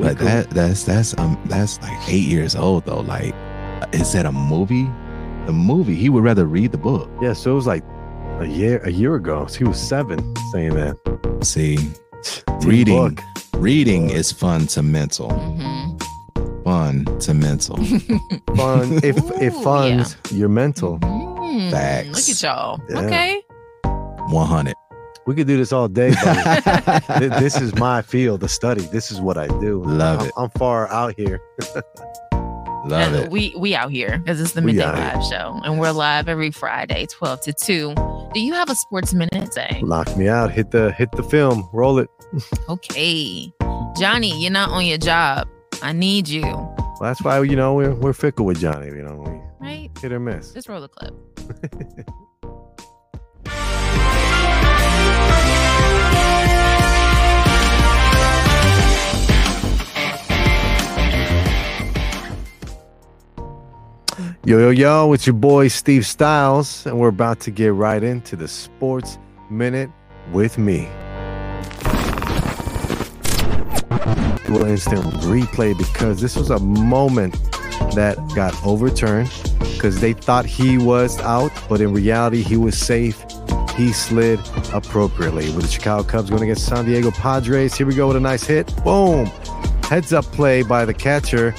But 0.00 0.18
that 0.18 0.50
that's 0.50 0.84
that's 0.84 1.16
um 1.18 1.40
that's 1.46 1.80
like 1.82 2.08
eight 2.08 2.24
years 2.26 2.56
old 2.56 2.84
though. 2.86 3.00
Like, 3.00 3.34
is 3.92 4.12
that 4.14 4.26
a 4.26 4.32
movie? 4.32 4.88
The 5.46 5.52
movie. 5.52 5.94
He 5.94 6.08
would 6.08 6.24
rather 6.24 6.46
read 6.46 6.72
the 6.72 6.78
book. 6.78 7.08
Yeah, 7.20 7.32
so 7.32 7.52
it 7.52 7.54
was 7.54 7.66
like 7.66 7.84
a 8.40 8.46
year 8.46 8.78
a 8.84 8.90
year 8.90 9.14
ago. 9.14 9.46
So 9.46 9.58
he 9.58 9.64
was 9.64 9.80
seven 9.80 10.18
saying 10.52 10.74
that. 10.74 10.96
See, 11.42 11.76
Teen 11.76 12.68
reading 12.68 12.96
book. 13.14 13.20
Reading 13.62 14.10
is 14.10 14.32
fun 14.42 14.66
to 14.68 14.82
mental. 14.82 15.28
Mm-hmm. 15.28 16.62
Fun 16.64 17.04
to 17.20 17.34
mental. 17.34 17.76
Fun. 18.56 18.98
It, 19.02 19.16
it 19.40 19.52
Ooh, 19.52 19.62
funds 19.62 20.16
your 20.30 20.48
mental. 20.48 20.98
Hmm, 21.02 21.70
Facts. 21.70 22.28
Look 22.28 22.36
at 22.36 22.42
y'all. 22.42 22.80
Yeah. 22.88 23.00
Okay. 23.00 23.42
One 24.30 24.46
hundred. 24.46 24.74
We 25.26 25.36
could 25.36 25.46
do 25.46 25.56
this 25.56 25.72
all 25.72 25.86
day, 25.88 26.12
buddy. 26.24 27.28
This 27.40 27.60
is 27.60 27.74
my 27.76 28.02
field, 28.02 28.40
the 28.40 28.48
study. 28.48 28.82
This 28.82 29.12
is 29.12 29.20
what 29.20 29.38
I 29.38 29.46
do. 29.60 29.82
Love 29.84 30.20
I'm, 30.20 30.26
it. 30.26 30.32
I'm 30.36 30.50
far 30.50 30.88
out 30.88 31.14
here. 31.16 31.40
Love 32.84 33.14
it. 33.14 33.30
We 33.30 33.54
we 33.56 33.74
out 33.74 33.90
here 33.90 34.18
because 34.18 34.40
it's 34.40 34.52
the 34.52 34.62
midday 34.62 34.84
live 34.84 35.22
show, 35.24 35.60
and 35.64 35.78
we're 35.78 35.92
live 35.92 36.28
every 36.28 36.50
Friday, 36.50 37.06
twelve 37.06 37.40
to 37.42 37.52
two. 37.52 37.94
Do 38.34 38.40
you 38.40 38.54
have 38.54 38.68
a 38.70 38.74
sports 38.74 39.14
minute, 39.14 39.52
Zay? 39.52 39.80
Lock 39.82 40.16
me 40.16 40.26
out. 40.28 40.50
Hit 40.50 40.70
the 40.72 40.90
hit 40.92 41.10
the 41.12 41.22
film. 41.22 41.68
Roll 41.72 41.98
it. 41.98 42.08
Okay, 42.68 43.52
Johnny, 43.98 44.40
you're 44.40 44.50
not 44.50 44.70
on 44.70 44.86
your 44.86 44.96
job. 44.98 45.46
I 45.82 45.92
need 45.92 46.28
you. 46.28 46.40
Well, 46.42 46.98
that's 47.02 47.22
why 47.22 47.42
you 47.42 47.56
know 47.56 47.74
we're 47.74 47.94
we're 47.94 48.12
fickle 48.14 48.46
with 48.46 48.58
Johnny. 48.58 48.86
You 48.86 49.02
know, 49.02 49.16
we 49.60 49.66
Right? 49.66 49.90
hit 50.00 50.12
or 50.12 50.18
miss. 50.18 50.52
Just 50.52 50.68
roll 50.68 50.80
the 50.80 50.88
clip. 50.88 51.14
Yo, 64.44 64.58
yo, 64.58 64.70
yo, 64.70 65.12
it's 65.12 65.24
your 65.24 65.34
boy 65.34 65.68
Steve 65.68 66.02
Stylez, 66.02 66.84
and 66.84 66.98
we're 66.98 67.06
about 67.06 67.38
to 67.38 67.52
get 67.52 67.72
right 67.74 68.02
into 68.02 68.34
the 68.34 68.48
Sports 68.48 69.16
Minute 69.48 69.88
with 70.32 70.58
me. 70.58 70.88
Do 74.44 74.60
an 74.60 74.68
instant 74.68 75.04
replay 75.22 75.78
because 75.78 76.20
this 76.20 76.34
was 76.34 76.50
a 76.50 76.58
moment 76.58 77.34
that 77.94 78.16
got 78.34 78.52
overturned 78.66 79.30
because 79.74 80.00
they 80.00 80.12
thought 80.12 80.44
he 80.44 80.76
was 80.76 81.20
out, 81.20 81.52
but 81.68 81.80
in 81.80 81.92
reality, 81.92 82.42
he 82.42 82.56
was 82.56 82.76
safe. 82.76 83.24
He 83.76 83.92
slid 83.92 84.40
appropriately 84.72 85.54
with 85.54 85.66
the 85.66 85.70
Chicago 85.70 86.02
Cubs 86.02 86.30
going 86.30 86.42
against 86.42 86.66
San 86.66 86.84
Diego 86.84 87.12
Padres. 87.12 87.76
Here 87.76 87.86
we 87.86 87.94
go 87.94 88.08
with 88.08 88.16
a 88.16 88.20
nice 88.20 88.42
hit. 88.42 88.74
Boom. 88.82 89.26
Heads 89.84 90.12
up 90.12 90.24
play 90.24 90.64
by 90.64 90.84
the 90.84 90.94
catcher 90.94 91.54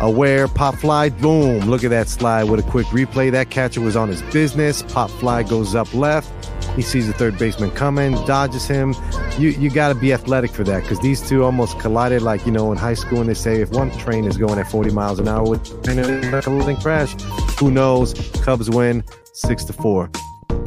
aware 0.00 0.48
pop 0.48 0.74
fly 0.76 1.08
boom. 1.08 1.68
Look 1.68 1.84
at 1.84 1.90
that 1.90 2.08
slide 2.08 2.44
with 2.44 2.60
a 2.60 2.70
quick 2.70 2.86
replay. 2.86 3.30
That 3.32 3.50
catcher 3.50 3.80
was 3.80 3.96
on 3.96 4.08
his 4.08 4.22
business. 4.22 4.82
Pop 4.82 5.10
fly 5.10 5.42
goes 5.42 5.74
up 5.74 5.92
left. 5.94 6.32
He 6.74 6.82
sees 6.82 7.06
the 7.06 7.12
third 7.12 7.38
baseman 7.38 7.70
coming 7.70 8.12
dodges 8.26 8.66
him. 8.66 8.94
You 9.38 9.50
you 9.50 9.70
got 9.70 9.88
to 9.88 9.94
be 9.94 10.12
athletic 10.12 10.50
for 10.50 10.64
that 10.64 10.82
because 10.82 11.00
these 11.00 11.26
two 11.26 11.44
almost 11.44 11.78
collided 11.78 12.22
like 12.22 12.44
you 12.44 12.52
know 12.52 12.70
in 12.72 12.78
high 12.78 12.94
school 12.94 13.20
and 13.20 13.28
they 13.28 13.34
say 13.34 13.60
if 13.60 13.70
one 13.70 13.90
train 13.98 14.24
is 14.24 14.36
going 14.36 14.58
at 14.58 14.70
40 14.70 14.90
miles 14.90 15.18
an 15.18 15.28
hour 15.28 15.48
with 15.48 15.66
a 15.88 16.40
colliding 16.42 16.76
crash. 16.76 17.14
Who 17.58 17.70
knows? 17.70 18.14
Cubs 18.42 18.68
win 18.68 19.02
six 19.32 19.64
to 19.64 19.72
four. 19.72 20.10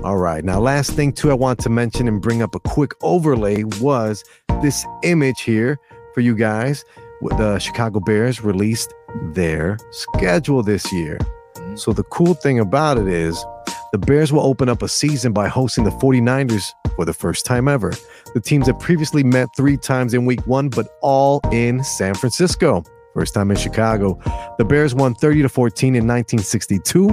All 0.03 0.17
right 0.17 0.43
now 0.43 0.59
last 0.61 0.91
thing 0.91 1.11
too 1.11 1.30
i 1.30 1.34
want 1.34 1.59
to 1.59 1.69
mention 1.69 2.07
and 2.07 2.21
bring 2.21 2.41
up 2.41 2.55
a 2.55 2.59
quick 2.61 2.93
overlay 3.01 3.63
was 3.82 4.23
this 4.61 4.86
image 5.03 5.41
here 5.41 5.77
for 6.13 6.21
you 6.21 6.36
guys 6.36 6.86
the 7.22 7.59
chicago 7.59 7.99
bears 7.99 8.43
released 8.43 8.93
their 9.34 9.78
schedule 9.91 10.63
this 10.63 10.91
year. 10.91 11.17
Mm-hmm. 11.55 11.76
So 11.76 11.93
the 11.93 12.03
cool 12.03 12.34
thing 12.34 12.59
about 12.59 12.97
it 12.97 13.07
is 13.07 13.43
the 13.91 13.97
Bears 13.97 14.32
will 14.32 14.41
open 14.41 14.70
up 14.70 14.84
a 14.84 14.88
season 14.88 15.34
by 15.34 15.47
hosting 15.47 15.84
the 15.84 15.89
49ers 15.89 16.74
for 16.95 17.05
the 17.05 17.13
first 17.13 17.45
time 17.45 17.67
ever. 17.67 17.91
The 18.34 18.39
teams 18.39 18.67
have 18.67 18.80
previously 18.80 19.24
met 19.24 19.49
three 19.57 19.78
times 19.78 20.13
in 20.13 20.26
week 20.26 20.45
one, 20.45 20.70
but 20.70 20.88
all 21.01 21.41
in 21.51 21.84
San 21.84 22.13
Francisco. 22.13 22.84
First 23.15 23.34
time 23.34 23.49
in 23.49 23.57
Chicago. 23.57 24.20
The 24.59 24.65
Bears 24.65 24.93
won 24.93 25.15
30 25.15 25.41
to 25.41 25.49
14 25.49 25.95
in 25.95 26.07
1962, 26.07 27.07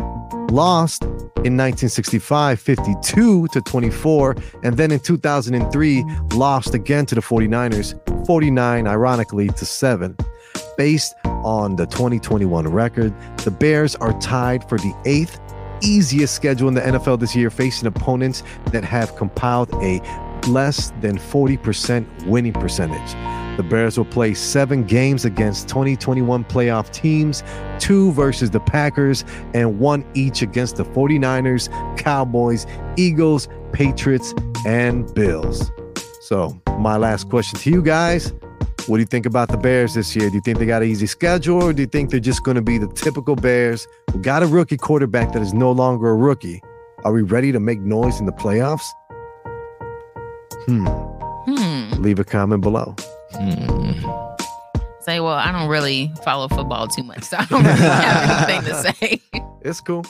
lost 0.50 1.02
in 1.02 1.56
1965, 1.56 2.60
52 2.60 3.48
to 3.48 3.60
24, 3.60 4.36
and 4.62 4.76
then 4.76 4.92
in 4.92 5.00
2003, 5.00 6.04
lost 6.34 6.74
again 6.74 7.06
to 7.06 7.14
the 7.14 7.20
49ers, 7.20 8.26
49 8.26 8.86
ironically 8.86 9.48
to 9.48 9.64
7. 9.64 10.16
Based 10.76 11.14
on 11.24 11.76
the 11.76 11.86
2021 11.86 12.68
record, 12.68 13.14
the 13.44 13.50
Bears 13.50 13.94
are 13.96 14.18
tied 14.20 14.68
for 14.68 14.78
the 14.78 14.94
eighth 15.04 15.40
easiest 15.82 16.34
schedule 16.34 16.68
in 16.68 16.74
the 16.74 16.80
NFL 16.80 17.20
this 17.20 17.36
year, 17.36 17.50
facing 17.50 17.86
opponents 17.86 18.42
that 18.72 18.84
have 18.84 19.16
compiled 19.16 19.72
a 19.74 20.00
less 20.48 20.92
than 21.00 21.18
40% 21.18 22.26
winning 22.26 22.52
percentage. 22.52 23.45
The 23.56 23.62
Bears 23.62 23.96
will 23.96 24.04
play 24.04 24.34
seven 24.34 24.84
games 24.84 25.24
against 25.24 25.68
2021 25.68 26.44
playoff 26.44 26.92
teams, 26.92 27.42
two 27.78 28.12
versus 28.12 28.50
the 28.50 28.60
Packers, 28.60 29.24
and 29.54 29.78
one 29.78 30.04
each 30.14 30.42
against 30.42 30.76
the 30.76 30.84
49ers, 30.84 31.68
Cowboys, 31.96 32.66
Eagles, 32.96 33.48
Patriots, 33.72 34.34
and 34.66 35.12
Bills. 35.14 35.70
So, 36.22 36.60
my 36.78 36.96
last 36.96 37.28
question 37.28 37.58
to 37.60 37.70
you 37.70 37.82
guys 37.82 38.32
what 38.88 38.98
do 38.98 39.00
you 39.00 39.06
think 39.06 39.26
about 39.26 39.48
the 39.48 39.56
Bears 39.56 39.94
this 39.94 40.14
year? 40.14 40.28
Do 40.28 40.36
you 40.36 40.40
think 40.40 40.58
they 40.58 40.66
got 40.66 40.82
an 40.82 40.88
easy 40.88 41.06
schedule, 41.06 41.60
or 41.60 41.72
do 41.72 41.82
you 41.82 41.88
think 41.88 42.10
they're 42.10 42.20
just 42.20 42.44
going 42.44 42.54
to 42.54 42.62
be 42.62 42.78
the 42.78 42.86
typical 42.86 43.34
Bears 43.34 43.88
who 44.12 44.22
got 44.22 44.44
a 44.44 44.46
rookie 44.46 44.76
quarterback 44.76 45.32
that 45.32 45.42
is 45.42 45.52
no 45.52 45.72
longer 45.72 46.10
a 46.10 46.14
rookie? 46.14 46.62
Are 47.04 47.12
we 47.12 47.22
ready 47.22 47.50
to 47.50 47.58
make 47.58 47.80
noise 47.80 48.20
in 48.20 48.26
the 48.26 48.32
playoffs? 48.32 48.84
Hmm. 50.66 50.86
Hmm. 50.86 52.02
Leave 52.02 52.20
a 52.20 52.24
comment 52.24 52.62
below. 52.62 52.94
Mm-hmm. 53.36 55.02
Say, 55.02 55.20
well, 55.20 55.34
I 55.34 55.52
don't 55.52 55.68
really 55.68 56.12
follow 56.24 56.48
football 56.48 56.88
too 56.88 57.04
much, 57.04 57.22
so 57.22 57.36
I 57.38 57.44
don't 57.46 57.62
really 57.62 57.76
have 57.76 58.48
anything 58.48 58.72
to 58.72 58.92
say. 58.92 59.22
It's 59.62 59.80
cool. 59.80 60.04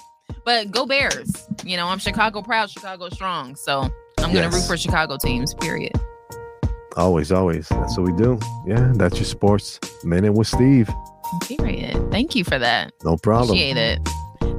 But 0.45 0.71
go 0.71 0.87
Bears. 0.87 1.47
You 1.65 1.77
know, 1.77 1.87
I'm 1.89 1.99
Chicago 1.99 2.41
proud, 2.41 2.71
Chicago 2.71 3.09
strong. 3.11 3.57
So 3.57 3.81
I'm 4.19 4.33
gonna 4.33 4.35
Yes. 4.35 4.55
root 4.55 4.63
for 4.67 4.77
Chicago 4.77 5.17
teams, 5.19 5.53
period. 5.55 5.93
Always, 6.97 7.31
always. 7.31 7.69
That's 7.69 7.99
what 7.99 8.11
we 8.11 8.13
do. 8.17 8.39
Yeah, 8.67 8.93
that's 8.95 9.17
your 9.17 9.25
sports 9.27 9.79
minute 10.05 10.33
with 10.33 10.47
Steve. 10.47 10.89
Period. 11.43 12.11
Thank 12.11 12.35
you 12.35 12.45
for 12.45 12.59
that. 12.59 12.93
No 13.05 13.17
problem. 13.19 13.51
Appreciate 13.51 13.77
it. 13.77 14.03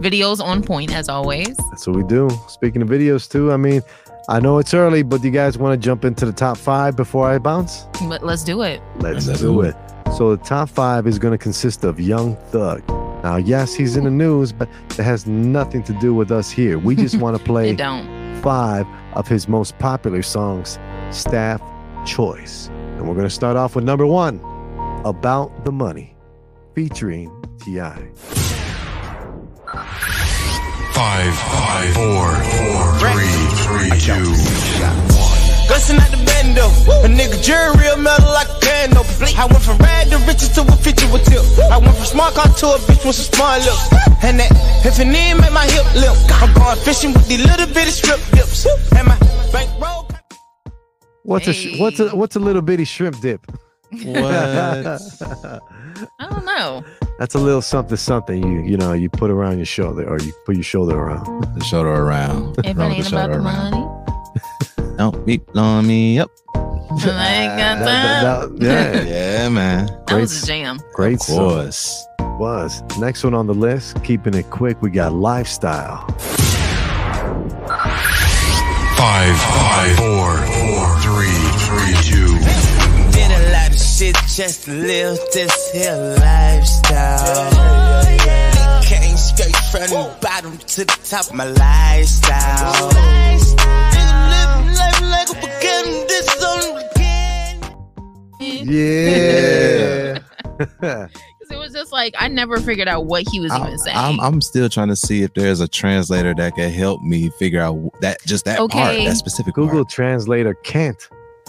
Videos 0.02 0.40
on 0.44 0.62
point 0.62 0.94
as 0.94 1.10
always. 1.10 1.56
That's 1.72 1.88
what 1.88 1.96
we 1.96 2.04
do. 2.04 2.30
Speaking 2.48 2.82
of 2.84 2.90
videos, 2.90 3.28
too, 3.32 3.52
I 3.52 3.58
mean, 3.58 3.82
I 4.30 4.42
know 4.42 4.58
it's 4.58 4.74
early, 4.74 5.04
but 5.04 5.22
do 5.22 5.28
you 5.28 5.34
guys 5.34 5.58
want 5.58 5.80
to 5.80 5.86
jump 5.86 6.04
into 6.04 6.26
the 6.26 6.34
top 6.34 6.58
five 6.58 6.98
before 6.98 7.30
I 7.30 7.38
bounce? 7.38 7.88
But 8.10 8.24
let's 8.24 8.44
do 8.44 8.62
it. 8.62 8.82
Let's 8.98 9.26
do 9.26 9.62
it. 9.62 9.76
So 10.18 10.36
the 10.36 10.44
top 10.44 10.68
five 10.70 11.08
is 11.08 11.18
going 11.18 11.32
to 11.32 11.38
consist 11.38 11.86
of 11.86 11.98
Young 12.00 12.36
Thug. 12.52 12.86
Now, 13.24 13.38
yes, 13.38 13.74
he's 13.74 13.96
in 13.96 14.04
the 14.04 14.12
news, 14.12 14.52
but 14.52 14.68
it 14.92 15.04
has 15.04 15.28
nothing 15.28 15.82
to 15.84 15.94
do 15.94 16.14
with 16.14 16.30
us 16.32 16.52
here. 16.52 16.78
We 16.78 16.96
just 16.96 17.16
want 17.18 17.38
to 17.38 17.44
play 17.52 17.74
don't. 17.74 18.42
five 18.42 18.86
of 19.14 19.28
his 19.30 19.48
most 19.48 19.78
popular 19.80 20.22
songs, 20.22 20.78
Staff 21.12 21.62
Choice. 22.06 22.68
And 22.68 23.08
we're 23.08 23.16
going 23.16 23.28
to 23.28 23.30
start 23.30 23.56
off 23.56 23.76
with 23.76 23.86
number 23.86 24.06
one, 24.06 24.42
About 25.06 25.64
the 25.64 25.72
Money, 25.72 26.18
featuring 26.76 27.32
T.I. 27.64 28.10
Five, 30.98 31.36
five, 31.38 31.94
four, 31.94 32.26
four, 32.58 32.82
three, 32.98 33.38
three, 33.70 33.94
two, 34.02 34.34
Gussin' 35.70 36.00
at 36.02 36.10
the 36.10 36.18
bando. 36.26 36.66
A 37.06 37.08
nigga 37.08 37.38
jury 37.40 37.70
real 37.78 37.98
metal 37.98 38.34
like 38.34 38.50
a 38.50 38.60
candle. 38.60 39.06
I 39.38 39.46
went 39.46 39.62
from 39.62 39.78
rad 39.78 40.10
to 40.10 40.18
riches 40.26 40.50
to 40.58 40.62
a 40.62 40.76
feature 40.78 41.06
with 41.14 41.24
tip. 41.26 41.46
I 41.70 41.78
went 41.78 41.96
from 41.98 42.06
smart 42.06 42.34
car 42.34 42.48
to 42.48 42.66
a 42.74 42.78
bitch 42.90 43.06
with 43.06 43.16
some 43.16 43.30
smart 43.30 43.62
lips. 43.62 43.94
And 44.24 44.40
that, 44.40 44.50
if 44.84 45.00
it 45.00 45.06
need 45.06 45.36
make 45.36 45.54
my 45.54 45.68
hip 45.70 45.86
limp. 45.94 46.18
I'm 46.42 46.52
going 46.56 46.78
fishing 46.80 47.14
with 47.14 47.28
these 47.28 47.46
little 47.46 47.68
bitty 47.68 47.92
strip 47.92 48.20
dips. 48.32 48.66
And 48.98 49.08
my 49.08 49.20
bankroll. 49.54 50.10
What's 51.22 51.48
a 51.48 51.54
sh- 51.54 51.80
what's 51.80 52.00
a 52.00 52.10
what's 52.16 52.36
a 52.36 52.40
little 52.40 52.64
bitty 52.64 52.86
shrimp 52.86 53.22
dip? 53.22 53.46
I 53.94 55.00
don't 56.30 56.46
know. 56.46 56.84
That's 57.20 57.36
a 57.36 57.40
little 57.40 57.62
something 57.62 57.96
something 57.98 58.42
you 58.46 58.62
you 58.70 58.78
know 58.78 58.94
you 58.94 59.10
put 59.10 59.32
around 59.32 59.58
your 59.58 59.66
shoulder 59.66 60.08
or 60.08 60.20
you 60.20 60.34
put 60.46 60.56
your 60.56 60.64
shoulder 60.64 60.96
around. 60.98 61.44
The 61.58 61.64
shoulder 61.64 61.90
around. 61.94 62.58
If 62.60 62.66
it 62.66 62.76
Rub 62.78 62.90
the 62.92 62.96
ain't 62.98 63.08
about 63.08 63.30
the 63.32 63.38
around. 63.40 63.72
money, 63.72 63.88
Don't 64.98 65.26
be 65.26 65.38
blowing 65.38 65.88
me 65.88 66.20
up. 66.20 66.30
I 66.56 66.58
ain't 66.58 67.58
got 67.58 67.80
That- 67.80 68.24
time. 68.42 68.58
that- 68.58 68.66
yeah, 68.66 69.04
Yeah, 69.44 69.50
man. 69.50 69.86
That 70.08 70.20
was 70.20 70.44
a 70.44 70.46
jam. 70.46 70.80
Great 70.94 71.16
Of 71.16 71.22
song. 71.24 71.72
Was 72.40 72.84
next 73.00 73.24
one 73.24 73.34
on 73.34 73.48
the 73.48 73.54
list. 73.54 74.04
Keeping 74.04 74.34
it 74.36 74.50
quick, 74.52 74.82
we 74.82 74.90
got 74.92 75.14
lifestyle. 75.14 76.06
five, 78.98 79.36
five, 79.38 79.96
four, 79.96 80.36
four, 80.38 81.00
three, 81.00 81.38
three, 81.66 81.94
two. 82.04 82.37
Shit 83.98 84.16
just 84.28 84.66
to 84.66 84.72
live 84.74 85.18
this 85.34 85.72
here 85.72 86.16
lifestyle. 86.20 87.52
Came 88.84 89.18
straight 89.18 89.56
from 89.72 89.90
the 89.90 90.16
bottom 90.22 90.58
to 90.58 90.86
the 90.86 91.00
top 91.04 91.34
my 91.34 91.46
lifestyle. 91.46 92.90
Living 94.30 94.76
life 94.76 95.02
like 95.02 95.30
a 95.30 95.36
beginning, 95.36 96.06
this 96.08 96.28
is 96.36 96.44
only 96.44 96.84
Yeah. 98.74 100.20
Because 101.40 101.52
it 101.52 101.58
was 101.60 101.72
just 101.74 101.92
like 101.94 102.14
I 102.20 102.28
never 102.28 102.58
figured 102.60 102.88
out 102.88 103.06
what 103.06 103.24
he 103.32 103.40
was 103.40 103.54
even 103.54 103.78
saying. 103.78 103.96
I'm, 103.96 104.20
I'm 104.20 104.42
still 104.42 104.68
trying 104.70 104.88
to 104.90 104.96
see 104.96 105.22
if 105.24 105.34
there's 105.34 105.60
a 105.62 105.68
translator 105.68 106.34
that 106.34 106.56
can 106.56 106.72
help 106.72 107.02
me 107.04 107.30
figure 107.40 107.62
out 107.62 107.78
that 108.02 108.18
just 108.26 108.46
that 108.46 108.58
part, 108.58 108.72
Okay. 108.96 109.06
that 109.06 109.16
specific 109.18 109.54
Google 109.54 109.86
Translator 109.86 110.56
can't 110.56 110.98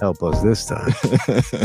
help 0.00 0.22
us 0.22 0.42
this 0.42 0.64
time. 0.66 0.92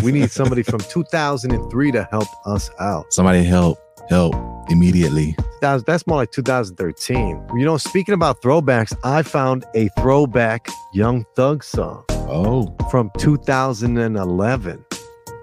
we 0.04 0.12
need 0.12 0.32
somebody 0.32 0.64
from 0.64 0.80
2003 0.90 1.92
to 1.92 2.08
help 2.12 2.28
us 2.46 2.70
out. 2.80 3.12
Somebody 3.14 3.44
help, 3.44 3.78
help 4.10 4.36
immediately. 4.70 5.36
That's, 5.62 5.84
that's 5.84 6.06
more 6.08 6.18
like 6.18 6.32
2013. 6.32 7.50
You 7.56 7.66
know, 7.66 7.78
speaking 7.78 8.14
about 8.14 8.42
throwbacks, 8.42 8.94
I 9.04 9.22
found 9.24 9.66
a 9.76 9.88
throwback 10.00 10.68
Young 10.94 11.26
Thug 11.36 11.64
song 11.64 12.04
Oh, 12.12 12.76
from 12.90 13.12
2011. 13.18 14.86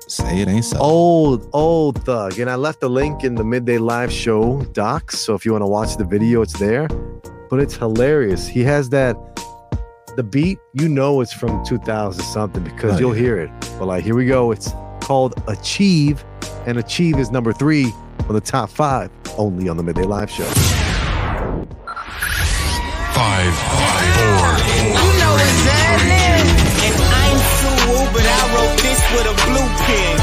Say 0.09 0.41
it 0.41 0.49
ain't 0.49 0.65
so. 0.65 0.77
Old, 0.79 1.49
old 1.53 2.05
thug. 2.05 2.41
And 2.41 2.51
I 2.51 2.57
left 2.57 2.81
the 2.81 2.91
link 2.91 3.23
in 3.23 3.37
the 3.37 3.45
midday 3.45 3.79
live 3.79 4.11
show 4.13 4.61
docs. 4.73 5.19
So 5.21 5.35
if 5.35 5.47
you 5.47 5.53
want 5.53 5.63
to 5.63 5.69
watch 5.69 5.97
the 5.97 6.05
video, 6.05 6.43
it's 6.43 6.59
there. 6.59 6.89
But 7.49 7.61
it's 7.61 7.77
hilarious. 7.77 8.49
He 8.49 8.63
has 8.65 8.89
that 8.91 9.17
the 10.17 10.23
beat, 10.23 10.59
you 10.75 10.89
know 10.89 11.21
it's 11.21 11.33
from 11.33 11.65
2000 11.65 12.23
something 12.25 12.63
because 12.65 12.97
Oh, 12.97 12.99
you'll 12.99 13.17
yeah. 13.17 13.23
hear 13.23 13.39
it. 13.41 13.51
But 13.79 13.87
like 13.87 14.05
here 14.05 14.15
we 14.15 14.27
go. 14.27 14.51
It's 14.51 14.71
called 15.01 15.35
Achieve. 15.49 16.25
And 16.67 16.79
Achieve 16.79 17.19
is 17.19 17.31
number 17.31 17.53
three 17.53 17.93
on 18.29 18.35
the 18.35 18.41
top 18.41 18.69
five, 18.71 19.11
only 19.39 19.69
on 19.69 19.77
the 19.77 19.83
midday 19.83 20.03
live 20.05 20.31
show. 20.31 20.45
Five, 23.17 23.53
five, 23.53 24.09
four, 24.17 24.49
You 24.77 25.09
know 25.21 25.33
what's 25.37 25.63
happening. 25.67 26.47
And 26.85 26.95
I'm 27.01 27.39
too 27.61 27.77
woo, 27.89 28.05
but 28.13 28.25
I 28.25 28.41
wrote 28.55 28.77
this 28.85 29.01
with 29.13 29.27
a 29.33 29.37
blue 29.49 29.69
pen. 29.89 30.17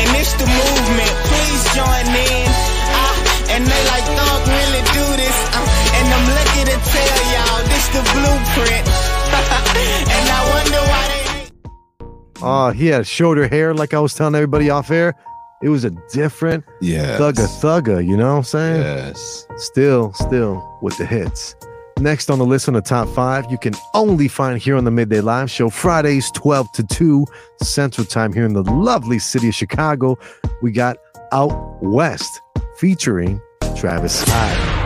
And 0.00 0.08
it's 0.16 0.32
the 0.40 0.48
movement. 0.48 1.12
Please 1.28 1.62
join 1.76 2.06
in. 2.16 2.48
Ah, 2.96 3.52
and 3.54 3.62
they 3.64 3.82
like 3.92 4.06
thug 4.16 4.40
really 4.48 4.82
do 4.96 5.04
this. 5.20 5.36
Uh, 5.52 5.64
and 6.08 6.14
I'm 6.14 6.26
lucky 6.28 6.64
to 6.64 6.76
tell 6.88 7.20
y'all 7.32 7.62
this 7.68 7.86
the 7.88 8.02
blueprint. 8.12 8.86
and 10.16 10.28
I 10.30 10.40
wonder 10.54 10.80
why 10.90 11.04
they. 11.08 12.42
Oh, 12.42 12.70
he 12.70 12.86
had 12.86 13.06
shorter 13.06 13.46
hair, 13.48 13.74
like 13.74 13.92
I 13.94 14.00
was 14.00 14.14
telling 14.14 14.34
everybody 14.34 14.70
off 14.70 14.90
air. 14.90 15.14
It 15.62 15.68
was 15.70 15.84
a 15.84 15.90
different 16.12 16.64
Yes. 16.80 17.20
thugga 17.20 17.46
thugga, 17.60 18.06
you 18.06 18.16
know 18.16 18.30
what 18.30 18.38
I'm 18.38 18.42
saying? 18.44 18.80
Yes. 18.80 19.46
Still, 19.56 20.12
still 20.14 20.78
with 20.80 20.96
the 20.98 21.04
hits. 21.04 21.56
Next 21.98 22.30
on 22.30 22.38
the 22.38 22.44
list 22.46 22.68
on 22.68 22.74
the 22.74 22.80
top 22.80 23.08
five, 23.08 23.50
you 23.50 23.58
can 23.58 23.74
only 23.92 24.28
find 24.28 24.56
here 24.62 24.76
on 24.76 24.84
the 24.84 24.92
Midday 24.92 25.20
Live 25.20 25.50
Show, 25.50 25.68
Fridays 25.68 26.30
12 26.30 26.70
to 26.74 26.84
2 26.84 27.26
Central 27.64 28.06
Time 28.06 28.32
here 28.32 28.44
in 28.46 28.52
the 28.52 28.62
lovely 28.62 29.18
city 29.18 29.48
of 29.48 29.54
Chicago. 29.56 30.16
We 30.62 30.70
got 30.70 30.96
Out 31.32 31.82
West 31.82 32.40
featuring 32.78 33.40
Travis 33.74 34.20
Scott. 34.20 34.77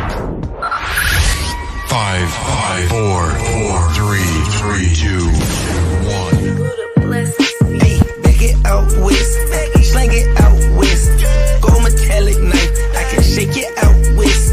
Five, 2.03 2.31
five, 2.31 2.89
four, 2.89 3.23
four, 3.47 3.79
three, 3.95 4.35
three, 4.59 4.89
two, 5.03 5.24
one. 6.11 6.35
Hey, 7.79 8.01
back 8.23 8.43
it 8.43 8.57
out 8.66 8.91
west. 9.07 9.39
Slang 9.91 10.11
it 10.11 10.27
out 10.41 10.59
west. 10.77 11.11
Go 11.62 11.79
metallic 11.81 12.39
knife. 12.43 12.74
I 12.97 13.05
can 13.11 13.23
shake 13.23 13.57
it 13.57 13.70
out 13.85 13.95
west. 14.19 14.53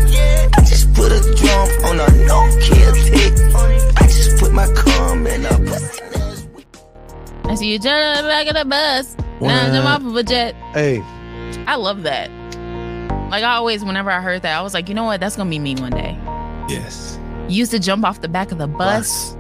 I 0.58 0.62
just 0.62 0.94
put 0.94 1.12
a 1.12 1.22
drum 1.42 1.68
on 1.86 2.00
a 2.00 2.26
no 2.28 2.40
kill 2.62 2.94
tick. 2.94 3.34
I 3.98 4.04
just 4.04 4.38
put 4.40 4.54
my 4.54 4.72
cum 4.74 5.26
in 5.26 5.46
a 5.46 5.58
pussy. 5.58 6.04
I 7.46 7.56
see 7.56 7.72
you 7.72 7.80
jump 7.80 8.28
back 8.28 8.48
of 8.48 8.54
the 8.54 8.66
bus. 8.66 9.18
Now 9.42 9.74
jump 9.74 9.88
off 9.88 10.06
of 10.08 10.16
a 10.16 10.24
jet. 10.24 10.54
Hey, 10.74 11.02
I 11.66 11.76
love 11.78 12.04
that. 12.04 12.30
Like 13.32 13.44
I 13.44 13.56
always, 13.56 13.84
whenever 13.84 14.12
I 14.12 14.22
heard 14.22 14.44
that, 14.44 14.56
I 14.56 14.62
was 14.62 14.76
like, 14.76 14.88
you 14.88 14.94
know 14.94 15.06
what? 15.06 15.20
That's 15.20 15.36
gonna 15.36 15.50
be 15.50 15.58
me 15.58 15.76
one 15.76 15.92
day. 15.92 16.16
Yes. 16.70 17.19
You 17.50 17.56
used 17.56 17.72
to 17.72 17.80
jump 17.80 18.06
off 18.06 18.22
the 18.22 18.28
back 18.30 18.52
of 18.52 18.58
the 18.60 18.68
bus. 18.68 19.34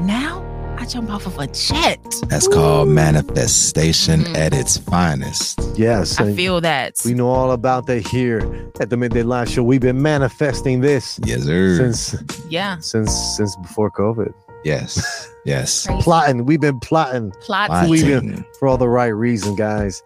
Now 0.00 0.40
I 0.78 0.84
jump 0.84 1.10
off 1.10 1.26
of 1.26 1.38
a 1.38 1.46
jet. 1.46 2.00
That's 2.28 2.48
called 2.48 2.88
manifestation 2.88 4.24
Mhm. 4.24 4.36
at 4.36 4.52
its 4.52 4.76
finest. 4.78 5.60
yes. 5.76 6.18
I 6.20 6.32
feel 6.34 6.60
that. 6.60 6.94
we 7.04 7.14
know 7.14 7.28
all 7.28 7.52
about 7.52 7.86
that 7.86 8.06
here 8.06 8.40
at 8.80 8.90
the 8.90 8.96
Midday 8.96 9.22
Live 9.22 9.48
Show. 9.48 9.62
We've 9.62 9.80
been 9.80 10.02
manifesting 10.02 10.80
this 10.80 11.20
Yes, 11.24 11.42
sir. 11.44 11.76
since 11.76 12.16
Yeah. 12.50 12.78
since 12.80 13.12
since 13.36 13.54
before 13.56 13.90
COVID. 13.90 14.32
yes. 14.64 15.28
Yes. 15.44 15.88
Plotting. 16.02 16.44
We've 16.44 16.60
been 16.60 16.78
plotting. 16.78 17.32
Plotting. 17.40 17.90
We've 17.90 18.06
been 18.06 18.44
for 18.60 18.68
all 18.68 18.76
the 18.78 18.88
right 18.88 19.08
reason, 19.08 19.56
guys. 19.56 20.00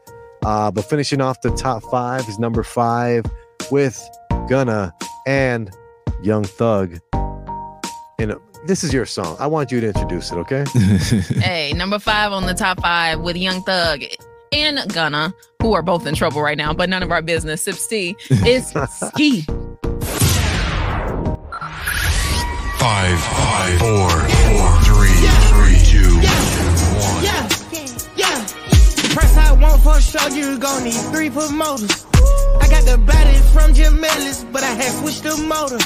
Uh, 0.46 0.70
but 0.70 0.86
finishing 0.86 1.20
off 1.20 1.38
the 1.42 1.50
top 1.50 1.82
five 1.90 2.26
is 2.26 2.38
number 2.38 2.62
five 2.62 3.24
with 3.70 4.02
Gunna 4.48 4.94
and 5.26 5.70
Young 6.22 6.44
Thug. 6.44 7.00
And 8.18 8.34
this 8.64 8.82
is 8.82 8.94
your 8.94 9.04
song. 9.04 9.36
I 9.38 9.46
want 9.46 9.70
you 9.70 9.80
to 9.80 9.88
introduce 9.88 10.32
it, 10.32 10.36
okay? 10.38 10.64
Hey, 11.40 11.72
number 11.74 11.98
five 11.98 12.32
on 12.32 12.46
the 12.46 12.54
top 12.54 12.80
five 12.80 13.20
with 13.20 13.36
Young 13.36 13.62
Thug 13.62 14.00
and 14.52 14.90
Gunna, 14.92 15.34
who 15.60 15.74
are 15.74 15.82
both 15.82 16.06
in 16.06 16.14
trouble 16.14 16.40
right 16.40 16.56
now, 16.56 16.72
but 16.72 16.88
none 16.88 17.02
of 17.02 17.10
our 17.10 17.20
business. 17.20 17.62
Sip 17.62 17.74
C 17.74 18.16
is 18.30 18.68
Ski. 18.90 19.42
Five, 22.78 23.18
five, 23.20 23.78
four, 23.80 24.08
four, 24.08 24.70
three, 24.88 25.16
three, 25.52 25.78
two, 25.84 26.14
one. 26.16 27.22
Yeah, 27.22 27.48
yeah. 28.16 28.40
The 28.46 29.10
price 29.12 29.36
I 29.36 29.52
want 29.60 29.82
for 29.82 29.98
a 29.98 30.00
show, 30.00 30.26
you 30.28 30.58
gon' 30.58 30.84
need 30.84 30.94
three 31.12 31.28
foot 31.28 31.52
motors. 31.52 32.06
I 32.14 32.68
got 32.70 32.84
the 32.86 32.96
body 32.96 33.36
from 33.52 33.74
Jim 33.74 34.02
Ellis, 34.02 34.44
but 34.44 34.62
I 34.62 34.72
had 34.72 34.92
switched 35.00 35.22
the 35.24 35.36
motor. 35.36 35.78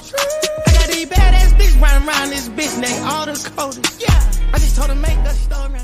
I 0.91 1.05
got 1.05 1.11
these 1.11 1.19
badass 1.19 1.59
bitch 1.59 1.81
running 1.81 2.09
around 2.09 2.31
this 2.31 2.49
bitch 2.49 2.81
named 2.81 3.05
all 3.07 3.25
the 3.27 3.33
coders. 3.33 4.01
Yeah, 4.01 4.51
I 4.53 4.59
just 4.59 4.77
told 4.77 4.89
her 4.91 4.97
make 4.97 5.17
a 5.19 5.31
story. 5.35 5.81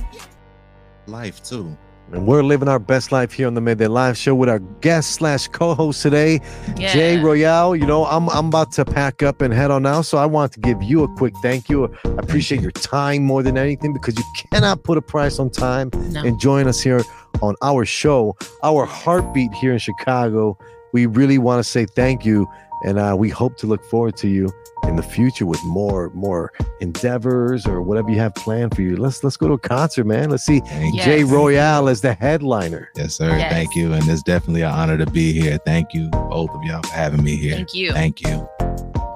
Life 1.07 1.43
too. 1.45 1.77
And 2.13 2.25
we're 2.27 2.43
living 2.43 2.69
our 2.69 2.79
best 2.79 3.11
life 3.11 3.33
here 3.33 3.47
on 3.49 3.55
the 3.55 3.61
Midday 3.61 3.87
Live 3.89 4.17
Show 4.17 4.35
with 4.37 4.49
our 4.49 4.61
guest 4.81 5.13
slash 5.13 5.49
co-host 5.49 6.03
today, 6.03 6.41
Yeah. 6.77 6.93
J. 6.93 7.19
Royale. 7.19 7.75
You 7.77 7.87
know, 7.87 8.05
I'm 8.07 8.29
I'm 8.31 8.47
about 8.47 8.71
to 8.73 8.85
pack 8.85 9.23
up 9.23 9.41
and 9.43 9.53
head 9.55 9.71
on 9.73 9.83
now, 9.83 10.03
so 10.03 10.19
I 10.19 10.27
want 10.27 10.53
to 10.53 10.61
give 10.61 10.83
you 10.83 11.03
a 11.05 11.09
quick 11.17 11.35
thank 11.43 11.69
you. 11.69 11.85
I 12.05 12.09
appreciate 12.19 12.61
your 12.61 12.71
time 12.73 13.23
more 13.23 13.43
than 13.43 13.57
anything 13.59 13.93
because 13.93 14.17
you 14.19 14.25
cannot 14.53 14.83
put 14.85 14.99
a 14.99 15.03
price 15.03 15.39
on 15.41 15.51
time 15.51 15.91
No. 16.11 16.23
and 16.23 16.39
join 16.41 16.67
us 16.69 16.81
here 16.81 17.01
on 17.43 17.55
our 17.63 17.85
show, 17.85 18.37
our 18.65 18.85
heartbeat 18.87 19.53
here 19.55 19.73
in 19.73 19.79
Chicago. 19.79 20.57
We 20.93 21.07
really 21.07 21.39
want 21.39 21.59
to 21.61 21.65
say 21.65 21.87
thank 21.87 22.25
you, 22.25 22.49
and 22.85 22.99
uh, 22.99 23.15
we 23.19 23.29
hope 23.31 23.57
to 23.59 23.67
look 23.67 23.85
forward 23.85 24.17
to 24.19 24.29
you 24.29 24.49
in 24.87 24.97
the 24.97 25.03
future 25.03 25.47
with 25.47 25.63
more 25.65 26.11
more 26.11 26.53
endeavors 26.81 27.67
or 27.67 27.83
whatever 27.83 28.11
you 28.11 28.19
have 28.19 28.35
planned 28.35 28.75
for 28.75 28.83
you. 28.83 28.97
Let's 28.97 29.23
let's 29.25 29.37
go 29.37 29.49
to 29.49 29.55
a 29.55 29.59
concert, 29.59 30.05
man. 30.05 30.31
Let's 30.31 30.45
see 30.45 30.61
Thank 30.61 30.95
you. 30.95 31.03
J. 31.03 31.25
Royale 31.25 31.89
as 31.89 32.01
the 32.01 32.15
headliner. 32.15 32.91
Yes, 32.97 33.15
sir. 33.15 33.37
Yes. 33.37 33.53
Thank 33.53 33.75
you. 33.75 33.93
And 33.93 34.09
it's 34.09 34.23
definitely 34.23 34.63
an 34.63 34.73
honor 34.73 34.99
to 34.99 35.07
be 35.07 35.33
here. 35.33 35.59
Thank 35.65 35.95
you, 35.95 36.09
both 36.11 36.51
of 36.51 36.63
y'all, 36.65 36.83
for 36.83 36.93
having 36.93 37.23
me 37.23 37.37
here. 37.37 37.55
Thank 37.55 37.75
you. 37.75 37.93
Thank 37.93 38.21
you. 38.23 38.49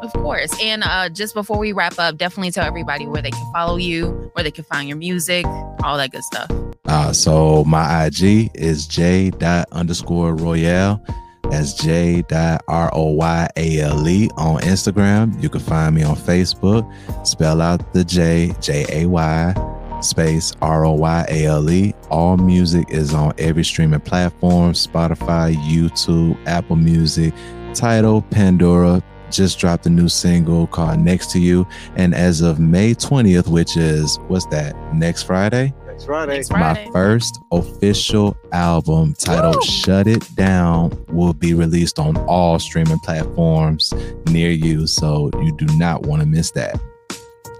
Of 0.02 0.12
course. 0.14 0.54
And 0.62 0.82
uh, 0.82 1.10
just 1.10 1.34
before 1.34 1.58
we 1.58 1.72
wrap 1.72 1.98
up, 1.98 2.16
definitely 2.16 2.50
tell 2.50 2.64
everybody 2.64 3.06
where 3.06 3.20
they 3.20 3.30
can 3.30 3.52
follow 3.52 3.76
you, 3.76 4.30
where 4.32 4.42
they 4.42 4.50
can 4.50 4.64
find 4.64 4.88
your 4.88 4.96
music, 4.96 5.44
all 5.84 5.98
that 5.98 6.10
good 6.10 6.24
stuff. 6.24 6.50
Uh, 6.86 7.12
so 7.12 7.64
my 7.64 8.06
IG 8.06 8.50
is 8.54 8.86
J 8.86 9.30
dot 9.30 9.68
underscore 9.72 10.34
Royale. 10.34 11.04
That's 11.50 11.74
J 11.74 12.22
dot 12.22 12.62
R 12.68 12.90
O 12.94 13.10
Y 13.10 13.48
A 13.56 13.80
L 13.80 14.08
E 14.08 14.30
on 14.36 14.60
Instagram. 14.62 15.40
You 15.42 15.48
can 15.48 15.60
find 15.60 15.94
me 15.94 16.02
on 16.02 16.16
Facebook. 16.16 16.88
Spell 17.26 17.60
out 17.60 17.92
the 17.92 18.04
J 18.04 18.54
J 18.60 18.86
A 18.88 19.06
Y 19.06 19.54
space 20.00 20.52
R 20.62 20.86
O 20.86 20.92
Y 20.92 21.26
A 21.28 21.46
L 21.46 21.68
E. 21.68 21.94
All 22.10 22.36
music 22.36 22.86
is 22.90 23.12
on 23.12 23.34
every 23.38 23.64
streaming 23.64 24.00
platform: 24.00 24.72
Spotify, 24.72 25.54
YouTube, 25.56 26.38
Apple 26.46 26.76
Music, 26.76 27.34
Tidal, 27.74 28.22
Pandora. 28.22 29.02
Just 29.30 29.58
dropped 29.58 29.86
a 29.86 29.90
new 29.90 30.08
single 30.08 30.66
called 30.66 31.00
"Next 31.00 31.30
to 31.32 31.40
You," 31.40 31.66
and 31.96 32.14
as 32.14 32.40
of 32.40 32.58
May 32.58 32.94
twentieth, 32.94 33.48
which 33.48 33.76
is 33.76 34.18
what's 34.28 34.46
that? 34.46 34.74
Next 34.94 35.24
Friday 35.24 35.74
Next 36.00 36.06
Friday. 36.06 36.36
Next 36.36 36.48
Friday. 36.48 36.86
my 36.86 36.92
first 36.92 37.38
official 37.52 38.34
album 38.52 39.14
titled 39.18 39.56
Woo! 39.56 39.62
Shut 39.62 40.06
It 40.06 40.34
Down 40.34 40.98
will 41.08 41.34
be 41.34 41.52
released 41.52 41.98
on 41.98 42.16
all 42.26 42.58
streaming 42.58 42.98
platforms 43.00 43.92
near 44.30 44.50
you. 44.50 44.86
So 44.86 45.30
you 45.42 45.54
do 45.58 45.66
not 45.76 46.06
want 46.06 46.22
to 46.22 46.26
miss 46.26 46.52
that. 46.52 46.80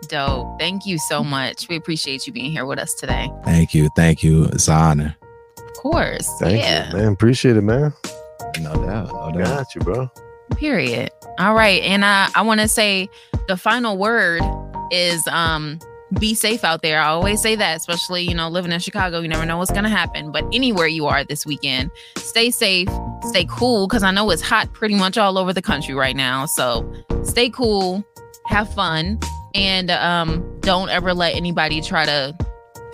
Dope. 0.09 0.59
Thank 0.59 0.87
you 0.87 0.97
so 0.97 1.23
much. 1.23 1.69
We 1.69 1.77
appreciate 1.77 2.27
you 2.27 2.33
being 2.33 2.51
here 2.51 2.65
with 2.65 2.79
us 2.79 2.95
today. 2.95 3.31
Thank 3.45 3.75
you. 3.75 3.91
Thank 3.95 4.23
you. 4.23 4.45
It's 4.45 4.69
an 4.69 4.75
honor. 4.75 5.17
Of 5.59 5.75
course. 5.75 6.27
Thank 6.41 6.63
yeah. 6.63 6.89
you, 6.89 6.97
man. 6.97 7.13
Appreciate 7.13 7.59
it, 7.59 7.63
man. 7.63 7.93
No 8.61 8.73
doubt. 8.73 9.09
No 9.09 9.33
doubt. 9.33 9.45
Got 9.45 9.75
you, 9.75 9.83
bro. 9.83 10.11
Period. 10.57 11.11
All 11.39 11.53
right. 11.53 11.83
And 11.83 12.07
I, 12.07 12.31
I 12.35 12.41
want 12.41 12.61
to 12.61 12.69
say 12.69 13.11
the 13.49 13.59
final 13.59 13.99
word 13.99 14.41
is 14.91 15.29
um 15.29 15.79
be 16.19 16.35
safe 16.35 16.65
out 16.65 16.83
there. 16.83 17.01
I 17.01 17.09
always 17.09 17.41
say 17.41 17.55
that, 17.57 17.77
especially, 17.77 18.23
you 18.23 18.35
know, 18.35 18.49
living 18.49 18.73
in 18.73 18.81
Chicago, 18.81 19.21
you 19.21 19.29
never 19.29 19.47
know 19.47 19.59
what's 19.59 19.71
going 19.71 19.85
to 19.85 19.91
happen. 19.91 20.33
But 20.33 20.45
anywhere 20.53 20.87
you 20.87 21.07
are 21.07 21.23
this 21.25 21.47
weekend, 21.47 21.91
stay 22.17 22.51
safe, 22.51 22.89
stay 23.29 23.47
cool, 23.49 23.87
because 23.87 24.03
I 24.03 24.11
know 24.11 24.31
it's 24.31 24.43
hot 24.43 24.73
pretty 24.73 24.97
much 24.97 25.17
all 25.17 25.39
over 25.39 25.53
the 25.53 25.63
country 25.63 25.95
right 25.95 26.17
now. 26.17 26.47
So 26.47 26.93
stay 27.23 27.51
cool, 27.51 28.05
have 28.47 28.73
fun, 28.75 29.21
and 29.55 29.91
um, 29.91 30.59
don't 30.61 30.89
ever 30.89 31.15
let 31.15 31.35
anybody 31.35 31.81
try 31.81 32.07
to 32.07 32.37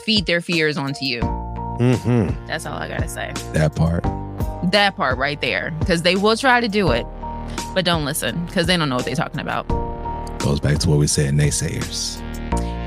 feed 0.05 0.27
their 0.27 0.41
fears 0.41 0.77
onto 0.77 1.05
you. 1.05 1.21
Mm-hmm. 1.21 2.47
That's 2.47 2.67
all 2.67 2.77
I 2.77 2.89
got 2.89 3.01
to 3.01 3.09
say. 3.09 3.33
That 3.53 3.75
part. 3.75 4.05
That 4.73 4.97
part 4.97 5.17
right 5.19 5.41
there, 5.41 5.75
because 5.79 6.03
they 6.03 6.17
will 6.17 6.37
try 6.37 6.61
to 6.61 6.69
do 6.69 6.91
it, 6.91 7.07
but 7.75 7.85
don't 7.85 8.05
listen, 8.05 8.45
because 8.47 8.67
they 8.67 8.77
don't 8.77 8.89
know 8.89 8.97
what 8.97 9.05
they're 9.05 9.15
talking 9.15 9.41
about. 9.41 9.69
Goes 10.39 10.61
back 10.61 10.79
to 10.79 10.89
what 10.89 10.99
we 10.99 11.07
said, 11.07 11.35
naysayers. 11.35 12.23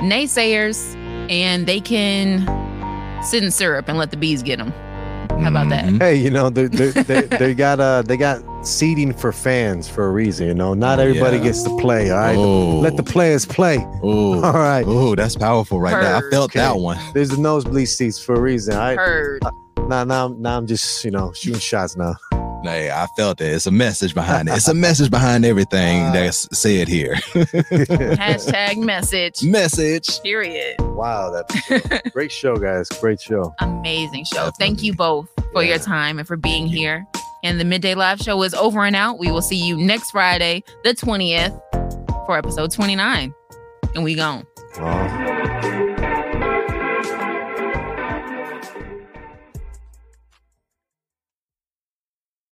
Naysayers 0.02 0.96
and 1.30 1.68
they 1.68 1.80
can 1.80 2.46
sit 3.24 3.44
in 3.44 3.52
syrup 3.52 3.88
and 3.88 3.98
let 3.98 4.12
the 4.12 4.18
bees 4.18 4.42
get 4.44 4.58
them. 4.58 4.72
How 5.42 5.48
about 5.50 5.70
that? 5.70 5.86
Hey, 6.02 6.16
you 6.16 6.30
know 6.30 6.50
they 6.50 6.66
they, 6.68 6.90
they, 7.04 7.22
they 7.22 7.54
got 7.54 7.80
uh 7.80 8.02
they 8.02 8.18
got 8.18 8.42
seating 8.66 9.14
for 9.14 9.32
fans 9.32 9.88
for 9.88 10.06
a 10.08 10.12
reason. 10.12 10.48
You 10.48 10.54
know, 10.54 10.74
not 10.74 11.00
Oh, 11.00 11.04
everybody 11.04 11.38
yeah. 11.38 11.44
gets 11.44 11.64
to 11.64 11.78
play. 11.78 12.10
All 12.12 12.18
right, 12.18 12.36
Oh. 12.36 12.80
let 12.80 12.98
the 12.98 13.04
players 13.04 13.46
play. 13.46 13.78
Oh, 14.04 14.34
All 14.44 14.54
right. 14.54 14.84
Oh, 14.86 15.16
that's 15.16 15.36
powerful 15.38 15.80
right 15.80 15.92
there. 15.92 16.16
I 16.16 16.20
Heard. 16.20 16.32
felt 16.32 16.54
that 16.54 16.76
one. 16.78 16.98
There's 17.14 17.30
the 17.30 17.38
nosebleed 17.38 17.88
seats 17.88 18.22
for 18.22 18.36
a 18.36 18.40
reason. 18.42 18.74
All 18.74 18.80
right. 18.82 18.98
Heard. 18.98 19.44
Now, 19.88 20.04
now, 20.04 20.28
now 20.28 20.58
I'm 20.58 20.68
just 20.68 21.06
you 21.06 21.12
know 21.12 21.32
shooting 21.34 21.60
shots 21.60 21.96
now. 21.96 22.16
Hey, 22.64 22.92
I 22.92 23.08
felt 23.16 23.40
it. 23.42 23.54
It's 23.54 23.68
a 23.68 23.72
message 23.72 24.14
behind 24.14 24.50
it. 24.50 24.54
It's 24.56 24.68
a 24.68 24.74
message 24.74 25.10
behind 25.10 25.46
everything 25.46 26.04
that's 26.14 26.48
said 26.58 26.88
here. 26.88 27.14
Hashtag 27.34 28.78
message. 28.78 29.44
message. 29.44 30.22
Period. 30.22 30.76
wow, 30.80 31.32
that's 31.32 32.10
great 32.12 32.32
show, 32.32 32.58
guys. 32.58 32.90
Great 33.00 33.22
show. 33.22 33.54
Amazing 33.60 34.26
show. 34.26 34.52
Thank 34.60 34.84
you 34.84 34.94
both 34.94 35.30
for 35.54 35.64
your 35.64 35.80
time 35.80 36.20
and 36.20 36.28
for 36.28 36.36
being 36.38 36.68
here. 36.68 37.06
And 37.44 37.60
the 37.60 37.66
Midday 37.66 37.96
Live 37.96 38.20
show 38.20 38.42
is 38.44 38.54
over 38.54 38.84
and 38.84 38.96
out. 38.96 39.18
We 39.20 39.32
will 39.32 39.42
see 39.42 39.56
you 39.56 39.78
next 39.78 40.12
Friday, 40.12 40.64
the 40.84 40.94
20th, 40.94 41.58
for 42.26 42.38
episode 42.38 42.72
29. 42.72 43.34
And 43.96 44.04
we 44.04 44.16
gone. 44.16 44.46
Wow. 44.78 45.39